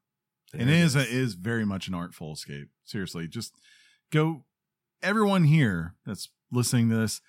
There 0.53 0.61
and 0.61 0.71
it 0.71 0.77
is 0.77 0.97
a, 0.97 1.01
it 1.01 1.09
is 1.09 1.35
very 1.35 1.65
much 1.65 1.89
an 1.89 1.95
artful 1.95 2.33
escape. 2.33 2.69
Seriously, 2.85 3.27
just 3.29 3.53
go. 4.11 4.45
Everyone 5.03 5.45
here 5.45 5.95
that's 6.07 6.31
listening 6.51 6.89
to 6.89 6.97
this, 6.97 7.21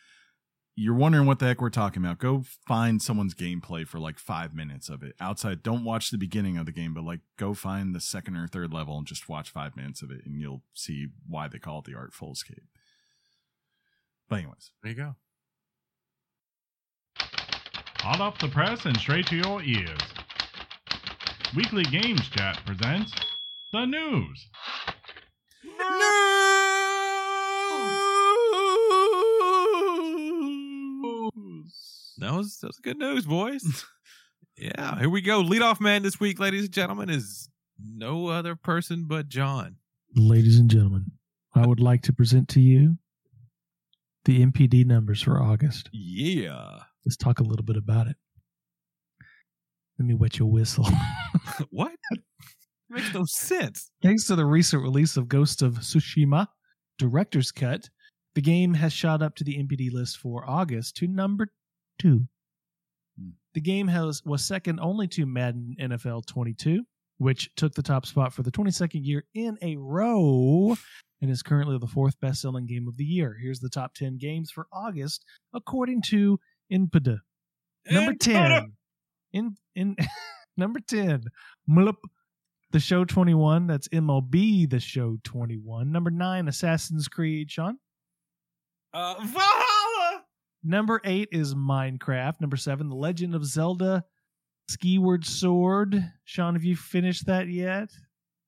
you're 0.76 0.96
wondering 0.96 1.26
what 1.26 1.40
the 1.40 1.48
heck 1.48 1.60
we're 1.60 1.70
talking 1.70 2.04
about. 2.04 2.20
Go 2.20 2.44
find 2.68 3.02
someone's 3.02 3.34
gameplay 3.34 3.86
for 3.86 4.00
like 4.00 4.20
five 4.20 4.54
minutes 4.54 4.90
of 4.90 5.02
it 5.02 5.16
outside. 5.20 5.64
Don't 5.64 5.84
watch 5.84 6.12
the 6.12 6.18
beginning 6.18 6.58
of 6.58 6.66
the 6.66 6.72
game, 6.72 6.94
but 6.94 7.04
like 7.04 7.22
go 7.38 7.54
find 7.56 7.96
the 7.96 8.00
second 8.00 8.38
or 8.38 8.48
third 8.48 8.72
level 8.72 8.98
and 8.98 9.08
just 9.08 9.28
watch 9.28 9.50
five 9.50 9.76
minutes 9.76 10.02
of 10.02 10.12
it, 10.12 10.22
and 10.26 10.40
you'll 10.40 10.62
see 10.74 11.08
why 11.28 11.48
they 11.48 11.58
call 11.58 11.80
it 11.80 11.86
the 11.86 11.96
artful 11.96 12.32
escape. 12.32 12.64
But 14.30 14.38
anyways, 14.38 14.72
there 14.84 14.92
you 14.92 14.98
go. 14.98 15.16
Hot 18.00 18.22
off 18.22 18.38
the 18.40 18.48
press 18.48 18.86
and 18.86 18.96
straight 18.98 19.26
to 19.28 19.36
your 19.36 19.64
ears. 19.64 20.00
Weekly 21.56 21.84
Games 21.84 22.28
Chat 22.30 22.60
presents 22.66 23.14
the 23.72 23.86
news. 23.86 24.50
News. 30.84 32.14
That 32.18 32.34
was 32.34 32.58
that 32.60 32.68
was 32.68 32.80
good 32.84 32.98
news, 32.98 33.26
boys. 33.26 33.86
yeah, 34.58 35.00
here 35.00 35.10
we 35.10 35.22
go. 35.22 35.42
Leadoff 35.42 35.80
man 35.80 36.04
this 36.04 36.20
week, 36.20 36.38
ladies 36.40 36.66
and 36.66 36.74
gentlemen, 36.74 37.10
is 37.10 37.50
no 37.82 38.28
other 38.28 38.56
person 38.56 39.06
but 39.08 39.30
John. 39.30 39.78
Ladies 40.16 40.60
and 40.60 40.70
gentlemen, 40.70 41.12
I 41.56 41.66
would 41.66 41.80
like 41.80 42.02
to 42.04 42.14
present 42.14 42.50
to 42.50 42.60
you 42.60 42.98
the 44.26 44.46
NPD 44.46 44.86
numbers 44.86 45.22
for 45.22 45.42
August. 45.42 45.90
Yeah. 45.94 46.80
Let's 47.06 47.16
talk 47.16 47.40
a 47.40 47.44
little 47.44 47.64
bit 47.64 47.78
about 47.78 48.08
it. 48.08 48.18
Let 50.00 50.06
me 50.06 50.14
wet 50.14 50.38
your 50.38 50.50
whistle. 50.50 50.86
what? 51.70 51.92
Makes 52.90 53.14
no 53.14 53.26
sense. 53.26 53.92
Thanks 54.02 54.26
to 54.28 54.36
the 54.36 54.46
recent 54.46 54.82
release 54.82 55.18
of 55.18 55.28
Ghost 55.28 55.62
of 55.62 55.74
Tsushima 55.80 56.48
Director's 56.98 57.52
Cut, 57.52 57.90
the 58.36 58.42
game 58.42 58.74
has 58.76 58.94
shot 58.94 59.22
up 59.22 59.36
to 59.36 59.44
the 59.44 59.58
NPD 59.58 59.92
list 59.92 60.18
for 60.18 60.48
August 60.48 60.96
to 60.98 61.08
number 61.08 61.48
two. 62.00 62.28
Hmm. 63.20 63.32
The 63.54 63.62
game 63.62 63.88
has 63.88 64.22
was 64.24 64.46
second 64.46 64.80
only 64.80 65.08
to 65.10 65.26
Madden 65.26 65.76
NFL 65.82 66.28
22, 66.28 66.84
which 67.18 67.50
took 67.56 67.74
the 67.74 67.84
top 67.84 68.06
spot 68.06 68.34
for 68.34 68.44
the 68.44 68.52
22nd 68.52 69.04
year 69.04 69.26
in 69.34 69.58
a 69.62 69.76
row 69.78 70.76
and 71.22 71.32
is 71.32 71.42
currently 71.42 71.78
the 71.80 71.88
fourth 71.88 72.20
best-selling 72.20 72.68
game 72.68 72.88
of 72.88 72.98
the 72.98 73.04
year. 73.04 73.36
Here's 73.42 73.60
the 73.60 73.70
top 73.70 73.96
10 73.96 74.18
games 74.18 74.52
for 74.52 74.68
August 74.72 75.26
according 75.54 76.04
to 76.10 76.40
Inpida. 76.72 77.18
Number 77.90 78.14
10. 78.14 78.74
In 79.34 79.56
in 79.76 79.96
Number 80.58 80.80
10, 80.80 81.24
Mlup, 81.70 81.98
The 82.72 82.80
Show 82.80 83.06
21. 83.06 83.68
That's 83.68 83.88
MLB 83.90 84.70
The 84.70 84.80
Show 84.80 85.18
21. 85.24 85.92
Number 85.92 86.10
9, 86.10 86.48
Assassin's 86.48 87.08
Creed. 87.08 87.52
Sean? 87.52 87.78
Uh, 88.92 89.16
Valhalla. 89.20 90.24
Number 90.64 91.00
8 91.04 91.30
is 91.32 91.54
Minecraft. 91.54 92.42
Number 92.42 92.58
7, 92.58 92.90
The 92.90 92.96
Legend 92.96 93.36
of 93.36 93.46
Zelda 93.46 94.04
Skyward 94.68 95.26
Sword. 95.26 96.12
Sean, 96.26 96.56
have 96.56 96.64
you 96.64 96.76
finished 96.76 97.28
that 97.28 97.48
yet? 97.48 97.90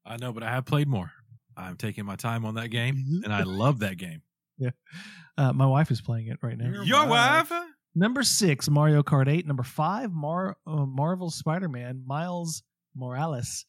I 0.03 0.17
know, 0.17 0.33
but 0.33 0.41
I 0.41 0.49
have 0.49 0.65
played 0.65 0.87
more. 0.87 1.11
I'm 1.55 1.75
taking 1.75 2.05
my 2.05 2.15
time 2.15 2.43
on 2.45 2.55
that 2.55 2.69
game, 2.69 3.21
and 3.23 3.31
I 3.31 3.43
love 3.43 3.79
that 3.79 3.97
game. 3.97 4.21
Yeah 4.61 4.71
uh, 5.39 5.53
my 5.53 5.65
wife 5.65 5.89
is 5.89 6.01
playing 6.01 6.27
it 6.27 6.37
right 6.41 6.57
now. 6.57 6.83
Your 6.83 7.07
wife? 7.07 7.51
Number 7.95 8.23
six, 8.23 8.69
Mario 8.69 9.01
Kart 9.03 9.27
8. 9.27 9.45
Number 9.47 9.63
five, 9.63 10.11
Mar- 10.11 10.57
uh, 10.67 10.85
Marvel 10.85 11.29
Spider 11.29 11.67
Man, 11.69 12.03
Miles 12.05 12.63
Morales. 12.95 13.65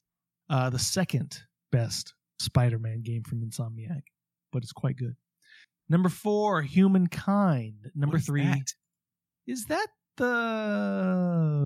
Uh, 0.48 0.68
the 0.70 0.78
second 0.78 1.38
best 1.72 2.14
Spider 2.38 2.78
Man 2.78 3.02
game 3.02 3.22
from 3.22 3.40
Insomniac, 3.42 4.02
but 4.52 4.62
it's 4.62 4.72
quite 4.72 4.96
good. 4.96 5.14
Number 5.88 6.08
four, 6.08 6.62
Humankind. 6.62 7.90
Number 7.94 8.14
What 8.14 8.20
is 8.20 8.26
three, 8.26 8.44
that? 8.44 8.74
is 9.46 9.64
that 9.66 9.88
the 10.16 11.64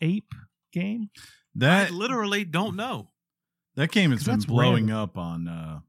ape 0.00 0.32
game? 0.72 1.10
That 1.54 1.88
I 1.88 1.90
literally 1.90 2.44
don't 2.44 2.76
know. 2.76 3.10
that 3.76 3.90
game 3.90 4.10
has 4.10 4.20
'Cause 4.24 4.44
been 4.46 4.54
blowing 4.54 4.86
random. 4.86 4.96
up 4.96 5.18
on 5.18 5.48
uh 5.48 5.80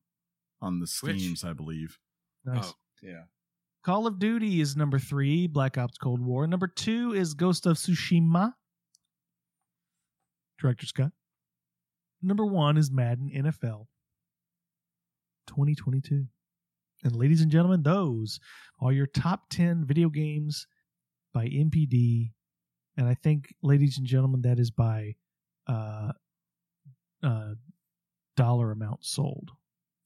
on 0.62 0.80
the 0.80 0.88
Switch. 0.88 1.20
Steams, 1.20 1.44
I 1.44 1.54
believe. 1.54 2.00
Nice. 2.46 2.72
Oh. 2.72 2.74
Yeah. 3.04 3.24
Call 3.88 4.06
of 4.06 4.20
Duty 4.20 4.60
is 4.60 4.76
number 4.76 5.00
three, 5.00 5.48
Black 5.48 5.78
Ops 5.78 5.98
Cold 5.98 6.20
War. 6.20 6.46
Number 6.46 6.68
two 6.68 7.14
is 7.14 7.34
Ghost 7.34 7.66
of 7.66 7.78
Tsushima. 7.78 8.52
Director's 10.60 10.92
Cut. 10.92 11.14
Number 12.22 12.46
one 12.46 12.76
is 12.76 12.92
Madden 12.92 13.32
NFL 13.34 13.86
2022. 15.48 16.26
And 17.06 17.16
ladies 17.16 17.40
and 17.40 17.50
gentlemen, 17.50 17.82
those 17.82 18.42
are 18.82 18.92
your 18.92 19.06
top 19.06 19.44
10 19.52 19.86
video 19.86 20.10
games 20.10 20.68
by 21.34 21.46
NPD. 21.46 22.32
And 22.98 23.08
I 23.08 23.14
think, 23.14 23.56
ladies 23.64 23.98
and 23.98 24.06
gentlemen, 24.06 24.42
that 24.42 24.60
is 24.60 24.70
by 24.70 25.16
uh, 25.66 26.12
uh, 27.24 27.54
dollar 28.36 28.72
amount 28.72 29.06
sold 29.06 29.52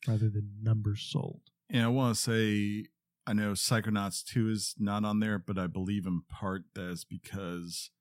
rather 0.07 0.29
than 0.29 0.51
numbers 0.61 1.01
sold. 1.01 1.41
And 1.71 1.83
I 1.83 1.87
want 1.87 2.15
to 2.15 2.21
say, 2.21 2.85
I 3.27 3.33
know 3.33 3.51
Psychonauts 3.51 4.23
2 4.25 4.49
is 4.49 4.75
not 4.79 5.05
on 5.05 5.19
there, 5.19 5.37
but 5.37 5.57
I 5.57 5.67
believe 5.67 6.05
in 6.07 6.23
part 6.29 6.63
that 6.73 6.89
is 6.89 7.05
because 7.05 7.91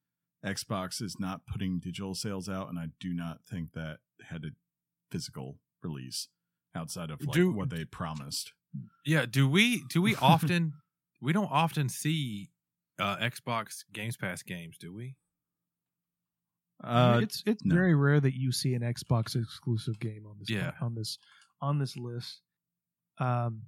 Xbox 0.45 1.03
is 1.03 1.16
not 1.21 1.47
putting 1.47 1.79
digital 1.79 2.14
sales 2.14 2.49
out, 2.49 2.68
and 2.68 2.79
I 2.79 2.87
do 2.99 3.12
not 3.12 3.41
think 3.49 3.73
that 3.75 3.99
had 4.31 4.45
a 4.45 4.49
physical 5.11 5.59
release 5.83 6.29
outside 6.75 7.11
of 7.11 7.21
like 7.21 7.33
Do- 7.35 7.53
what 7.53 7.71
they 7.71 7.85
promised. 7.85 8.53
Yeah, 9.05 9.27
do 9.27 9.49
we 9.49 9.83
do 9.91 10.01
we 10.01 10.14
often 10.23 10.73
we 11.21 11.33
don't 11.33 11.51
often 11.51 11.89
see 11.89 12.51
uh 12.99 13.16
Xbox 13.16 13.85
Games 13.93 14.16
Pass 14.16 14.43
games, 14.43 14.79
do 14.79 14.95
we? 14.95 15.16
Uh, 16.83 17.21
it's 17.23 17.43
it's 17.45 17.64
no. 17.64 17.75
very 17.75 17.95
rare 17.95 18.21
that 18.21 18.35
you 18.35 18.53
see 18.53 18.73
an 18.75 18.81
Xbox 18.83 19.37
exclusive 19.37 19.99
game 20.01 20.25
on 20.27 20.37
this 20.39 20.49
Yeah. 20.49 20.73
on 20.81 20.95
this 20.95 21.18
on 21.61 21.79
this 21.79 21.97
list. 21.97 22.41
Um, 23.18 23.62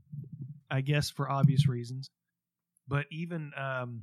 I 0.73 0.81
guess 0.81 1.11
for 1.11 1.31
obvious 1.31 1.69
reasons, 1.69 2.11
but 2.89 3.07
even 3.13 3.53
um, 3.57 4.03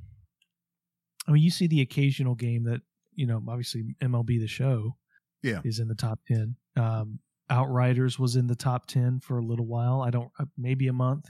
I 1.28 1.32
mean, 1.32 1.44
you 1.44 1.50
see 1.52 1.68
the 1.68 1.82
occasional 1.82 2.36
game 2.36 2.64
that 2.66 2.82
you 3.16 3.26
know, 3.26 3.44
obviously 3.50 3.96
MLB 4.02 4.40
the 4.40 4.48
Show, 4.48 4.96
Yeah. 5.44 5.60
is 5.66 5.80
in 5.80 5.88
the 5.90 5.96
top 5.96 6.20
ten. 6.28 6.56
Um, 6.78 7.20
Outriders 7.50 8.20
was 8.20 8.36
in 8.36 8.46
the 8.48 8.56
top 8.56 8.86
ten 8.86 9.20
for 9.20 9.40
a 9.40 9.44
little 9.44 9.66
while. 9.66 10.02
I 10.02 10.12
don't, 10.12 10.30
uh, 10.40 10.46
maybe 10.58 10.88
a 10.88 10.94
month. 10.94 11.26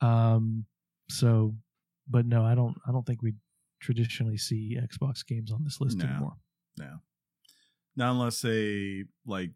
Um, 0.00 0.66
so, 1.10 1.54
but 2.08 2.24
no, 2.26 2.44
I 2.44 2.54
don't. 2.54 2.76
I 2.88 2.92
don't 2.92 3.04
think 3.04 3.22
we 3.22 3.34
traditionally 3.80 4.38
see 4.38 4.78
Xbox 4.80 5.26
games 5.26 5.50
on 5.52 5.64
this 5.64 5.80
list 5.80 6.00
anymore. 6.00 6.34
No. 6.78 6.84
anymore. 6.84 7.00
not 7.96 8.12
unless 8.12 8.40
they 8.40 9.04
like 9.26 9.50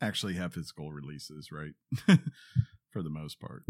actually 0.00 0.34
have 0.34 0.52
physical 0.54 0.90
releases, 0.92 1.50
right? 1.52 1.72
For 2.96 3.02
the 3.02 3.10
most 3.10 3.38
part. 3.38 3.64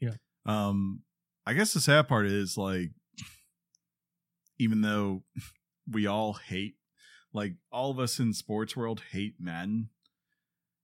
Yeah. 0.00 0.14
Um 0.44 1.02
I 1.46 1.52
guess 1.52 1.72
the 1.72 1.78
sad 1.78 2.08
part 2.08 2.26
is 2.26 2.56
like 2.58 2.90
even 4.58 4.80
though 4.80 5.22
we 5.88 6.08
all 6.08 6.32
hate 6.32 6.74
like 7.32 7.52
all 7.70 7.92
of 7.92 8.00
us 8.00 8.18
in 8.18 8.32
sports 8.32 8.76
world 8.76 9.02
hate 9.12 9.34
Madden, 9.38 9.90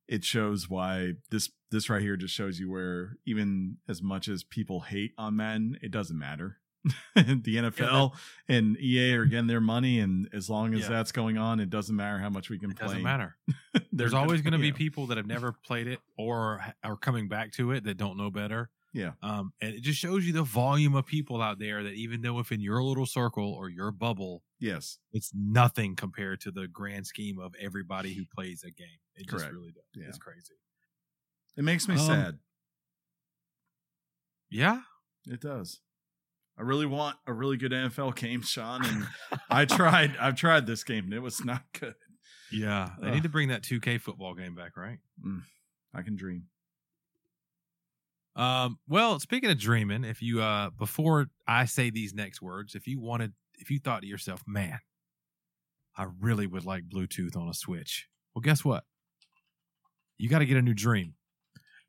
it 0.06 0.22
shows 0.22 0.70
why 0.70 1.14
this 1.32 1.50
this 1.72 1.90
right 1.90 2.02
here 2.02 2.16
just 2.16 2.34
shows 2.34 2.60
you 2.60 2.70
where 2.70 3.16
even 3.26 3.78
as 3.88 4.00
much 4.00 4.28
as 4.28 4.44
people 4.44 4.82
hate 4.82 5.10
on 5.18 5.34
Madden, 5.34 5.76
it 5.82 5.90
doesn't 5.90 6.16
matter. 6.16 6.58
the 7.16 7.56
NFL 7.56 8.12
and 8.48 8.78
EA 8.78 9.14
are 9.14 9.24
getting 9.24 9.46
their 9.46 9.60
money, 9.60 10.00
and 10.00 10.28
as 10.32 10.48
long 10.48 10.74
as 10.74 10.80
Yeah. 10.82 10.88
that's 10.88 11.12
going 11.12 11.36
on, 11.36 11.60
it 11.60 11.70
doesn't 11.70 11.94
matter 11.94 12.18
how 12.18 12.30
much 12.30 12.48
we 12.50 12.58
can 12.58 12.70
It 12.70 12.76
play. 12.78 12.86
doesn't 12.88 13.02
matter. 13.02 13.36
There's 13.92 14.14
always 14.14 14.40
going 14.42 14.52
to 14.52 14.58
be 14.58 14.72
people 14.72 15.06
that 15.08 15.16
have 15.16 15.26
never 15.26 15.52
played 15.52 15.86
it 15.86 15.98
or 16.16 16.62
are 16.84 16.96
coming 16.96 17.28
back 17.28 17.52
to 17.54 17.72
it 17.72 17.84
that 17.84 17.96
don't 17.96 18.16
know 18.16 18.30
better. 18.30 18.70
Yeah. 18.94 19.12
Um, 19.22 19.52
and 19.60 19.74
it 19.74 19.82
just 19.82 19.98
shows 19.98 20.24
you 20.26 20.32
the 20.32 20.42
volume 20.44 20.94
of 20.94 21.04
people 21.04 21.42
out 21.42 21.58
there 21.58 21.82
that 21.82 21.92
even 21.92 22.22
though 22.22 22.38
if 22.38 22.50
in 22.52 22.60
your 22.60 22.82
little 22.82 23.04
circle 23.06 23.52
or 23.52 23.68
your 23.68 23.90
bubble, 23.92 24.42
Yes, 24.60 24.98
it's 25.12 25.30
nothing 25.34 25.94
compared 25.94 26.40
to 26.40 26.50
the 26.50 26.66
grand 26.66 27.06
scheme 27.06 27.38
of 27.38 27.54
everybody 27.60 28.14
who 28.14 28.24
plays 28.24 28.64
a 28.64 28.70
game. 28.70 28.88
It 29.14 29.28
just 29.28 29.46
really 29.50 29.70
does. 29.72 29.84
Yeah. 29.94 30.08
It's 30.08 30.18
crazy. 30.18 30.54
it 31.56 31.62
makes 31.64 31.86
me 31.86 31.94
Um, 31.94 32.00
sad. 32.00 32.38
Yeah. 34.50 34.80
It 35.26 35.40
does. 35.40 35.80
I 36.59 36.62
really 36.62 36.86
want 36.86 37.16
a 37.26 37.32
really 37.32 37.56
good 37.56 37.70
NFL 37.72 38.16
game, 38.16 38.42
Sean, 38.42 38.84
and 38.84 39.06
I 39.48 39.64
tried. 39.64 40.16
I've 40.20 40.34
tried 40.34 40.66
this 40.66 40.82
game, 40.82 41.04
and 41.04 41.14
it 41.14 41.20
was 41.20 41.44
not 41.44 41.62
good. 41.78 41.94
Yeah. 42.50 42.90
They 43.00 43.09
Ugh. 43.09 43.14
need 43.14 43.22
to 43.22 43.28
bring 43.28 43.48
that 43.48 43.62
2K 43.62 44.00
football 44.00 44.34
game 44.34 44.54
back, 44.54 44.76
right? 44.76 44.98
I 45.94 46.02
can 46.02 46.16
dream. 46.16 46.44
Um, 48.34 48.78
well, 48.88 49.18
speaking 49.20 49.50
of 49.50 49.59
dreaming, 49.59 50.04
if 50.04 50.22
you 50.22 50.40
uh 50.40 50.70
before 50.70 51.26
I 51.46 51.64
say 51.64 51.90
these 51.90 52.14
next 52.14 52.40
words, 52.40 52.74
if 52.74 52.86
you 52.86 53.00
wanted 53.00 53.32
if 53.59 53.70
you 53.70 53.80
thought 53.80 54.02
to 54.02 54.06
yourself, 54.06 54.42
man, 54.46 54.78
I 55.96 56.06
really 56.20 56.46
would 56.46 56.64
like 56.64 56.84
Bluetooth 56.88 57.36
on 57.36 57.48
a 57.48 57.54
Switch. 57.54 58.06
Well, 58.34 58.42
guess 58.42 58.64
what? 58.64 58.84
You 60.16 60.28
got 60.28 60.38
to 60.38 60.46
get 60.46 60.56
a 60.56 60.62
new 60.62 60.74
dream. 60.74 61.14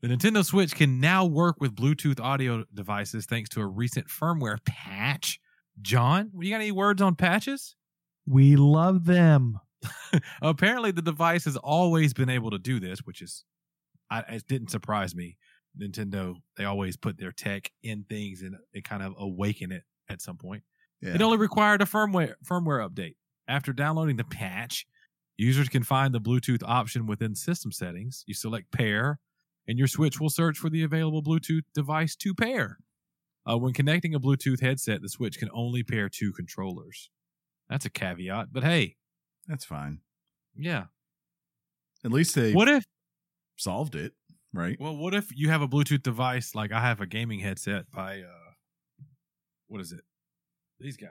The 0.02 0.08
Nintendo 0.08 0.46
Switch 0.46 0.76
can 0.76 1.02
now 1.02 1.26
work 1.26 1.60
with 1.60 1.76
Bluetooth 1.76 2.22
audio 2.22 2.64
devices 2.74 3.26
thanks 3.26 3.50
to 3.50 3.62
a 3.62 3.68
recent 3.68 4.08
firmware 4.08 4.64
patch. 4.64 5.42
John, 5.82 6.32
you 6.40 6.50
got 6.52 6.62
any 6.62 6.72
words 6.72 7.02
on 7.02 7.16
patches? 7.16 7.76
We 8.26 8.56
love 8.56 9.04
them. 9.04 9.60
Apparently, 10.42 10.92
the 10.92 11.02
device 11.02 11.44
has 11.44 11.58
always 11.58 12.14
been 12.14 12.30
able 12.30 12.52
to 12.52 12.58
do 12.58 12.80
this, 12.80 13.00
which 13.00 13.22
is, 13.22 13.44
I, 14.10 14.20
it 14.30 14.48
didn't 14.48 14.72
surprise 14.72 15.14
me. 15.16 15.38
Nintendo, 15.78 16.36
they 16.56 16.64
always 16.64 16.96
put 16.96 17.18
their 17.18 17.34
tech 17.34 17.70
in 17.84 18.06
things 18.08 18.42
and 18.42 18.56
they 18.74 18.82
kind 18.82 19.04
of 19.04 19.16
awaken 19.18 19.74
it 19.74 19.84
at 20.10 20.22
some 20.22 20.38
point. 20.38 20.64
Yeah. 21.02 21.16
It 21.16 21.22
only 21.22 21.38
required 21.38 21.82
a 21.82 21.86
firmware 21.86 22.36
firmware 22.46 22.88
update. 22.88 23.16
After 23.50 23.74
downloading 23.74 24.16
the 24.16 24.24
patch, 24.24 24.86
users 25.38 25.68
can 25.68 25.84
find 25.84 26.14
the 26.14 26.22
Bluetooth 26.22 26.64
option 26.66 27.06
within 27.06 27.36
system 27.36 27.72
settings. 27.72 28.24
You 28.28 28.34
select 28.34 28.72
pair, 28.72 29.20
and 29.70 29.78
your 29.78 29.88
Switch 29.88 30.20
will 30.20 30.30
search 30.32 30.58
for 30.58 30.70
the 30.70 30.82
available 30.84 31.22
Bluetooth 31.22 31.62
device 31.76 32.16
to 32.18 32.34
pair. 32.34 32.80
Uh, 33.50 33.56
when 33.58 33.72
connecting 33.72 34.16
a 34.16 34.20
Bluetooth 34.20 34.62
headset, 34.62 35.02
the 35.04 35.10
Switch 35.10 35.38
can 35.38 35.50
only 35.54 35.84
pair 35.84 36.10
two 36.10 36.32
controllers. 36.34 37.12
That's 37.70 37.86
a 37.86 37.90
caveat, 37.92 38.48
but 38.52 38.64
hey, 38.64 38.96
That's 39.48 39.64
fine. 39.66 40.00
yeah. 40.58 40.86
At 42.04 42.12
least 42.12 42.34
they 42.34 42.52
What 42.54 42.68
if 42.68 42.86
solved 43.58 43.94
it, 43.96 44.14
right? 44.54 44.76
Well, 44.80 44.98
what 44.98 45.14
if 45.14 45.30
you 45.36 45.50
have 45.50 45.62
a 45.62 45.68
Bluetooth 45.68 46.02
device 46.02 46.56
like 46.56 46.72
I 46.72 46.80
have 46.82 47.00
a 47.02 47.06
gaming 47.06 47.40
headset 47.40 47.92
by 47.92 48.22
uh 48.22 49.04
what 49.68 49.82
is 49.82 49.92
it? 49.92 50.02
These 50.80 50.98
guys. 50.98 51.10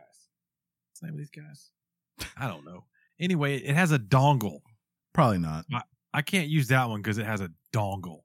What's 0.91 1.01
the 1.01 1.07
name 1.07 1.15
of 1.15 1.19
these 1.19 1.31
guys? 1.31 1.71
I 2.37 2.49
don't 2.49 2.65
know. 2.65 2.85
Anyway, 3.21 3.59
it 3.59 3.75
has 3.77 3.93
a 3.93 3.99
dongle. 4.01 4.61
Probably 5.15 5.39
not. 5.39 5.65
I 6.13 6.23
can't 6.23 6.49
use 6.49 6.69
that 6.69 6.89
one 6.89 7.01
because 7.03 7.19
it 7.19 7.27
has 7.27 7.41
a 7.41 7.51
dongle. 7.73 8.23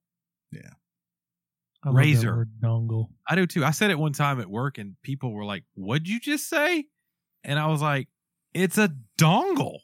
I 1.84 1.90
love 1.90 1.96
that 1.96 2.02
Razer. 2.02 2.36
word 2.36 2.52
dongle. 2.62 3.10
I 3.28 3.36
do 3.36 3.46
too. 3.46 3.66
I 3.66 3.72
said 3.72 3.92
it 3.92 4.00
one 4.00 4.14
time 4.14 4.40
at 4.40 4.50
work 4.50 4.78
and 4.78 4.96
people 5.04 5.34
were 5.34 5.46
like, 5.46 5.64
What'd 5.74 6.08
you 6.08 6.20
just 6.20 6.50
say? 6.50 6.86
And 7.44 7.60
I 7.60 7.68
was 7.68 7.82
like, 7.82 8.08
It's 8.54 8.78
a 8.78 8.94
dongle. 9.20 9.80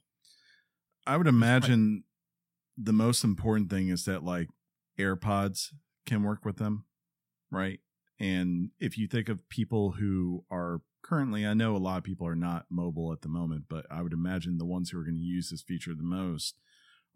I 1.06 1.18
would 1.18 1.28
imagine 1.28 2.04
the 2.78 2.94
most 2.94 3.24
important 3.24 3.70
thing 3.70 3.90
is 3.90 4.06
that 4.06 4.24
like 4.24 4.48
AirPods 4.98 5.74
can 6.06 6.24
work 6.24 6.46
with 6.46 6.58
them, 6.58 6.86
right? 7.52 7.80
And 8.20 8.72
if 8.80 8.98
you 8.98 9.08
think 9.08 9.30
of 9.30 9.48
people 9.50 9.92
who 9.92 10.46
are 10.52 10.82
currently, 11.02 11.46
I 11.46 11.54
know 11.54 11.76
a 11.76 11.78
lot 11.78 11.98
of 11.98 12.04
people 12.04 12.28
are 12.28 12.36
not 12.36 12.66
mobile 12.70 13.12
at 13.12 13.22
the 13.22 13.30
moment, 13.30 13.66
but 13.70 13.86
I 13.90 14.02
would 14.02 14.14
imagine 14.14 14.58
the 14.58 14.66
ones 14.66 14.90
who 14.90 15.00
are 15.00 15.04
going 15.04 15.16
to 15.16 15.22
use 15.22 15.50
this 15.50 15.62
feature 15.62 15.96
the 15.96 16.04
most 16.04 16.56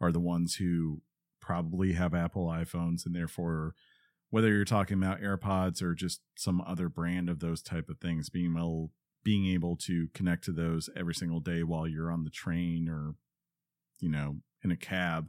are 0.02 0.12
the 0.12 0.20
ones 0.20 0.56
who 0.56 1.02
probably 1.44 1.94
have 1.94 2.14
Apple 2.14 2.48
iPhones 2.48 3.06
and 3.06 3.14
therefore 3.14 3.76
whether 4.30 4.48
you're 4.48 4.66
talking 4.66 4.98
about 4.98 5.22
AirPods 5.22 5.82
or 5.82 5.94
just 5.94 6.22
some 6.36 6.62
other 6.62 6.90
brand 6.90 7.30
of 7.30 7.40
those 7.40 7.62
type 7.62 7.90
of 7.90 8.00
things, 8.00 8.30
being 8.30 8.56
able 8.58 8.92
being 9.24 9.46
able 9.46 9.76
to 9.78 10.08
connect 10.14 10.44
to 10.46 10.52
those 10.52 10.90
every 10.96 11.14
single 11.14 11.40
day 11.40 11.64
while 11.64 11.88
you're 11.88 12.12
on 12.12 12.24
the 12.24 12.30
train 12.30 12.90
or 12.90 13.16
you 14.00 14.10
know 14.10 14.38
in 14.64 14.72
a 14.72 14.76
cab 14.78 15.28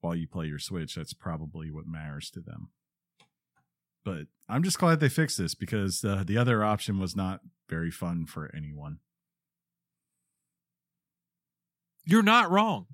while 0.00 0.14
you 0.14 0.28
play 0.28 0.46
your 0.46 0.58
Switch, 0.58 0.96
that's 0.96 1.14
probably 1.14 1.70
what 1.70 1.86
matters 1.86 2.30
to 2.30 2.40
them. 2.40 2.68
But 4.04 4.26
I'm 4.48 4.62
just 4.62 4.78
glad 4.78 5.00
they 5.00 5.08
fixed 5.08 5.38
this 5.38 5.54
because 5.54 6.04
uh, 6.04 6.24
the 6.26 6.36
other 6.36 6.62
option 6.62 6.98
was 6.98 7.16
not 7.16 7.40
very 7.70 7.90
fun 7.90 8.26
for 8.26 8.50
anyone. 8.54 8.98
You're 12.04 12.22
not 12.22 12.50
wrong. 12.50 12.86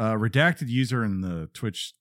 Uh, 0.00 0.14
redacted 0.14 0.70
user 0.70 1.04
in 1.04 1.20
the 1.20 1.50
Twitch 1.52 1.92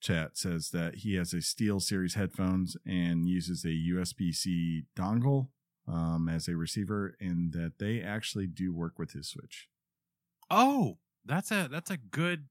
chat 0.00 0.38
says 0.38 0.70
that 0.70 0.94
he 0.94 1.16
has 1.16 1.34
a 1.34 1.42
SteelSeries 1.42 2.14
headphones 2.14 2.74
and 2.86 3.28
uses 3.28 3.66
a 3.66 3.68
USB 3.68 4.34
C 4.34 4.84
dongle 4.96 5.48
um, 5.86 6.26
as 6.26 6.48
a 6.48 6.56
receiver, 6.56 7.14
and 7.20 7.52
that 7.52 7.74
they 7.78 8.00
actually 8.00 8.46
do 8.46 8.72
work 8.72 8.98
with 8.98 9.12
his 9.12 9.28
Switch. 9.28 9.68
Oh, 10.50 10.96
that's 11.26 11.50
a 11.50 11.68
that's 11.70 11.90
a 11.90 11.98
good. 11.98 12.46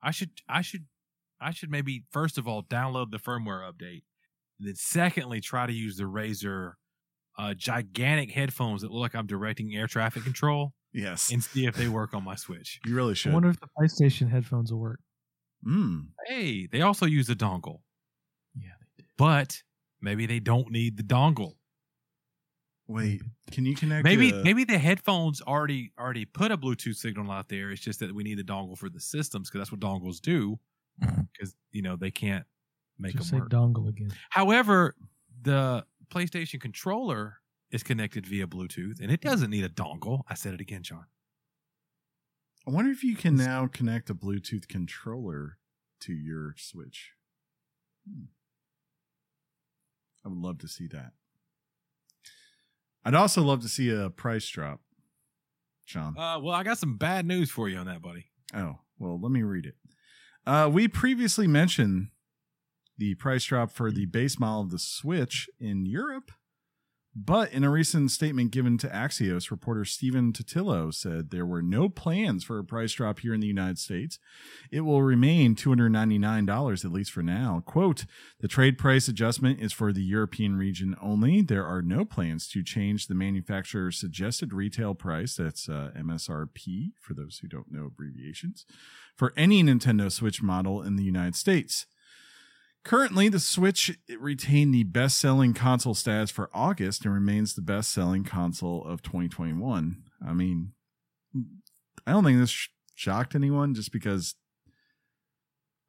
I 0.00 0.12
should 0.12 0.30
I 0.48 0.62
should 0.62 0.84
I 1.40 1.50
should 1.50 1.72
maybe 1.72 2.04
first 2.12 2.38
of 2.38 2.46
all 2.46 2.62
download 2.62 3.10
the 3.10 3.18
firmware 3.18 3.68
update, 3.68 4.04
and 4.60 4.68
then 4.68 4.76
secondly 4.76 5.40
try 5.40 5.66
to 5.66 5.72
use 5.72 5.96
the 5.96 6.04
Razer 6.04 6.74
uh, 7.36 7.54
gigantic 7.54 8.30
headphones 8.30 8.82
that 8.82 8.92
look 8.92 9.00
like 9.00 9.16
I'm 9.16 9.26
directing 9.26 9.74
air 9.74 9.88
traffic 9.88 10.22
control 10.22 10.74
Yes, 10.92 11.30
and 11.32 11.42
see 11.42 11.66
if 11.66 11.76
they 11.76 11.88
work 11.88 12.14
on 12.14 12.24
my 12.24 12.34
Switch. 12.34 12.80
you 12.84 12.94
really 12.94 13.12
I 13.12 13.14
should. 13.14 13.32
wonder 13.32 13.48
if 13.50 13.60
the 13.60 13.68
PlayStation 13.80 14.28
headphones 14.30 14.72
will 14.72 14.80
work. 14.80 15.00
Mm. 15.66 16.08
Hey, 16.26 16.66
they 16.66 16.80
also 16.82 17.06
use 17.06 17.28
a 17.30 17.34
dongle, 17.36 17.80
Yeah, 18.56 18.70
they 18.80 19.02
do. 19.04 19.08
but 19.16 19.62
maybe 20.00 20.26
they 20.26 20.40
don't 20.40 20.70
need 20.70 20.96
the 20.96 21.02
dongle. 21.02 21.54
Wait, 22.88 23.22
can 23.52 23.64
you 23.66 23.76
connect? 23.76 24.02
Maybe 24.04 24.30
a- 24.30 24.42
maybe 24.42 24.64
the 24.64 24.78
headphones 24.78 25.40
already 25.40 25.92
already 25.98 26.24
put 26.24 26.50
a 26.50 26.56
Bluetooth 26.58 26.96
signal 26.96 27.30
out 27.30 27.48
there. 27.48 27.70
It's 27.70 27.80
just 27.82 28.00
that 28.00 28.12
we 28.12 28.24
need 28.24 28.38
the 28.38 28.42
dongle 28.44 28.76
for 28.76 28.88
the 28.88 28.98
systems 29.00 29.48
because 29.48 29.60
that's 29.60 29.70
what 29.72 29.80
dongles 29.80 30.20
do. 30.20 30.58
Because 30.98 31.54
you 31.70 31.82
know 31.82 31.94
they 31.96 32.10
can't 32.10 32.44
make 32.98 33.12
Just 33.12 33.30
them 33.30 33.38
say 33.38 33.40
work. 33.42 33.50
dongle 33.50 33.88
again. 33.88 34.10
However, 34.30 34.96
the 35.42 35.86
PlayStation 36.12 36.60
controller 36.60 37.36
is 37.70 37.82
connected 37.82 38.26
via 38.26 38.46
Bluetooth 38.46 39.00
and 39.00 39.10
it 39.10 39.20
doesn't 39.20 39.50
need 39.50 39.64
a 39.64 39.68
dongle. 39.68 40.22
I 40.28 40.34
said 40.34 40.54
it 40.54 40.60
again, 40.60 40.82
John. 40.82 41.06
I 42.66 42.70
wonder 42.70 42.90
if 42.90 43.02
you 43.02 43.16
can 43.16 43.36
now 43.36 43.66
connect 43.66 44.10
a 44.10 44.14
Bluetooth 44.14 44.68
controller 44.68 45.58
to 46.00 46.12
your 46.12 46.54
Switch. 46.58 47.12
Hmm. 48.06 48.24
I 50.24 50.28
would 50.28 50.38
love 50.38 50.58
to 50.58 50.68
see 50.68 50.86
that. 50.88 51.12
I'd 53.04 53.14
also 53.14 53.42
love 53.42 53.62
to 53.62 53.68
see 53.68 53.90
a 53.90 54.10
price 54.10 54.46
drop, 54.48 54.80
Sean. 55.86 56.18
Uh, 56.18 56.38
well, 56.38 56.54
I 56.54 56.62
got 56.62 56.78
some 56.78 56.98
bad 56.98 57.24
news 57.24 57.50
for 57.50 57.68
you 57.68 57.78
on 57.78 57.86
that, 57.86 58.02
buddy. 58.02 58.26
Oh, 58.54 58.80
well, 58.98 59.18
let 59.18 59.32
me 59.32 59.42
read 59.42 59.64
it. 59.64 59.76
Uh, 60.46 60.68
we 60.70 60.86
previously 60.86 61.46
mentioned 61.46 62.08
the 62.98 63.14
price 63.14 63.44
drop 63.44 63.70
for 63.70 63.90
the 63.90 64.04
base 64.04 64.38
model 64.38 64.62
of 64.62 64.70
the 64.70 64.78
Switch 64.78 65.48
in 65.58 65.86
Europe, 65.86 66.30
but 67.14 67.52
in 67.52 67.64
a 67.64 67.70
recent 67.70 68.12
statement 68.12 68.52
given 68.52 68.78
to 68.78 68.88
Axios, 68.88 69.50
reporter 69.50 69.84
Stephen 69.84 70.32
Totilo 70.32 70.94
said 70.94 71.30
there 71.30 71.46
were 71.46 71.62
no 71.62 71.88
plans 71.88 72.44
for 72.44 72.58
a 72.58 72.64
price 72.64 72.92
drop 72.92 73.18
here 73.18 73.34
in 73.34 73.40
the 73.40 73.48
United 73.48 73.78
States. 73.78 74.20
It 74.70 74.82
will 74.82 75.02
remain 75.02 75.56
$299, 75.56 76.84
at 76.84 76.92
least 76.92 77.10
for 77.10 77.22
now. 77.22 77.64
Quote, 77.66 78.04
the 78.38 78.46
trade 78.46 78.78
price 78.78 79.08
adjustment 79.08 79.60
is 79.60 79.72
for 79.72 79.92
the 79.92 80.04
European 80.04 80.54
region 80.54 80.94
only. 81.02 81.42
There 81.42 81.66
are 81.66 81.82
no 81.82 82.04
plans 82.04 82.46
to 82.48 82.62
change 82.62 83.08
the 83.08 83.14
manufacturer's 83.16 83.98
suggested 83.98 84.52
retail 84.52 84.94
price, 84.94 85.34
that's 85.34 85.68
uh, 85.68 85.90
MSRP, 85.98 86.92
for 87.00 87.14
those 87.14 87.38
who 87.42 87.48
don't 87.48 87.72
know 87.72 87.86
abbreviations, 87.86 88.66
for 89.16 89.32
any 89.36 89.64
Nintendo 89.64 90.12
Switch 90.12 90.42
model 90.42 90.80
in 90.80 90.94
the 90.94 91.04
United 91.04 91.34
States. 91.34 91.86
Currently, 92.82 93.28
the 93.28 93.40
Switch 93.40 93.98
retained 94.18 94.74
the 94.74 94.84
best 94.84 95.18
selling 95.18 95.52
console 95.52 95.94
status 95.94 96.30
for 96.30 96.48
August 96.54 97.04
and 97.04 97.12
remains 97.12 97.54
the 97.54 97.62
best 97.62 97.92
selling 97.92 98.24
console 98.24 98.84
of 98.84 99.02
2021. 99.02 100.02
I 100.26 100.32
mean, 100.32 100.72
I 102.06 102.12
don't 102.12 102.24
think 102.24 102.38
this 102.38 102.50
sh- 102.50 102.68
shocked 102.94 103.34
anyone 103.34 103.74
just 103.74 103.92
because 103.92 104.34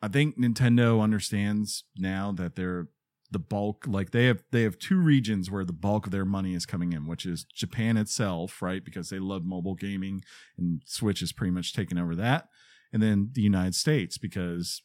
I 0.02 0.10
think 0.10 0.38
Nintendo 0.38 1.02
understands 1.02 1.86
now 1.98 2.34
that 2.34 2.56
they're 2.56 2.88
the 3.32 3.40
bulk 3.40 3.86
like 3.88 4.12
they 4.12 4.26
have 4.26 4.44
they 4.52 4.64
have 4.64 4.78
two 4.78 4.98
regions 4.98 5.50
where 5.50 5.64
the 5.64 5.72
bulk 5.72 6.06
of 6.06 6.12
their 6.12 6.26
money 6.26 6.54
is 6.54 6.66
coming 6.66 6.92
in 6.92 7.08
which 7.08 7.26
is 7.26 7.46
Japan 7.46 7.96
itself 7.96 8.62
right 8.62 8.84
because 8.84 9.10
they 9.10 9.20
love 9.20 9.46
mobile 9.46 9.76
gaming 9.76 10.22
and 10.58 10.82
Switch 10.86 11.22
is 11.22 11.32
pretty 11.32 11.52
much 11.52 11.74
taken 11.74 11.98
over 11.98 12.14
that 12.16 12.50
and 12.92 13.02
then 13.02 13.30
the 13.32 13.42
United 13.42 13.74
States 13.74 14.18
because 14.18 14.82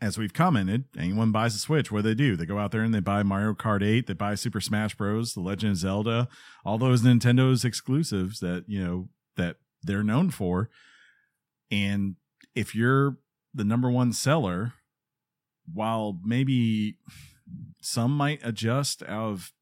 as 0.00 0.16
we've 0.16 0.32
commented, 0.32 0.84
anyone 0.96 1.30
buys 1.30 1.54
a 1.54 1.58
Switch, 1.58 1.92
what 1.92 2.02
do 2.02 2.08
they 2.08 2.14
do? 2.14 2.36
They 2.36 2.46
go 2.46 2.58
out 2.58 2.70
there 2.70 2.82
and 2.82 2.94
they 2.94 3.00
buy 3.00 3.22
Mario 3.22 3.52
Kart 3.52 3.82
8, 3.82 4.06
they 4.06 4.14
buy 4.14 4.34
Super 4.34 4.60
Smash 4.60 4.94
Bros, 4.94 5.34
The 5.34 5.40
Legend 5.40 5.72
of 5.72 5.76
Zelda, 5.76 6.28
all 6.64 6.78
those 6.78 7.02
Nintendo's 7.02 7.64
exclusives 7.64 8.40
that, 8.40 8.64
you 8.66 8.82
know, 8.82 9.08
that 9.36 9.56
they're 9.82 10.02
known 10.02 10.30
for. 10.30 10.70
And 11.70 12.16
if 12.54 12.74
you're 12.74 13.18
the 13.52 13.64
number 13.64 13.90
one 13.90 14.12
seller, 14.12 14.72
while 15.72 16.18
maybe 16.24 16.96
some 17.80 18.16
might 18.16 18.40
adjust 18.42 19.02
out 19.02 19.32
of 19.32 19.52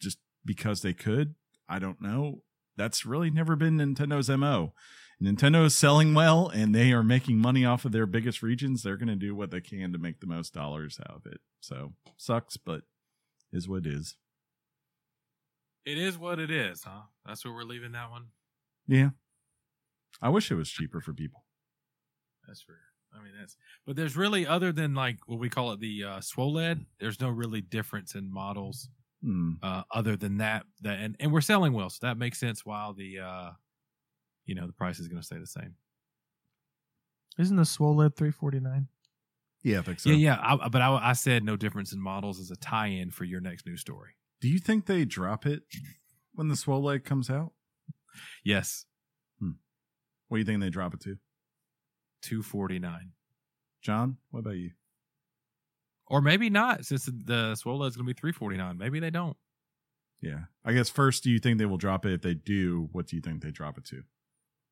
just 0.00 0.18
because 0.44 0.80
they 0.80 0.94
could, 0.94 1.34
I 1.68 1.78
don't 1.78 2.00
know. 2.00 2.42
That's 2.76 3.04
really 3.04 3.30
never 3.30 3.56
been 3.56 3.76
Nintendo's 3.76 4.30
MO. 4.30 4.72
Nintendo 5.22 5.64
is 5.64 5.76
selling 5.76 6.14
well 6.14 6.48
and 6.48 6.74
they 6.74 6.92
are 6.92 7.02
making 7.04 7.38
money 7.38 7.64
off 7.64 7.84
of 7.84 7.92
their 7.92 8.06
biggest 8.06 8.42
regions. 8.42 8.82
They're 8.82 8.96
going 8.96 9.08
to 9.08 9.14
do 9.16 9.34
what 9.34 9.50
they 9.50 9.60
can 9.60 9.92
to 9.92 9.98
make 9.98 10.20
the 10.20 10.26
most 10.26 10.52
dollars 10.52 10.98
out 11.08 11.14
of 11.16 11.26
it. 11.26 11.40
So 11.60 11.92
sucks, 12.16 12.56
but 12.56 12.82
is 13.52 13.68
what 13.68 13.86
it 13.86 13.92
is. 13.92 14.16
It 15.84 15.98
is 15.98 16.18
what 16.18 16.38
it 16.38 16.50
is, 16.50 16.82
huh? 16.84 17.02
That's 17.26 17.44
where 17.44 17.54
we're 17.54 17.62
leaving 17.64 17.92
that 17.92 18.10
one. 18.10 18.26
Yeah. 18.86 19.10
I 20.20 20.28
wish 20.28 20.50
it 20.50 20.54
was 20.56 20.70
cheaper 20.70 21.00
for 21.00 21.12
people. 21.12 21.44
That's 22.46 22.62
fair. 22.62 22.76
I 23.14 23.22
mean, 23.22 23.32
that's 23.38 23.56
but 23.86 23.94
there's 23.96 24.16
really 24.16 24.46
other 24.46 24.72
than 24.72 24.94
like 24.94 25.18
what 25.26 25.38
we 25.38 25.50
call 25.50 25.72
it 25.72 25.80
the 25.80 26.04
uh, 26.04 26.20
SWOLED. 26.20 26.86
There's 26.98 27.20
no 27.20 27.28
really 27.28 27.60
difference 27.60 28.14
in 28.14 28.32
models 28.32 28.88
Hmm. 29.22 29.52
uh, 29.62 29.82
other 29.94 30.16
than 30.16 30.38
that. 30.38 30.64
That 30.80 30.98
and, 30.98 31.14
and 31.20 31.32
we're 31.32 31.42
selling 31.42 31.72
well, 31.74 31.90
so 31.90 31.98
that 32.06 32.16
makes 32.16 32.40
sense. 32.40 32.64
While 32.64 32.92
the 32.94 33.20
uh, 33.20 33.50
you 34.44 34.54
know 34.54 34.66
the 34.66 34.72
price 34.72 34.98
is 34.98 35.08
going 35.08 35.20
to 35.20 35.26
stay 35.26 35.38
the 35.38 35.46
same. 35.46 35.74
Isn't 37.38 37.56
the 37.56 37.64
SWOLED 37.64 38.14
349? 38.16 38.88
Yeah, 39.62 39.78
I 39.78 39.82
think 39.82 40.00
so. 40.00 40.10
Yeah, 40.10 40.16
yeah. 40.16 40.38
I, 40.42 40.68
but 40.68 40.82
I, 40.82 41.10
I 41.10 41.12
said 41.12 41.44
no 41.44 41.56
difference 41.56 41.92
in 41.92 42.00
models 42.00 42.38
as 42.38 42.50
a 42.50 42.56
tie-in 42.56 43.10
for 43.10 43.24
your 43.24 43.40
next 43.40 43.64
news 43.64 43.80
story. 43.80 44.10
Do 44.40 44.48
you 44.48 44.58
think 44.58 44.86
they 44.86 45.04
drop 45.04 45.46
it 45.46 45.62
when 46.34 46.48
the 46.48 46.56
swole 46.56 46.98
comes 46.98 47.30
out? 47.30 47.52
Yes, 48.44 48.84
hmm. 49.38 49.52
What 50.28 50.36
do 50.36 50.40
you 50.40 50.44
think 50.44 50.60
they 50.60 50.70
drop 50.70 50.94
it 50.94 51.00
to? 51.02 51.16
two 52.20 52.42
forty 52.42 52.78
nine, 52.78 53.12
John, 53.80 54.18
what 54.30 54.40
about 54.40 54.56
you? 54.56 54.72
or 56.12 56.20
maybe 56.20 56.50
not, 56.50 56.84
since 56.84 57.06
the, 57.06 57.12
the 57.24 57.56
SWOLED 57.56 57.88
is 57.88 57.96
going 57.96 58.06
to 58.06 58.14
be 58.14 58.18
three 58.18 58.32
forty 58.32 58.58
nine. 58.58 58.76
Maybe 58.76 59.00
they 59.00 59.10
don't. 59.10 59.36
Yeah. 60.20 60.40
I 60.62 60.72
guess 60.72 60.90
first, 60.90 61.24
do 61.24 61.30
you 61.30 61.38
think 61.38 61.58
they 61.58 61.64
will 61.64 61.78
drop 61.78 62.04
it? 62.04 62.12
If 62.12 62.20
they 62.20 62.34
do, 62.34 62.90
what 62.92 63.06
do 63.06 63.16
you 63.16 63.22
think 63.22 63.42
they 63.42 63.50
drop 63.50 63.78
it 63.78 63.84
to? 63.86 64.02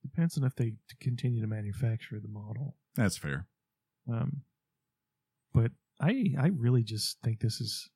Depends 0.03 0.39
on 0.39 0.45
if 0.45 0.55
they 0.55 0.75
continue 1.01 1.41
to 1.41 1.47
manufacture 1.47 2.19
the 2.21 2.29
model. 2.29 2.75
That's 2.97 3.17
fair. 3.19 3.47
Um, 4.11 4.43
but 5.53 5.73
I 6.01 6.35
I 6.39 6.49
really 6.49 6.83
just 6.83 7.19
think 7.23 7.41
this 7.41 7.61
is. 7.61 7.89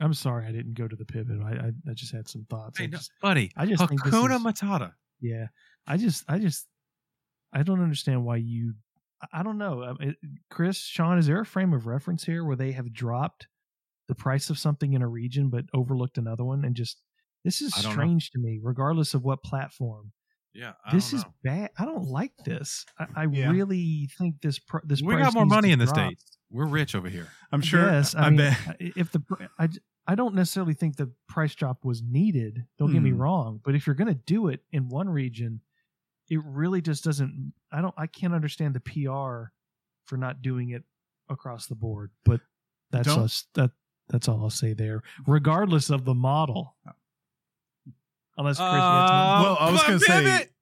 I'm 0.00 0.12
sorry 0.14 0.46
I 0.46 0.52
didn't 0.52 0.74
go 0.74 0.88
to 0.88 0.96
the 0.96 1.04
pivot. 1.04 1.40
I 1.42 1.52
I, 1.52 1.70
I 1.90 1.94
just 1.94 2.12
had 2.12 2.28
some 2.28 2.46
thoughts. 2.50 2.78
I 2.78 2.82
Hey, 2.84 2.88
no, 2.88 2.98
buddy, 3.22 3.50
I 3.56 3.64
just 3.66 3.82
Hakuna 3.82 4.36
is- 4.36 4.42
Matata. 4.42 4.92
yeah, 5.20 5.46
I 5.86 5.96
just 5.96 6.24
I 6.28 6.38
just 6.38 6.66
I 7.52 7.62
don't 7.62 7.80
understand 7.82 8.24
why 8.24 8.36
you. 8.36 8.74
I- 9.32 9.42
don't 9.42 9.56
know, 9.56 9.82
Um, 9.84 9.96
Chris, 10.50 10.76
Sean. 10.78 11.16
Is 11.18 11.26
there 11.26 11.40
a 11.40 11.46
frame 11.46 11.72
of 11.72 11.86
reference 11.86 12.24
here 12.24 12.44
where 12.44 12.56
they 12.56 12.72
have 12.72 12.92
dropped 12.92 13.46
the 14.06 14.14
price 14.14 14.50
of 14.50 14.58
something 14.58 14.92
in 14.92 15.00
a 15.00 15.08
region 15.08 15.48
but 15.48 15.64
overlooked 15.72 16.18
another 16.18 16.44
one, 16.44 16.62
and 16.64 16.74
just 16.76 17.00
this 17.42 17.62
is 17.62 17.72
don't 17.72 17.84
know. 17.84 17.90
strange 17.92 18.30
to 18.32 18.38
me, 18.38 18.60
regardless 18.62 19.14
of 19.14 19.22
what 19.24 19.42
platform. 19.42 20.12
Yeah, 20.54 20.72
I 20.86 20.94
this 20.94 21.12
is 21.12 21.24
bad. 21.42 21.70
I 21.78 21.84
don't 21.84 22.04
like 22.06 22.32
this. 22.44 22.86
I, 22.98 23.06
I 23.16 23.24
Yeah. 23.26 23.50
really 23.50 24.08
think 24.18 24.40
this 24.40 24.58
pr- 24.58 24.78
this 24.84 25.02
we 25.02 25.16
got 25.16 25.34
more 25.34 25.44
money 25.46 25.72
in 25.72 25.78
the 25.80 25.86
drop. 25.86 25.96
states. 25.96 26.38
We're 26.50 26.66
rich 26.66 26.94
over 26.94 27.08
here. 27.08 27.28
I'm 27.50 27.60
sure. 27.60 27.82
Yes, 27.90 28.14
I, 28.14 28.22
I 28.26 28.30
mean, 28.30 28.36
bet. 28.36 28.76
if 28.78 29.10
the 29.10 29.22
I, 29.58 29.68
I, 30.06 30.14
don't 30.14 30.34
necessarily 30.36 30.74
think 30.74 30.96
the 30.96 31.10
price 31.28 31.54
drop 31.56 31.84
was 31.84 32.02
needed. 32.02 32.64
Don't 32.78 32.92
get 32.92 33.02
me 33.02 33.10
Hmm. 33.10 33.18
wrong, 33.20 33.60
but 33.64 33.74
if 33.74 33.86
you're 33.86 33.96
going 33.96 34.08
to 34.14 34.20
do 34.26 34.46
it 34.48 34.60
in 34.70 34.88
one 34.88 35.08
region, 35.08 35.60
it 36.30 36.40
really 36.44 36.80
just 36.80 37.02
doesn't. 37.02 37.52
I 37.72 37.80
don't. 37.80 37.94
I 37.98 38.06
can't 38.06 38.32
understand 38.34 38.74
the 38.74 38.80
PR 38.80 39.50
for 40.06 40.16
not 40.16 40.40
doing 40.42 40.70
it 40.70 40.84
across 41.28 41.66
the 41.66 41.74
board. 41.74 42.12
But 42.24 42.40
that's 42.92 43.08
Don't- 43.08 43.24
us. 43.24 43.46
That 43.54 43.72
that's 44.08 44.28
all 44.28 44.40
I'll 44.44 44.50
say 44.50 44.72
there. 44.74 45.02
Regardless 45.26 45.90
of 45.90 46.04
the 46.04 46.14
model, 46.14 46.76
unless 48.36 48.56
Chris, 48.58 48.60
you 48.60 48.64
have 48.80 49.08
to- 49.08 49.14
Uh, 49.14 49.42
well, 49.42 49.56
I 49.60 49.70
was 49.70 49.82
going 49.82 49.98
to 49.98 50.04
say 50.04 50.22
pivot! 50.24 50.52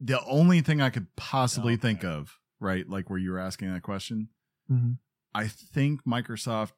the 0.00 0.22
only 0.24 0.60
thing 0.60 0.80
I 0.80 0.90
could 0.90 1.14
possibly 1.16 1.74
Okay. 1.74 1.80
think 1.82 2.04
of, 2.04 2.38
right? 2.60 2.88
Like 2.88 3.08
where 3.10 3.18
you 3.18 3.30
were 3.32 3.38
asking 3.38 3.72
that 3.72 3.82
question, 3.82 4.28
Mhm. 4.70 4.98
I 5.34 5.46
think 5.48 6.04
Microsoft 6.04 6.72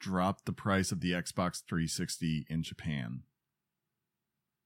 dropped 0.00 0.44
the 0.46 0.52
price 0.52 0.92
of 0.92 1.00
the 1.00 1.12
Xbox 1.12 1.62
360 1.68 2.46
in 2.48 2.62
Japan 2.62 3.22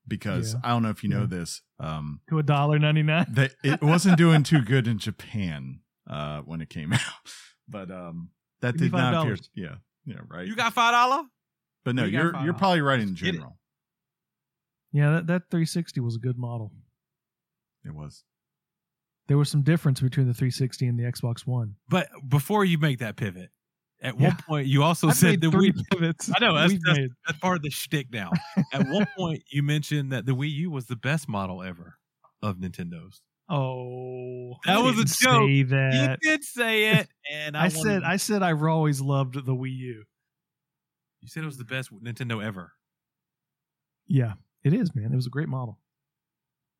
because 0.06 0.55
Yeah. 0.55 0.60
I 0.64 0.69
don't 0.69 0.82
know 0.82 0.90
if 0.90 1.02
you 1.02 1.09
know 1.10 1.20
Yeah. 1.20 1.27
this. 1.27 1.62
Um, 1.78 2.20
to 2.28 2.39
a 2.39 2.43
dollar 2.43 2.78
ninety 2.78 3.02
nine. 3.02 3.27
that 3.31 3.55
it 3.62 3.81
wasn't 3.82 4.19
doing 4.19 4.43
too 4.43 4.60
good 4.62 4.86
in 4.86 4.98
Japan 4.98 5.81
uh, 6.06 6.40
when 6.43 6.60
it 6.60 6.69
came 6.70 6.93
out, 6.93 7.32
but 7.69 7.90
um, 7.90 8.31
that 8.60 8.74
Give 8.74 8.90
did 8.90 8.93
not 8.93 9.14
appear. 9.14 9.36
Yeah, 9.55 9.77
yeah, 10.05 10.20
right. 10.28 10.47
You 10.47 10.55
got 10.56 10.73
five 10.73 10.93
dollar? 10.93 11.24
but 11.85 11.94
no, 11.94 12.05
you 12.05 12.12
got 12.12 12.19
you're 12.35 12.44
you're 12.44 12.55
probably 12.55 12.81
right 12.81 13.01
in 13.01 13.14
general. 13.14 13.59
Yeah, 14.93 15.10
that, 15.12 15.27
that 15.28 15.43
360 15.51 16.01
was 16.01 16.16
a 16.16 16.19
good 16.19 16.39
model. 16.39 16.70
It 17.85 17.94
was. 17.94 18.24
There 19.28 19.39
was 19.39 19.48
some 19.48 19.62
difference 19.62 20.01
between 20.01 20.27
the 20.27 20.35
360 20.35 20.86
and 20.86 20.98
the 20.98 21.05
Xbox 21.05 21.47
One. 21.47 21.77
But 21.89 22.09
before 22.28 22.64
you 22.64 22.77
make 22.78 22.98
that 22.98 23.16
pivot, 23.16 23.51
at 24.02 24.19
Yeah. 24.20 24.28
one 24.28 24.36
point 24.47 24.66
you 24.66 24.82
also 24.82 25.09
I've 25.09 25.16
said 25.16 25.31
made 25.31 25.40
that 25.43 25.51
we 25.51 25.73
pivots. 25.93 26.31
I 26.35 26.40
know, 26.40 26.55
that's- 26.55 26.78
that's- 26.85 27.09
that's 27.27 27.39
part 27.39 27.56
of 27.56 27.62
the 27.62 27.70
shtick 27.70 28.12
now. 28.12 28.31
At 28.73 28.86
one 28.89 29.06
point 29.16 29.43
you 29.51 29.62
mentioned 29.62 30.12
that 30.12 30.27
the 30.27 30.32
Wii 30.32 30.51
U 30.52 30.70
was 30.70 30.86
the 30.86 30.97
best 30.97 31.28
model 31.28 31.62
ever 31.62 31.98
of 32.43 32.56
Nintendo's. 32.59 33.23
Oh, 33.48 34.56
That 34.66 34.77
I 34.77 34.81
was 34.81 34.94
a 34.94 35.05
didn't 35.05 35.16
joke. 35.19 35.48
Say 35.48 35.62
that. 35.64 36.19
you 36.23 36.31
did 36.31 36.44
say 36.44 36.97
it, 36.98 37.09
and 37.32 37.56
I, 37.56 37.64
I 37.64 37.69
said 37.69 37.78
wanted- 37.86 38.02
I 38.05 38.16
said 38.16 38.43
I've 38.43 38.62
always 38.62 39.01
loved 39.01 39.35
the 39.35 39.55
Wii 39.55 39.70
U. 39.77 40.05
you 41.20 41.28
said 41.28 41.43
it 41.44 41.47
was 41.47 41.59
the 41.59 41.64
best 41.64 41.93
Nintendo 41.93 42.44
ever. 42.44 42.73
Yeah, 44.09 44.35
it 44.64 44.72
is, 44.72 44.94
man. 44.94 45.12
It 45.12 45.16
was 45.16 45.26
a 45.26 45.30
great 45.30 45.48
model. 45.48 45.78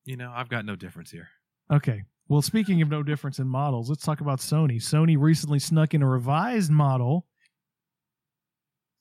You 0.05 0.17
know, 0.17 0.33
I've 0.35 0.49
got 0.49 0.65
no 0.65 0.77
difference 0.77 1.11
here. 1.11 1.29
Okay. 1.73 2.03
Well, 2.29 2.43
speaking 2.43 2.83
of 2.83 2.89
no 2.89 3.03
difference 3.03 3.39
in 3.39 3.47
models, 3.47 3.89
let's 3.89 4.05
talk 4.05 4.21
about 4.21 4.39
Sony. 4.39 4.77
Sony 4.77 5.17
recently 5.19 5.59
snuck 5.59 5.95
in 5.95 6.03
a 6.03 6.09
revised 6.09 6.71
model. 6.71 7.27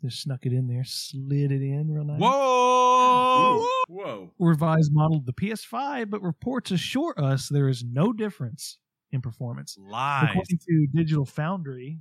Just 0.01 0.23
snuck 0.23 0.45
it 0.45 0.53
in 0.53 0.67
there, 0.67 0.83
slid 0.83 1.51
it 1.51 1.61
in 1.61 1.91
real 1.91 2.03
nice. 2.03 2.19
Whoa! 2.19 3.67
Whoa. 3.87 4.31
Revised 4.39 4.91
model 4.91 5.17
of 5.17 5.25
the 5.25 5.33
PS5, 5.33 6.09
but 6.09 6.23
reports 6.23 6.71
assure 6.71 7.13
us 7.17 7.49
there 7.49 7.69
is 7.69 7.83
no 7.83 8.11
difference 8.11 8.79
in 9.11 9.21
performance. 9.21 9.77
Lies. 9.79 10.29
According 10.29 10.59
to 10.67 10.87
Digital 10.93 11.25
Foundry, 11.25 11.99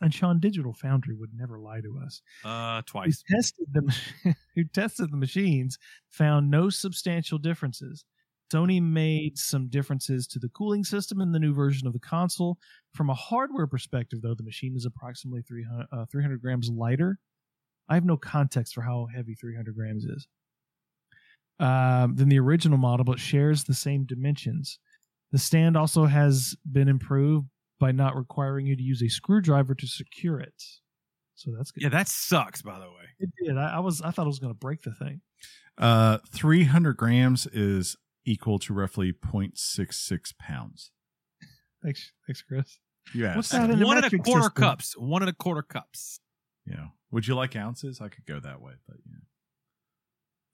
and 0.00 0.12
Sean, 0.12 0.40
Digital 0.40 0.72
Foundry 0.74 1.14
would 1.14 1.30
never 1.34 1.58
lie 1.58 1.80
to 1.80 1.98
us. 2.04 2.20
Uh, 2.44 2.76
who 2.76 2.82
twice. 2.82 3.22
tested 3.30 3.66
the 3.72 3.96
who 4.54 4.64
tested 4.64 5.10
the 5.10 5.16
machines 5.16 5.78
found 6.10 6.50
no 6.50 6.68
substantial 6.70 7.38
differences. 7.38 8.04
Sony 8.52 8.80
made 8.80 9.36
some 9.36 9.68
differences 9.68 10.26
to 10.28 10.38
the 10.38 10.48
cooling 10.50 10.84
system 10.84 11.20
in 11.20 11.32
the 11.32 11.38
new 11.38 11.52
version 11.52 11.86
of 11.86 11.92
the 11.92 11.98
console. 11.98 12.58
From 12.94 13.10
a 13.10 13.14
hardware 13.14 13.66
perspective, 13.66 14.22
though, 14.22 14.34
the 14.34 14.44
machine 14.44 14.76
is 14.76 14.86
approximately 14.86 15.42
300, 15.42 15.86
uh, 15.90 16.04
300 16.10 16.40
grams 16.40 16.70
lighter. 16.70 17.18
I 17.88 17.94
have 17.94 18.04
no 18.04 18.16
context 18.16 18.74
for 18.74 18.82
how 18.82 19.08
heavy 19.12 19.34
300 19.34 19.74
grams 19.74 20.04
is. 20.04 20.28
Um, 21.58 22.14
than 22.14 22.28
the 22.28 22.38
original 22.38 22.78
model, 22.78 23.04
but 23.04 23.18
shares 23.18 23.64
the 23.64 23.74
same 23.74 24.04
dimensions. 24.04 24.78
The 25.32 25.38
stand 25.38 25.76
also 25.76 26.04
has 26.04 26.54
been 26.70 26.86
improved 26.86 27.48
by 27.78 27.92
not 27.92 28.16
requiring 28.16 28.66
you 28.66 28.76
to 28.76 28.82
use 28.82 29.02
a 29.02 29.08
screwdriver 29.08 29.74
to 29.74 29.86
secure 29.86 30.40
it. 30.40 30.62
So 31.34 31.50
that's 31.56 31.70
good. 31.70 31.82
Yeah, 31.82 31.88
that 31.90 32.08
sucks. 32.08 32.62
By 32.62 32.78
the 32.78 32.86
way, 32.86 33.04
It 33.20 33.30
did. 33.44 33.58
I, 33.58 33.76
I 33.76 33.78
was. 33.80 34.00
I 34.00 34.10
thought 34.10 34.24
it 34.24 34.28
was 34.28 34.38
going 34.38 34.52
to 34.54 34.58
break 34.58 34.82
the 34.82 34.92
thing. 34.94 35.20
Uh, 35.76 36.18
300 36.32 36.96
grams 36.96 37.46
is 37.48 37.96
equal 38.24 38.58
to 38.60 38.72
roughly 38.72 39.12
0.66 39.12 40.38
pounds. 40.38 40.90
Thanks, 41.82 42.10
thanks, 42.26 42.42
Chris. 42.42 42.78
You 43.12 43.26
asked. 43.26 43.36
What's 43.36 43.48
that 43.50 43.68
in 43.70 43.78
the 43.78 43.84
one 43.86 43.98
and 44.02 44.06
a 44.06 44.10
quarter 44.18 44.44
system? 44.44 44.62
cups. 44.62 44.94
One 44.96 45.22
and 45.22 45.28
a 45.28 45.34
quarter 45.34 45.62
cups. 45.62 46.20
Yeah. 46.66 46.86
Would 47.12 47.28
you 47.28 47.34
like 47.36 47.54
ounces? 47.54 48.00
I 48.00 48.08
could 48.08 48.24
go 48.26 48.40
that 48.40 48.60
way, 48.60 48.72
but 48.88 48.96
yeah. 49.06 49.18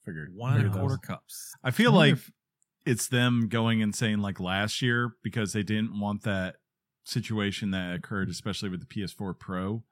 Figured. 0.04 0.34
One 0.34 0.56
and 0.58 0.66
a 0.66 0.70
quarter 0.70 0.86
was- 0.88 0.98
cups. 0.98 1.52
I 1.62 1.70
feel 1.70 1.92
I 1.92 1.96
like 1.96 2.12
if- 2.14 2.30
it's 2.84 3.06
them 3.06 3.46
going 3.48 3.80
and 3.80 3.94
saying 3.94 4.18
like 4.18 4.40
last 4.40 4.82
year 4.82 5.12
because 5.22 5.52
they 5.52 5.62
didn't 5.62 5.98
want 5.98 6.22
that 6.24 6.56
situation 7.04 7.70
that 7.72 7.94
occurred, 7.94 8.28
especially 8.28 8.68
with 8.68 8.80
the 8.80 8.86
PS4 8.86 9.38
Pro, 9.38 9.82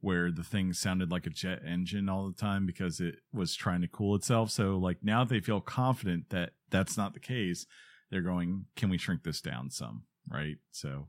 where 0.00 0.30
the 0.30 0.44
thing 0.44 0.72
sounded 0.72 1.10
like 1.10 1.26
a 1.26 1.30
jet 1.30 1.60
engine 1.66 2.08
all 2.08 2.26
the 2.26 2.34
time 2.34 2.66
because 2.66 3.00
it 3.00 3.16
was 3.32 3.54
trying 3.54 3.80
to 3.82 3.88
cool 3.88 4.14
itself. 4.14 4.50
So 4.50 4.76
like 4.78 4.98
now 5.02 5.24
they 5.24 5.40
feel 5.40 5.60
confident 5.60 6.30
that 6.30 6.50
that's 6.70 6.96
not 6.96 7.14
the 7.14 7.20
case. 7.20 7.66
They're 8.10 8.22
going, 8.22 8.66
can 8.76 8.90
we 8.90 8.98
shrink 8.98 9.22
this 9.22 9.40
down 9.40 9.70
some? 9.70 10.04
Right. 10.28 10.56
So 10.70 11.08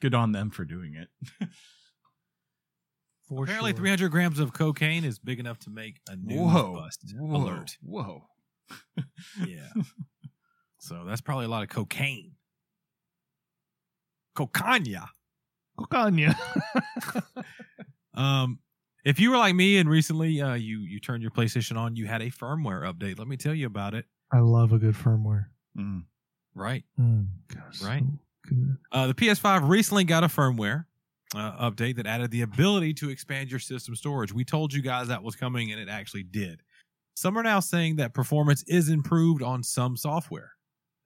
good 0.00 0.14
on 0.14 0.32
them 0.32 0.50
for 0.50 0.64
doing 0.64 0.94
it. 0.94 1.08
For 3.28 3.44
Apparently, 3.44 3.70
sure. 3.70 3.78
300 3.78 4.10
grams 4.10 4.40
of 4.40 4.52
cocaine 4.52 5.04
is 5.04 5.20
big 5.20 5.38
enough 5.38 5.60
to 5.60 5.70
make 5.70 6.00
a 6.08 6.16
news 6.16 6.52
bust 6.52 7.14
alert. 7.16 7.76
Whoa. 7.80 8.24
Yeah. 9.46 9.68
so 10.78 11.04
that's 11.06 11.20
probably 11.20 11.44
a 11.44 11.48
lot 11.48 11.62
of 11.62 11.68
cocaine. 11.68 12.32
Cocaña. 14.46 15.06
Cocaña. 15.78 16.34
Um, 18.12 18.58
if 19.04 19.20
you 19.20 19.30
were 19.30 19.36
like 19.38 19.54
me 19.54 19.78
and 19.78 19.88
recently 19.88 20.42
uh, 20.42 20.54
you 20.54 20.80
you 20.80 20.98
turned 20.98 21.22
your 21.22 21.30
PlayStation 21.30 21.76
on, 21.78 21.94
you 21.94 22.06
had 22.06 22.20
a 22.22 22.26
firmware 22.30 22.82
update. 22.92 23.18
Let 23.18 23.28
me 23.28 23.36
tell 23.36 23.54
you 23.54 23.66
about 23.66 23.94
it. 23.94 24.04
I 24.32 24.40
love 24.40 24.72
a 24.72 24.78
good 24.78 24.94
firmware. 24.96 25.46
Mm. 25.78 26.04
Right. 26.54 26.82
Mm, 27.00 27.28
gosh, 27.54 27.80
Right. 27.82 28.02
so 28.02 28.18
good. 28.48 28.76
Uh, 28.90 29.06
the 29.06 29.14
PS5 29.14 29.68
recently 29.68 30.02
got 30.04 30.24
a 30.24 30.26
firmware 30.26 30.86
uh, 31.36 31.70
update 31.70 31.96
that 31.96 32.06
added 32.06 32.32
the 32.32 32.42
ability 32.42 32.92
to 32.94 33.10
expand 33.10 33.48
your 33.50 33.60
system 33.60 33.94
storage. 33.94 34.32
We 34.34 34.44
told 34.44 34.72
you 34.74 34.82
guys 34.82 35.06
that 35.08 35.22
was 35.22 35.36
coming, 35.36 35.70
and 35.70 35.80
it 35.80 35.88
actually 35.88 36.24
did. 36.24 36.60
Some 37.14 37.38
are 37.38 37.42
now 37.44 37.60
saying 37.60 37.96
that 37.96 38.12
performance 38.12 38.64
is 38.64 38.88
improved 38.88 39.42
on 39.42 39.62
some 39.62 39.96
software. 39.96 40.50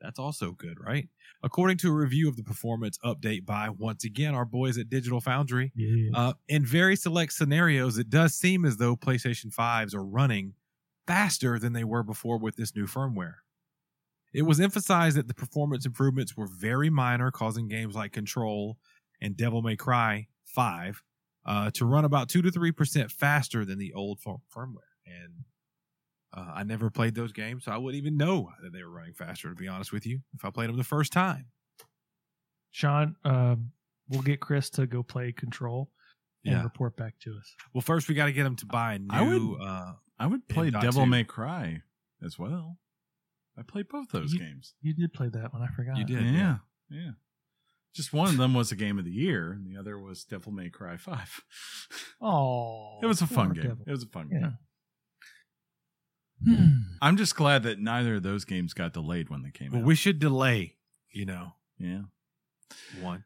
That's 0.04 0.18
also 0.18 0.52
good, 0.52 0.78
right? 0.78 1.08
According 1.42 1.78
to 1.78 1.88
a 1.88 1.92
review 1.92 2.28
of 2.28 2.36
the 2.36 2.42
performance 2.42 2.98
update 3.02 3.46
by, 3.46 3.70
once 3.70 4.04
again, 4.04 4.34
our 4.34 4.44
boys 4.44 4.76
at 4.76 4.90
Digital 4.90 5.18
Foundry, 5.22 5.72
uh, 6.14 6.34
in 6.46 6.66
very 6.66 6.94
select 6.94 7.32
scenarios, 7.32 7.96
it 7.96 8.10
does 8.10 8.34
seem 8.34 8.66
as 8.66 8.76
though 8.76 8.96
PlayStation 8.96 9.46
5s 9.46 9.94
are 9.94 10.04
running 10.04 10.52
faster 11.06 11.58
than 11.58 11.72
they 11.72 11.84
were 11.84 12.02
before 12.02 12.38
with 12.38 12.56
this 12.56 12.76
new 12.76 12.86
firmware. 12.86 13.36
It 14.34 14.42
was 14.42 14.60
emphasized 14.60 15.16
that 15.16 15.26
the 15.28 15.34
performance 15.34 15.86
improvements 15.86 16.36
were 16.36 16.48
very 16.48 16.90
minor, 16.90 17.30
causing 17.30 17.66
games 17.66 17.94
like 17.94 18.12
Control 18.12 18.76
and 19.22 19.36
Devil 19.36 19.62
May 19.62 19.76
Cry 19.76 20.26
5 20.44 21.02
uh, 21.46 21.70
to 21.72 21.86
run 21.86 22.04
about 22.04 22.28
2 22.28 22.42
to 22.42 22.50
3% 22.50 23.10
faster 23.10 23.64
than 23.64 23.78
the 23.78 23.94
old 23.94 24.20
fir- 24.20 24.34
firmware. 24.54 24.92
And 25.06 25.44
uh, 26.36 26.52
I 26.54 26.62
never 26.64 26.90
played 26.90 27.14
those 27.14 27.32
games, 27.32 27.64
so 27.64 27.72
I 27.72 27.76
wouldn't 27.78 28.00
even 28.02 28.16
know 28.16 28.50
that 28.62 28.72
they 28.72 28.82
were 28.82 28.90
running 28.90 29.14
faster, 29.14 29.48
to 29.48 29.54
be 29.54 29.68
honest 29.68 29.92
with 29.92 30.04
you, 30.06 30.20
if 30.34 30.44
I 30.44 30.50
played 30.50 30.68
them 30.68 30.76
the 30.76 30.84
first 30.84 31.12
time. 31.12 31.46
Sean, 32.70 33.16
um, 33.24 33.70
we'll 34.08 34.22
get 34.22 34.40
Chris 34.40 34.70
to 34.70 34.86
go 34.86 35.02
play 35.02 35.32
Control 35.32 35.90
and 36.44 36.54
Yeah. 36.56 36.62
report 36.62 36.96
back 36.96 37.18
to 37.20 37.30
us. 37.38 37.54
Well, 37.72 37.82
first 37.82 38.08
we 38.08 38.14
got 38.14 38.26
to 38.26 38.32
get 38.32 38.46
him 38.46 38.56
to 38.56 38.66
buy 38.66 38.94
a 38.94 38.98
new. 38.98 39.06
I 39.10 39.22
would- 39.22 39.60
uh, 39.62 39.92
I 40.18 40.26
would 40.26 40.48
play 40.48 40.70
Devil 40.70 41.04
two. 41.04 41.10
May 41.10 41.24
Cry 41.24 41.82
as 42.22 42.38
well. 42.38 42.78
I 43.56 43.62
played 43.62 43.88
both 43.88 44.08
those 44.10 44.32
You- 44.32 44.40
games. 44.40 44.74
You 44.80 44.92
did 44.94 45.12
play 45.12 45.28
that 45.28 45.52
one. 45.52 45.62
I 45.62 45.68
forgot. 45.68 45.96
You 45.96 46.04
did. 46.04 46.24
yeah, 46.24 46.58
yeah. 46.90 47.12
Just 47.94 48.12
one 48.12 48.28
of 48.28 48.36
them 48.36 48.54
was 48.54 48.72
a 48.72 48.76
game 48.76 48.98
of 48.98 49.04
the 49.04 49.12
year, 49.12 49.52
and 49.52 49.64
the 49.64 49.76
other 49.76 49.96
was 49.98 50.24
Devil 50.24 50.50
May 50.50 50.68
Cry 50.68 50.96
Five. 50.96 51.44
Oh, 52.20 52.98
it 53.02 53.06
was 53.06 53.22
a 53.22 53.26
fun 53.28 53.52
game. 53.52 53.62
devil. 53.62 53.84
It 53.86 53.90
was 53.92 54.02
a 54.02 54.08
fun 54.08 54.28
Yeah. 54.32 54.38
game. 54.40 54.58
Hmm. 56.44 56.78
I'm 57.00 57.16
just 57.16 57.36
glad 57.36 57.62
that 57.62 57.78
neither 57.78 58.16
of 58.16 58.22
those 58.22 58.44
games 58.44 58.74
got 58.74 58.92
delayed 58.92 59.30
when 59.30 59.42
they 59.42 59.50
came 59.50 59.72
well, 59.72 59.80
out. 59.80 59.86
we 59.86 59.94
should 59.94 60.18
delay, 60.18 60.76
you 61.10 61.24
know, 61.24 61.52
yeah. 61.78 62.02
one. 63.00 63.24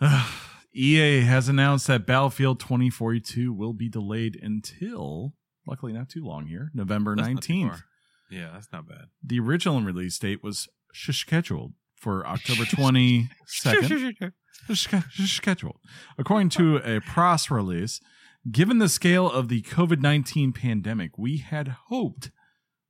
EA 0.74 1.20
has 1.22 1.48
announced 1.48 1.86
that 1.86 2.06
Battlefield 2.06 2.60
2042 2.60 3.52
will 3.52 3.72
be 3.72 3.88
delayed 3.88 4.38
until, 4.40 5.34
luckily 5.66 5.92
not 5.92 6.08
too 6.08 6.24
long 6.24 6.46
here, 6.46 6.70
November 6.74 7.16
That's 7.16 7.28
19th. 7.28 7.82
Yeah, 8.30 8.50
that's 8.52 8.68
not 8.72 8.86
bad. 8.86 9.06
The 9.24 9.40
original 9.40 9.80
release 9.80 10.18
date 10.18 10.42
was 10.42 10.68
scheduled 10.92 11.72
for 11.96 12.26
October 12.26 12.64
22nd. 12.64 14.32
scheduled. 14.74 15.78
According 16.18 16.50
to 16.50 16.76
a 16.76 17.00
press 17.00 17.50
release, 17.50 18.00
Given 18.50 18.78
the 18.78 18.88
scale 18.88 19.30
of 19.30 19.48
the 19.48 19.62
COVID 19.62 20.00
19 20.00 20.52
pandemic, 20.52 21.18
we 21.18 21.38
had 21.38 21.76
hoped 21.88 22.30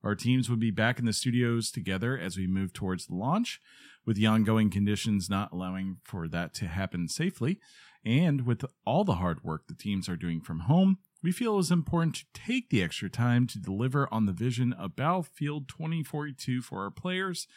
our 0.03 0.15
teams 0.15 0.49
would 0.49 0.61
be 0.61 0.71
back 0.71 0.99
in 0.99 1.07
the 1.07 1.13
studios 1.13 1.71
together 1.71 2.19
as 2.19 2.37
we 2.37 2.47
move 2.47 2.73
towards 2.73 3.07
the 3.07 3.15
launch, 3.15 3.61
with 4.07 4.17
the 4.17 4.27
ongoing 4.27 4.71
conditions 4.71 5.29
not 5.29 5.53
allowing 5.53 5.99
for 6.05 6.29
that 6.29 6.55
to 6.55 6.67
happen 6.67 7.09
safely. 7.09 7.59
And 8.05 8.47
with 8.47 8.65
all 8.87 9.05
the 9.05 9.17
hard 9.17 9.43
work 9.43 9.67
the 9.67 9.75
teams 9.75 10.09
are 10.09 10.17
doing 10.17 10.41
from 10.41 10.61
home, 10.61 10.99
we 11.23 11.33
feel 11.33 11.55
it 11.55 11.57
was 11.57 11.71
important 11.71 12.15
to 12.15 12.25
take 12.33 12.71
the 12.71 12.83
extra 12.83 13.11
time 13.11 13.47
to 13.49 13.59
deliver 13.59 14.13
on 14.13 14.27
the 14.27 14.33
vision 14.33 14.73
of 14.73 14.97
Battlefield 14.97 15.69
2042 15.69 16.63
for 16.63 16.85
our 16.85 16.91
players. 16.91 17.49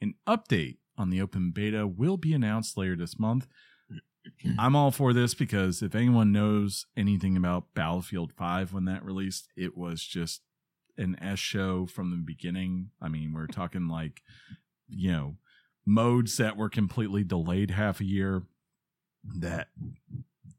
An 0.00 0.14
update 0.26 0.78
on 0.98 1.10
the 1.10 1.20
open 1.20 1.52
beta 1.52 1.86
will 1.86 2.16
be 2.16 2.34
announced 2.34 2.76
later 2.76 2.96
this 2.96 3.18
month. 3.18 3.46
I'm 4.58 4.74
all 4.74 4.90
for 4.90 5.12
this 5.12 5.34
because 5.34 5.82
if 5.82 5.94
anyone 5.94 6.32
knows 6.32 6.86
anything 6.96 7.36
about 7.36 7.72
Battlefield 7.74 8.32
5 8.32 8.72
when 8.72 8.84
that 8.86 9.04
released, 9.04 9.48
it 9.56 9.76
was 9.76 10.02
just 10.02 10.42
an 10.96 11.16
S 11.20 11.38
show 11.38 11.86
from 11.86 12.10
the 12.10 12.16
beginning. 12.16 12.90
I 13.00 13.08
mean, 13.08 13.32
we're 13.32 13.46
talking 13.46 13.88
like, 13.88 14.22
you 14.88 15.12
know, 15.12 15.36
modes 15.86 16.36
that 16.36 16.56
were 16.56 16.68
completely 16.68 17.24
delayed 17.24 17.70
half 17.70 18.00
a 18.00 18.04
year 18.04 18.42
that 19.38 19.68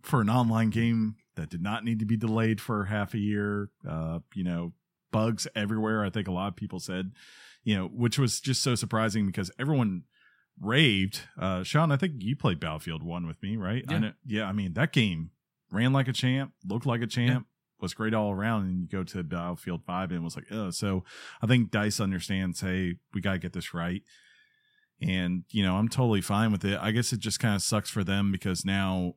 for 0.01 0.21
an 0.21 0.29
online 0.29 0.69
game 0.69 1.15
that 1.35 1.49
did 1.49 1.61
not 1.61 1.83
need 1.83 1.99
to 1.99 2.05
be 2.05 2.17
delayed 2.17 2.61
for 2.61 2.85
half 2.85 3.13
a 3.13 3.19
year, 3.19 3.69
uh, 3.87 4.19
you 4.33 4.43
know, 4.43 4.73
bugs 5.11 5.47
everywhere. 5.55 6.03
I 6.03 6.09
think 6.09 6.27
a 6.27 6.31
lot 6.31 6.47
of 6.47 6.55
people 6.55 6.79
said, 6.79 7.11
you 7.63 7.75
know, 7.75 7.87
which 7.87 8.19
was 8.19 8.39
just 8.39 8.61
so 8.61 8.75
surprising 8.75 9.25
because 9.25 9.51
everyone 9.59 10.03
raved. 10.59 11.21
Uh, 11.39 11.63
Sean, 11.63 11.91
I 11.91 11.97
think 11.97 12.15
you 12.19 12.35
played 12.35 12.59
Battlefield 12.59 13.03
1 13.03 13.27
with 13.27 13.41
me, 13.41 13.57
right? 13.57 13.83
Yeah. 13.89 13.95
I 13.95 13.99
know, 13.99 14.11
yeah, 14.25 14.45
I 14.45 14.51
mean, 14.51 14.73
that 14.73 14.93
game 14.93 15.31
ran 15.71 15.93
like 15.93 16.07
a 16.07 16.13
champ, 16.13 16.53
looked 16.65 16.85
like 16.85 17.01
a 17.01 17.07
champ, 17.07 17.47
was 17.79 17.93
great 17.93 18.13
all 18.13 18.31
around. 18.31 18.65
And 18.65 18.81
you 18.81 18.87
go 18.87 19.03
to 19.03 19.23
Battlefield 19.23 19.83
5 19.85 20.11
and 20.11 20.19
it 20.19 20.23
was 20.23 20.35
like, 20.35 20.51
oh, 20.51 20.69
so 20.69 21.03
I 21.41 21.47
think 21.47 21.71
DICE 21.71 21.99
understands, 21.99 22.61
hey, 22.61 22.95
we 23.13 23.21
got 23.21 23.33
to 23.33 23.39
get 23.39 23.53
this 23.53 23.73
right. 23.73 24.01
And, 25.01 25.43
you 25.49 25.63
know, 25.63 25.75
I'm 25.75 25.89
totally 25.89 26.21
fine 26.21 26.51
with 26.51 26.63
it. 26.63 26.79
I 26.81 26.91
guess 26.91 27.11
it 27.11 27.19
just 27.19 27.39
kind 27.39 27.55
of 27.55 27.61
sucks 27.61 27.89
for 27.89 28.03
them 28.03 28.31
because 28.31 28.63
now 28.65 29.15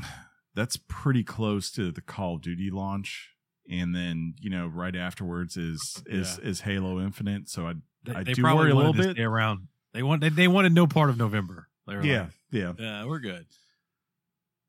that's 0.54 0.78
pretty 0.88 1.22
close 1.22 1.70
to 1.72 1.92
the 1.92 2.00
Call 2.00 2.36
of 2.36 2.42
Duty 2.42 2.70
launch. 2.70 3.30
And 3.70 3.94
then, 3.94 4.34
you 4.38 4.50
know, 4.50 4.66
right 4.66 4.94
afterwards 4.94 5.56
is 5.56 6.02
is 6.04 6.38
is 6.40 6.60
Halo 6.62 7.00
Infinite. 7.00 7.48
So 7.48 7.66
I 7.66 7.72
They, 8.04 8.12
I 8.12 8.22
they 8.22 8.34
do 8.34 8.42
probably 8.42 8.64
worry 8.64 8.72
a 8.72 8.74
little 8.74 8.92
bit. 8.92 9.18
Around. 9.18 9.68
They 9.94 10.02
want. 10.02 10.20
They, 10.20 10.28
they 10.28 10.48
wanted 10.48 10.74
no 10.74 10.86
part 10.86 11.08
of 11.08 11.16
November. 11.16 11.68
They 11.86 11.96
were 11.96 12.04
yeah, 12.04 12.20
like, 12.20 12.30
yeah. 12.50 12.72
yeah, 12.78 13.06
we're 13.06 13.20
good. 13.20 13.46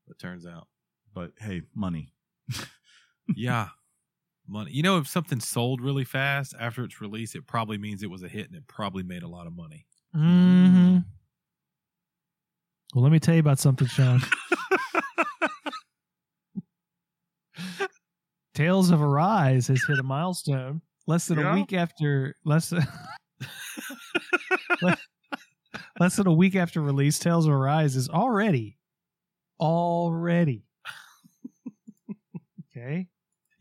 It 0.08 0.18
turns 0.18 0.46
out, 0.46 0.68
But 1.12 1.32
hey, 1.40 1.62
money. 1.74 2.12
yeah, 3.34 3.68
money. 4.46 4.70
You 4.72 4.82
know, 4.82 4.98
if 4.98 5.08
something 5.08 5.40
sold 5.40 5.80
really 5.80 6.04
fast 6.04 6.54
after 6.58 6.84
its 6.84 7.00
release, 7.00 7.34
it 7.34 7.46
probably 7.46 7.78
means 7.78 8.02
it 8.02 8.10
was 8.10 8.22
a 8.22 8.28
hit 8.28 8.46
and 8.46 8.56
it 8.56 8.66
probably 8.68 9.02
made 9.02 9.22
a 9.22 9.28
lot 9.28 9.46
of 9.46 9.54
money. 9.56 9.86
hmm 10.14 10.98
Well, 12.94 13.02
let 13.02 13.12
me 13.12 13.18
tell 13.18 13.34
you 13.34 13.40
about 13.40 13.58
something, 13.58 13.88
Sean. 13.88 14.20
Tales 18.54 18.90
of 18.90 19.02
Arise 19.02 19.66
has 19.68 19.82
hit 19.86 19.98
a 19.98 20.02
milestone. 20.02 20.80
Less 21.06 21.26
than 21.26 21.38
Yeah? 21.38 21.52
a 21.52 21.54
week 21.54 21.72
after 21.72 22.34
less 22.44 22.70
than 22.70 22.86
less, 24.82 24.98
less 26.00 26.16
than 26.16 26.26
a 26.26 26.32
week 26.32 26.56
after 26.56 26.80
release, 26.80 27.18
Tales 27.18 27.46
of 27.46 27.52
Arise 27.52 27.94
is 27.96 28.08
already 28.08 28.78
already 29.60 30.64
okay 32.76 33.08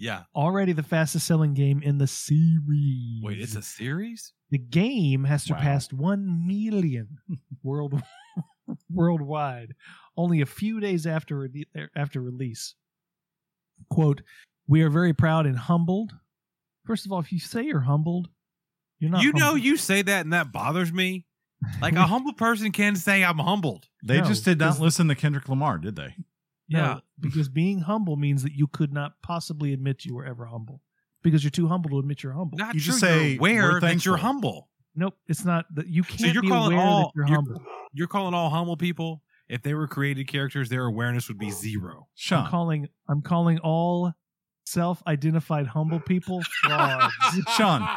Yeah. 0.06 0.23
already 0.36 0.72
the 0.73 0.84
fastest 0.84 1.26
selling 1.27 1.53
game 1.53 1.82
in 1.82 1.98
the 1.98 2.07
series. 2.07 3.22
Wait, 3.23 3.40
it's 3.41 3.56
a 3.56 3.61
series. 3.61 4.34
the 4.52 4.57
game 4.60 5.23
has 5.23 5.49
Wow. 5.49 5.57
surpassed 5.57 5.94
1 5.94 6.48
million 6.48 7.18
world 7.64 8.02
worldwide 8.91 9.73
only 10.18 10.41
a 10.41 10.45
few 10.45 10.80
days 10.80 11.06
after 11.07 11.49
er, 11.77 11.90
after 11.95 12.22
release 12.22 12.76
quote 13.90 14.22
we 14.68 14.82
are 14.82 14.90
very 14.90 15.14
proud 15.14 15.45
and 15.45 15.57
humbled 15.57 16.11
first 16.86 17.06
of 17.06 17.11
all 17.11 17.19
if 17.19 17.32
you 17.32 17.40
say 17.40 17.64
you're 17.64 17.82
humbled 17.82 18.30
you're 18.99 19.11
not 19.11 19.23
you 19.23 19.34
know, 19.34 19.56
you 19.56 19.76
say 19.77 20.02
that 20.02 20.22
and 20.23 20.32
that 20.34 20.52
bothers 20.53 20.91
me. 20.94 21.26
Like 21.82 21.95
a 21.95 22.07
humble 22.14 22.32
person 22.34 22.72
can 22.72 22.95
say 22.95 23.26
I'm 23.26 23.38
humbled. 23.40 23.88
They 24.03 24.19
No, 24.22 24.26
just 24.26 24.45
did 24.45 24.57
not 24.60 24.80
listen 24.80 25.10
to 25.10 25.15
Kendrick 25.15 25.49
Lamar, 25.49 25.77
did 25.80 25.98
they? 25.98 26.15
No, 26.69 26.79
Yeah. 26.79 26.99
because 27.19 27.47
being 27.49 27.81
humble 27.81 28.15
means 28.15 28.41
that 28.43 28.53
you 28.53 28.67
could 28.67 28.91
not 28.93 29.21
possibly 29.21 29.71
admit 29.73 30.03
you 30.05 30.15
were 30.15 30.25
ever 30.25 30.45
humble 30.47 30.81
because 31.23 31.43
you're 31.43 31.51
too 31.51 31.67
humble 31.67 31.89
to 31.91 31.99
admit 31.99 32.23
you're 32.23 32.33
humble 32.33 32.57
Not 32.57 32.73
You 32.73 32.79
true. 32.81 32.93
just 32.93 33.01
you're 33.03 33.09
say, 33.11 33.37
aware 33.37 33.63
"We're 33.73 33.79
that 33.81 34.03
you're 34.05 34.17
humble. 34.17 34.69
nope 34.95 35.15
it's 35.27 35.45
not 35.45 35.65
that 35.75 35.87
you 35.87 36.03
can't 36.03 36.19
So 36.21 36.27
you're 36.27 36.41
be 36.41 36.47
calling 36.49 36.73
aware 36.73 36.85
all- 36.85 37.01
that 37.03 37.11
you're, 37.15 37.27
you're- 37.27 37.35
humble 37.35 37.63
You're 37.93 38.07
calling 38.07 38.33
all 38.33 38.49
humble 38.49 38.77
people. 38.77 39.21
If 39.47 39.61
they 39.61 39.73
were 39.75 39.87
created 39.87 40.27
characters, 40.27 40.69
their 40.69 40.85
awareness 40.85 41.27
would 41.27 41.37
be 41.37 41.51
zero. 41.51 42.07
Sean. 42.15 42.45
i'm 42.45 42.49
calling 42.51 42.89
i'm 43.07 43.21
calling 43.21 43.59
all 43.59 44.13
self-identified 44.65 45.67
humble 45.67 45.99
people 45.99 46.41
frauds 46.63 47.13
Sean. 47.55 47.87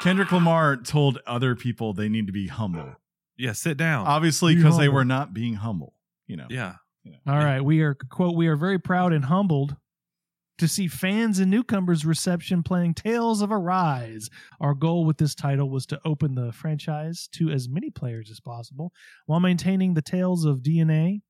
Kendrick 0.00 0.30
Lamar 0.32 0.76
told 0.76 1.18
other 1.26 1.54
people 1.54 1.92
they 1.94 2.08
need 2.08 2.26
to 2.26 2.32
be 2.32 2.48
humble. 2.48 2.96
Yeah, 3.38 3.52
sit 3.52 3.76
down. 3.76 4.06
Obviously, 4.06 4.54
because 4.54 4.76
they 4.78 4.88
were 4.88 5.04
not 5.04 5.32
being 5.32 5.54
humble. 5.54 5.94
You 6.26 6.36
know. 6.36 6.46
yeah. 6.50 6.74
You 7.04 7.12
know. 7.12 7.32
All 7.32 7.38
right, 7.38 7.60
we 7.60 7.80
are 7.82 7.94
quote 7.94 8.36
we 8.36 8.46
are 8.46 8.56
very 8.56 8.78
proud 8.78 9.12
and 9.12 9.24
humbled 9.24 9.76
to 10.58 10.68
see 10.68 10.86
fans 10.86 11.38
and 11.40 11.50
newcomers 11.50 12.06
reception 12.06 12.62
playing 12.62 12.94
Tales 12.94 13.42
of 13.42 13.50
Arise. 13.50 14.30
Our 14.60 14.74
goal 14.74 15.04
with 15.04 15.16
this 15.16 15.34
title 15.34 15.70
was 15.70 15.86
to 15.86 16.00
open 16.04 16.34
the 16.34 16.52
franchise 16.52 17.28
to 17.32 17.50
as 17.50 17.68
many 17.68 17.90
players 17.90 18.30
as 18.30 18.38
possible 18.38 18.92
while 19.26 19.40
maintaining 19.40 19.94
the 19.94 20.02
Tales 20.02 20.44
of 20.44 20.58
DNA. 20.60 21.22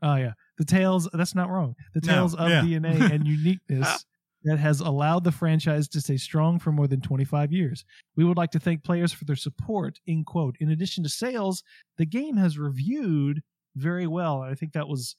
Oh 0.00 0.14
yeah, 0.14 0.32
the 0.56 0.64
Tales 0.64 1.08
that's 1.12 1.34
not 1.34 1.50
wrong. 1.50 1.74
The 1.94 2.00
No, 2.06 2.12
Tales 2.14 2.34
of 2.34 2.48
yeah. 2.48 2.62
DNA 2.62 3.10
and 3.12 3.26
uniqueness 3.26 4.06
that 4.44 4.58
has 4.58 4.80
allowed 4.80 5.24
the 5.24 5.32
franchise 5.32 5.88
to 5.88 6.00
stay 6.00 6.16
strong 6.16 6.58
for 6.58 6.70
more 6.70 6.86
than 6.86 7.00
25 7.00 7.52
years. 7.52 7.84
We 8.16 8.24
would 8.24 8.36
like 8.36 8.52
to 8.52 8.60
thank 8.60 8.84
players 8.84 9.12
for 9.12 9.24
their 9.24 9.36
support, 9.36 9.98
in 10.06 10.24
quote. 10.24 10.56
In 10.60 10.70
addition 10.70 11.02
to 11.02 11.10
sales, 11.10 11.62
the 11.96 12.06
game 12.06 12.36
has 12.36 12.56
reviewed 12.56 13.42
very 13.78 14.06
well. 14.06 14.42
I 14.42 14.54
think 14.54 14.72
that 14.72 14.88
was 14.88 15.16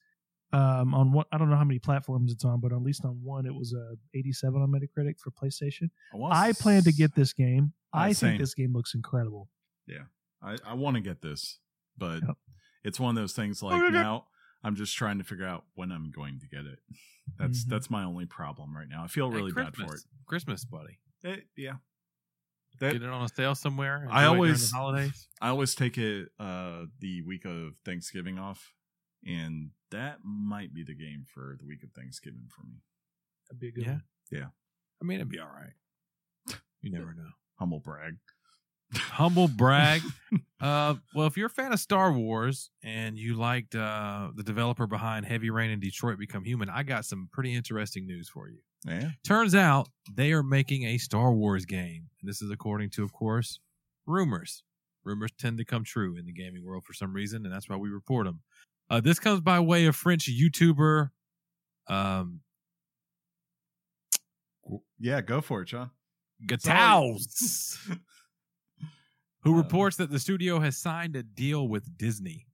um, 0.52 0.94
on 0.94 1.12
what 1.12 1.26
I 1.32 1.38
don't 1.38 1.48
know 1.50 1.56
how 1.56 1.64
many 1.64 1.78
platforms 1.78 2.32
it's 2.32 2.44
on, 2.44 2.60
but 2.60 2.72
at 2.72 2.82
least 2.82 3.04
on 3.04 3.20
one 3.22 3.46
it 3.46 3.54
was 3.54 3.72
a 3.72 3.96
87 4.14 4.60
on 4.60 4.68
Metacritic 4.70 5.18
for 5.20 5.30
PlayStation. 5.30 5.90
want 6.12 6.34
I 6.34 6.52
plan 6.52 6.82
to 6.84 6.92
get 6.92 7.14
this 7.14 7.32
game. 7.32 7.72
I 7.92 8.12
same. 8.12 8.30
think 8.30 8.40
this 8.40 8.54
game 8.54 8.72
looks 8.72 8.94
incredible. 8.94 9.48
I, 10.42 10.56
I 10.64 10.72
want 10.72 10.94
to 10.96 11.02
get 11.02 11.20
this, 11.20 11.58
but 11.98 12.22
Yep. 12.26 12.36
it's 12.82 12.98
one 12.98 13.14
of 13.14 13.20
those 13.22 13.34
things 13.34 13.62
like 13.62 13.74
Okay. 13.82 13.92
now 13.92 14.28
I'm 14.64 14.74
just 14.74 14.96
trying 14.96 15.18
to 15.18 15.24
figure 15.24 15.44
out 15.46 15.64
when 15.74 15.92
I'm 15.92 16.10
going 16.10 16.40
to 16.40 16.48
get 16.48 16.64
it. 16.64 16.78
That's 17.38 17.64
Mhm. 17.64 17.68
that's 17.68 17.90
my 17.90 18.04
only 18.04 18.24
problem 18.24 18.74
right 18.74 18.88
now. 18.88 19.04
I 19.04 19.06
feel 19.08 19.30
Hey, 19.30 19.36
really 19.36 19.52
bad 19.52 19.76
for 19.76 19.82
it. 19.82 19.88
Christmas. 19.88 20.06
Christmas, 20.26 20.64
buddy. 20.64 20.98
Eh, 21.24 21.40
yeah. 21.58 21.74
That, 22.80 22.92
Get 22.94 23.02
it 23.02 23.08
on 23.10 23.22
a 23.22 23.28
sale 23.28 23.54
somewhere. 23.54 24.08
I 24.10 24.22
enjoy 24.22 24.32
it 24.34 24.36
during 24.36 24.36
always- 24.36 24.70
the 24.70 24.76
holidays. 24.76 25.28
I 25.40 25.48
always 25.48 25.74
take 25.74 25.98
it 25.98 26.28
uh 26.38 26.84
the 26.98 27.22
week 27.22 27.44
of 27.44 27.74
Thanksgiving 27.84 28.38
off, 28.38 28.72
and 29.26 29.70
that 29.90 30.18
might 30.24 30.72
be 30.74 30.82
the 30.82 30.94
game 30.94 31.24
for 31.32 31.56
the 31.60 31.66
week 31.66 31.82
of 31.82 31.90
Thanksgiving 31.92 32.48
for 32.54 32.62
me. 32.66 32.76
That'd 33.48 33.60
be 33.60 33.68
a 33.68 33.72
good 33.72 33.84
Yeah. 33.84 33.90
one. 33.92 34.02
Yeah. 34.30 34.46
I 35.02 35.04
mean, 35.04 35.16
it'd 35.16 35.28
be 35.30 35.40
all 35.40 35.48
right. 35.48 36.56
You 36.82 36.90
never 36.90 37.12
know. 37.12 37.30
Humble 37.58 37.80
brag. 37.80 38.16
Humble 38.94 39.48
brag. 39.48 40.00
uh, 40.60 40.94
well, 41.14 41.26
if 41.26 41.36
you're 41.36 41.46
a 41.46 41.50
fan 41.50 41.72
of 41.72 41.80
Star 41.80 42.12
Wars 42.12 42.70
and 42.82 43.18
you 43.18 43.34
liked 43.34 43.74
uh, 43.74 44.30
the 44.34 44.42
developer 44.42 44.86
behind 44.86 45.26
Heavy 45.26 45.50
Rain 45.50 45.70
and 45.70 45.80
Detroit 45.82 46.18
Become 46.18 46.44
Human, 46.44 46.68
I 46.70 46.82
got 46.82 47.04
some 47.04 47.28
pretty 47.32 47.54
interesting 47.54 48.06
news 48.06 48.28
for 48.30 48.48
you. 48.48 48.58
Yeah. 48.86 49.10
Turns 49.24 49.54
out 49.54 49.88
they 50.14 50.32
are 50.32 50.42
making 50.42 50.84
a 50.84 50.98
Star 50.98 51.32
Wars 51.32 51.64
game. 51.66 52.08
And 52.20 52.28
this 52.28 52.40
is 52.42 52.50
according 52.50 52.90
to, 52.90 53.02
of 53.04 53.12
course, 53.12 53.60
rumors. 54.06 54.62
Rumors 55.04 55.30
tend 55.38 55.58
to 55.58 55.64
come 55.64 55.84
true 55.84 56.16
in 56.16 56.24
the 56.26 56.32
gaming 56.32 56.64
world 56.64 56.84
for 56.84 56.92
some 56.94 57.12
reason, 57.12 57.44
and 57.44 57.54
that's 57.54 57.68
why 57.68 57.76
we 57.76 57.88
report 57.90 58.26
them. 58.26 58.40
Uh, 58.88 59.00
this 59.00 59.18
comes 59.18 59.40
by 59.40 59.60
way 59.60 59.86
of 59.86 59.94
French 59.96 60.28
YouTuber 60.30 61.10
um, 61.88 62.40
Yeah, 64.98 65.20
go 65.20 65.40
for 65.40 65.62
it, 65.62 65.66
John. 65.66 65.90
Gautoz, 66.46 67.76
who 69.42 69.54
Uh. 69.54 69.56
reports 69.56 69.96
that 69.96 70.10
the 70.10 70.18
studio 70.18 70.58
has 70.60 70.76
signed 70.78 71.16
a 71.16 71.22
deal 71.22 71.68
with 71.68 71.96
Disney. 71.98 72.46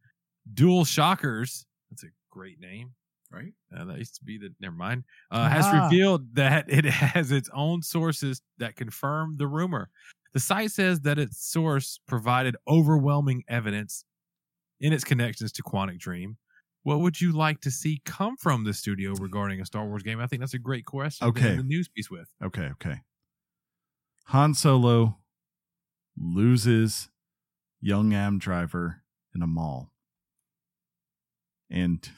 DualShockers, 0.54 1.64
that's 1.90 2.04
a 2.04 2.08
great 2.30 2.60
name. 2.60 2.94
Right? 3.32 3.52
Uh, 3.76 3.84
that 3.86 3.98
used 3.98 4.14
to 4.16 4.24
be 4.24 4.38
the. 4.38 4.50
Never 4.60 4.76
mind. 4.76 5.04
Uh, 5.30 5.48
has 5.48 5.64
Ah. 5.66 5.84
revealed 5.84 6.34
that 6.36 6.66
it 6.68 6.84
has 6.84 7.32
its 7.32 7.48
own 7.52 7.82
sources 7.82 8.40
that 8.58 8.76
confirm 8.76 9.36
the 9.36 9.46
rumor. 9.46 9.90
The 10.32 10.40
site 10.40 10.70
says 10.70 11.00
that 11.00 11.18
its 11.18 11.44
source 11.44 11.98
provided 12.06 12.56
overwhelming 12.68 13.42
evidence 13.48 14.04
in 14.80 14.92
its 14.92 15.02
connections 15.04 15.50
to 15.52 15.62
Quantic 15.62 15.98
Dream, 15.98 16.36
what 16.82 17.00
would 17.00 17.18
you 17.20 17.32
like 17.32 17.60
to 17.62 17.70
see 17.70 18.00
come 18.04 18.36
from 18.36 18.62
the 18.64 18.74
studio 18.74 19.12
regarding 19.14 19.60
a 19.60 19.66
Star 19.66 19.86
Wars 19.86 20.02
game? 20.02 20.20
I 20.20 20.26
think 20.26 20.40
that's 20.40 20.52
a 20.54 20.58
great 20.58 20.84
question. 20.84 21.26
Okay. 21.28 21.56
the 21.56 21.62
news 21.62 21.88
piece 21.88 22.10
with. 22.10 22.28
Okay, 22.44 22.66
okay. 22.72 23.00
Han 24.26 24.52
Solo 24.54 25.16
loses 26.16 27.08
young 27.80 28.12
Adam 28.14 28.38
Driver 28.38 29.02
in 29.34 29.40
a 29.42 29.46
mall. 29.46 29.90
And 31.70 32.08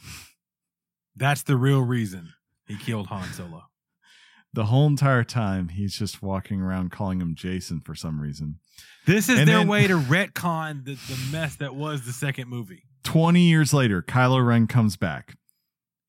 That's 1.19 1.43
the 1.43 1.57
real 1.57 1.83
reason 1.83 2.33
he 2.67 2.77
killed 2.77 3.09
Han 3.09 3.29
Solo. 3.33 3.65
the 4.53 4.67
whole 4.67 4.87
entire 4.87 5.25
time 5.25 5.69
he's 5.69 5.97
just 5.99 6.23
walking 6.23 6.61
around 6.61 6.91
calling 6.91 7.21
him 7.21 7.35
Jason 7.35 7.81
for 7.81 7.95
some 7.95 8.21
reason. 8.21 8.61
This 9.07 9.29
is 9.29 9.39
And 9.39 9.49
their 9.49 9.59
then- 9.59 9.69
way 9.69 9.87
to 9.87 9.99
retcon 9.99 10.85
the, 10.85 10.95
the 10.95 11.19
mess 11.33 11.57
that 11.57 11.75
was 11.75 12.07
the 12.07 12.13
second 12.13 12.49
movie. 12.49 12.85
20 13.05 13.41
years 13.43 13.73
later, 13.73 14.03
Kylo 14.03 14.45
Ren 14.47 14.67
comes 14.67 14.97
back 14.97 15.37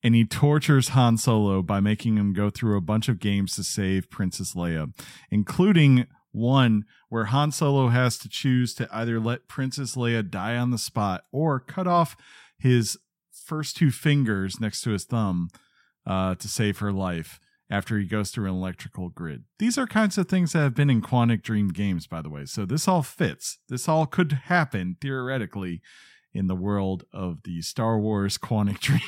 and 0.02 0.14
he 0.14 0.24
tortures 0.24 0.88
Han 0.88 1.16
Solo 1.18 1.62
by 1.62 1.80
making 1.80 2.16
him 2.16 2.32
go 2.32 2.50
through 2.50 2.76
a 2.76 2.80
bunch 2.82 3.08
of 3.08 3.18
games 3.18 3.54
to 3.56 3.62
save 3.64 4.10
Princess 4.10 4.54
Leia, 4.54 4.92
including 5.30 6.06
one 6.32 6.84
where 7.08 7.24
Han 7.26 7.52
Solo 7.52 7.88
has 7.88 8.16
to 8.18 8.28
choose 8.28 8.74
to 8.74 8.88
either 8.92 9.18
let 9.18 9.48
Princess 9.48 9.96
Leia 9.96 10.28
die 10.28 10.56
on 10.56 10.70
the 10.70 10.78
spot 10.78 11.24
or 11.32 11.58
cut 11.58 11.86
off 11.86 12.16
his 12.58 12.98
first 13.50 13.76
two 13.76 13.90
fingers 13.90 14.60
next 14.60 14.80
to 14.82 14.90
his 14.90 15.02
thumb 15.02 15.48
uh, 16.06 16.36
to 16.36 16.46
save 16.46 16.78
her 16.78 16.92
life 16.92 17.40
after 17.68 17.98
he 17.98 18.04
goes 18.04 18.30
through 18.30 18.48
an 18.48 18.54
electrical 18.54 19.08
grid. 19.08 19.42
These 19.58 19.76
are 19.76 19.88
kinds 19.88 20.16
of 20.16 20.28
things 20.28 20.52
that 20.52 20.60
have 20.60 20.74
been 20.76 20.88
in 20.88 21.02
Quantic 21.02 21.42
Dream 21.42 21.70
games, 21.70 22.06
by 22.06 22.22
the 22.22 22.30
way. 22.30 22.44
So 22.44 22.64
this 22.64 22.86
all 22.86 23.02
fits. 23.02 23.58
This 23.68 23.88
all 23.88 24.06
could 24.06 24.32
happen 24.44 24.96
theoretically 25.00 25.82
in 26.32 26.46
the 26.46 26.54
world 26.54 27.02
of 27.12 27.42
the 27.42 27.60
Star 27.60 27.98
Wars 27.98 28.38
Quantic 28.38 28.78
Dream 28.80 29.00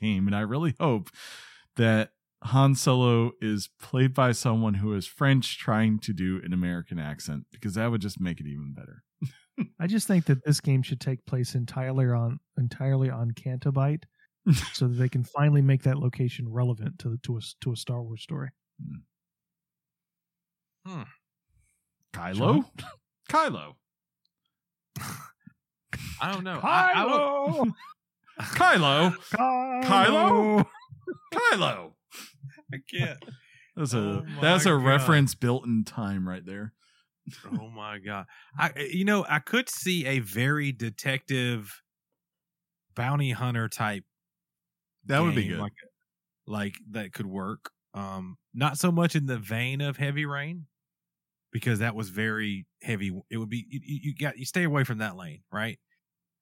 game. 0.00 0.28
And 0.28 0.36
I 0.36 0.42
really 0.42 0.76
hope 0.78 1.10
that 1.74 2.12
Han 2.44 2.76
Solo 2.76 3.32
is 3.40 3.68
played 3.82 4.14
by 4.14 4.30
someone 4.30 4.74
who 4.74 4.94
is 4.94 5.08
French 5.08 5.58
trying 5.58 5.98
to 5.98 6.12
do 6.12 6.40
an 6.44 6.52
American 6.52 7.00
accent 7.00 7.46
because 7.50 7.74
that 7.74 7.90
would 7.90 8.00
just 8.00 8.20
make 8.20 8.38
it 8.38 8.46
even 8.46 8.72
better. 8.72 9.02
I 9.80 9.86
just 9.86 10.06
think 10.06 10.26
that 10.26 10.44
this 10.44 10.60
game 10.60 10.82
should 10.82 11.00
take 11.00 11.24
place 11.26 11.54
entirely 11.54 12.06
on 12.06 12.38
entirely 12.58 13.10
on 13.10 13.30
Canto 13.32 13.72
Bight, 13.72 14.04
so 14.72 14.86
that 14.88 14.94
they 14.94 15.08
can 15.08 15.24
finally 15.24 15.62
make 15.62 15.82
that 15.84 15.98
location 15.98 16.48
relevant 16.48 16.98
to 17.00 17.16
to 17.24 17.36
a 17.36 17.40
to 17.62 17.72
a 17.72 17.76
Star 17.76 18.02
Wars 18.02 18.22
story. 18.22 18.50
Hmm. 20.86 20.92
Hmm. 20.92 21.02
Kylo? 22.12 22.64
Kylo. 23.30 23.74
I 26.20 26.32
don't 26.32 26.44
know. 26.44 26.58
I, 26.62 26.92
I 26.94 27.04
don't- 27.04 27.74
Kylo. 28.40 29.14
Kylo? 29.84 30.66
Kylo. 31.34 31.92
I 32.72 32.76
can't. 32.92 33.18
That's 33.76 33.94
a 33.94 33.98
Oh 33.98 34.24
that's 34.40 34.66
a 34.66 34.70
God. 34.70 34.84
reference 34.84 35.34
built 35.34 35.64
in 35.66 35.84
time 35.84 36.28
right 36.28 36.44
there. 36.44 36.72
Oh 37.44 37.68
my 37.68 37.98
god! 37.98 38.26
I 38.56 38.72
you 38.90 39.04
know 39.04 39.24
I 39.28 39.38
could 39.38 39.68
see 39.68 40.06
a 40.06 40.20
very 40.20 40.72
detective, 40.72 41.82
bounty 42.94 43.30
hunter 43.32 43.68
type. 43.68 44.04
That 45.06 45.20
would 45.20 45.34
be 45.34 45.46
good. 45.46 45.58
Like, 45.58 45.72
like 46.46 46.76
that 46.90 47.12
could 47.12 47.26
work. 47.26 47.70
Um, 47.94 48.38
not 48.54 48.78
so 48.78 48.92
much 48.92 49.16
in 49.16 49.26
the 49.26 49.38
vein 49.38 49.80
of 49.80 49.96
Heavy 49.96 50.26
Rain, 50.26 50.66
because 51.52 51.80
that 51.80 51.94
was 51.94 52.10
very 52.10 52.66
heavy. 52.82 53.12
It 53.30 53.38
would 53.38 53.50
be 53.50 53.66
you, 53.68 53.80
you 53.84 54.00
you 54.04 54.14
got 54.16 54.38
you 54.38 54.46
stay 54.46 54.64
away 54.64 54.84
from 54.84 54.98
that 54.98 55.16
lane, 55.16 55.42
right? 55.52 55.78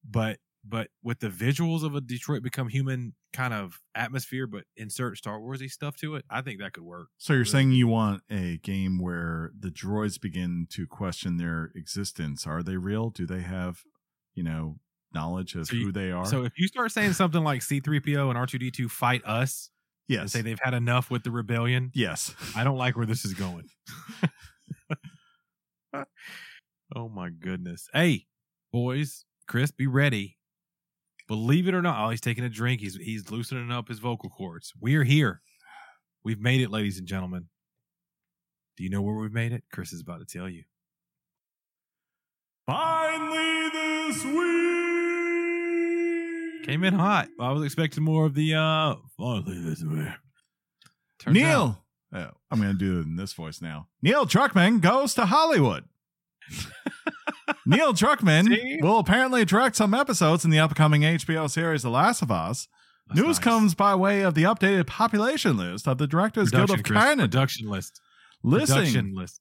But 0.04 0.38
but 0.68 0.88
with 1.02 1.20
the 1.20 1.28
visuals 1.28 1.82
of 1.84 1.94
a 1.94 2.00
Detroit 2.00 2.42
Become 2.42 2.68
Human 2.68 3.14
kind 3.32 3.54
of 3.54 3.80
atmosphere, 3.94 4.46
but 4.46 4.64
insert 4.76 5.16
Star 5.18 5.38
Warsy 5.38 5.70
stuff 5.70 5.96
to 5.98 6.14
it, 6.16 6.24
I 6.30 6.40
think 6.42 6.60
that 6.60 6.72
could 6.72 6.82
work. 6.84 7.08
So 7.18 7.32
you're 7.32 7.40
Really? 7.40 7.50
saying 7.50 7.72
you 7.72 7.86
want 7.88 8.22
a 8.30 8.58
game 8.58 8.98
where 8.98 9.52
the 9.58 9.70
droids 9.70 10.20
begin 10.20 10.66
to 10.70 10.86
question 10.86 11.36
their 11.36 11.70
existence? 11.74 12.46
Are 12.46 12.62
they 12.62 12.76
real? 12.76 13.10
Do 13.10 13.26
they 13.26 13.42
have, 13.42 13.82
you 14.34 14.42
know, 14.42 14.80
knowledge 15.14 15.54
of 15.54 15.66
So 15.68 15.76
you- 15.76 15.86
who 15.86 15.92
they 15.92 16.10
are? 16.10 16.24
So 16.26 16.44
if 16.44 16.58
you 16.58 16.66
start 16.68 16.90
saying 16.92 17.12
something 17.12 17.44
like 17.44 17.60
C3PO 17.62 18.28
and 18.30 18.38
R2D2 18.38 18.88
fight 18.90 19.22
us, 19.24 19.70
and 20.08 20.14
yes, 20.20 20.32
say 20.32 20.40
they've 20.42 20.58
had 20.62 20.74
enough 20.74 21.10
with 21.10 21.22
the 21.24 21.30
rebellion, 21.30 21.90
yes. 21.94 22.34
I 22.54 22.64
don't 22.64 22.78
like 22.78 22.96
where 22.96 23.06
this 23.06 23.24
is 23.24 23.34
going. 23.34 23.68
oh 26.94 27.08
my 27.08 27.30
goodness. 27.30 27.88
Hey, 27.92 28.26
boys, 28.72 29.24
Chris, 29.48 29.70
be 29.70 29.86
ready. 29.86 30.36
Believe 31.28 31.66
it 31.68 31.74
or 31.74 31.82
not, 31.82 32.04
oh, 32.06 32.10
he's 32.10 32.20
taking 32.20 32.44
a 32.44 32.48
drink. 32.48 32.80
He's 32.80 32.94
he's 32.96 33.30
loosening 33.30 33.72
up 33.72 33.88
his 33.88 33.98
vocal 33.98 34.30
cords. 34.30 34.72
We 34.80 34.94
are 34.96 35.02
here. 35.04 35.40
We've 36.24 36.40
made 36.40 36.60
it, 36.60 36.70
ladies 36.70 36.98
and 36.98 37.06
gentlemen. 37.06 37.46
Do 38.76 38.84
you 38.84 38.90
know 38.90 39.02
where 39.02 39.14
we've 39.16 39.32
made 39.32 39.52
it? 39.52 39.64
Chris 39.72 39.92
is 39.92 40.00
about 40.02 40.20
to 40.20 40.26
tell 40.38 40.48
you. 40.48 40.62
Finally, 42.66 43.70
this 43.70 44.24
week 44.24 44.36
Came 46.66 46.82
in 46.84 46.94
hot. 46.94 47.28
I 47.40 47.52
was 47.52 47.64
expecting 47.64 48.02
more 48.02 48.26
of 48.26 48.34
the 48.34 48.54
uh 48.54 48.96
finally 49.16 49.60
this 49.60 49.82
way. 49.84 50.12
Turns 51.20 51.26
out- 51.26 51.32
Neil. 51.32 51.82
Oh, 52.12 52.30
I'm 52.50 52.60
going 52.60 52.72
to 52.72 52.78
do 52.78 52.98
it 53.00 53.06
in 53.06 53.16
this 53.16 53.32
voice 53.32 53.60
now. 53.60 53.88
Neil 54.00 54.24
Druckmann 54.26 54.80
goes 54.80 55.12
to 55.14 55.26
Hollywood. 55.26 55.84
Neil 57.66 57.92
Druckmann 57.92 58.46
See? 58.48 58.78
will 58.80 58.98
apparently 58.98 59.44
direct 59.44 59.76
some 59.76 59.92
episodes 59.92 60.44
in 60.44 60.50
the 60.50 60.58
upcoming 60.60 61.02
HBO 61.02 61.50
series 61.50 61.82
The 61.82 61.90
Last 61.90 62.22
of 62.22 62.30
Us. 62.30 62.68
That's 63.08 63.20
News 63.20 63.26
nice. 63.36 63.38
comes 63.40 63.74
by 63.74 63.94
way 63.94 64.22
of 64.22 64.34
the 64.34 64.44
updated 64.44 64.86
population 64.86 65.56
list 65.56 65.86
of 65.86 65.98
the 65.98 66.06
Directors 66.06 66.50
Guild 66.50 66.68
production, 66.68 66.80
of 66.80 66.84
Chris. 66.86 67.04
Canada. 67.04 67.28
production 67.28 67.68
list. 67.68 68.00
Listening, 68.42 68.78
Production 68.78 69.14
list. 69.14 69.40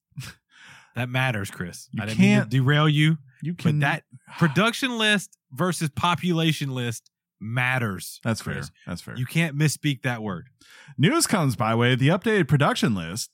That 0.95 1.09
matters, 1.09 1.51
Chris. 1.51 1.87
You 1.91 2.01
I 2.03 2.05
didn't 2.05 2.17
can't- 2.17 2.49
derail 2.49 2.87
you, 2.87 3.17
you 3.41 3.53
but 3.53 3.63
can 3.63 3.79
that 3.79 4.03
production 4.39 4.97
list 4.97 5.37
versus 5.51 5.89
population 5.89 6.69
list 6.69 7.09
matters. 7.41 8.19
That's 8.23 8.41
fair. 8.41 8.63
That's 8.87 9.01
fair. 9.01 9.15
You 9.17 9.25
can't 9.25 9.57
misspeak 9.57 10.03
that 10.03 10.23
word. 10.23 10.47
News 10.97 11.27
comes 11.27 11.55
by 11.55 11.75
way 11.75 11.93
of 11.93 11.99
the 11.99 12.07
updated 12.07 12.47
production 12.47 12.95
list 12.95 13.29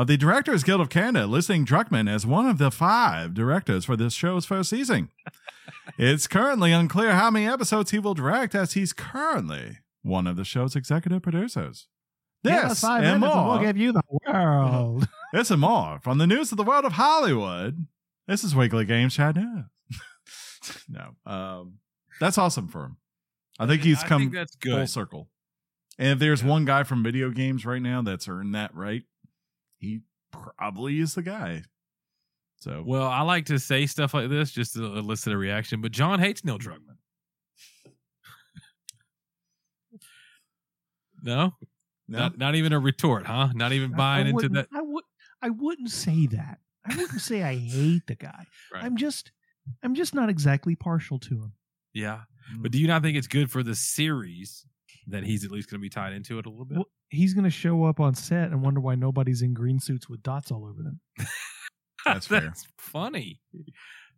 of 0.00 0.06
the 0.06 0.16
Directors 0.16 0.64
Guild 0.64 0.80
of 0.80 0.88
Canada, 0.88 1.26
listing 1.26 1.66
Druckmann 1.66 2.08
as 2.08 2.24
one 2.24 2.46
of 2.46 2.56
the 2.56 2.70
five 2.70 3.34
directors 3.34 3.84
for 3.84 3.96
this 3.96 4.14
show's 4.14 4.46
first 4.46 4.70
season. 4.70 5.10
it's 5.98 6.26
currently 6.26 6.72
unclear 6.72 7.12
how 7.12 7.30
many 7.30 7.46
episodes 7.46 7.90
he 7.90 7.98
will 7.98 8.14
direct, 8.14 8.54
as 8.54 8.72
he's 8.72 8.94
currently 8.94 9.80
one 10.00 10.26
of 10.26 10.36
the 10.36 10.44
show's 10.44 10.74
executive 10.74 11.20
producers. 11.20 11.86
This 12.42 12.82
and 12.82 13.20
more. 13.20 13.44
We'll 13.50 13.58
give 13.58 13.76
you 13.76 13.92
the 13.92 14.02
world. 14.26 15.06
This 15.34 15.50
and 15.52 15.60
more 15.60 16.00
from 16.02 16.16
the 16.18 16.26
news 16.26 16.50
of 16.50 16.56
the 16.56 16.64
world 16.64 16.84
of 16.86 16.92
Hollywood. 16.94 17.86
This 18.26 18.42
is 18.42 18.56
Weekly 18.56 18.84
Games 18.86 19.14
Chat 19.14 19.36
News. 19.36 19.66
no, 20.88 21.10
um, 21.30 21.74
that's 22.18 22.36
awesome 22.38 22.66
for 22.66 22.86
him. 22.86 22.96
I 23.58 23.66
think 23.66 23.82
he's 23.82 24.02
I 24.02 24.08
come 24.08 24.22
think 24.22 24.34
that's 24.34 24.56
full 24.60 24.86
circle. 24.88 25.28
And 26.00 26.08
if 26.08 26.18
there's 26.18 26.42
Yeah. 26.42 26.48
one 26.48 26.64
guy 26.64 26.82
from 26.84 27.04
video 27.04 27.30
games 27.30 27.64
right 27.66 27.82
now 27.82 28.02
that's 28.02 28.26
earned 28.26 28.54
that 28.56 28.74
right, 28.74 29.04
he 29.80 30.00
probably 30.30 31.00
is 31.00 31.14
the 31.14 31.22
guy. 31.22 31.62
So 32.58 32.84
Well, 32.86 33.08
I 33.08 33.22
like 33.22 33.46
to 33.46 33.58
say 33.58 33.86
stuff 33.86 34.12
like 34.14 34.28
this 34.28 34.52
just 34.52 34.74
to 34.74 34.84
elicit 34.84 35.32
a 35.32 35.36
reaction, 35.36 35.80
but 35.80 35.90
John 35.92 36.20
hates 36.20 36.44
Neil 36.44 36.58
Druckmann. 36.58 36.98
no? 41.22 41.54
no, 42.06 42.18
Not, 42.18 42.38
not 42.38 42.54
even 42.54 42.74
a 42.74 42.78
retort, 42.78 43.26
huh? 43.26 43.48
Not 43.54 43.72
even 43.72 43.92
buying 43.92 44.28
into 44.28 44.50
that. 44.50 44.68
I 44.74 44.82
would. 44.82 45.04
I 45.42 45.48
wouldn't 45.48 45.90
say 45.90 46.26
that. 46.26 46.58
I 46.84 46.94
wouldn't 46.96 47.22
say 47.22 47.42
I 47.42 47.56
hate 47.56 48.06
the 48.06 48.14
guy. 48.14 48.44
Right. 48.72 48.84
I'm 48.84 48.96
just. 48.96 49.32
I'm 49.82 49.94
just 49.94 50.14
not 50.14 50.28
exactly 50.28 50.76
partial 50.76 51.18
to 51.20 51.34
him. 51.34 51.52
Yeah. 51.92 52.20
Mm. 52.54 52.62
But 52.62 52.72
do 52.72 52.78
you 52.78 52.86
not 52.86 53.02
think 53.02 53.16
it's 53.16 53.26
good 53.26 53.50
for 53.50 53.62
the 53.62 53.74
series 53.74 54.64
that 55.10 55.24
he's 55.24 55.44
at 55.44 55.50
least 55.50 55.70
going 55.70 55.80
to 55.80 55.82
be 55.82 55.90
tied 55.90 56.12
into 56.12 56.38
it 56.38 56.46
a 56.46 56.50
little 56.50 56.64
bit? 56.64 56.78
Well, 56.78 56.88
he's 57.08 57.34
going 57.34 57.44
to 57.44 57.50
show 57.50 57.84
up 57.84 58.00
on 58.00 58.14
set 58.14 58.50
and 58.50 58.62
wonder 58.62 58.80
why 58.80 58.94
nobody's 58.94 59.42
in 59.42 59.54
green 59.54 59.78
suits 59.80 60.08
with 60.08 60.22
dots 60.22 60.50
all 60.50 60.64
over 60.64 60.82
them. 60.82 61.00
That's 62.06 62.26
fair. 62.26 62.40
That's 62.40 62.66
funny. 62.78 63.40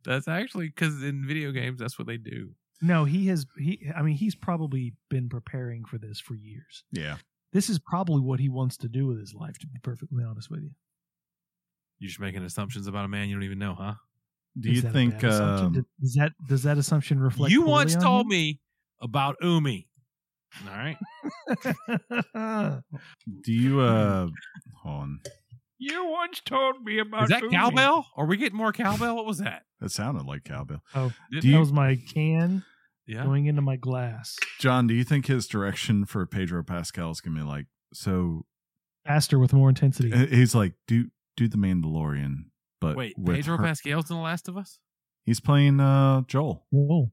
That's 0.04 0.28
actually 0.28 0.68
because 0.68 1.02
in 1.02 1.26
video 1.26 1.52
games, 1.52 1.80
that's 1.80 1.98
what 1.98 2.06
they 2.06 2.16
do. 2.16 2.50
No, 2.80 3.04
he 3.04 3.26
has. 3.28 3.46
He. 3.56 3.88
I 3.96 4.02
mean, 4.02 4.16
he's 4.16 4.34
probably 4.34 4.94
been 5.10 5.28
preparing 5.28 5.84
for 5.84 5.98
this 5.98 6.20
for 6.20 6.34
years. 6.34 6.84
yeah. 6.92 7.16
This 7.52 7.68
is 7.68 7.78
probably 7.78 8.20
what 8.22 8.40
he 8.40 8.48
wants 8.48 8.78
to 8.78 8.88
do 8.88 9.06
with 9.06 9.20
his 9.20 9.34
life. 9.34 9.58
To 9.58 9.66
be 9.66 9.78
perfectly 9.82 10.24
honest 10.24 10.50
with 10.50 10.62
you. 10.62 10.70
You're 11.98 12.08
just 12.08 12.18
making 12.20 12.42
assumptions 12.42 12.86
about 12.86 13.04
a 13.04 13.08
man 13.08 13.28
you 13.28 13.34
don't 13.36 13.44
even 13.44 13.58
know, 13.58 13.74
huh? 13.78 13.94
Do 14.58 14.70
Is 14.70 14.82
you 14.82 14.90
think? 14.90 15.22
Um, 15.22 15.86
does 16.00 16.14
that 16.14 16.32
does 16.48 16.62
that 16.64 16.78
assumption 16.78 17.20
reflect? 17.20 17.52
you 17.52 17.62
once 17.62 17.94
told 17.94 18.22
him? 18.22 18.28
me 18.30 18.60
about 19.00 19.36
Umi. 19.42 19.86
All 20.68 20.76
right. 20.76 20.96
do 23.42 23.52
you? 23.52 23.80
Uh, 23.80 24.28
hold 24.82 25.00
on. 25.02 25.20
you 25.78 26.06
once 26.10 26.40
told 26.44 26.82
me 26.84 26.98
about. 26.98 27.24
Is 27.24 27.28
that 27.30 27.42
Umi. 27.42 27.54
cowbell? 27.54 28.06
Are 28.16 28.26
we 28.26 28.36
getting 28.36 28.56
more 28.58 28.72
cowbell? 28.72 29.16
What 29.16 29.26
was 29.26 29.38
that? 29.38 29.62
That 29.80 29.90
sounded 29.90 30.24
like 30.26 30.44
cowbell. 30.44 30.82
Oh, 30.94 31.12
Did- 31.30 31.42
Do 31.42 31.48
you- 31.48 31.58
was 31.58 31.72
my 31.72 31.96
can. 31.96 32.64
Yeah. 33.04 33.24
going 33.24 33.46
into 33.46 33.62
my 33.62 33.74
glass. 33.76 34.36
John, 34.60 34.86
do 34.86 34.94
you 34.94 35.02
think 35.02 35.26
his 35.26 35.48
direction 35.48 36.04
for 36.06 36.24
Pedro 36.24 36.62
Pascal 36.62 37.10
is 37.10 37.20
gonna 37.20 37.36
be 37.40 37.42
like 37.44 37.66
so? 37.92 38.46
Faster 39.04 39.40
with 39.40 39.52
more 39.52 39.68
intensity. 39.68 40.12
He's 40.28 40.54
like, 40.54 40.74
do 40.86 41.10
do 41.36 41.48
the 41.48 41.56
Mandalorian, 41.56 42.44
but 42.80 42.94
Wait, 42.96 43.18
with 43.18 43.34
Pedro 43.36 43.56
her- 43.56 43.64
Pascal's 43.64 44.08
in 44.08 44.16
The 44.16 44.22
Last 44.22 44.48
of 44.48 44.56
Us? 44.56 44.78
He's 45.24 45.40
playing 45.40 45.80
uh 45.80 46.22
Joel. 46.28 46.64
Whoa. 46.70 47.10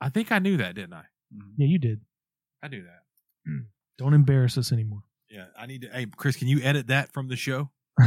I 0.00 0.08
think 0.08 0.32
I 0.32 0.38
knew 0.38 0.56
that, 0.56 0.74
didn't 0.74 0.94
I? 0.94 1.04
Yeah, 1.58 1.66
you 1.66 1.78
did. 1.78 2.00
I 2.62 2.68
do 2.68 2.82
that. 2.82 3.02
Don't 3.98 4.14
embarrass 4.14 4.58
us 4.58 4.72
anymore. 4.72 5.02
Yeah, 5.30 5.46
I 5.58 5.66
need 5.66 5.82
to. 5.82 5.88
Hey, 5.88 6.06
Chris, 6.16 6.36
can 6.36 6.48
you 6.48 6.60
edit 6.62 6.88
that 6.88 7.12
from 7.12 7.28
the 7.28 7.36
show? 7.36 7.70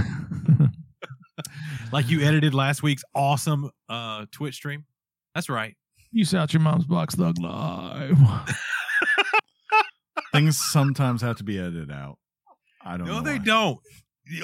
Like 1.92 2.10
you 2.10 2.22
edited 2.22 2.54
last 2.54 2.84
week's 2.84 3.04
awesome 3.16 3.72
uh 3.88 4.26
Twitch 4.32 4.56
stream? 4.56 4.86
That's 5.34 5.50
right. 5.50 5.76
you 6.12 6.26
out 6.38 6.54
your 6.54 6.62
mom's 6.62 6.86
box 6.86 7.16
thug 7.16 7.40
live. 7.40 8.18
Things 10.34 10.60
sometimes 10.72 11.22
have 11.22 11.38
to 11.38 11.44
be 11.44 11.58
edited 11.58 11.92
out. 11.92 12.18
I 12.84 12.98
don't 12.98 13.08
No, 13.08 13.20
know. 13.20 13.24
they 13.24 13.38
why. 13.40 13.46
don't. 13.46 13.80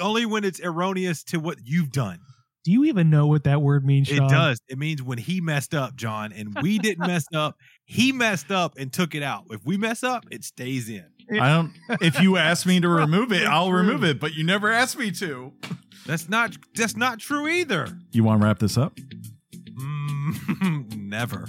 Only 0.00 0.26
when 0.26 0.44
it's 0.44 0.60
erroneous 0.60 1.22
to 1.24 1.38
what 1.38 1.58
you've 1.64 1.92
done. 1.92 2.18
Do 2.64 2.72
you 2.72 2.84
even 2.86 3.08
know 3.10 3.28
what 3.28 3.44
that 3.44 3.62
word 3.62 3.84
means, 3.84 4.08
Sean? 4.08 4.24
It 4.26 4.30
does. 4.30 4.58
It 4.68 4.78
means 4.78 5.00
when 5.00 5.18
he 5.18 5.40
messed 5.40 5.74
up, 5.74 5.94
John, 5.94 6.32
and 6.32 6.56
we 6.60 6.78
didn't 6.78 7.06
mess 7.06 7.24
up. 7.32 7.56
He 7.86 8.12
messed 8.12 8.50
up 8.50 8.76
and 8.78 8.92
took 8.92 9.14
it 9.14 9.22
out. 9.22 9.44
If 9.50 9.64
we 9.64 9.76
mess 9.76 10.02
up, 10.02 10.24
it 10.30 10.44
stays 10.44 10.88
in. 10.90 11.06
I 11.40 11.48
don't. 11.48 11.72
If 12.02 12.20
you 12.20 12.36
ask 12.36 12.66
me 12.66 12.80
to 12.80 12.88
remove 13.02 13.32
it, 13.32 13.46
I'll 13.46 13.68
True. 13.68 13.78
remove 13.78 14.04
it. 14.04 14.20
But 14.20 14.34
you 14.34 14.44
never 14.44 14.70
asked 14.70 14.98
me 14.98 15.10
to. 15.12 15.52
That's 16.04 16.28
not. 16.28 16.56
That's 16.74 16.96
not 16.96 17.18
true 17.18 17.48
either. 17.48 17.96
You 18.12 18.24
want 18.24 18.40
to 18.40 18.46
wrap 18.46 18.58
this 18.58 18.76
up? 18.76 18.96
Mm, 19.80 20.96
never. 20.96 21.48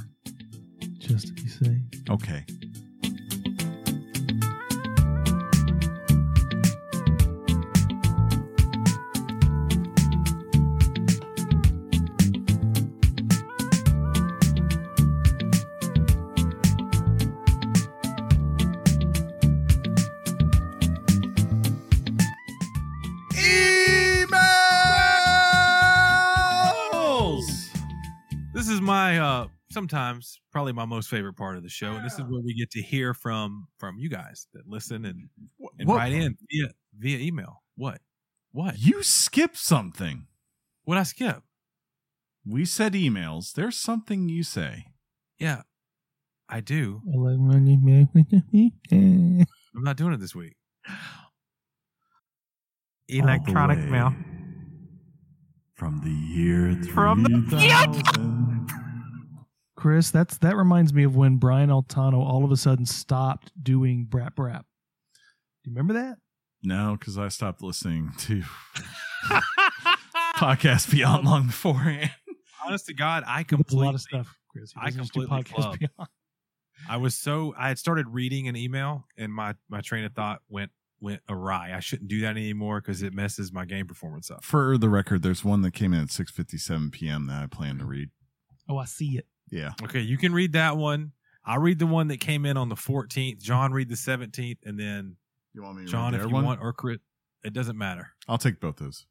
Just 1.00 1.28
to 1.28 1.34
be 1.34 1.48
safe. 1.48 1.82
Okay. 2.10 2.44
Sometimes 29.78 30.40
probably 30.52 30.74
my 30.74 30.86
most 30.86 31.08
favorite 31.08 31.36
part 31.36 31.56
of 31.56 31.62
the 31.64 31.70
show, 31.70 31.94
and 31.94 32.04
this 32.04 32.14
is 32.14 32.22
where 32.22 32.42
we 32.42 32.56
get 32.56 32.72
to 32.72 32.82
hear 32.82 33.14
from 33.14 33.68
from 33.78 33.98
you 34.00 34.10
guys 34.10 34.48
that 34.54 34.68
listen 34.68 35.06
and 35.06 35.30
and 35.78 35.88
What- 35.88 35.98
write 35.98 36.14
in 36.14 36.36
via 36.50 36.70
via 36.98 37.20
email. 37.20 37.62
What? 37.76 38.02
What? 38.52 38.80
You 38.80 39.04
skipped 39.04 39.58
something. 39.58 40.26
What 40.84 40.98
I 40.98 41.04
skip? 41.04 41.44
We 42.44 42.66
said 42.66 42.94
emails. 42.94 43.54
There's 43.54 43.78
something 43.78 44.30
you 44.30 44.42
say. 44.42 44.86
Yeah, 45.38 45.62
I 46.50 46.62
do. 46.62 47.02
I'm 47.06 47.44
not 49.84 49.98
doing 49.98 50.14
it 50.14 50.20
this 50.20 50.34
week. 50.34 50.56
Electronic 53.10 53.78
mail. 53.90 54.14
From 55.76 56.02
the 56.04 56.10
year 56.10 56.74
From 56.96 57.22
the- 57.22 57.46
3000. 57.52 58.87
Chris, 59.78 60.10
that's 60.10 60.40
that 60.40 60.58
reminds 60.58 60.92
me 60.92 61.04
of 61.04 61.16
when 61.16 61.38
Brian 61.38 61.70
Altano 61.70 62.18
all 62.18 62.44
of 62.44 62.52
a 62.52 62.58
sudden 62.58 62.86
stopped 62.86 63.52
doing 63.64 64.08
Brap 64.10 64.34
Brap. 64.34 64.64
Do 65.64 65.70
you 65.70 65.76
remember 65.76 65.94
that? 65.94 66.18
No, 66.64 66.98
because 67.00 67.18
I 67.18 67.28
stopped 67.28 67.62
listening 67.62 68.12
to 68.18 68.42
podcasts 70.36 70.90
beyond 70.90 71.26
long 71.26 71.48
beforehand. 71.48 72.12
Honest 72.66 72.88
to 72.88 72.96
God, 72.96 73.24
I 73.28 73.46
That's 73.48 73.72
a 73.72 73.78
lot 73.78 73.94
of 73.94 74.02
stuff, 74.02 74.36
Chris. 74.52 74.74
I 74.76 74.86
doesn't 74.86 75.02
just 75.02 75.14
do 75.14 75.28
completely 75.28 75.54
podcasts 75.54 75.80
beyond. 75.80 76.10
I 76.90 76.98
was 76.98 77.16
so 77.16 77.54
I 77.56 77.68
had 77.68 77.78
started 77.78 78.08
reading 78.10 78.48
an 78.48 78.56
email, 78.56 79.06
and 79.16 79.32
my 79.32 79.54
my 79.70 79.82
train 79.82 80.06
of 80.06 80.14
thought 80.14 80.42
went 80.50 80.72
went 81.00 81.22
awry. 81.30 81.74
I 81.76 81.82
shouldn't 81.82 82.10
do 82.10 82.22
that 82.22 82.32
anymore 82.32 82.82
because 82.82 83.04
it 83.04 83.14
messes 83.14 83.54
my 83.54 83.66
game 83.66 83.86
performance 83.86 84.32
up. 84.32 84.44
For 84.44 84.76
the 84.80 84.90
record, 84.90 85.22
there's 85.22 85.46
one 85.46 85.62
that 85.62 85.76
came 85.76 85.94
in 85.94 86.02
at 86.02 86.08
6:57 86.08 86.92
p.m. 86.92 87.28
that 87.28 87.44
I 87.44 87.46
plan 87.46 87.78
to 87.78 87.86
read. 87.86 88.10
Oh, 88.68 88.78
I 88.78 88.86
see 88.86 89.20
it. 89.20 89.28
Yeah. 89.50 89.72
Okay, 89.84 90.02
you 90.02 90.18
can 90.18 90.34
read 90.34 90.54
that 90.54 90.78
one. 90.78 91.12
I'll 91.46 91.60
read 91.60 91.80
the 91.80 91.88
one 91.88 92.10
that 92.10 92.20
came 92.20 92.46
in 92.46 92.58
on 92.58 92.68
the 92.70 92.76
14th. 92.76 93.42
John, 93.42 93.72
read 93.72 93.88
the 93.90 93.96
17th, 93.96 94.58
and 94.66 94.78
then 94.80 95.16
You 95.54 95.64
want 95.64 95.78
me 95.78 95.86
to 95.86 95.92
John, 95.92 96.12
read 96.14 96.22
if 96.22 96.28
you 96.28 96.34
one? 96.34 96.44
want, 96.46 96.62
or 96.62 96.74
Chris, 96.74 96.98
it 97.44 97.54
doesn't 97.54 97.78
matter. 97.78 98.10
I'll 98.28 98.38
take 98.38 98.60
both 98.60 98.76
those. 98.78 99.06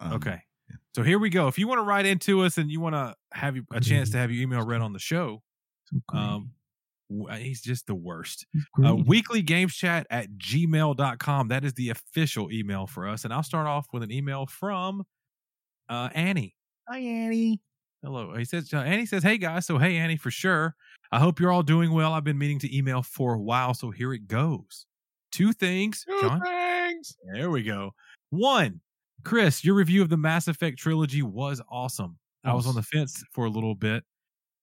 Um, 0.00 0.12
okay. 0.14 0.42
yeah. 0.68 0.76
So 0.94 1.02
here 1.02 1.18
we 1.18 1.30
go. 1.30 1.48
If 1.48 1.58
you 1.58 1.66
want 1.66 1.78
to 1.78 1.84
write 1.84 2.04
into 2.04 2.42
us 2.42 2.58
and 2.58 2.70
you 2.70 2.80
want 2.80 2.94
to 2.94 3.14
have 3.32 3.56
you, 3.56 3.64
a 3.72 3.80
chance 3.80 4.10
to 4.10 4.18
have 4.18 4.30
your 4.30 4.42
email 4.42 4.64
read 4.66 4.82
on 4.82 4.92
the 4.92 4.98
show, 4.98 5.42
So 6.10 6.16
um, 6.18 6.50
he's 7.38 7.62
just 7.62 7.86
the 7.86 7.94
worst. 7.94 8.46
Uh, 8.54 8.92
great. 8.92 9.06
weekly 9.06 9.42
games 9.42 9.74
chat 9.74 10.06
at 10.10 10.28
gmail.com. 10.36 11.48
That 11.48 11.64
is 11.64 11.72
the 11.72 11.88
official 11.88 12.52
email 12.52 12.86
for 12.86 13.08
us. 13.08 13.24
And 13.24 13.32
I'll 13.32 13.42
start 13.42 13.66
off 13.66 13.86
with 13.94 14.02
an 14.02 14.12
email 14.12 14.44
from 14.44 15.04
uh, 15.88 16.10
Annie. 16.14 16.54
Hi, 16.86 16.98
Annie. 16.98 17.60
Hello. 18.02 18.34
He 18.36 18.44
says, 18.44 18.72
uh, 18.72 18.78
Annie 18.78 19.06
says, 19.06 19.22
Hey 19.22 19.38
guys. 19.38 19.66
So, 19.66 19.78
hey, 19.78 19.96
Annie, 19.96 20.16
for 20.16 20.30
sure. 20.30 20.74
I 21.10 21.18
hope 21.18 21.40
you're 21.40 21.52
all 21.52 21.62
doing 21.62 21.92
well. 21.92 22.12
I've 22.12 22.24
been 22.24 22.38
meaning 22.38 22.58
to 22.60 22.76
email 22.76 23.02
for 23.02 23.34
a 23.34 23.40
while. 23.40 23.74
So, 23.74 23.90
here 23.90 24.12
it 24.12 24.28
goes. 24.28 24.86
Two 25.32 25.52
things. 25.52 26.04
John. 26.20 26.40
thanks. 26.40 27.16
There 27.34 27.50
we 27.50 27.62
go. 27.62 27.92
One, 28.30 28.80
Chris, 29.24 29.64
your 29.64 29.74
review 29.74 30.02
of 30.02 30.08
the 30.08 30.16
Mass 30.16 30.48
Effect 30.48 30.78
trilogy 30.78 31.22
was 31.22 31.60
awesome. 31.70 32.18
I 32.44 32.54
was 32.54 32.66
on 32.66 32.76
the 32.76 32.82
fence 32.82 33.22
for 33.32 33.44
a 33.44 33.50
little 33.50 33.74
bit 33.74 34.04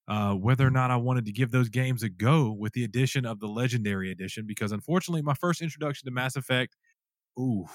uh, 0.08 0.34
whether 0.34 0.66
or 0.66 0.72
not 0.72 0.92
I 0.92 0.98
wanted 0.98 1.26
to 1.26 1.32
give 1.32 1.52
those 1.52 1.70
games 1.70 2.04
a 2.04 2.10
go 2.10 2.52
with 2.52 2.74
the 2.74 2.84
addition 2.84 3.26
of 3.26 3.40
the 3.40 3.48
Legendary 3.48 4.12
Edition 4.12 4.46
because 4.46 4.72
unfortunately, 4.72 5.22
my 5.22 5.34
first 5.34 5.62
introduction 5.62 6.06
to 6.06 6.12
Mass 6.12 6.36
Effect, 6.36 6.76
ooh, 7.40 7.66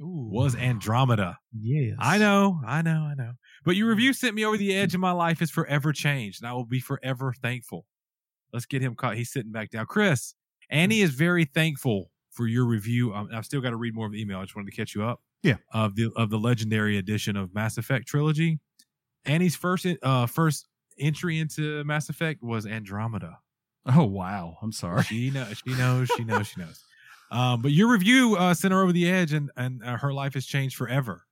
Ooh. 0.00 0.28
was 0.30 0.54
Andromeda. 0.54 1.38
yes. 1.58 1.94
I 1.98 2.18
know, 2.18 2.60
I 2.66 2.82
know, 2.82 3.08
I 3.10 3.14
know. 3.14 3.32
But 3.64 3.76
your 3.76 3.88
review 3.88 4.12
sent 4.12 4.34
me 4.34 4.44
over 4.44 4.56
the 4.56 4.74
edge, 4.76 4.94
and 4.94 5.00
my 5.00 5.12
life 5.12 5.40
is 5.42 5.50
forever 5.50 5.92
changed, 5.92 6.42
and 6.42 6.48
I 6.48 6.52
will 6.52 6.64
be 6.66 6.80
forever 6.80 7.32
thankful. 7.42 7.86
Let's 8.52 8.66
get 8.66 8.82
him 8.82 8.94
caught. 8.94 9.16
He's 9.16 9.30
sitting 9.32 9.52
back 9.52 9.70
down. 9.70 9.86
Chris, 9.86 10.34
Annie 10.70 11.00
is 11.00 11.10
very 11.10 11.44
thankful 11.44 12.10
for 12.30 12.46
your 12.46 12.64
review. 12.66 13.12
Um, 13.14 13.28
I've 13.32 13.44
still 13.44 13.60
got 13.60 13.70
to 13.70 13.76
read 13.76 13.94
more 13.94 14.06
of 14.06 14.12
the 14.12 14.20
email. 14.20 14.38
I 14.38 14.42
just 14.42 14.54
wanted 14.54 14.70
to 14.70 14.76
catch 14.76 14.94
you 14.94 15.02
up. 15.04 15.20
Yeah. 15.42 15.56
Of 15.72 15.94
the 15.96 16.10
of 16.16 16.30
the 16.30 16.38
legendary 16.38 16.96
edition 16.98 17.36
of 17.36 17.54
Mass 17.54 17.76
Effect 17.78 18.06
trilogy. 18.06 18.58
Annie's 19.24 19.56
first 19.56 19.86
uh 20.02 20.26
first 20.26 20.68
entry 20.98 21.38
into 21.38 21.82
Mass 21.84 22.08
Effect 22.08 22.42
was 22.42 22.66
Andromeda. 22.66 23.38
Oh 23.86 24.04
wow, 24.04 24.56
I'm 24.62 24.72
sorry. 24.72 25.02
She 25.04 25.30
knows. 25.34 25.62
She 25.66 25.74
knows. 25.74 26.08
She 26.16 26.24
knows. 26.24 26.46
She 26.48 26.60
knows. 26.60 26.82
Um, 27.30 27.62
but 27.62 27.72
your 27.72 27.90
review 27.90 28.36
uh, 28.36 28.54
sent 28.54 28.72
her 28.72 28.82
over 28.82 28.92
the 28.92 29.10
edge, 29.10 29.32
and 29.32 29.50
and 29.56 29.82
uh, 29.84 29.98
her 29.98 30.12
life 30.12 30.34
has 30.34 30.46
changed 30.46 30.76
forever, 30.76 31.26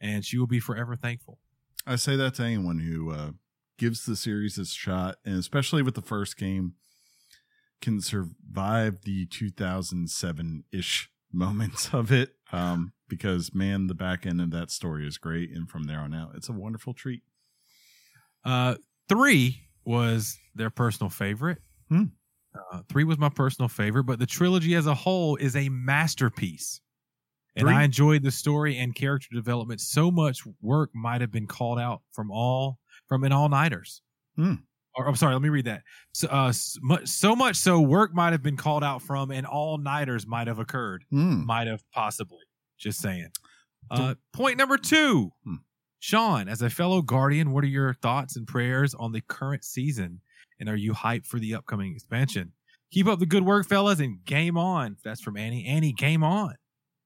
and 0.00 0.24
she 0.24 0.38
will 0.38 0.46
be 0.46 0.60
forever 0.60 0.96
thankful. 0.96 1.38
I 1.86 1.96
say 1.96 2.16
that 2.16 2.34
to 2.34 2.42
anyone 2.42 2.80
who 2.80 3.12
uh, 3.12 3.30
gives 3.78 4.04
the 4.06 4.16
series 4.16 4.58
a 4.58 4.64
shot, 4.64 5.16
and 5.24 5.38
especially 5.38 5.82
with 5.82 5.94
the 5.94 6.02
first 6.02 6.36
game, 6.36 6.74
can 7.80 8.00
survive 8.00 9.02
the 9.02 9.26
2007 9.26 10.64
ish 10.72 11.10
moments 11.32 11.90
of 11.92 12.10
it. 12.10 12.32
Um, 12.52 12.92
because 13.08 13.54
man, 13.54 13.86
the 13.86 13.94
back 13.94 14.26
end 14.26 14.40
of 14.40 14.50
that 14.50 14.70
story 14.70 15.06
is 15.06 15.18
great, 15.18 15.50
and 15.50 15.68
from 15.68 15.84
there 15.84 16.00
on 16.00 16.14
out, 16.14 16.32
it's 16.34 16.48
a 16.48 16.52
wonderful 16.52 16.92
treat. 16.92 17.22
Uh, 18.44 18.76
three 19.08 19.60
was 19.84 20.38
their 20.54 20.70
personal 20.70 21.10
favorite. 21.10 21.58
Hmm. 21.88 22.04
Uh, 22.72 22.82
three 22.88 23.04
was 23.04 23.18
my 23.18 23.28
personal 23.28 23.68
favorite, 23.68 24.04
but 24.04 24.18
the 24.18 24.26
trilogy 24.26 24.74
as 24.74 24.86
a 24.86 24.94
whole 24.94 25.36
is 25.36 25.56
a 25.56 25.68
masterpiece. 25.68 26.80
And 27.56 27.66
Three- 27.66 27.74
I 27.74 27.84
enjoyed 27.84 28.22
the 28.22 28.30
story 28.30 28.76
and 28.78 28.94
character 28.94 29.28
development. 29.32 29.80
So 29.80 30.10
much 30.10 30.40
work 30.60 30.90
might 30.94 31.20
have 31.22 31.30
been 31.32 31.46
called 31.46 31.78
out 31.78 32.02
from 32.12 32.30
all 32.30 32.78
from 33.08 33.24
an 33.24 33.32
all 33.32 33.48
nighters. 33.48 34.02
Hmm. 34.36 34.54
Or 34.94 35.06
I'm 35.08 35.16
sorry, 35.16 35.34
let 35.34 35.42
me 35.42 35.48
read 35.50 35.66
that. 35.66 35.82
So, 36.12 36.28
uh, 36.28 36.52
so 36.52 37.36
much 37.36 37.56
so 37.56 37.80
work 37.80 38.14
might 38.14 38.32
have 38.32 38.42
been 38.42 38.56
called 38.56 38.82
out 38.84 39.02
from, 39.02 39.30
and 39.30 39.46
all 39.46 39.78
nighters 39.78 40.26
might 40.26 40.46
have 40.48 40.58
occurred 40.58 41.04
Mm. 41.12 41.44
might 41.44 41.66
have 41.66 41.82
possibly. 41.92 42.44
Just 42.78 43.00
saying. 43.00 43.28
Uh, 43.90 44.14
point 44.32 44.58
number 44.58 44.76
two. 44.76 45.30
Hmm. 45.44 45.54
Sean, 45.98 46.48
as 46.48 46.60
a 46.62 46.68
fellow 46.70 47.00
guardian, 47.02 47.52
what 47.52 47.64
are 47.64 47.68
your 47.68 47.94
thoughts 47.94 48.36
and 48.36 48.46
prayers 48.46 48.94
on 48.94 49.12
the 49.12 49.20
current 49.22 49.64
season? 49.64 50.20
And 50.58 50.68
are 50.68 50.76
you 50.76 50.92
hyped 50.92 51.26
for 51.26 51.38
the 51.38 51.54
upcoming 51.54 51.92
expansion? 51.94 52.52
Keep 52.90 53.08
up 53.08 53.18
the 53.18 53.26
good 53.26 53.44
work, 53.44 53.66
fellas, 53.66 54.00
and 54.00 54.24
game 54.24 54.56
on. 54.56 54.96
That's 55.04 55.20
from 55.20 55.36
Annie. 55.36 55.66
Annie, 55.66 55.92
game 55.92 56.22
on. 56.22 56.54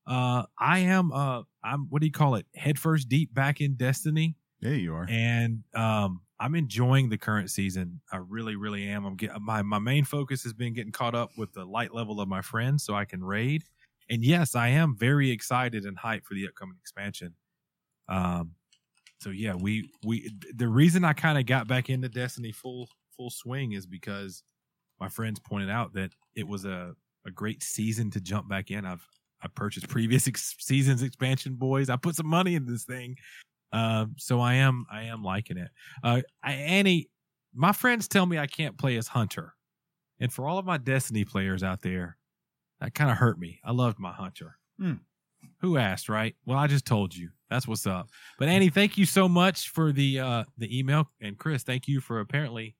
Uh, 0.06 0.44
I 0.59 0.81
am 0.81 1.12
uh 1.12 1.43
I'm 1.62 1.86
what 1.89 2.01
do 2.01 2.06
you 2.06 2.12
call 2.12 2.35
it? 2.35 2.47
Headfirst 2.55 3.09
deep 3.09 3.32
back 3.35 3.60
in 3.60 3.74
Destiny. 3.74 4.36
Yeah, 4.60 4.72
you 4.72 4.94
are. 4.94 5.06
and 5.09 5.64
um, 5.74 6.20
I'm 6.39 6.55
enjoying 6.55 7.09
the 7.09 7.18
current 7.18 7.51
season. 7.51 8.01
I 8.12 8.18
really, 8.18 8.56
really 8.56 8.89
am. 8.89 9.05
I'm 9.05 9.16
get, 9.16 9.31
my 9.40 9.62
my 9.62 9.78
main 9.78 10.05
focus 10.05 10.43
has 10.44 10.52
been 10.52 10.74
getting 10.74 10.93
caught 10.93 11.14
up 11.14 11.31
with 11.36 11.52
the 11.52 11.64
light 11.64 11.94
level 11.94 12.20
of 12.20 12.28
my 12.28 12.43
friends, 12.43 12.85
so 12.85 12.94
I 12.94 13.05
can 13.05 13.22
raid. 13.22 13.64
And 14.09 14.24
yes, 14.24 14.55
I 14.55 14.68
am 14.68 14.97
very 14.98 15.31
excited 15.31 15.85
and 15.85 15.98
hyped 15.98 16.24
for 16.24 16.35
the 16.35 16.47
upcoming 16.48 16.77
expansion. 16.81 17.35
Um, 18.09 18.52
so 19.20 19.31
yeah, 19.31 19.55
we 19.55 19.90
we 20.05 20.31
the 20.55 20.68
reason 20.68 21.05
I 21.05 21.12
kind 21.12 21.39
of 21.39 21.47
got 21.47 21.68
back 21.68 21.89
into 21.89 22.09
Destiny 22.09 22.52
full 22.52 22.89
full 23.21 23.31
swing 23.31 23.73
is 23.73 23.87
because 23.87 24.43
my 24.99 25.09
friends 25.09 25.39
pointed 25.41 25.69
out 25.69 25.93
that 25.93 26.11
it 26.35 26.49
was 26.49 26.65
a 26.65 26.95
a 27.27 27.31
great 27.31 27.63
season 27.63 28.11
to 28.11 28.21
jump 28.21 28.49
back 28.49 28.71
in. 28.71 28.87
I've 28.87 29.07
I 29.43 29.49
purchased 29.49 29.89
previous 29.89 30.27
ex- 30.27 30.57
seasons 30.59 31.03
expansion 31.03 31.55
boys. 31.55 31.91
I 31.91 31.97
put 31.97 32.17
some 32.17 32.27
money 32.27 32.55
in 32.55 32.65
this 32.65 32.85
thing. 32.85 33.17
Um, 33.73 34.15
so 34.17 34.41
I 34.41 34.55
am 34.55 34.87
I 34.91 35.03
am 35.05 35.23
liking 35.23 35.59
it. 35.59 35.69
Uh, 36.03 36.23
I, 36.43 36.53
Annie, 36.53 37.11
my 37.55 37.73
friends 37.73 38.09
tell 38.09 38.25
me 38.25 38.39
I 38.39 38.47
can't 38.47 38.79
play 38.79 38.97
as 38.97 39.07
Hunter, 39.07 39.53
and 40.19 40.33
for 40.33 40.47
all 40.47 40.59
of 40.59 40.65
my 40.65 40.79
Destiny 40.79 41.27
players 41.27 41.63
out 41.63 41.83
there, 41.83 42.17
that 42.81 42.95
kind 42.95 43.11
of 43.11 43.19
hurt 43.19 43.39
me. 43.39 43.61
I 43.63 43.73
loved 43.73 43.99
my 43.99 44.13
Hunter. 44.13 44.57
Hmm. 44.79 44.95
Who 45.61 45.77
asked, 45.77 46.09
right? 46.09 46.35
Well, 46.47 46.59
I 46.59 46.67
just 46.67 46.87
told 46.87 47.15
you. 47.15 47.31
That's 47.51 47.69
what's 47.69 47.87
up. 47.87 48.09
But 48.39 48.49
Annie, 48.49 48.71
thank 48.71 48.97
you 48.97 49.05
so 49.05 49.29
much 49.29 49.69
for 49.69 49.93
the 49.93 50.21
uh 50.21 50.45
the 50.57 50.79
email, 50.79 51.11
and 51.21 51.37
Chris, 51.37 51.63
thank 51.63 51.87
you 51.87 52.01
for 52.01 52.21
apparently 52.21 52.77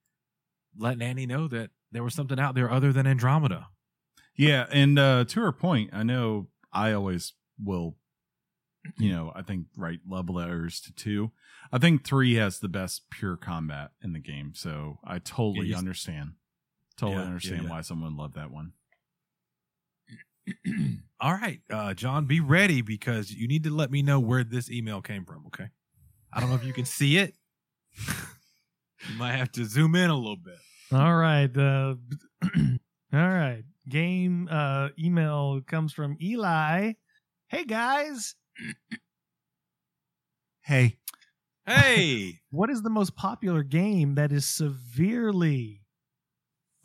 letting 0.79 1.03
Annie 1.03 1.27
know 1.27 1.49
that 1.49 1.71
there 1.93 2.03
was 2.05 2.15
something 2.15 2.39
out 2.39 2.55
there 2.55 2.71
other 2.71 2.93
than 2.93 3.07
Andromeda. 3.07 3.69
Yeah, 4.37 4.67
and 4.73 4.99
uh, 4.99 5.25
to 5.25 5.41
her 5.41 5.53
point, 5.53 5.91
I 5.93 6.03
know 6.03 6.49
I 6.73 6.93
always 6.93 7.35
will, 7.63 7.97
you 8.99 9.11
know, 9.13 9.33
I 9.35 9.43
think 9.43 9.67
write 9.77 10.01
love 10.09 10.31
letters 10.31 10.81
to 10.83 10.93
two. 10.95 11.33
I 11.73 11.79
think 11.79 12.05
three 12.05 12.35
has 12.35 12.59
the 12.61 12.69
best 12.69 13.11
pure 13.11 13.37
combat 13.37 13.91
in 14.03 14.13
the 14.13 14.19
game, 14.19 14.53
so 14.55 14.99
I 15.05 15.19
totally 15.19 15.69
Yeah, 15.69 15.79
understand. 15.79 16.33
Totally 16.97 17.19
Yeah, 17.19 17.27
understand 17.27 17.65
yeah. 17.65 17.71
why 17.71 17.81
someone 17.83 18.17
loved 18.17 18.35
that 18.35 18.51
one. 18.51 18.73
All 21.21 21.33
right, 21.35 21.61
uh, 21.71 21.93
John, 21.95 22.25
be 22.27 22.41
ready 22.41 22.81
because 22.83 23.31
you 23.31 23.47
need 23.47 23.65
to 23.65 23.71
let 23.71 23.91
me 23.91 24.03
know 24.03 24.19
where 24.19 24.43
this 24.43 24.71
email 24.71 25.03
came 25.03 25.25
from. 25.25 25.45
Okay, 25.49 25.69
I 26.33 26.41
don't 26.41 26.49
know 26.49 26.57
if 26.57 26.65
you 26.65 26.73
can 26.73 26.87
see 26.87 27.19
it. 27.19 27.35
you 29.09 29.17
might 29.19 29.37
have 29.37 29.51
to 29.53 29.65
zoom 29.65 29.95
in 29.95 30.11
a 30.11 30.17
little 30.17 30.37
bit. 30.37 30.59
All 30.93 31.15
right. 31.17 31.55
Uh, 31.57 31.95
all 33.13 33.29
right. 33.29 33.63
Game 33.89 34.49
uh, 34.51 34.89
email 34.99 35.61
comes 35.67 35.93
from 35.93 36.17
Eli. 36.23 36.93
Hey 37.49 37.65
guys, 37.65 38.35
Hey, 40.63 40.99
Hey, 41.67 42.41
what 42.51 42.71
is 42.71 42.83
the 42.83 42.91
most 42.91 43.17
popular 43.17 43.63
game 43.63 44.15
that 44.15 44.31
is 44.33 44.45
severely 44.47 45.83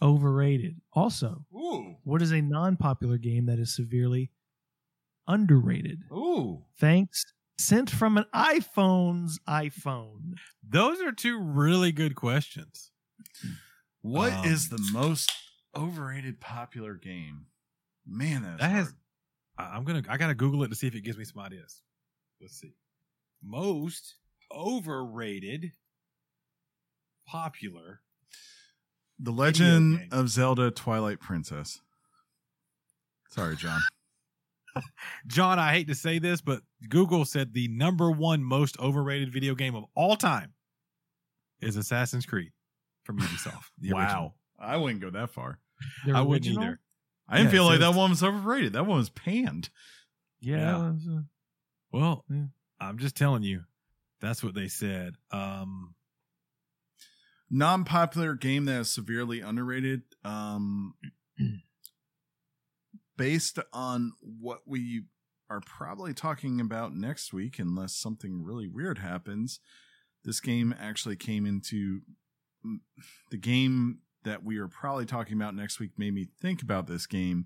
overrated? 0.02 0.82
Also, 0.94 1.46
ooh, 1.54 1.96
what 2.04 2.22
is 2.22 2.32
a 2.32 2.42
non-popular 2.42 3.18
game 3.18 3.46
that 3.46 3.60
is 3.60 3.76
severely 3.76 4.32
underrated? 5.28 6.00
ooh, 6.12 6.64
Thanks. 6.80 7.26
Sent 7.58 7.90
from 7.90 8.18
an 8.18 8.26
iPhone's 8.34 9.40
iPhone. 9.48 10.36
those 10.68 11.00
are 11.02 11.12
two 11.12 11.40
really 11.40 11.92
good 11.92 12.16
questions. 12.16 12.92
what 14.02 14.34
Um, 14.34 14.46
is 14.46 14.70
the 14.70 14.78
most 14.92 15.32
overrated 15.76 16.40
popular 16.42 16.96
game? 16.96 17.48
Man, 18.06 18.44
that's 18.44 18.60
That 18.62 18.72
has- 18.72 18.86
hard. 18.88 18.98
I- 19.58 19.76
I'm 19.78 19.84
gonna, 19.86 20.04
I 20.10 20.18
gotta 20.18 20.36
Google 20.36 20.64
it 20.64 20.68
to 20.68 20.76
see 20.76 20.88
if 20.88 20.96
it 20.96 21.02
gives 21.02 21.18
me 21.18 21.24
some 21.24 21.42
ideas. 21.42 21.82
Let's 22.42 22.60
see, 22.60 22.76
most 23.42 24.18
overrated, 24.52 25.72
popular. 27.26 28.02
The 29.18 29.32
Legend 29.32 30.12
of 30.12 30.30
Zelda: 30.30 30.72
Twilight 30.72 31.20
Princess. 31.22 31.82
Sorry, 33.30 33.56
John. 33.56 33.80
John, 35.28 35.60
I 35.60 35.72
hate 35.74 35.88
to 35.88 35.96
say 35.96 36.20
this, 36.20 36.42
but 36.42 36.62
Google 36.90 37.26
said 37.26 37.54
the 37.54 37.68
number 37.70 38.12
one 38.12 38.44
most 38.44 38.80
overrated 38.80 39.32
video 39.34 39.56
game 39.56 39.76
of 39.76 39.86
all 39.96 40.16
time 40.16 40.54
is 41.62 41.76
Assassin's 41.78 42.26
Creed 42.26 42.52
from 43.04 43.20
Ubisoft. 43.20 43.70
the 43.80 43.94
original. 43.94 44.36
I 44.60 44.78
wouldn't 44.78 45.02
go 45.02 45.10
that 45.12 45.30
far. 45.30 45.60
The 46.06 46.14
I 46.14 46.22
wouldn't 46.22 46.48
original? 46.48 46.64
either. 46.64 46.80
I 47.28 47.38
didn't 47.38 47.48
Yeah, 47.48 47.52
feel 47.52 47.64
so 47.66 47.70
like 47.70 47.80
that 47.80 47.94
one 47.96 48.10
was 48.12 48.24
overrated. 48.24 48.74
That 48.74 48.86
one 48.86 48.98
was 48.98 49.10
panned. 49.10 49.70
Yeah. 50.42 50.58
Yeah. 50.58 50.92
was, 50.92 51.08
uh, 51.08 51.22
Well, 51.92 52.26
Yeah. 52.30 52.46
I'm 52.80 52.98
just 52.98 53.16
telling 53.16 53.44
you, 53.44 53.64
that's 54.22 54.44
what 54.44 54.54
they 54.54 54.68
said. 54.68 55.16
Um, 55.32 55.96
Non-popular 57.50 58.34
game 58.36 58.66
that 58.66 58.82
is 58.82 58.92
severely 58.92 59.40
underrated. 59.42 60.02
Um, 60.24 60.96
based 63.18 63.60
on 63.74 64.14
what 64.20 64.62
we 64.66 65.04
are 65.50 65.62
probably 65.62 66.14
talking 66.14 66.60
about 66.60 66.96
next 66.96 67.34
week, 67.34 67.60
unless 67.60 67.96
something 67.96 68.44
really 68.44 68.68
weird 68.68 69.00
happens, 69.00 69.60
this 70.24 70.40
game 70.40 70.74
actually 70.80 71.16
came 71.16 71.46
into 71.46 72.02
the 73.30 73.38
game 73.38 74.00
that 74.24 74.44
we 74.44 74.58
are 74.58 74.68
probably 74.68 75.06
talking 75.06 75.36
about 75.36 75.56
next 75.56 75.80
week. 75.80 75.92
Made 75.98 76.14
me 76.14 76.28
think 76.42 76.62
about 76.62 76.88
this 76.88 77.06
game. 77.06 77.46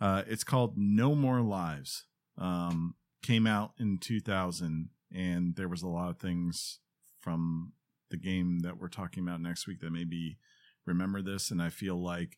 Uh, 0.00 0.22
it's 0.26 0.44
called 0.44 0.74
No 0.76 1.14
More 1.14 1.40
Lives. 1.40 2.06
Um, 2.36 2.94
came 3.22 3.46
out 3.46 3.72
in 3.78 3.98
2000, 3.98 4.90
and 5.14 5.56
there 5.56 5.68
was 5.68 5.82
a 5.82 5.88
lot 5.88 6.10
of 6.10 6.18
things 6.18 6.80
from 7.20 7.72
the 8.10 8.16
game 8.16 8.60
that 8.60 8.78
we're 8.78 8.88
talking 8.88 9.22
about 9.22 9.40
next 9.40 9.66
week 9.66 9.80
that 9.80 9.92
maybe 9.92 10.38
remember 10.86 11.22
this. 11.22 11.50
And 11.50 11.62
I 11.62 11.68
feel 11.68 11.96
like 11.96 12.36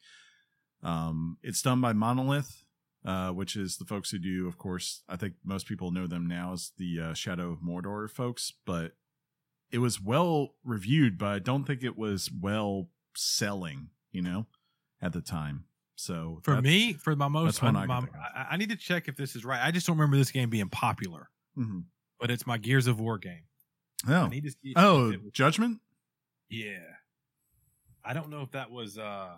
um, 0.83 1.37
it's 1.43 1.63
done 1.63 1.81
by 1.81 1.93
Monolith, 1.93 2.65
uh, 3.05 3.31
which 3.31 3.57
is 3.57 3.77
the 3.79 3.85
folks 3.85 4.11
who 4.11 4.19
do, 4.19 4.47
of 4.47 4.59
course, 4.59 5.03
I 5.09 5.17
think 5.17 5.35
most 5.45 5.67
people 5.67 5.91
know 5.91 6.07
them 6.07 6.27
now 6.27 6.53
as 6.53 6.73
the 6.79 7.01
uh, 7.01 7.15
Shadow 7.15 7.51
of 7.51 7.61
Mordor 7.61 8.09
folks, 8.11 8.53
but 8.67 8.93
it 9.71 9.79
was 9.79 10.01
well 10.01 10.55
reviewed, 10.65 11.17
but 11.19 11.29
I 11.29 11.39
don't 11.39 11.65
think 11.65 11.83
it 11.85 11.97
was 11.97 12.31
well 12.31 12.89
selling, 13.15 13.91
you 14.13 14.23
know, 14.23 14.47
at 15.01 15.13
the 15.13 15.21
time. 15.21 15.65
So 15.97 16.41
for 16.45 16.61
me, 16.63 16.95
for 16.95 17.15
my 17.15 17.29
most, 17.29 17.63
I 17.63 17.71
my- 17.71 17.85
I, 18.35 18.47
I 18.53 18.57
need 18.57 18.71
to 18.71 18.77
check 18.77 19.07
if 19.07 19.17
this 19.17 19.37
is 19.37 19.45
right. 19.45 19.61
I 19.63 19.71
just 19.71 19.87
don't 19.87 19.97
remember 19.99 20.17
this 20.17 20.31
game 20.31 20.49
being 20.49 20.71
popular, 20.71 21.29
Mhm. 21.59 21.85
but 22.19 22.31
it's 22.31 22.47
my 22.47 22.57
Gears 22.57 22.87
of 22.87 22.99
War 23.01 23.19
game. 23.19 23.43
Oh, 24.09 24.27
need 24.29 24.45
to 24.45 24.51
see. 24.51 24.73
oh, 24.77 25.09
if 25.11 25.15
it 25.17 25.23
was- 25.25 25.33
Judgment. 25.33 25.81
yeah. 26.49 26.79
I 28.03 28.15
don't 28.15 28.31
know 28.31 28.41
if 28.41 28.53
that 28.53 28.71
was 28.71 28.97
uh 28.97 29.37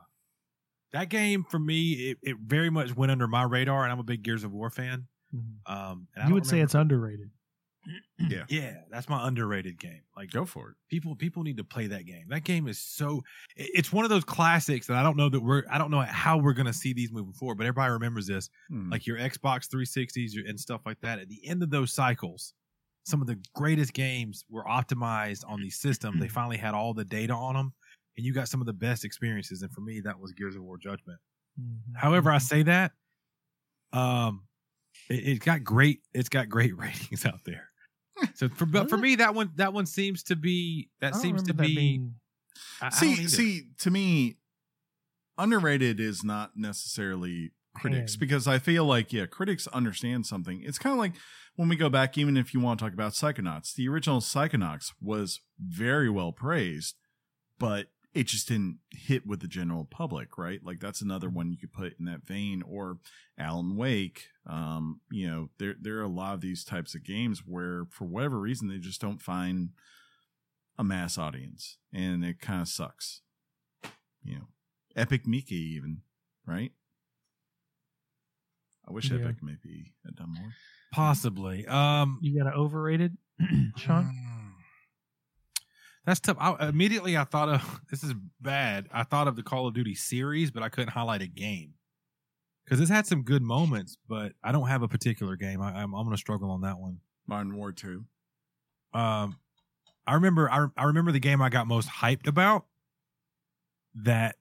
that 0.93 1.09
game 1.09 1.45
for 1.49 1.59
me. 1.59 1.93
It, 2.11 2.19
it 2.23 2.37
very 2.45 2.71
much 2.71 2.95
went 2.97 3.13
under 3.13 3.27
my 3.29 3.43
radar, 3.45 3.83
and 3.85 3.93
I'm 3.93 3.99
a 3.99 4.03
big 4.05 4.23
Gears 4.23 4.45
of 4.45 4.53
War 4.53 4.71
fan. 4.71 5.07
mhm. 5.35 5.41
Um, 5.73 6.09
and 6.15 6.25
You 6.25 6.29
don't 6.29 6.33
would 6.35 6.47
say 6.47 6.61
it's 6.61 6.75
underrated. 6.75 7.31
Yeah, 8.29 8.45
yeah, 8.49 8.75
that's 8.93 9.09
my 9.09 9.27
underrated 9.27 9.77
game. 9.81 10.03
Like 10.17 10.31
go 10.31 10.45
for 10.45 10.71
it. 10.71 10.77
people 10.89 11.17
people 11.17 11.43
need 11.43 11.57
to 11.57 11.65
play 11.65 11.89
that 11.89 12.05
game 12.07 12.27
that 12.29 12.45
game 12.45 12.69
is 12.69 12.79
so 12.79 13.23
it- 13.57 13.71
it's 13.75 13.93
one 13.93 14.05
of 14.05 14.11
those 14.11 14.23
classics 14.25 14.87
that 14.87 14.97
i 14.97 15.03
don't 15.03 15.17
know 15.17 15.29
that 15.29 15.41
we're 15.41 15.65
i 15.69 15.79
don't 15.79 15.91
know 15.91 16.03
how 16.03 16.37
we're 16.39 16.53
going 16.53 16.67
to 16.67 16.73
see 16.73 16.93
these 16.93 17.11
moving 17.11 17.33
forward 17.33 17.57
but 17.59 17.67
everybody 17.67 17.91
remembers 17.91 18.27
this 18.29 18.49
Hmm. 18.69 18.91
like 18.91 19.05
your 19.07 19.17
xbox 19.19 19.69
360s 19.69 20.35
and 20.49 20.61
stuff 20.61 20.83
like 20.87 21.01
that 21.01 21.19
at 21.19 21.29
the 21.29 21.45
end 21.49 21.63
of 21.65 21.71
those 21.71 21.93
cycles 21.93 22.53
some 23.05 23.21
of 23.21 23.27
the 23.27 23.39
greatest 23.57 23.95
games 23.95 24.45
were 24.49 24.63
optimized 24.65 25.43
on 25.49 25.61
these 25.61 25.81
systems 25.81 26.21
they 26.21 26.29
finally 26.29 26.59
had 26.59 26.75
all 26.75 26.95
the 26.95 27.05
data 27.05 27.33
on 27.35 27.55
them 27.55 27.73
and 28.17 28.27
you 28.27 28.33
got 28.35 28.49
some 28.49 28.61
of 28.61 28.67
the 28.67 28.73
best 28.73 29.05
experiences 29.05 29.63
and 29.63 29.73
for 29.73 29.81
me 29.81 30.01
that 30.01 30.19
was 30.19 30.33
gears 30.33 30.57
of 30.57 30.63
war 30.63 30.77
judgment 30.79 31.19
Mhm. 31.61 31.95
however 31.97 32.31
i 32.31 32.39
say 32.39 32.63
that 32.63 32.93
um 33.93 34.45
it, 35.11 35.27
it 35.29 35.41
got 35.45 35.63
great 35.65 36.01
it's 36.15 36.29
got 36.31 36.49
great 36.49 36.77
ratings 36.85 37.27
out 37.27 37.41
there 37.45 37.69
so 38.35 38.49
for 38.49 38.67
but 38.67 38.89
for 38.89 38.97
me 38.97 39.17
that 39.17 39.35
one 39.35 39.51
that 39.57 39.73
one 39.73 39.87
seems 39.87 40.23
to 40.25 40.37
be 40.37 40.89
I 41.03 41.07
that 41.07 41.13
don't 41.15 41.23
seems 41.23 41.43
to 41.45 41.53
remember 41.53 41.63
that 41.63 41.69
be 41.69 41.75
being- 41.75 42.15
I- 42.81 42.87
I 42.87 42.91
don't 42.91 42.99
see 42.99 43.13
either. 43.13 43.29
see 43.29 43.63
to 43.81 43.91
me 43.91 44.37
underrated 45.39 45.99
is 46.01 46.23
not 46.23 46.53
necessarily 46.57 47.53
critics 47.75 48.13
Panned. 48.13 48.21
because 48.21 48.47
i 48.47 48.59
feel 48.59 48.85
like 48.85 49.13
yeah 49.13 49.25
critics 49.27 49.67
understand 49.69 50.27
something 50.27 50.63
it's 50.63 50.79
kind 50.79 50.93
of 50.93 50.99
like 50.99 51.15
when 51.57 51.69
we 51.69 51.77
go 51.77 51.89
back 51.89 52.19
even 52.19 52.37
if 52.37 52.53
you 52.53 52.61
want 52.61 52.79
to 52.79 52.85
talk 52.85 52.93
about 52.93 53.13
psychonauts 53.13 53.75
the 53.75 53.89
original 53.89 54.21
psychonauts 54.21 54.93
was 55.01 55.41
very 55.59 56.11
well 56.11 56.33
praised 56.33 56.97
but 57.59 57.87
it 58.15 58.27
just 58.27 58.47
didn't 58.49 58.79
hit 58.91 59.27
with 59.27 59.41
the 59.41 59.49
general 59.49 59.85
public 59.85 60.37
right? 60.37 60.61
Like 60.65 60.81
that's 60.81 61.01
another 61.01 61.31
one 61.31 61.51
you 61.51 61.57
could 61.57 61.73
put 61.73 61.99
in 61.99 62.05
that 62.07 62.27
vein. 62.27 62.63
Or 62.67 62.99
alan 63.39 63.77
wake 63.77 64.27
um 64.47 65.01
you 65.11 65.27
know 65.27 65.49
there 65.59 65.75
there 65.81 65.97
are 65.99 66.03
a 66.03 66.09
lot 66.09 66.35
of 66.35 66.41
these 66.43 66.65
types 66.65 66.95
of 66.95 67.03
games 67.05 67.43
where 67.47 67.87
for 67.91 68.05
whatever 68.05 68.39
reason 68.39 68.69
they 68.69 68.79
just 68.79 69.01
don't 69.01 69.23
find 69.23 69.71
a 70.79 70.85
mass 70.85 71.17
audience. 71.19 71.79
And 71.93 72.25
it 72.25 72.41
kind 72.41 72.61
of 72.63 72.69
sucks. 72.69 73.23
You 74.23 74.35
know 74.37 74.49
epic 74.95 75.27
mickey 75.27 75.75
even 75.77 76.03
right? 76.47 76.73
I 78.87 78.93
wish 78.93 79.11
Yeah. 79.11 79.19
epic 79.19 79.43
mickey 79.43 79.95
had 80.05 80.17
done 80.17 80.35
more 80.35 80.51
Possibly. 80.93 81.67
Um, 81.67 82.19
You 82.21 82.37
got 82.39 82.49
an 82.53 82.59
overrated, 82.59 83.17
Sean? 83.79 84.13
Mm, 86.03 86.07
That's 86.07 86.21
tough. 86.21 86.37
I, 86.41 86.69
immediately, 86.69 87.17
I 87.17 87.25
thought 87.25 87.49
of 87.49 87.81
this 87.91 88.03
is 88.03 88.15
bad. 88.41 88.89
I 88.93 89.03
thought 89.05 89.29
of 89.29 89.37
the 89.37 89.43
Call 89.43 89.67
of 89.67 89.75
Duty 89.75 89.95
series, 89.95 90.51
but 90.51 90.63
I 90.63 90.69
couldn't 90.69 90.91
highlight 90.91 91.23
a 91.23 91.27
game 91.27 91.75
because 92.65 92.81
it's 92.81 92.91
had 92.91 93.07
some 93.07 93.23
good 93.23 93.43
moments. 93.43 93.97
But 94.09 94.33
I 94.43 94.53
don't 94.53 94.69
have 94.69 94.83
a 94.83 94.89
particular 94.89 95.37
game. 95.37 95.61
I, 95.63 95.69
I'm 95.83 95.95
I'm 95.95 96.05
going 96.05 96.11
to 96.17 96.17
struggle 96.21 96.51
on 96.51 96.63
that 96.63 96.79
one. 96.79 96.99
Modern 97.27 97.57
War 97.57 97.73
Two. 97.73 98.05
Um, 98.93 99.37
I 100.07 100.15
remember 100.15 100.51
I, 100.51 100.67
I 100.77 100.85
remember 100.85 101.13
the 101.13 101.21
game 101.21 101.41
I 101.41 101.49
got 101.49 101.67
most 101.67 101.89
hyped 101.89 102.27
about 102.27 102.67
that 103.95 104.37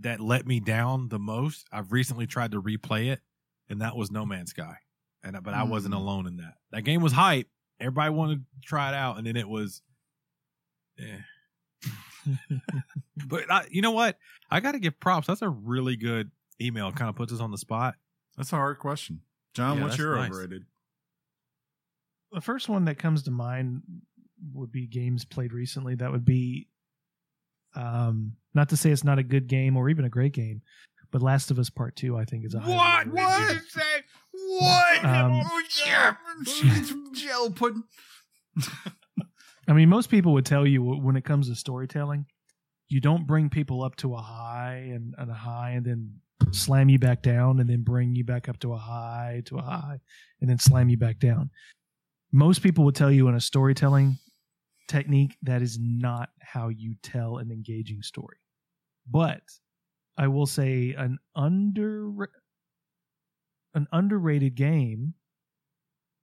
that 0.00 0.20
let 0.20 0.46
me 0.46 0.60
down 0.60 1.08
the 1.08 1.18
most. 1.18 1.66
I've 1.72 1.92
recently 1.92 2.26
tried 2.26 2.52
to 2.52 2.60
replay 2.60 3.06
it, 3.12 3.20
and 3.68 3.80
that 3.80 3.96
was 3.96 4.10
No 4.10 4.26
Man's 4.26 4.50
Sky. 4.50 4.76
And 5.22 5.42
but 5.42 5.54
I 5.54 5.62
wasn't 5.64 5.94
Mm. 5.94 5.98
alone 5.98 6.26
in 6.26 6.36
that. 6.36 6.54
That 6.70 6.82
game 6.82 7.00
was 7.02 7.12
hype. 7.12 7.48
Everybody 7.80 8.10
wanted 8.10 8.38
to 8.40 8.60
try 8.66 8.90
it 8.90 8.94
out, 8.94 9.18
and 9.18 9.26
then 9.26 9.36
it 9.36 9.48
was, 9.48 9.82
eh. 10.98 11.18
but 13.28 13.50
I, 13.50 13.66
you 13.70 13.82
know 13.82 13.92
what? 13.92 14.18
I 14.50 14.60
got 14.60 14.72
to 14.72 14.78
give 14.78 14.98
props. 15.00 15.26
That's 15.26 15.42
a 15.42 15.48
really 15.48 15.96
good 15.96 16.30
email. 16.60 16.90
Kind 16.92 17.08
of 17.08 17.16
puts 17.16 17.32
us 17.32 17.40
on 17.40 17.50
the 17.50 17.58
spot. 17.58 17.94
That's 18.36 18.52
a 18.52 18.56
hard 18.56 18.78
question. 18.78 19.20
John, 19.54 19.78
Yeah, 19.78 19.84
what's 19.84 19.98
your 19.98 20.16
nice. 20.16 20.30
overrated? 20.30 20.64
the 22.32 22.40
first 22.40 22.68
one 22.68 22.84
that 22.84 22.98
comes 22.98 23.22
to 23.22 23.30
mind 23.30 23.82
would 24.52 24.70
be 24.72 24.86
games 24.86 25.24
played 25.24 25.52
recently. 25.52 25.94
That 25.94 26.12
would 26.12 26.24
be, 26.24 26.68
um, 27.74 28.32
not 28.52 28.68
to 28.70 28.76
say 28.76 28.90
it's 28.90 29.04
not 29.04 29.18
a 29.18 29.22
good 29.22 29.46
game 29.46 29.76
or 29.76 29.88
even 29.88 30.04
a 30.04 30.10
great 30.10 30.32
game, 30.34 30.60
but 31.12 31.22
Last 31.22 31.50
of 31.50 31.58
Us 31.58 31.70
Part 31.70 31.96
Two, 31.96 32.16
I 32.18 32.24
think, 32.24 32.44
is 32.44 32.54
a 32.54 32.60
highly 32.60 33.08
overrated 33.10 33.56
game. 33.56 33.62
say? 33.68 34.02
What? 34.58 35.04
Um, 35.04 35.42
Gel 37.14 37.50
pudding. 37.52 37.84
I 39.68 39.72
mean, 39.72 39.88
most 39.88 40.10
people 40.10 40.32
would 40.34 40.46
tell 40.46 40.66
you 40.66 40.82
when 40.82 41.16
it 41.16 41.24
comes 41.24 41.48
to 41.48 41.54
storytelling, 41.54 42.26
you 42.88 43.00
don't 43.00 43.26
bring 43.26 43.50
people 43.50 43.82
up 43.82 43.96
to 43.96 44.14
a 44.14 44.20
high 44.20 44.90
and, 44.92 45.14
and 45.18 45.30
a 45.30 45.34
high 45.34 45.70
and 45.70 45.84
then 45.84 46.14
slam 46.52 46.88
you 46.88 46.98
back 46.98 47.22
down 47.22 47.58
and 47.58 47.68
then 47.68 47.82
bring 47.82 48.14
you 48.14 48.24
back 48.24 48.48
up 48.48 48.58
to 48.60 48.72
a 48.72 48.78
high 48.78 49.42
to 49.46 49.58
a 49.58 49.62
high 49.62 49.98
and 50.40 50.48
then 50.48 50.58
slam 50.58 50.88
you 50.88 50.96
back 50.96 51.18
down. 51.18 51.50
Most 52.32 52.62
people 52.62 52.84
would 52.84 52.94
tell 52.94 53.10
you 53.10 53.28
in 53.28 53.34
a 53.34 53.40
storytelling 53.40 54.18
technique 54.86 55.36
that 55.42 55.62
is 55.62 55.78
not 55.80 56.28
how 56.40 56.68
you 56.68 56.94
tell 57.02 57.38
an 57.38 57.50
engaging 57.50 58.02
story. 58.02 58.36
But 59.10 59.40
I 60.16 60.28
will 60.28 60.46
say 60.46 60.94
an 60.96 61.18
under 61.34 62.30
an 63.74 63.86
underrated 63.92 64.54
game. 64.54 65.14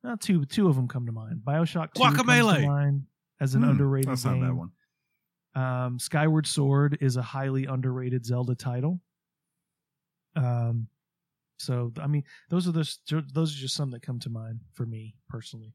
Not 0.03 0.21
two 0.21 0.45
two 0.45 0.67
of 0.67 0.75
them 0.75 0.87
come 0.87 1.05
to 1.05 1.11
mind. 1.11 1.41
Bioshock 1.45 1.93
2 1.93 2.01
comes 2.01 2.17
to 2.17 2.23
Guacamelee. 2.23 2.65
mind 2.65 3.03
as 3.41 3.55
an 3.55 3.63
Hmm, 3.63 3.71
underrated 3.71 4.09
That's 4.09 4.25
not 4.25 4.31
a 4.31 4.35
game. 4.35 4.43
bad 4.43 4.53
one. 4.57 4.71
Um, 5.55 5.99
Skyward 5.99 6.47
Sword 6.47 6.97
is 7.01 7.15
a 7.17 7.21
highly 7.21 7.65
underrated 7.65 8.25
Zelda 8.25 8.55
title. 8.55 8.99
Um, 10.35 10.87
so 11.59 11.91
I 11.99 12.07
mean, 12.07 12.23
those 12.49 12.67
are 12.67 12.71
the 12.71 12.89
those 13.33 13.55
are 13.55 13.59
just 13.59 13.75
some 13.75 13.91
that 13.91 14.01
come 14.01 14.19
to 14.21 14.29
mind 14.29 14.61
for 14.73 14.85
me 14.85 15.15
personally. 15.29 15.73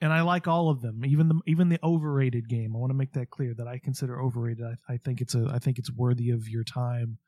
And 0.00 0.12
I 0.12 0.22
like 0.22 0.46
all 0.46 0.68
of 0.68 0.82
them, 0.82 1.04
even 1.04 1.28
the 1.28 1.40
even 1.46 1.68
the 1.68 1.78
overrated 1.82 2.48
game. 2.48 2.74
I 2.74 2.78
want 2.78 2.90
to 2.90 2.94
make 2.96 3.12
that 3.12 3.30
clear 3.30 3.54
that 3.54 3.66
I 3.68 3.78
consider 3.78 4.20
overrated. 4.20 4.64
I, 4.64 4.94
I 4.94 4.96
think 4.98 5.20
it's 5.20 5.34
a 5.34 5.48
I 5.52 5.58
think 5.58 5.78
it's 5.78 5.92
worthy 5.92 6.30
of 6.30 6.48
your 6.48 6.64
time, 6.64 7.18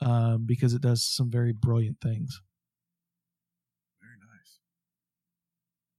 um, 0.00 0.44
because 0.46 0.74
it 0.74 0.82
does 0.82 1.02
some 1.04 1.30
very 1.30 1.52
brilliant 1.52 2.00
things. 2.00 2.40
Very 4.00 4.16
nice. 4.18 4.58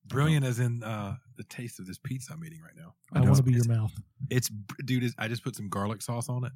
Brilliant 0.05 0.45
as 0.45 0.59
in 0.59 0.83
uh, 0.83 1.15
the 1.41 1.55
taste 1.55 1.80
of 1.80 1.88
this 1.88 1.97
pizza 1.97 2.34
I'm 2.34 2.43
eating 2.45 2.61
right 2.61 2.76
now. 2.76 2.93
I, 3.13 3.19
know. 3.19 3.26
want 3.26 3.38
to 3.38 3.43
be 3.43 3.53
your 3.53 3.65
mouth. 3.65 3.91
It's 4.30 4.49
dude. 4.85 5.03
It's, 5.03 5.15
I 5.18 5.27
just 5.27 5.43
put 5.43 5.55
some 5.55 5.69
garlic 5.69 6.01
sauce 6.01 6.30
on 6.30 6.45
it. 6.45 6.51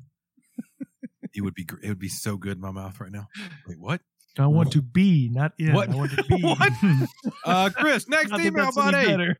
it 1.34 1.41
would 1.41 1.56
be 1.56 1.64
gr- 1.64 1.80
it 1.82 1.90
would 1.90 1.99
be 1.99 2.10
so 2.10 2.38
good 2.38 2.57
in 2.57 2.62
my 2.62 2.72
mouth 2.72 2.99
right 2.99 3.12
now. 3.12 3.28
Wait, 3.68 3.80
what? 3.80 4.02
I 4.38 4.48
want 4.48 4.74
to 4.74 4.82
be, 4.82 5.30
not 5.32 5.53
in. 5.57 5.74
What? 5.74 5.90
I 5.90 5.95
want 5.95 6.12
to 6.12 6.24
be. 6.30 6.41
What? 6.41 6.74
Uh, 7.45 7.70
Chris, 7.70 8.10
next 8.10 8.32
Not 8.32 8.41
email, 8.41 8.66
that's 8.66 8.76
buddy. 8.76 9.36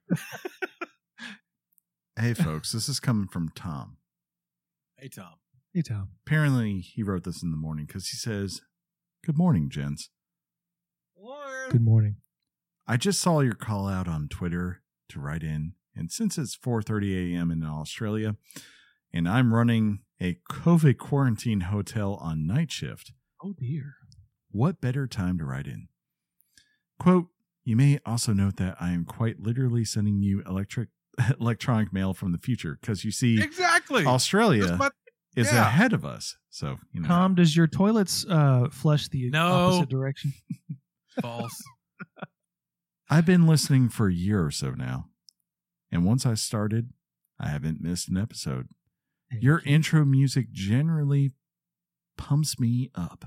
Hey, 2.19 2.35
folks, 2.35 2.72
this 2.72 2.88
is 2.88 2.99
coming 2.99 3.27
from 3.27 3.49
Tom. 3.55 3.97
Hey 4.97 5.09
Tom. 5.09 5.34
Hey 5.73 5.81
Tom. 5.81 6.09
Apparently, 6.26 6.81
he 6.81 7.01
wrote 7.01 7.23
this 7.23 7.41
in 7.41 7.49
the 7.49 7.57
morning 7.57 7.85
because 7.85 8.07
he 8.09 8.17
says, 8.17 8.61
Good 9.26 9.38
morning, 9.38 9.69
gents. 9.69 10.09
Good 11.72 11.81
morning. 11.81 12.17
I 12.88 12.97
just 12.97 13.19
saw 13.19 13.39
your 13.39 13.55
call 13.55 13.88
out 13.88 14.07
on 14.07 14.27
Twitter 14.27 14.84
to 15.10 15.19
write 15.19 15.44
in, 15.44 15.73
and 15.95 16.11
since 16.11 16.38
it's 16.38 16.56
4:30 16.57 17.34
a.m. 17.34 17.52
in 17.52 17.64
Australia, 17.64 18.36
and 19.14 19.27
I'm 19.27 19.53
running 19.53 19.99
a 20.22 20.38
COVID 20.49 20.98
quarantine 20.98 21.61
hotel 21.61 22.15
on 22.15 22.48
night 22.48 22.72
shift, 22.72 23.11
Oh 23.44 23.53
dear. 23.53 23.95
what 24.52 24.82
better 24.82 25.07
time 25.07 25.38
to 25.38 25.45
write 25.45 25.68
in? 25.68 25.88
Quote, 26.99 27.27
you 27.64 27.76
may 27.76 27.99
also 28.06 28.32
note 28.34 28.56
that 28.57 28.77
I 28.80 28.91
am 28.91 29.06
quite 29.06 29.40
literally 29.40 29.84
sending 29.86 30.22
you 30.22 30.41
electric 30.45 30.90
electronic 31.40 31.91
mail 31.94 32.14
from 32.14 32.32
the 32.32 32.38
future 32.38 32.77
because 32.80 33.03
you 33.03 33.11
see 33.11 33.41
Exactly. 33.41 34.06
Australia 34.06 34.65
That's 34.68 34.80
my- 34.80 34.90
is 35.36 35.52
yeah. 35.52 35.68
ahead 35.68 35.91
of 35.91 36.06
us. 36.06 36.38
So, 36.49 36.77
you 36.94 37.02
know, 37.02 37.07
Tom, 37.10 37.36
does 37.36 37.57
your 37.57 37.68
toilets 37.68 38.26
uh, 38.30 38.69
flush 38.72 39.10
the 39.10 39.30
No. 39.30 39.45
opposite 39.48 39.90
direction? 39.90 40.34
false. 41.22 41.52
I've 43.10 43.26
been 43.26 43.45
listening 43.48 43.90
for 43.90 44.07
a 44.07 44.14
year 44.14 44.44
or 44.45 44.52
so 44.52 44.72
now. 44.72 45.10
And 45.91 46.06
once 46.06 46.26
I 46.26 46.34
started, 46.34 46.91
I 47.40 47.49
haven't 47.49 47.82
missed 47.82 48.10
an 48.10 48.18
episode. 48.18 48.69
Your 49.32 49.61
intro 49.65 50.06
music 50.06 50.52
generally 50.52 51.32
pumps 52.18 52.60
me 52.60 52.90
up. 52.95 53.26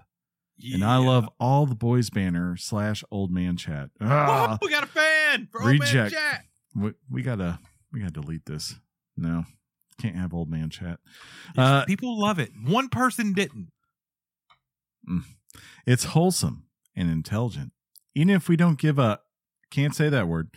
And 0.72 0.84
I 0.84 0.96
love 0.96 1.28
all 1.38 1.66
the 1.66 1.76
boys 1.76 2.10
banner 2.10 2.56
slash 2.56 3.04
old 3.12 3.30
man 3.30 3.56
chat. 3.56 3.90
Ah, 4.00 4.58
Whoa, 4.60 4.66
we 4.66 4.72
got 4.72 4.82
a 4.82 4.86
fan. 4.88 5.48
For 5.52 5.60
Old 5.60 5.70
Man 5.70 5.78
Reject. 5.80 6.14
Chat. 6.14 6.44
we, 6.74 6.92
we 7.08 7.22
gotta 7.22 7.60
we 7.92 8.00
gotta 8.00 8.12
delete 8.12 8.44
this. 8.46 8.74
No, 9.16 9.44
can't 10.00 10.16
have 10.16 10.34
old 10.34 10.50
man 10.50 10.68
chat. 10.70 10.98
Uh, 11.56 11.84
People 11.84 12.18
love 12.20 12.40
it. 12.40 12.50
One 12.66 12.88
person 12.88 13.32
didn't. 13.34 13.68
It's 15.86 16.04
wholesome 16.04 16.64
and 16.96 17.08
intelligent. 17.10 17.72
Even 18.14 18.30
if 18.34 18.48
we 18.48 18.56
don't 18.56 18.78
give 18.78 18.98
a 18.98 19.20
can't 19.70 19.94
say 19.94 20.08
that 20.08 20.28
word 20.28 20.50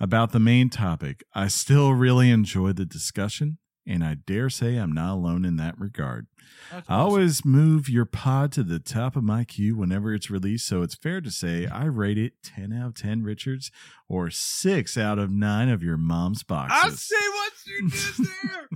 about 0.00 0.32
the 0.32 0.40
main 0.40 0.70
topic, 0.70 1.24
I 1.34 1.48
still 1.48 1.92
really 1.92 2.30
enjoy 2.30 2.72
the 2.72 2.84
discussion, 2.84 3.58
and 3.86 4.04
I 4.04 4.14
dare 4.14 4.50
say 4.50 4.76
I'm 4.76 4.92
not 4.92 5.14
alone 5.14 5.44
in 5.44 5.56
that 5.56 5.78
regard. 5.78 6.26
That's 6.70 6.88
I 6.88 6.96
always 6.98 7.44
move 7.44 7.88
your 7.88 8.04
pod 8.04 8.52
to 8.52 8.62
the 8.62 8.78
top 8.78 9.16
of 9.16 9.24
my 9.24 9.44
queue 9.44 9.76
whenever 9.76 10.14
it's 10.14 10.30
released, 10.30 10.66
so 10.66 10.82
it's 10.82 10.94
fair 10.94 11.20
to 11.20 11.30
say 11.30 11.66
I 11.66 11.84
rate 11.86 12.18
it 12.18 12.34
10 12.42 12.72
out 12.72 12.86
of 12.88 12.94
10 12.94 13.22
Richards 13.22 13.70
or 14.08 14.30
6 14.30 14.96
out 14.96 15.18
of 15.18 15.30
9 15.30 15.68
of 15.68 15.82
your 15.82 15.96
mom's 15.96 16.42
boxes. 16.42 16.78
I 16.82 16.88
see 16.90 17.28
what 17.30 17.52
you 17.66 17.90
did 17.90 18.26
there. 18.26 18.68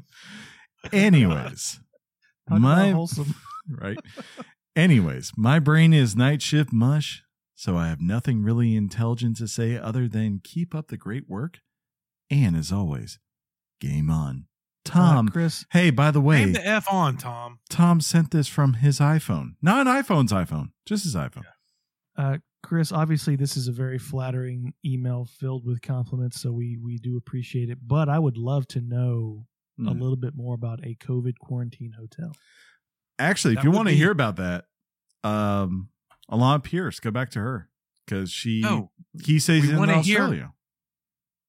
Anyways, 0.92 1.80
my 2.48 2.90
wholesome. 2.90 3.34
right. 3.68 3.98
Anyways, 4.74 5.32
my 5.36 5.58
brain 5.58 5.92
is 5.92 6.16
night 6.16 6.42
shift 6.42 6.72
mush, 6.72 7.22
so 7.62 7.76
I 7.76 7.86
have 7.86 8.00
nothing 8.00 8.42
really 8.42 8.74
intelligent 8.74 9.36
to 9.36 9.46
say 9.46 9.78
other 9.78 10.08
than 10.08 10.40
keep 10.42 10.74
up 10.74 10.88
the 10.88 10.96
great 10.96 11.28
work. 11.28 11.60
And 12.28 12.56
as 12.56 12.72
always, 12.72 13.20
game 13.80 14.10
on. 14.10 14.46
Tom, 14.84 15.28
Uh, 15.28 15.30
Chris, 15.30 15.64
hey, 15.70 15.90
by 15.90 16.10
the 16.10 16.20
way, 16.20 16.40
Name 16.44 16.54
the 16.54 16.66
F 16.66 16.86
on, 16.90 17.16
Tom. 17.16 17.60
Tom 17.70 18.00
sent 18.00 18.32
this 18.32 18.48
from 18.48 18.74
his 18.74 18.98
iPhone. 18.98 19.50
Not 19.62 19.86
an 19.86 19.92
iPhone's 20.02 20.32
iPhone, 20.32 20.72
just 20.86 21.04
his 21.04 21.14
iPhone. 21.14 21.44
uh, 22.16 22.38
Chris, 22.64 22.90
obviously 22.90 23.36
this 23.36 23.56
is 23.56 23.68
a 23.68 23.72
very 23.72 23.98
flattering 23.98 24.74
email 24.84 25.24
filled 25.24 25.64
with 25.64 25.82
compliments, 25.82 26.40
so 26.40 26.50
we 26.52 26.76
we 26.82 26.98
do 26.98 27.16
appreciate 27.16 27.70
it. 27.70 27.78
But 27.86 28.08
I 28.08 28.18
would 28.18 28.36
love 28.36 28.66
to 28.68 28.80
know 28.80 29.46
a 29.78 29.82
Mm. 29.94 30.00
little 30.00 30.16
bit 30.16 30.34
more 30.34 30.54
about 30.54 30.84
a 30.84 30.94
COVID 30.96 31.38
quarantine 31.38 31.92
hotel. 31.98 32.32
Actually, 33.20 33.54
if 33.56 33.62
you 33.64 33.70
want 33.70 33.86
to 33.88 33.92
be- 33.94 33.98
hear 33.98 34.10
about 34.10 34.36
that, 34.36 34.66
um, 35.24 35.88
Alanah 36.30 36.62
Pearce, 36.62 37.00
go 37.00 37.10
back 37.10 37.30
to 37.30 37.40
her 37.40 37.68
because 38.06 38.30
she 38.30 38.60
No, 38.60 38.90
he 39.24 39.38
says 39.38 39.68
in 39.68 39.76
wanna 39.76 40.00
hear- 40.02 40.20
Australia. 40.20 40.54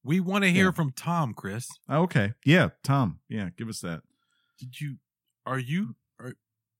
we 0.02 0.20
want 0.20 0.44
to 0.44 0.50
hear 0.52 0.66
Yeah. 0.66 0.70
from 0.72 0.92
Tom, 0.92 1.32
Chris. 1.34 1.68
Okay, 1.88 2.34
yeah, 2.44 2.70
Tom, 2.82 3.20
yeah, 3.28 3.50
give 3.56 3.68
us 3.68 3.80
that. 3.80 4.02
Did 4.58 4.80
you? 4.80 4.98
Are 5.46 5.58
you? 5.58 5.96
Are, 6.18 6.34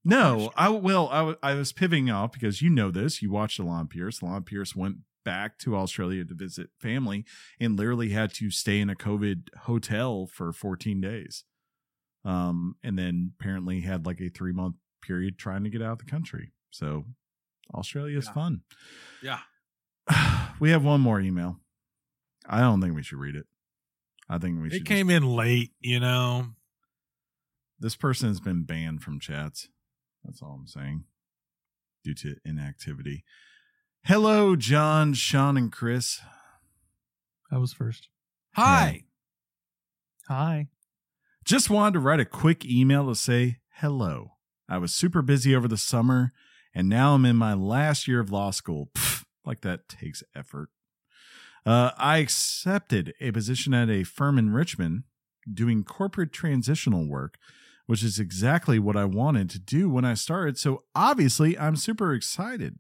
No, 0.05 0.53
I 0.57 0.69
well, 0.71 1.09
I 1.11 1.51
I 1.51 1.55
was 1.55 1.73
pivoting 1.73 2.11
off 2.11 2.33
because 2.33 2.61
you 2.63 2.71
know 2.71 2.91
this. 2.91 3.23
You 3.23 3.31
watched 3.31 3.59
Alanah 3.61 3.89
Pearce. 3.91 4.21
Alanah 4.21 4.45
Pearce 4.45 4.75
went 4.77 4.99
back 5.25 5.59
to 5.59 5.75
Australia 5.75 6.25
to 6.25 6.35
visit 6.35 6.69
family 6.79 7.25
and 7.59 7.77
literally 7.79 8.11
had 8.11 8.33
to 8.35 8.51
stay 8.51 8.79
in 8.81 8.91
a 8.91 8.95
COVID 8.95 9.49
hotel 9.61 10.27
for 10.27 10.53
14 10.53 11.01
days. 11.01 11.45
Um, 12.27 12.77
and 12.83 12.99
then 12.99 13.33
apparently 13.39 13.81
had 13.81 14.05
like 14.07 14.21
a 14.21 14.29
three 14.29 14.53
month 14.53 14.77
period 15.03 15.39
trying 15.39 15.65
to 15.65 15.71
get 15.71 15.81
out 15.83 15.93
of 15.93 15.99
the 15.99 16.05
country. 16.05 16.53
So 16.71 17.07
Australia 17.73 18.19
is 18.19 18.27
Yeah. 18.27 18.33
fun. 18.33 18.61
yeah. 19.23 19.41
we 20.61 20.71
have 20.71 20.85
one 20.85 21.01
more 21.01 21.21
email. 21.21 21.61
I 22.49 22.61
don't 22.61 22.81
think 22.81 22.95
we 22.95 23.03
should 23.03 23.19
read 23.19 23.37
it. 23.37 23.47
I 24.29 24.39
think 24.39 24.61
we 24.61 24.71
should. 24.71 24.83
It 24.83 24.87
came 24.87 25.09
in 25.11 25.25
late, 25.25 25.71
you 25.81 26.01
know. 26.01 26.49
This 27.79 27.97
person 27.97 28.29
has 28.29 28.41
been 28.41 28.65
banned 28.65 29.03
from 29.03 29.19
chats. 29.21 29.69
That's 30.25 30.43
all 30.43 30.57
I'm 30.61 30.67
saying. 30.67 31.05
Due 32.03 32.15
to 32.15 32.37
inactivity. 32.45 33.25
Hello, 34.05 34.57
John, 34.57 35.15
Sean, 35.15 35.57
and 35.57 35.73
Chris. 35.73 36.21
I 37.51 37.57
was 37.59 37.73
first. 37.73 38.09
Hi. 38.57 39.05
Hi. 40.29 40.69
Just 41.45 41.69
wanted 41.71 41.95
to 41.95 42.01
write 42.01 42.21
a 42.21 42.25
quick 42.27 42.65
email 42.65 43.07
to 43.09 43.15
say 43.15 43.59
hello. 43.77 44.33
I 44.69 44.79
was 44.79 44.95
super 44.95 45.21
busy 45.23 45.55
over 45.55 45.69
the 45.69 45.77
summer, 45.77 46.33
and 46.75 46.89
now 46.89 47.15
I'm 47.15 47.25
in 47.25 47.37
my 47.37 47.55
last 47.55 48.09
year 48.09 48.21
of 48.21 48.31
law 48.31 48.51
school. 48.51 48.91
Pfft, 48.95 49.25
like 49.45 49.61
that 49.61 49.89
takes 49.89 50.23
effort. 50.35 50.71
Uh, 51.67 51.93
I 51.97 52.19
accepted 52.19 53.15
a 53.21 53.31
position 53.31 53.73
at 53.73 53.89
a 53.89 54.05
firm 54.05 54.39
in 54.39 54.53
Richmond 54.53 55.05
doing 55.53 55.85
corporate 55.85 56.33
transitional 56.33 57.09
work, 57.09 57.39
which 57.87 58.03
is 58.03 58.19
exactly 58.19 58.79
what 58.79 58.97
I 58.97 59.05
wanted 59.05 59.49
to 59.51 59.59
do 59.59 59.89
when 59.89 60.05
I 60.05 60.15
started. 60.15 60.59
So 60.59 60.85
obviously, 60.95 61.59
I'm 61.59 61.77
super 61.77 62.13
excited. 62.13 62.79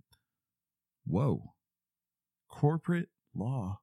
Whoa. 1.06 1.52
Corporate 2.50 3.08
law 3.34 3.80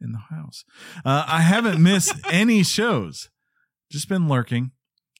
in 0.00 0.12
the 0.12 0.34
house. 0.34 0.64
Uh, 1.04 1.24
I 1.26 1.40
haven't 1.40 1.82
missed 1.82 2.14
any 2.30 2.62
shows, 2.62 3.30
just 3.90 4.08
been 4.08 4.28
lurking 4.28 4.72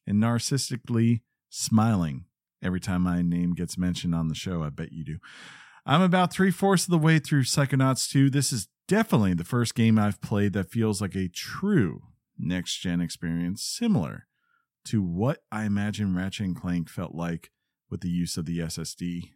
and 0.06 0.22
narcissistically 0.22 1.22
smiling 1.48 2.24
every 2.66 2.80
time 2.80 3.02
my 3.02 3.22
name 3.22 3.54
gets 3.54 3.78
mentioned 3.78 4.14
on 4.14 4.28
the 4.28 4.34
show. 4.34 4.62
I 4.62 4.70
bet 4.70 4.92
you 4.92 5.04
do. 5.04 5.18
I'm 5.86 6.02
about 6.02 6.32
three 6.32 6.50
fourths 6.50 6.84
of 6.84 6.90
the 6.90 6.98
way 6.98 7.20
through 7.20 7.44
Psychonauts 7.44 8.10
2. 8.10 8.28
This 8.28 8.52
is 8.52 8.68
definitely 8.88 9.34
the 9.34 9.44
first 9.44 9.74
game 9.76 9.98
I've 9.98 10.20
played 10.20 10.52
that 10.54 10.70
feels 10.70 11.00
like 11.00 11.14
a 11.14 11.28
true 11.28 12.02
next 12.36 12.78
gen 12.78 13.00
experience, 13.00 13.62
similar 13.62 14.26
to 14.86 15.00
what 15.00 15.42
I 15.50 15.64
imagine 15.64 16.14
Ratchet 16.14 16.46
and 16.46 16.56
Clank 16.56 16.88
felt 16.88 17.14
like 17.14 17.50
with 17.88 18.00
the 18.00 18.10
use 18.10 18.36
of 18.36 18.46
the 18.46 18.58
SSD. 18.58 19.30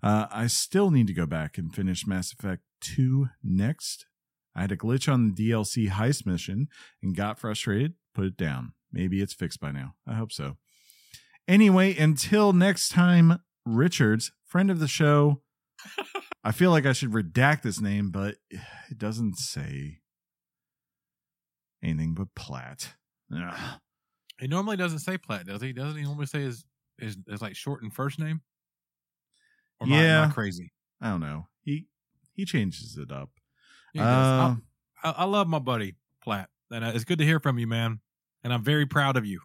Uh, 0.00 0.26
I 0.30 0.46
still 0.46 0.92
need 0.92 1.08
to 1.08 1.12
go 1.12 1.26
back 1.26 1.58
and 1.58 1.74
finish 1.74 2.06
Mass 2.06 2.32
Effect 2.32 2.62
2 2.82 3.28
next. 3.42 4.06
I 4.54 4.60
had 4.60 4.72
a 4.72 4.76
glitch 4.76 5.12
on 5.12 5.34
the 5.34 5.50
DLC 5.50 5.88
heist 5.88 6.24
mission 6.24 6.68
and 7.02 7.16
got 7.16 7.38
frustrated, 7.38 7.94
put 8.14 8.24
it 8.24 8.36
down. 8.36 8.74
Maybe 8.92 9.20
it's 9.20 9.34
fixed 9.34 9.60
by 9.60 9.72
now. 9.72 9.94
I 10.06 10.14
hope 10.14 10.32
so. 10.32 10.56
Anyway, 11.48 11.96
until 11.96 12.52
next 12.52 12.90
time, 12.90 13.40
Richards, 13.64 14.30
friend 14.44 14.70
of 14.70 14.78
the 14.78 14.88
show. 14.88 15.40
I 16.44 16.52
feel 16.52 16.70
like 16.70 16.86
I 16.86 16.92
should 16.92 17.10
redact 17.12 17.62
this 17.62 17.80
name, 17.80 18.10
but 18.10 18.36
it 18.50 18.98
doesn't 18.98 19.36
say 19.38 19.98
anything 21.82 22.14
but 22.14 22.28
Platt. 22.34 22.94
Ugh. 23.34 23.80
He 24.40 24.46
normally 24.46 24.76
doesn't 24.76 25.00
say 25.00 25.18
Platt, 25.18 25.46
does 25.46 25.60
he? 25.60 25.72
Doesn't 25.72 25.96
he 25.96 26.04
normally 26.04 26.26
say 26.26 26.42
his 26.42 26.64
his, 26.98 27.16
his 27.28 27.42
like 27.42 27.56
shortened 27.56 27.94
first 27.94 28.18
name? 28.18 28.40
Or 29.80 29.86
am 29.86 29.92
I- 29.92 29.96
am 29.96 30.02
I 30.02 30.26
Yeah. 30.26 30.32
crazy. 30.32 30.72
I 31.00 31.10
don't 31.10 31.20
know. 31.20 31.48
He 31.62 31.86
he 32.34 32.44
changes 32.44 32.96
it 32.96 33.10
up. 33.10 33.30
Yeah, 33.94 34.02
he 34.02 34.06
does. 34.06 34.26
Uh, 35.04 35.08
I, 35.08 35.22
I 35.22 35.24
love 35.24 35.48
my 35.48 35.58
buddy 35.58 35.96
Platt, 36.22 36.50
and 36.70 36.84
uh, 36.84 36.92
it's 36.94 37.04
good 37.04 37.18
to 37.18 37.24
hear 37.24 37.40
from 37.40 37.58
you, 37.58 37.66
man. 37.66 38.00
And 38.44 38.52
I'm 38.52 38.62
very 38.62 38.86
proud 38.86 39.16
of 39.16 39.26
you. 39.26 39.40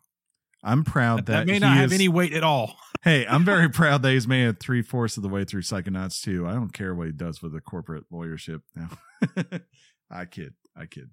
I'm 0.64 0.84
proud 0.84 1.20
That, 1.20 1.26
that, 1.26 1.46
that 1.46 1.52
may 1.52 1.60
not 1.60 1.78
have 1.78 1.92
any 1.92 2.08
weight 2.08 2.34
at 2.34 2.44
all. 2.44 2.76
Hey, 3.04 3.28
I'm 3.28 3.44
very 3.44 3.68
proud 3.68 4.02
that 4.04 4.14
he's 4.14 4.30
made 4.30 4.48
it 4.48 4.62
three 4.62 4.82
fourths 4.82 5.18
of 5.18 5.24
the 5.24 5.28
way 5.28 5.44
through 5.44 5.64
Psychonauts 5.64 6.22
2. 6.24 6.48
I 6.48 6.54
don't 6.54 6.72
care 6.72 6.96
what 6.96 7.08
he 7.08 7.12
does 7.12 7.42
with 7.42 7.52
the 7.52 7.60
corporate 7.60 8.06
lawyership 8.10 8.62
now. 8.78 8.92
I 10.10 10.24
kid. 10.24 10.54
I 10.74 10.86
kid. 10.86 11.10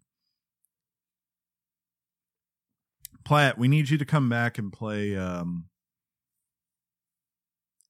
Platt, 3.25 3.59
we 3.59 3.67
need 3.67 3.91
you 3.91 3.99
to 3.99 4.05
come 4.05 4.29
back 4.29 4.57
and 4.57 4.73
play 4.73 5.17
um, 5.17 5.65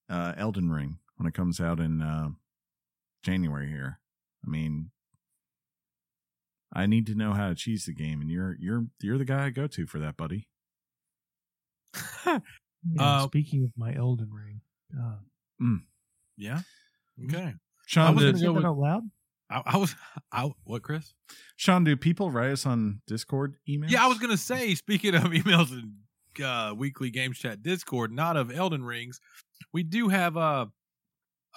uh, 0.08 0.32
Elden 0.38 0.70
Ring 0.70 0.96
when 1.16 1.26
it 1.26 1.34
comes 1.34 1.60
out 1.60 1.78
in 1.78 2.00
uh, 2.00 2.30
January 3.22 3.68
here. 3.68 4.00
I 4.46 4.50
mean, 4.50 4.92
I 6.72 6.86
need 6.86 7.06
to 7.08 7.14
know 7.14 7.32
how 7.32 7.48
to 7.48 7.54
cheese 7.54 7.84
the 7.84 7.92
game, 7.92 8.20
and 8.20 8.30
you're 8.30 8.56
you're 8.58 8.86
you're 9.02 9.18
the 9.18 9.24
guy 9.24 9.46
I 9.46 9.50
go 9.50 9.66
to 9.66 9.86
for 9.86 9.98
that, 9.98 10.16
buddy. 10.16 10.48
Yeah, 12.26 12.38
Uh, 12.98 13.22
speaking 13.26 13.64
of 13.64 13.72
my 13.76 13.94
Elden 13.94 14.30
Ring, 14.32 14.62
God. 14.96 15.18
Yeah. 16.38 16.60
Okay. 17.26 17.52
Sean, 17.86 18.06
I 18.06 18.10
was 18.12 18.24
gonna 18.24 18.42
go 18.42 18.52
with- 18.54 18.64
out 18.64 18.78
loud? 18.78 19.02
I, 19.50 19.62
I 19.66 19.76
was. 19.76 19.94
I 20.32 20.50
what, 20.64 20.82
Chris? 20.82 21.12
Sean, 21.56 21.84
do 21.84 21.94
people 21.96 22.30
write 22.30 22.52
us 22.52 22.64
on 22.64 23.02
Discord 23.06 23.56
emails? 23.68 23.90
Yeah, 23.90 24.04
I 24.04 24.06
was 24.06 24.18
gonna 24.18 24.36
say. 24.38 24.74
Speaking 24.76 25.14
of 25.14 25.24
emails 25.24 25.70
and 25.72 25.94
uh, 26.42 26.74
weekly 26.74 27.10
games 27.10 27.38
chat 27.38 27.62
Discord, 27.62 28.12
not 28.12 28.36
of 28.38 28.50
Elden 28.50 28.82
Rings, 28.84 29.20
we 29.74 29.82
do 29.82 30.08
have 30.08 30.36
uh, 30.38 30.66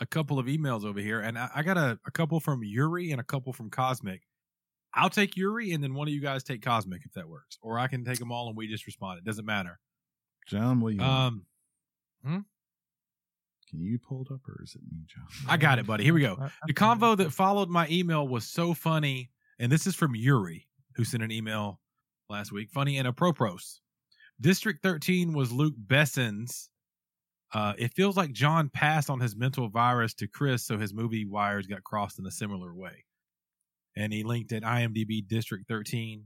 a 0.02 0.06
couple 0.06 0.40
of 0.40 0.48
emails 0.48 0.84
over 0.84 1.00
here, 1.00 1.22
and 1.22 1.38
I, 1.38 1.50
I 1.56 1.64
got 1.64 1.78
a, 1.78 1.98
a 2.06 2.12
couple 2.12 2.40
from 2.42 2.64
Yuri 2.64 3.12
and 3.12 3.22
a 3.22 3.24
couple 3.24 3.54
from 3.54 3.70
Cosmic. 3.70 4.24
I'll 4.94 5.10
take 5.10 5.38
Yuri, 5.38 5.72
and 5.72 5.82
then 5.84 5.94
one 5.94 6.08
of 6.10 6.14
you 6.14 6.22
guys 6.22 6.44
take 6.44 6.62
Cosmic 6.62 7.04
if 7.06 7.14
that 7.14 7.30
works, 7.30 7.58
or 7.62 7.80
I 7.80 7.88
can 7.88 8.04
take 8.04 8.20
them 8.20 8.32
all 8.32 8.50
and 8.50 8.58
we 8.58 8.68
just 8.68 8.86
respond. 8.86 9.20
It 9.20 9.24
doesn't 9.26 9.46
matter. 9.46 9.80
John, 10.48 10.80
what 10.82 10.90
do 10.92 10.96
you 10.96 11.02
want? 11.02 11.12
Um, 12.26 12.46
Can 13.70 13.82
you 13.82 13.98
pull 13.98 14.22
it 14.22 14.32
up 14.32 14.42
or 14.48 14.62
is 14.64 14.76
it 14.76 14.82
me, 14.92 15.04
John? 15.08 15.26
I 15.48 15.58
got 15.58 15.80
it, 15.80 15.88
buddy. 15.88 16.04
Here 16.04 16.14
we 16.14 16.22
go. 16.22 16.38
I- 16.40 16.46
I 16.64 16.68
The 16.68 16.74
convo 16.74 17.18
that 17.18 17.32
followed 17.32 17.70
my 17.70 17.88
email 17.90 18.28
was 18.28 18.46
so 18.46 18.74
funny, 18.74 19.32
and 19.60 19.72
this 19.72 19.88
is 19.88 19.96
from 19.96 20.16
Yuri, 20.16 20.68
who 20.96 21.04
sent 21.04 21.24
an 21.24 21.32
email 21.32 21.80
last 22.30 22.52
week. 22.52 22.70
Funny 22.72 22.98
and 22.98 23.08
a 23.08 23.10
apropos. 23.10 23.58
District 24.40 24.82
13 24.84 25.34
was 25.34 25.52
Luc 25.52 25.74
Besson's. 25.78 26.70
Uh, 27.54 27.74
it 27.78 27.94
feels 27.94 28.18
like 28.18 28.32
John 28.32 28.70
passed 28.70 29.10
on 29.10 29.20
his 29.20 29.36
mental 29.36 29.70
virus 29.70 30.14
to 30.16 30.28
Chris, 30.28 30.64
so 30.66 30.78
his 30.78 30.94
movie 30.94 31.26
wires 31.26 31.68
got 31.68 31.84
crossed 31.84 32.18
in 32.20 32.26
a 32.26 32.32
similar 32.32 32.74
way. 32.74 33.06
And 33.96 34.12
he 34.12 34.24
linked 34.24 34.52
at 34.54 34.64
IMDb 34.64 35.26
District 35.28 35.68
13, 35.68 36.26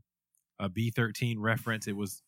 a 0.60 0.69
B13 0.69 1.35
reference. 1.38 1.85
It 1.88 1.98
was 1.98 2.22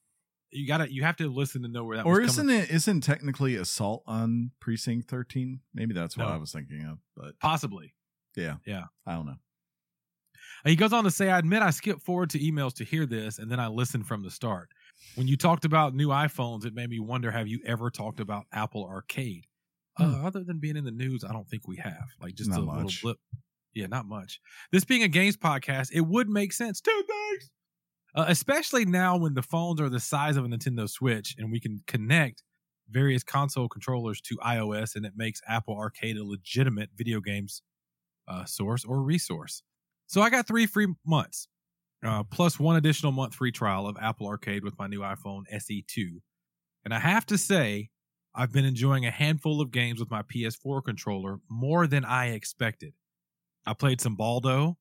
you 0.51 0.67
gotta 0.67 0.91
you 0.91 1.03
have 1.03 1.15
to 1.17 1.27
listen 1.29 1.61
to 1.63 1.67
know 1.67 1.83
where 1.83 1.97
that 1.97 2.05
Or 2.05 2.21
isn't 2.21 2.47
coming 2.47 2.61
it 2.63 2.69
isn't 2.71 3.01
technically 3.01 3.55
assault 3.55 4.03
on 4.07 4.51
precinct 4.59 5.09
13? 5.09 5.59
Maybe 5.73 5.93
that's 5.93 6.17
what 6.17 6.27
No. 6.27 6.33
I 6.33 6.37
was 6.37 6.51
thinking 6.51 6.83
of, 6.85 6.97
but 7.15 7.37
possibly. 7.39 7.93
yeah. 8.35 8.55
Yeah. 8.65 8.85
I 9.05 9.13
don't 9.13 9.25
know. 9.25 9.37
He 10.65 10.75
goes 10.75 10.91
on 10.91 11.03
to 11.05 11.11
say, 11.11 11.29
I 11.29 11.39
admit 11.39 11.61
I 11.61 11.69
skipped 11.69 12.01
forward 12.01 12.31
to 12.31 12.39
emails 12.39 12.73
to 12.75 12.83
hear 12.83 13.05
this, 13.05 13.39
and 13.39 13.49
then 13.49 13.59
I 13.61 13.67
listened 13.67 14.07
from 14.07 14.23
the 14.23 14.31
start. 14.31 14.69
When 15.15 15.27
you 15.27 15.37
talked 15.37 15.63
about 15.63 15.95
new 15.95 16.09
iPhones, 16.09 16.65
it 16.65 16.73
made 16.73 16.89
me 16.89 16.99
wonder 16.99 17.31
have 17.31 17.47
you 17.47 17.59
ever 17.65 17.89
talked 17.89 18.19
about 18.19 18.45
Apple 18.51 18.85
Arcade? 18.85 19.45
Uh, 19.97 20.21
other 20.25 20.43
than 20.43 20.59
being 20.59 20.75
in 20.77 20.83
the 20.83 20.91
news, 20.91 21.23
I 21.23 21.31
don't 21.31 21.47
think 21.49 21.67
we 21.67 21.77
have. 21.77 22.07
Like 22.21 22.33
just 22.35 22.49
Not 22.49 22.59
a 22.59 22.63
much. 22.63 22.75
little 22.75 22.91
blip. 23.03 23.17
Yeah, 23.73 23.87
not 23.87 24.05
much. 24.07 24.39
This 24.71 24.83
being 24.83 25.03
a 25.03 25.07
games 25.07 25.37
podcast, 25.37 25.89
it 25.93 26.01
would 26.01 26.27
make 26.29 26.51
sense. 26.53 26.81
Two 26.81 27.03
things. 27.07 27.51
Uh, 28.15 28.25
especially 28.27 28.85
now 28.85 29.17
when 29.17 29.33
the 29.35 29.41
phones 29.41 29.79
are 29.79 29.89
the 29.89 29.99
size 29.99 30.35
of 30.35 30.45
a 30.45 30.47
Nintendo 30.47 30.89
Switch 30.89 31.35
and 31.37 31.51
we 31.51 31.59
can 31.59 31.83
connect 31.87 32.43
various 32.89 33.23
console 33.23 33.69
controllers 33.69 34.19
to 34.21 34.35
iOS 34.37 34.95
and 34.95 35.05
it 35.05 35.13
makes 35.15 35.41
Apple 35.47 35.75
Arcade 35.75 36.17
a 36.17 36.23
legitimate 36.23 36.89
video 36.95 37.21
games 37.21 37.61
uh, 38.27 38.45
source 38.45 38.83
or 38.83 39.01
resource. 39.01 39.61
So 40.07 40.21
I 40.21 40.29
got 40.29 40.47
three 40.47 40.65
free 40.65 40.87
months, 41.05 41.47
uh, 42.03 42.23
plus 42.23 42.59
one 42.59 42.75
additional 42.75 43.11
month 43.11 43.35
free 43.35 43.51
trial 43.51 43.87
of 43.87 43.95
Apple 44.01 44.27
Arcade 44.27 44.63
with 44.63 44.77
my 44.79 44.87
new 44.87 45.01
iPhone 45.01 45.43
SE2. 45.53 46.19
And 46.83 46.93
I 46.93 46.99
have 46.99 47.25
to 47.27 47.37
say, 47.37 47.89
I've 48.33 48.51
been 48.51 48.65
enjoying 48.65 49.05
a 49.05 49.11
handful 49.11 49.61
of 49.61 49.71
games 49.71 49.99
with 49.99 50.09
my 50.09 50.21
PS4 50.23 50.83
controller 50.83 51.39
more 51.49 51.87
than 51.87 52.05
I 52.05 52.27
expected. 52.27 52.93
I 53.65 53.73
played 53.73 54.01
some 54.01 54.15
Baldo, 54.15 54.77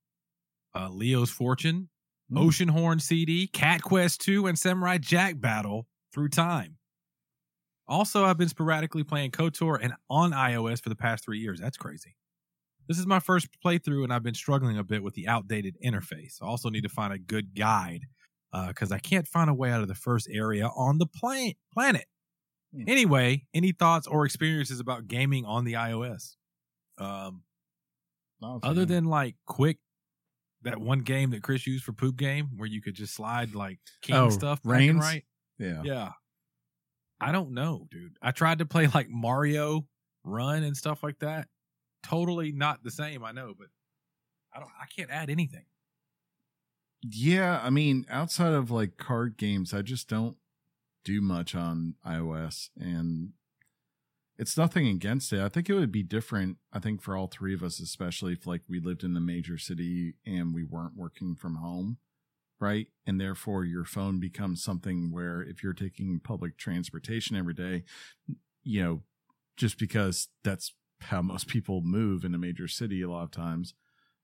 uh, 0.75 0.89
Leo's 0.91 1.31
Fortune, 1.31 1.89
Hmm. 2.31 2.39
Oceanhorn 2.39 3.01
CD, 3.01 3.47
Cat 3.47 3.83
Quest 3.83 4.21
2, 4.23 4.47
and 4.47 4.59
Samurai 4.59 4.99
Jack 4.99 5.41
Battle 5.41 5.87
through 6.13 6.29
time. 6.29 6.77
Also, 7.87 8.25
I've 8.25 8.37
been 8.37 8.49
sporadically 8.49 9.03
playing 9.03 9.31
KOTOR 9.31 9.79
and 9.81 9.95
on 10.11 10.33
iOS 10.33 10.83
for 10.83 10.91
the 10.91 10.97
past 10.97 11.25
three 11.25 11.39
years. 11.39 11.59
That's 11.59 11.79
crazy. 11.79 12.17
This 12.87 12.99
is 12.99 13.07
my 13.07 13.21
first 13.21 13.49
playthrough, 13.65 14.05
and 14.05 14.13
I've 14.13 14.23
been 14.23 14.35
struggling 14.35 14.79
a 14.79 14.85
bit 14.85 15.03
with 15.03 15.15
the 15.15 15.29
outdated 15.29 15.77
interface. 15.85 16.43
I 16.43 16.47
also 16.47 16.69
need 16.71 16.83
to 16.83 16.89
find 16.89 17.13
a 17.13 17.19
good 17.19 17.55
guide 17.55 18.03
because 18.69 18.93
I 18.93 18.99
can't 18.99 19.27
find 19.27 19.51
a 19.51 19.55
way 19.55 19.71
out 19.71 19.83
of 19.83 19.89
the 19.89 19.95
first 19.95 20.29
area 20.31 20.69
on 20.69 20.99
the 20.99 21.07
pla- 21.07 21.53
planet. 21.73 22.07
Hmm. 22.75 22.85
Anyway, 22.87 23.47
any 23.55 23.73
thoughts 23.73 24.07
or 24.07 24.25
experiences 24.25 24.81
about 24.81 25.07
gaming 25.07 25.45
on 25.45 25.65
the 25.65 25.75
iOS? 25.75 26.37
Um, 26.99 27.43
other 28.43 28.85
than 28.85 29.05
like 29.05 29.37
quick, 29.47 29.79
that 30.63 30.81
one 30.81 31.01
game 31.01 31.31
that 31.31 31.43
Chris 31.43 31.67
used 31.67 31.85
for 31.85 31.93
poop 31.93 32.17
game 32.17 32.51
where 32.57 32.69
you 32.69 32.81
could 32.83 32.95
just 32.95 33.15
slide 33.15 33.55
like 33.55 33.79
king 34.03 34.17
Oh, 34.17 34.31
stuff 34.31 34.61
right. 34.65 35.25
yeah. 35.59 35.83
Yeah. 35.85 36.11
I 37.21 37.33
don't 37.33 37.51
know, 37.53 37.87
dude. 37.91 38.17
I 38.23 38.31
tried 38.31 38.59
to 38.59 38.67
play 38.67 38.87
like 38.87 39.09
Mario 39.09 39.87
Run 40.25 40.63
and 40.63 40.77
stuff 40.77 41.03
like 41.03 41.19
that. 41.21 41.49
Totally 42.03 42.53
not 42.53 42.83
the 42.85 42.91
same, 42.91 43.25
I 43.25 43.33
know, 43.33 43.55
but 43.59 43.69
I 44.55 44.61
don't 44.61 44.71
I 44.81 44.87
can't 44.95 45.11
add 45.11 45.31
anything. 45.31 45.65
Yeah, 47.03 47.61
I 47.63 47.71
mean, 47.71 48.07
outside 48.11 48.53
of 48.53 48.71
like 48.71 48.97
card 48.97 49.37
games, 49.37 49.73
I 49.73 49.83
just 49.83 50.09
don't 50.09 50.37
do 51.05 51.21
much 51.21 51.55
on 51.55 51.95
iOS 52.07 52.71
and 52.77 53.31
it's 54.39 54.57
nothing 54.57 54.87
against 54.87 55.33
it. 55.33 55.41
I 55.41 55.49
think 55.49 55.69
it 55.69 55.75
would 55.75 55.91
be 55.91 56.05
different, 56.05 56.59
I 56.73 56.79
think 56.79 57.03
for 57.03 57.17
all 57.17 57.27
three 57.27 57.55
of 57.55 57.63
us 57.63 57.81
especially 57.81 58.33
if 58.35 58.47
like 58.47 58.63
we 58.69 58.81
lived 58.81 59.03
in 59.03 59.17
a 59.17 59.21
major 59.21 59.59
city 59.59 60.15
and 60.25 60.55
we 60.55 60.65
weren't 60.65 60.97
working 60.97 61.35
from 61.35 61.57
home, 61.57 61.99
right? 62.61 62.87
And 63.07 63.21
therefore 63.21 63.65
your 63.65 63.85
phone 63.85 64.21
becomes 64.21 64.63
something 64.63 65.11
where 65.13 65.43
if 65.43 65.63
you're 65.63 65.73
taking 65.73 66.21
public 66.21 66.57
transportation 66.57 67.37
every 67.37 67.55
day, 67.55 67.85
you 68.63 68.83
know, 68.83 69.03
just 69.57 69.79
because 69.79 70.29
that's 70.45 70.73
how 71.01 71.21
most 71.21 71.49
people 71.49 71.81
move 71.83 72.25
in 72.25 72.35
a 72.35 72.39
major 72.39 72.69
city 72.69 73.03
a 73.03 73.11
lot 73.11 73.25
of 73.25 73.31
times, 73.31 73.75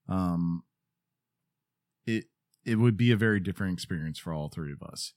um 0.07 0.63
it 2.05 2.25
it 2.63 2.75
would 2.77 2.97
be 2.97 3.11
a 3.11 3.17
very 3.17 3.39
different 3.39 3.73
experience 3.73 4.17
for 4.17 4.33
all 4.33 4.49
three 4.49 4.71
of 4.71 4.81
us. 4.81 5.13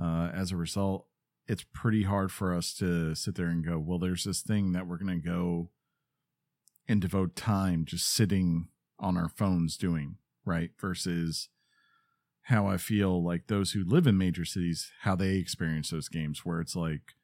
Uh, 0.00 0.30
as 0.34 0.52
a 0.52 0.56
result, 0.56 1.06
it's 1.48 1.64
pretty 1.72 2.02
hard 2.02 2.30
for 2.30 2.54
us 2.54 2.74
to 2.74 3.14
sit 3.14 3.34
there 3.34 3.46
and 3.46 3.64
go, 3.64 3.78
well, 3.78 3.98
there's 3.98 4.24
this 4.24 4.42
thing 4.42 4.72
that 4.72 4.86
we're 4.86 4.98
going 4.98 5.20
to 5.20 5.26
go 5.26 5.70
and 6.86 7.00
devote 7.00 7.34
time 7.34 7.86
just 7.86 8.06
sitting 8.06 8.68
on 8.98 9.16
our 9.16 9.30
phones 9.30 9.78
doing, 9.78 10.16
right? 10.44 10.70
Versus 10.78 11.48
how 12.42 12.66
I 12.66 12.76
feel 12.76 13.24
like 13.24 13.46
those 13.46 13.72
who 13.72 13.82
live 13.82 14.06
in 14.06 14.18
major 14.18 14.44
cities, 14.44 14.92
how 15.02 15.16
they 15.16 15.36
experience 15.36 15.88
those 15.90 16.08
games, 16.08 16.44
where 16.44 16.60
it's 16.60 16.76
like 16.76 17.14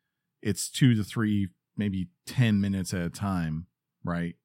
it's 0.41 0.71
two 0.71 0.95
to 0.95 1.05
three, 1.05 1.49
maybe 1.77 2.09
10 2.27 2.61
minutes 2.61 2.95
at 2.95 3.03
a 3.03 3.11
time, 3.11 3.67
right? 4.03 4.37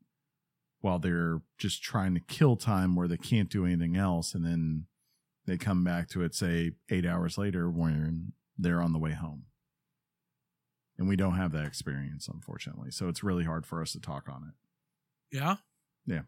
While 0.82 1.00
they're 1.00 1.42
just 1.58 1.82
trying 1.82 2.16
to 2.16 2.22
kill 2.22 2.58
time 2.58 2.96
where 2.96 3.08
they 3.08 3.18
can't 3.18 3.50
do 3.50 3.66
anything 3.66 3.96
else. 3.96 4.34
And 4.34 4.46
then 4.46 4.88
they 5.46 5.58
come 5.58 5.86
back 5.86 6.10
to 6.10 6.24
it, 6.24 6.36
say, 6.36 6.72
eight 6.90 7.06
hours 7.06 7.38
later 7.38 7.70
when 7.70 8.34
they're 8.58 8.82
on 8.82 8.92
the 8.92 9.00
way 9.00 9.14
home 9.14 9.44
and 11.00 11.08
we 11.08 11.16
don't 11.16 11.34
have 11.38 11.52
that 11.54 11.66
experience 11.66 12.28
unfortunately 12.28 12.92
so 12.92 13.08
it's 13.08 13.24
really 13.24 13.46
hard 13.46 13.66
for 13.66 13.82
us 13.82 13.94
to 13.94 14.00
talk 14.00 14.30
on 14.30 14.44
it 14.50 15.36
Yeah. 15.36 15.56
Yeah. 16.06 16.22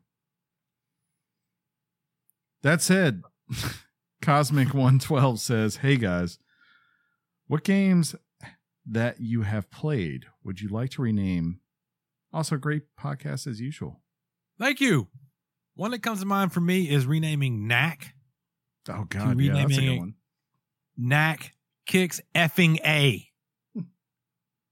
That 2.64 2.81
said 2.81 3.22
cosmic 4.22 4.69
112 4.73 5.39
says 5.39 5.77
hey 5.77 5.98
guys 5.98 6.38
what 7.48 7.64
games 7.64 8.15
that 8.89 9.19
you 9.19 9.41
have 9.43 9.69
played 9.72 10.26
would 10.43 10.61
you 10.61 10.69
like 10.69 10.89
to 10.91 11.02
rename 11.02 11.60
also 12.34 12.56
great 12.57 12.84
podcast 12.99 13.45
as 13.48 13.60
usual 13.60 14.02
Thank 14.60 14.80
you. 14.80 15.07
One 15.73 15.89
that 15.89 16.03
comes 16.03 16.19
to 16.19 16.27
mind 16.27 16.53
for 16.53 16.61
me 16.61 16.88
is 16.88 17.07
renaming 17.07 17.68
Knack. 17.68 18.14
oh 18.89 19.06
god 19.10 19.39
yeah 19.39 19.53
that's 19.53 19.77
a 19.77 19.81
good 19.81 19.98
one 19.98 20.14
Knack 20.98 21.53
kicks 21.88 22.22
effing 22.35 22.77
A. 22.85 23.27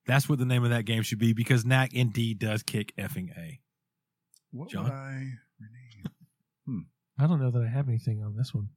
That's 0.10 0.28
what 0.28 0.40
the 0.40 0.46
name 0.46 0.64
of 0.64 0.72
that 0.72 0.86
game 0.86 1.04
should 1.04 1.20
be 1.20 1.34
because 1.34 1.64
Knack 1.66 1.94
indeed 1.94 2.40
does 2.40 2.64
kick 2.64 2.96
effing 2.98 3.30
A. 3.38 3.60
what 4.50 4.70
John? 4.70 4.86
would 4.86 4.92
i 4.92 5.28
rename 5.60 6.06
hmm. 6.66 6.80
I 7.20 7.28
don't 7.28 7.40
know 7.40 7.52
that 7.52 7.62
I 7.62 7.68
have 7.68 7.88
anything 7.88 8.24
on 8.24 8.36
this 8.36 8.52
one. 8.52 8.70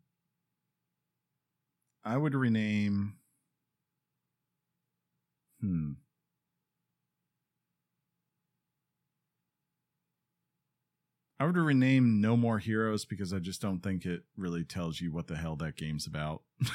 i 2.04 2.18
would 2.18 2.34
rename 2.34 3.14
hmm 5.62 5.92
I 11.40 11.46
would 11.46 11.56
rename 11.56 12.20
No 12.20 12.36
More 12.36 12.58
Heroes 12.58 13.04
because 13.06 13.32
I 13.32 13.38
just 13.38 13.60
don't 13.62 13.80
think 13.82 14.04
it 14.04 14.22
really 14.36 14.64
tells 14.64 15.00
you 15.00 15.10
what 15.12 15.26
the 15.28 15.36
hell 15.36 15.56
that 15.56 15.76
game's 15.76 16.06
about 16.06 16.42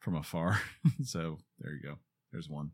from 0.00 0.16
afar. 0.16 0.60
so 1.04 1.38
there 1.60 1.74
you 1.74 1.82
go. 1.82 1.98
There's 2.32 2.48
one. 2.48 2.70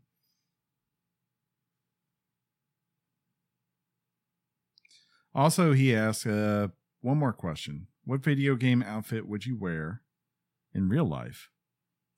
Also, 5.33 5.73
he 5.73 5.95
asks 5.95 6.25
uh, 6.25 6.67
one 7.01 7.17
more 7.17 7.33
question 7.33 7.87
What 8.05 8.23
video 8.23 8.55
game 8.55 8.83
outfit 8.83 9.27
would 9.27 9.45
you 9.45 9.57
wear 9.57 10.01
in 10.73 10.89
real 10.89 11.05
life? 11.05 11.49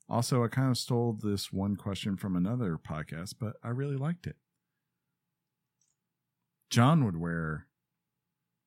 Also, 0.09 0.43
I 0.43 0.47
kind 0.47 0.69
of 0.69 0.77
stole 0.77 1.13
this 1.13 1.51
one 1.51 1.75
question 1.75 2.17
from 2.17 2.35
another 2.35 2.77
podcast, 2.77 3.35
but 3.39 3.53
I 3.63 3.69
really 3.69 3.95
liked 3.95 4.27
it. 4.27 4.35
John 6.69 7.05
would 7.05 7.17
wear 7.17 7.67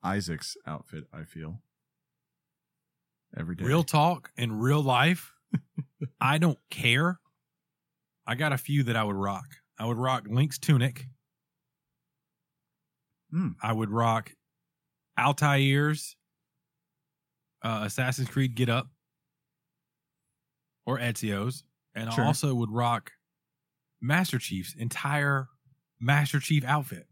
Isaac's 0.02 0.56
outfit, 0.66 1.05
I 1.12 1.24
feel. 1.24 1.60
Every 3.36 3.55
day. 3.55 3.64
Real 3.64 3.82
talk 3.82 4.31
in 4.36 4.59
real 4.59 4.82
life, 4.82 5.32
I 6.20 6.39
don't 6.39 6.59
care. 6.70 7.20
I 8.27 8.35
got 8.35 8.52
a 8.52 8.59
few 8.59 8.82
that 8.85 8.97
I 8.97 9.05
would 9.05 9.16
rock. 9.16 9.47
I 9.78 9.86
would 9.86 9.98
rock 9.98 10.27
Link's 10.28 10.59
tunic. 10.59 11.06
Hmm. 13.31 13.51
I 13.62 13.73
would 13.73 13.90
rock 13.90 14.32
Altair's 15.19 16.16
uh, 17.62 17.82
Assassin's 17.85 18.28
Creed 18.28 18.55
Get 18.55 18.69
Up 18.69 18.89
or 20.85 20.98
Ezio's. 20.98 21.65
And 21.94 22.12
Sure. 22.12 22.24
I 22.24 22.27
also 22.27 22.55
would 22.55 22.70
rock 22.70 23.12
Master 24.01 24.39
Chief's 24.39 24.74
entire 24.74 25.48
Master 26.01 26.39
Chief 26.40 26.65
outfit. 26.65 27.07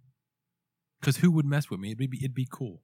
Because 1.01 1.17
who 1.19 1.31
would 1.33 1.47
mess 1.47 1.69
with 1.69 1.81
me? 1.81 1.89
It'd 1.93 2.11
be, 2.11 2.19
it'd 2.19 2.35
be 2.35 2.49
cool. 2.51 2.83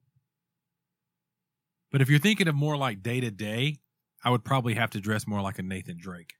But 1.92 2.00
if 2.00 2.08
you're 2.08 2.18
thinking 2.18 2.48
of 2.48 2.54
more 2.54 2.76
like 2.76 3.02
day 3.02 3.20
to 3.20 3.30
day, 3.30 3.78
I 4.24 4.30
would 4.30 4.44
probably 4.44 4.74
have 4.74 4.90
to 4.90 5.00
dress 5.00 5.26
more 5.26 5.40
like 5.40 5.58
a 5.58 5.62
Nathan 5.62 5.96
Drake. 5.98 6.34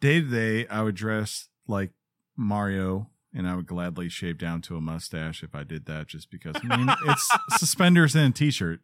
Day 0.00 0.20
to 0.20 0.28
day, 0.28 0.66
I 0.68 0.82
would 0.82 0.94
dress 0.94 1.48
like 1.66 1.90
Mario 2.36 3.10
and 3.34 3.48
I 3.48 3.56
would 3.56 3.66
gladly 3.66 4.08
shave 4.08 4.38
down 4.38 4.62
to 4.62 4.76
a 4.76 4.80
mustache 4.80 5.42
if 5.42 5.54
I 5.54 5.64
did 5.64 5.86
that 5.86 6.06
just 6.06 6.30
because 6.30 6.54
I 6.62 6.76
mean 6.76 6.88
it's 7.06 7.30
suspenders 7.58 8.14
and 8.14 8.32
a 8.34 8.36
t 8.36 8.50
shirt. 8.50 8.80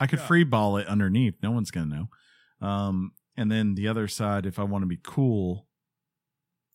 I 0.00 0.06
could 0.06 0.20
Yeah. 0.20 0.26
free 0.26 0.44
ball 0.44 0.76
it 0.76 0.86
underneath. 0.86 1.34
No 1.42 1.50
one's 1.50 1.70
gonna 1.72 2.08
know. 2.60 2.66
Um 2.66 3.12
and 3.36 3.50
then 3.52 3.74
the 3.74 3.86
other 3.88 4.08
side, 4.08 4.46
if 4.46 4.58
I 4.58 4.62
want 4.64 4.82
to 4.82 4.86
be 4.86 4.98
cool, 5.02 5.66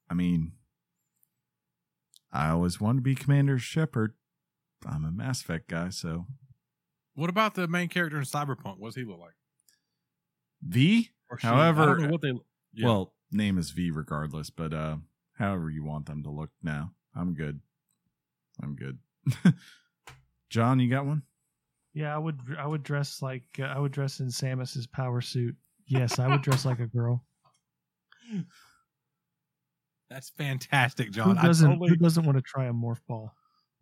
I 0.10 0.14
mean 0.14 0.54
I 2.32 2.50
always 2.50 2.82
want 2.82 2.98
to 2.98 3.02
be 3.02 3.16
Commander 3.16 3.60
Shepard. 3.60 4.14
I'm 4.86 5.06
a 5.06 5.12
Mass 5.12 5.42
Effect 5.42 5.70
guy, 5.70 5.90
so 5.90 6.26
What 7.16 7.30
about 7.30 7.54
the 7.56 7.68
main 7.68 7.90
character 7.90 8.18
in 8.18 8.24
Cyberpunk? 8.24 8.80
What 8.80 8.90
does 8.90 8.96
he 8.96 9.04
look 9.06 9.20
like? 9.20 9.36
V. 10.62 11.12
However- 11.40 11.82
I 11.84 11.86
don't 11.86 12.02
know 12.04 12.10
what 12.10 12.22
they. 12.22 12.34
Yeah. 12.74 12.88
Well, 12.88 13.14
name 13.32 13.58
is 13.58 13.70
V 13.72 13.92
regardless, 13.92 14.50
but 14.50 14.74
uh 14.74 14.98
however 15.38 15.70
you 15.70 15.84
want 15.84 16.06
them 16.08 16.24
to 16.24 16.30
look 16.30 16.52
now. 16.62 16.92
I'm 17.16 17.34
good. 17.34 17.60
I'm 18.62 18.76
good. 18.76 18.98
John, 20.50 20.80
you 20.80 20.90
got 20.90 21.06
one? 21.06 21.24
Yeah, 21.94 22.14
I 22.16 22.18
would. 22.18 22.40
I 22.58 22.66
would 22.66 22.84
dress 22.84 23.22
like 23.22 23.44
uh, 23.60 23.64
I 23.64 23.78
would 23.80 23.92
dress 23.92 24.20
in 24.20 24.28
Samus's 24.28 24.88
power 24.88 25.22
suit. 25.22 25.56
Yes, 25.88 26.18
I 26.20 26.28
would 26.28 26.42
dress 26.42 26.66
like 26.66 26.80
a 26.80 26.88
girl. 26.88 27.24
That's 30.10 30.30
fantastic, 30.38 31.12
John. 31.12 31.38
I 31.38 31.44
doesn't? 31.48 31.70
totally- 31.70 31.90
Who 31.90 31.96
doesn't 31.96 32.26
want 32.26 32.38
to 32.38 32.42
try 32.44 32.66
a 32.66 32.74
morph 32.74 33.00
ball? 33.08 33.34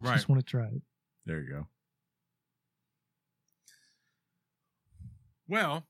right. 0.02 0.14
Just 0.16 0.30
want 0.30 0.40
to 0.40 0.46
try 0.50 0.66
it. 0.66 0.82
There 1.26 1.40
you 1.42 1.50
go. 1.50 1.68
Well, 5.48 5.84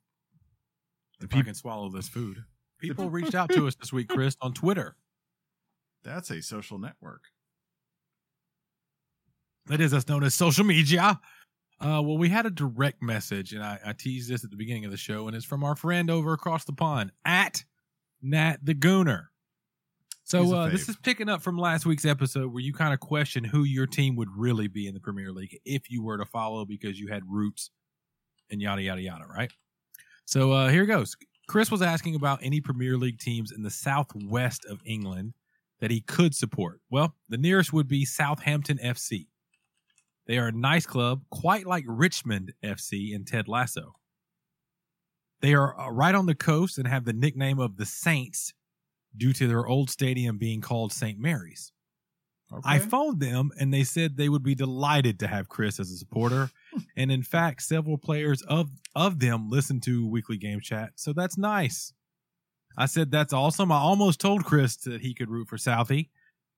The 1.20 1.28
if 1.28 1.36
I 1.36 1.42
can 1.44 1.54
swallow 1.54 1.90
this 1.90 2.08
food. 2.10 2.44
People 2.80 3.10
reached 3.12 3.36
out 3.36 3.50
to 3.52 3.68
us 3.68 3.76
this 3.76 3.94
week, 3.94 4.10
Chris, 4.10 4.36
on 4.42 4.54
Twitter. 4.54 4.96
That's 6.04 6.32
a 6.32 6.42
social 6.42 6.80
network. 6.80 7.24
That 9.68 9.82
is 9.82 9.94
us 9.94 10.08
known 10.08 10.24
as 10.24 10.34
social 10.34 10.66
media. 10.66 11.20
Uh, 11.80 12.02
well, 12.04 12.18
we 12.18 12.30
had 12.30 12.46
a 12.46 12.52
direct 12.52 13.02
message, 13.02 13.54
and 13.54 13.64
I, 13.64 13.80
I 13.84 13.94
teased 13.94 14.30
this 14.30 14.44
at 14.44 14.52
the 14.52 14.56
beginning 14.56 14.86
of 14.86 14.92
the 14.92 14.98
show, 14.98 15.28
and 15.28 15.36
it's 15.36 15.46
from 15.46 15.64
our 15.64 15.76
friend 15.76 16.12
over 16.12 16.34
across 16.34 16.64
the 16.64 16.74
pond 16.74 17.12
at 17.26 17.64
Nat 18.22 18.58
the 18.64 18.76
Gooner. 18.76 19.26
So 20.24 20.56
uh, 20.56 20.70
this 20.70 20.88
is 20.88 20.96
picking 20.96 21.28
up 21.28 21.42
from 21.42 21.58
last 21.58 21.86
week's 21.86 22.06
episode 22.06 22.54
where 22.54 22.62
you 22.62 22.72
kind 22.72 22.94
of 22.94 23.02
question 23.02 23.44
who 23.44 23.64
your 23.64 23.86
team 23.86 24.16
would 24.16 24.30
really 24.34 24.68
be 24.70 24.88
in 24.88 24.94
the 24.94 25.00
Premier 25.00 25.32
League 25.32 25.60
if 25.66 25.92
you 25.92 26.04
were 26.04 26.18
to 26.18 26.26
follow 26.26 26.64
because 26.64 27.00
you 27.00 27.08
had 27.08 27.24
roots 27.28 27.72
and 28.50 28.62
yada 28.62 28.82
yada 28.82 29.02
yada, 29.02 29.26
right? 29.26 29.52
So 30.26 30.54
uh, 30.54 30.70
here 30.70 30.86
goes. 30.86 31.18
Chris 31.50 31.70
was 31.70 31.82
asking 31.82 32.16
about 32.16 32.40
any 32.42 32.62
Premier 32.62 32.96
League 32.96 33.20
teams 33.20 33.52
in 33.52 33.62
the 33.62 33.70
southwest 33.70 34.66
of 34.66 34.80
England 34.86 35.34
that 35.82 35.92
he 35.92 36.02
could 36.02 36.34
support. 36.34 36.80
Well, 36.90 37.16
the 37.28 37.38
nearest 37.38 37.74
would 37.74 37.88
be 37.88 38.06
Southampton 38.06 38.78
FC. 38.78 39.28
They 40.28 40.38
are 40.38 40.48
a 40.48 40.54
nice 40.54 40.86
club, 40.86 41.24
quite 41.32 41.66
like 41.66 41.84
Richmond 41.88 42.54
FC 42.64 43.14
and 43.14 43.28
Ted 43.28 43.48
Lasso. 43.48 43.94
They 45.42 45.56
are 45.56 45.78
uh, 45.80 45.90
right 45.90 46.14
on 46.14 46.28
the 46.28 46.36
coast 46.36 46.78
and 46.78 46.88
have 46.88 47.04
the 47.04 47.14
nickname 47.14 47.60
of 47.60 47.78
the 47.78 47.86
Saints 47.86 48.54
due 49.18 49.34
to 49.34 49.48
their 49.48 49.66
old 49.68 49.90
stadium 49.90 50.38
being 50.38 50.62
called 50.62 50.94
St. 50.94 51.20
Mary's. 51.20 51.74
I 52.66 52.80
phoned 52.80 53.22
them 53.22 53.52
and 53.60 53.74
they 53.74 53.84
said 53.84 54.18
they 54.18 54.28
would 54.30 54.44
be 54.44 54.56
delighted 54.56 55.20
to 55.20 55.28
have 55.28 55.48
Chris 55.48 55.80
as 55.80 55.90
a 55.90 55.96
supporter 55.98 56.52
and 56.98 57.12
in 57.12 57.24
fact, 57.24 57.62
several 57.62 57.98
players 57.98 58.42
of 58.44 58.70
of 58.96 59.20
them 59.20 59.50
listen 59.50 59.80
to 59.82 60.08
Weekly 60.08 60.38
Game 60.38 60.60
Chat, 60.60 60.92
so 60.96 61.14
that's 61.14 61.38
nice. 61.38 61.94
I 62.78 62.86
said 62.86 63.12
that's 63.12 63.34
awesome. 63.34 63.72
I 63.72 63.78
almost 63.78 64.20
told 64.20 64.46
Chris 64.46 64.76
that 64.78 65.02
he 65.02 65.14
could 65.14 65.30
root 65.30 65.48
for 65.50 65.58
Southie. 65.58 66.10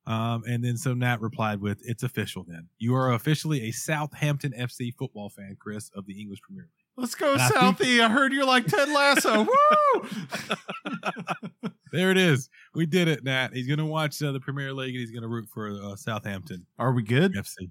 Um, 0.06 0.44
and 0.48 0.64
then 0.64 0.76
so 0.77 0.94
Nat 0.94 1.22
replied 1.22 1.61
with, 1.61 1.80
"It's 1.85 2.03
official. 2.03 2.44
Then 2.48 2.68
you 2.77 2.94
are 2.95 3.14
officially 3.14 3.69
a 3.69 3.72
Southampton 3.72 4.53
FC 4.57 4.91
football 4.98 5.30
fan, 5.30 5.56
Chris, 5.60 5.90
of 5.95 6.06
the 6.06 6.19
English 6.19 6.41
Premier 6.41 6.64
League." 6.64 6.69
Let's 6.98 7.15
go, 7.15 7.31
And 7.34 7.41
I 7.41 7.49
Southie. 7.49 7.77
think- 7.77 8.02
I 8.02 8.10
heard 8.10 8.34
you're 8.34 8.45
like 8.45 8.65
Ted 8.68 8.90
Lasso. 8.90 9.44
Woo! 9.95 10.07
There 11.91 12.10
it 12.10 12.18
is. 12.18 12.49
We 12.73 12.88
did 12.88 13.07
it, 13.07 13.23
Nat. 13.23 13.52
He's 13.53 13.68
going 13.68 13.77
to 13.77 13.85
watch 13.85 14.19
uh, 14.23 14.31
the 14.31 14.40
Premier 14.40 14.73
League 14.73 14.95
and 14.95 14.99
he's 14.99 15.11
going 15.11 15.22
to 15.22 15.27
root 15.27 15.48
for 15.53 15.69
uh, 15.80 15.95
Southampton 15.95 16.65
Are 16.80 16.91
we 16.91 17.03
good? 17.03 17.35
FC. 17.35 17.69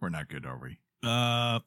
We're 0.00 0.10
not 0.10 0.28
good, 0.28 0.46
are 0.46 0.58
we? 0.62 0.78
Uh, 1.02 1.58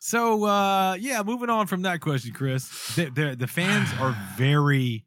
so 0.00 0.44
uh, 0.44 0.94
yeah, 0.98 1.22
moving 1.22 1.48
on 1.50 1.66
from 1.68 1.82
that 1.82 2.00
question, 2.00 2.32
Chris. 2.32 2.96
The, 2.96 3.10
the, 3.10 3.36
the 3.36 3.46
fans 3.46 3.88
are 4.00 4.16
very 4.36 5.04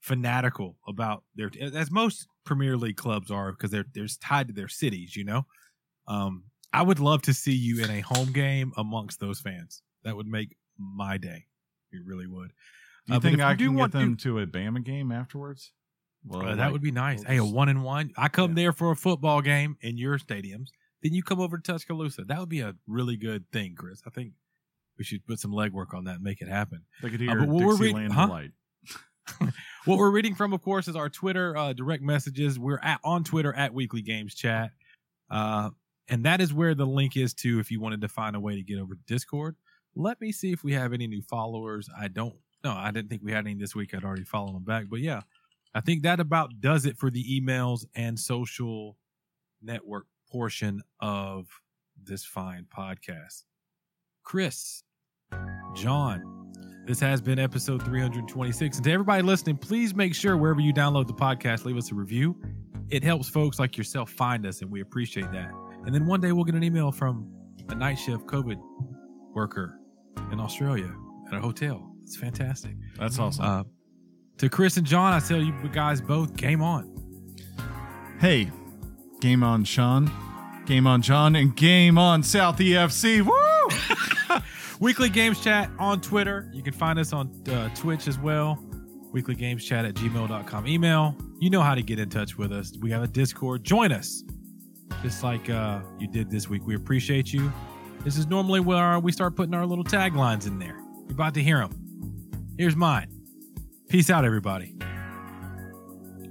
fanatical 0.00 0.76
about 0.86 1.22
their, 1.36 1.50
as 1.60 1.90
most 1.90 2.26
Premier 2.44 2.76
League 2.76 2.96
clubs 2.96 3.30
are, 3.30 3.52
because 3.52 3.70
they're 3.70 3.86
they're 3.94 4.06
tied 4.20 4.48
to 4.48 4.52
their 4.54 4.68
cities. 4.68 5.16
You 5.16 5.24
know, 5.24 5.46
um, 6.08 6.44
I 6.72 6.82
would 6.82 6.98
love 7.00 7.22
to 7.22 7.34
see 7.34 7.54
you 7.54 7.82
in 7.82 7.90
a 7.90 8.00
home 8.00 8.32
game 8.32 8.72
amongst 8.76 9.20
those 9.20 9.40
fans. 9.40 9.82
That 10.04 10.16
would 10.16 10.26
make 10.26 10.56
my 10.78 11.16
day. 11.18 11.46
It 11.92 12.00
really 12.04 12.26
would. 12.26 12.48
Do 13.06 13.12
you 13.12 13.16
Uh, 13.16 13.20
think 13.20 13.40
I 13.40 13.54
do 13.54 13.66
can 13.66 13.74
want 13.76 13.92
get 13.92 13.98
them 13.98 14.16
to 14.18 14.38
a 14.40 14.46
Bama 14.46 14.82
game 14.84 15.12
afterwards? 15.12 15.72
Well, 16.24 16.46
Uh, 16.48 16.54
that 16.56 16.72
would 16.72 16.82
be 16.82 16.90
nice. 16.92 17.22
Hey, 17.22 17.36
a 17.36 17.44
one 17.44 17.68
and 17.68 17.82
one. 17.84 18.12
I 18.16 18.28
come 18.28 18.50
Yeah. 18.50 18.54
there 18.64 18.72
for 18.72 18.90
a 18.90 18.96
football 18.96 19.42
game 19.42 19.76
in 19.80 19.98
your 19.98 20.18
stadiums. 20.18 20.68
Then 21.02 21.12
you 21.14 21.22
come 21.22 21.40
over 21.40 21.56
to 21.58 21.62
Tuscaloosa. 21.72 22.24
That 22.24 22.38
would 22.40 22.48
be 22.48 22.60
a 22.60 22.74
really 22.86 23.16
good 23.16 23.44
thing, 23.52 23.74
Chris. 23.76 24.02
I 24.06 24.10
think 24.10 24.32
we 24.98 25.04
should 25.04 25.26
put 25.26 25.40
some 25.40 25.50
legwork 25.52 25.94
on 25.94 26.04
that 26.04 26.16
and 26.16 26.22
make 26.24 26.40
it 26.40 26.48
happen. 26.48 26.82
They 27.02 27.10
could 27.10 27.20
Uh, 27.20 27.24
hear 27.24 27.38
but 27.40 27.48
what 27.48 27.64
we're 27.66 27.76
reading- 27.76 28.10
huh? 28.10 28.26
Delight. 28.26 28.50
What 29.84 29.98
we're 29.98 30.10
reading 30.12 30.36
from, 30.36 30.52
of 30.52 30.62
course, 30.62 30.86
is 30.86 30.94
our 30.94 31.08
Twitter 31.08 31.56
uh, 31.56 31.72
direct 31.72 32.02
messages. 32.04 32.56
We're 32.58 32.78
at 32.80 33.00
on 33.02 33.24
Twitter 33.24 33.52
at 33.52 33.74
Weekly 33.74 34.00
Games 34.02 34.32
Chat, 34.34 34.70
uh, 35.28 35.70
and 36.08 36.24
that 36.24 36.40
is 36.40 36.54
where 36.54 36.74
the 36.76 36.86
link 36.86 37.16
is 37.16 37.34
to 37.34 37.58
if 37.58 37.70
you 37.72 37.80
wanted 37.80 38.00
to 38.02 38.08
find 38.08 38.36
a 38.36 38.40
way 38.40 38.54
to 38.54 38.62
get 38.62 38.78
over 38.78 38.94
to 38.94 39.00
Discord. 39.08 39.56
Let 39.96 40.20
me 40.20 40.30
see 40.30 40.52
if 40.52 40.62
we 40.62 40.72
have 40.74 40.92
any 40.92 41.08
new 41.08 41.22
followers. 41.22 41.88
I 41.98 42.06
don't. 42.08 42.36
No, 42.62 42.70
I 42.72 42.92
didn't 42.92 43.08
think 43.10 43.22
we 43.24 43.32
had 43.32 43.44
any 43.44 43.54
this 43.54 43.74
week. 43.74 43.92
I'd 43.92 44.04
already 44.04 44.22
followed 44.24 44.54
them 44.54 44.62
back, 44.64 44.84
but 44.88 45.00
yeah, 45.00 45.22
I 45.74 45.80
think 45.80 46.02
that 46.04 46.20
about 46.20 46.60
does 46.60 46.86
it 46.86 46.96
for 46.96 47.10
the 47.10 47.24
emails 47.40 47.84
and 47.96 48.16
social 48.18 48.96
network 49.60 50.06
portion 50.32 50.80
of 51.00 51.46
this 52.02 52.24
fine 52.24 52.66
podcast. 52.74 53.42
Chris, 54.24 54.82
John, 55.74 56.50
this 56.86 56.98
has 57.00 57.20
been 57.20 57.38
episode 57.38 57.82
326. 57.82 58.78
And 58.78 58.84
to 58.84 58.92
everybody 58.92 59.22
listening, 59.22 59.58
please 59.58 59.94
make 59.94 60.14
sure 60.14 60.38
wherever 60.38 60.60
you 60.60 60.72
download 60.72 61.06
the 61.06 61.12
podcast, 61.12 61.66
leave 61.66 61.76
us 61.76 61.92
a 61.92 61.94
review. 61.94 62.40
It 62.88 63.04
helps 63.04 63.28
folks 63.28 63.58
like 63.58 63.76
yourself 63.76 64.10
find 64.10 64.46
us, 64.46 64.62
and 64.62 64.70
we 64.70 64.80
appreciate 64.80 65.30
that. 65.32 65.50
And 65.84 65.94
then 65.94 66.06
one 66.06 66.20
day 66.20 66.32
we'll 66.32 66.44
get 66.44 66.54
an 66.54 66.64
email 66.64 66.90
from 66.90 67.30
a 67.68 67.74
night 67.74 67.98
shift 67.98 68.24
COVID 68.24 68.56
worker 69.34 69.78
in 70.30 70.40
Australia 70.40 70.90
at 71.30 71.34
a 71.36 71.40
hotel. 71.40 71.94
It's 72.04 72.16
fantastic. 72.16 72.72
That's 72.98 73.18
awesome. 73.18 73.44
Uh, 73.44 73.64
to 74.38 74.48
Chris 74.48 74.78
and 74.78 74.86
John, 74.86 75.12
I 75.12 75.20
tell 75.20 75.40
you 75.42 75.52
guys 75.72 76.00
both, 76.00 76.36
game 76.36 76.62
on. 76.62 76.90
hey, 78.18 78.50
game 79.22 79.44
on, 79.44 79.62
Sean. 79.62 80.10
Game 80.66 80.84
on, 80.84 81.00
John, 81.00 81.36
and 81.36 81.54
game 81.54 81.96
on 81.96 82.24
South 82.24 82.58
EFC. 82.58 83.22
Woo! 83.24 84.36
Weekly 84.80 85.08
Games 85.08 85.40
Chat 85.40 85.70
on 85.78 86.00
Twitter. 86.00 86.50
You 86.52 86.60
can 86.60 86.72
find 86.72 86.98
us 86.98 87.12
on 87.12 87.32
uh, 87.48 87.72
Twitch 87.76 88.08
as 88.08 88.18
well. 88.18 88.58
Weekly 89.12 89.36
Games 89.36 89.64
Chat 89.64 89.84
at 89.84 89.94
gmail.com. 89.94 90.66
Email. 90.66 91.16
You 91.38 91.50
know 91.50 91.60
how 91.60 91.76
to 91.76 91.82
get 91.82 92.00
in 92.00 92.10
touch 92.10 92.36
with 92.36 92.50
us. 92.50 92.72
We 92.80 92.90
have 92.90 93.04
a 93.04 93.06
Discord. 93.06 93.62
Join 93.62 93.92
us. 93.92 94.24
Just 95.02 95.22
like 95.22 95.48
uh, 95.48 95.82
you 96.00 96.08
did 96.08 96.28
this 96.28 96.48
week. 96.48 96.62
We 96.66 96.74
appreciate 96.74 97.32
you. 97.32 97.52
This 98.02 98.16
is 98.16 98.26
normally 98.26 98.58
where 98.58 98.98
we 98.98 99.12
start 99.12 99.36
putting 99.36 99.54
our 99.54 99.66
little 99.66 99.84
taglines 99.84 100.48
in 100.48 100.58
there. 100.58 100.80
You're 101.04 101.12
about 101.12 101.34
to 101.34 101.42
hear 101.42 101.58
them. 101.58 101.70
Here's 102.58 102.74
mine. 102.74 103.06
Peace 103.88 104.10
out, 104.10 104.24
everybody. 104.24 104.74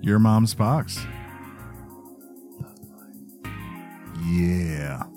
Your 0.01 0.19
mom's 0.19 0.53
box. 0.53 0.99
Yeah. 4.29 5.10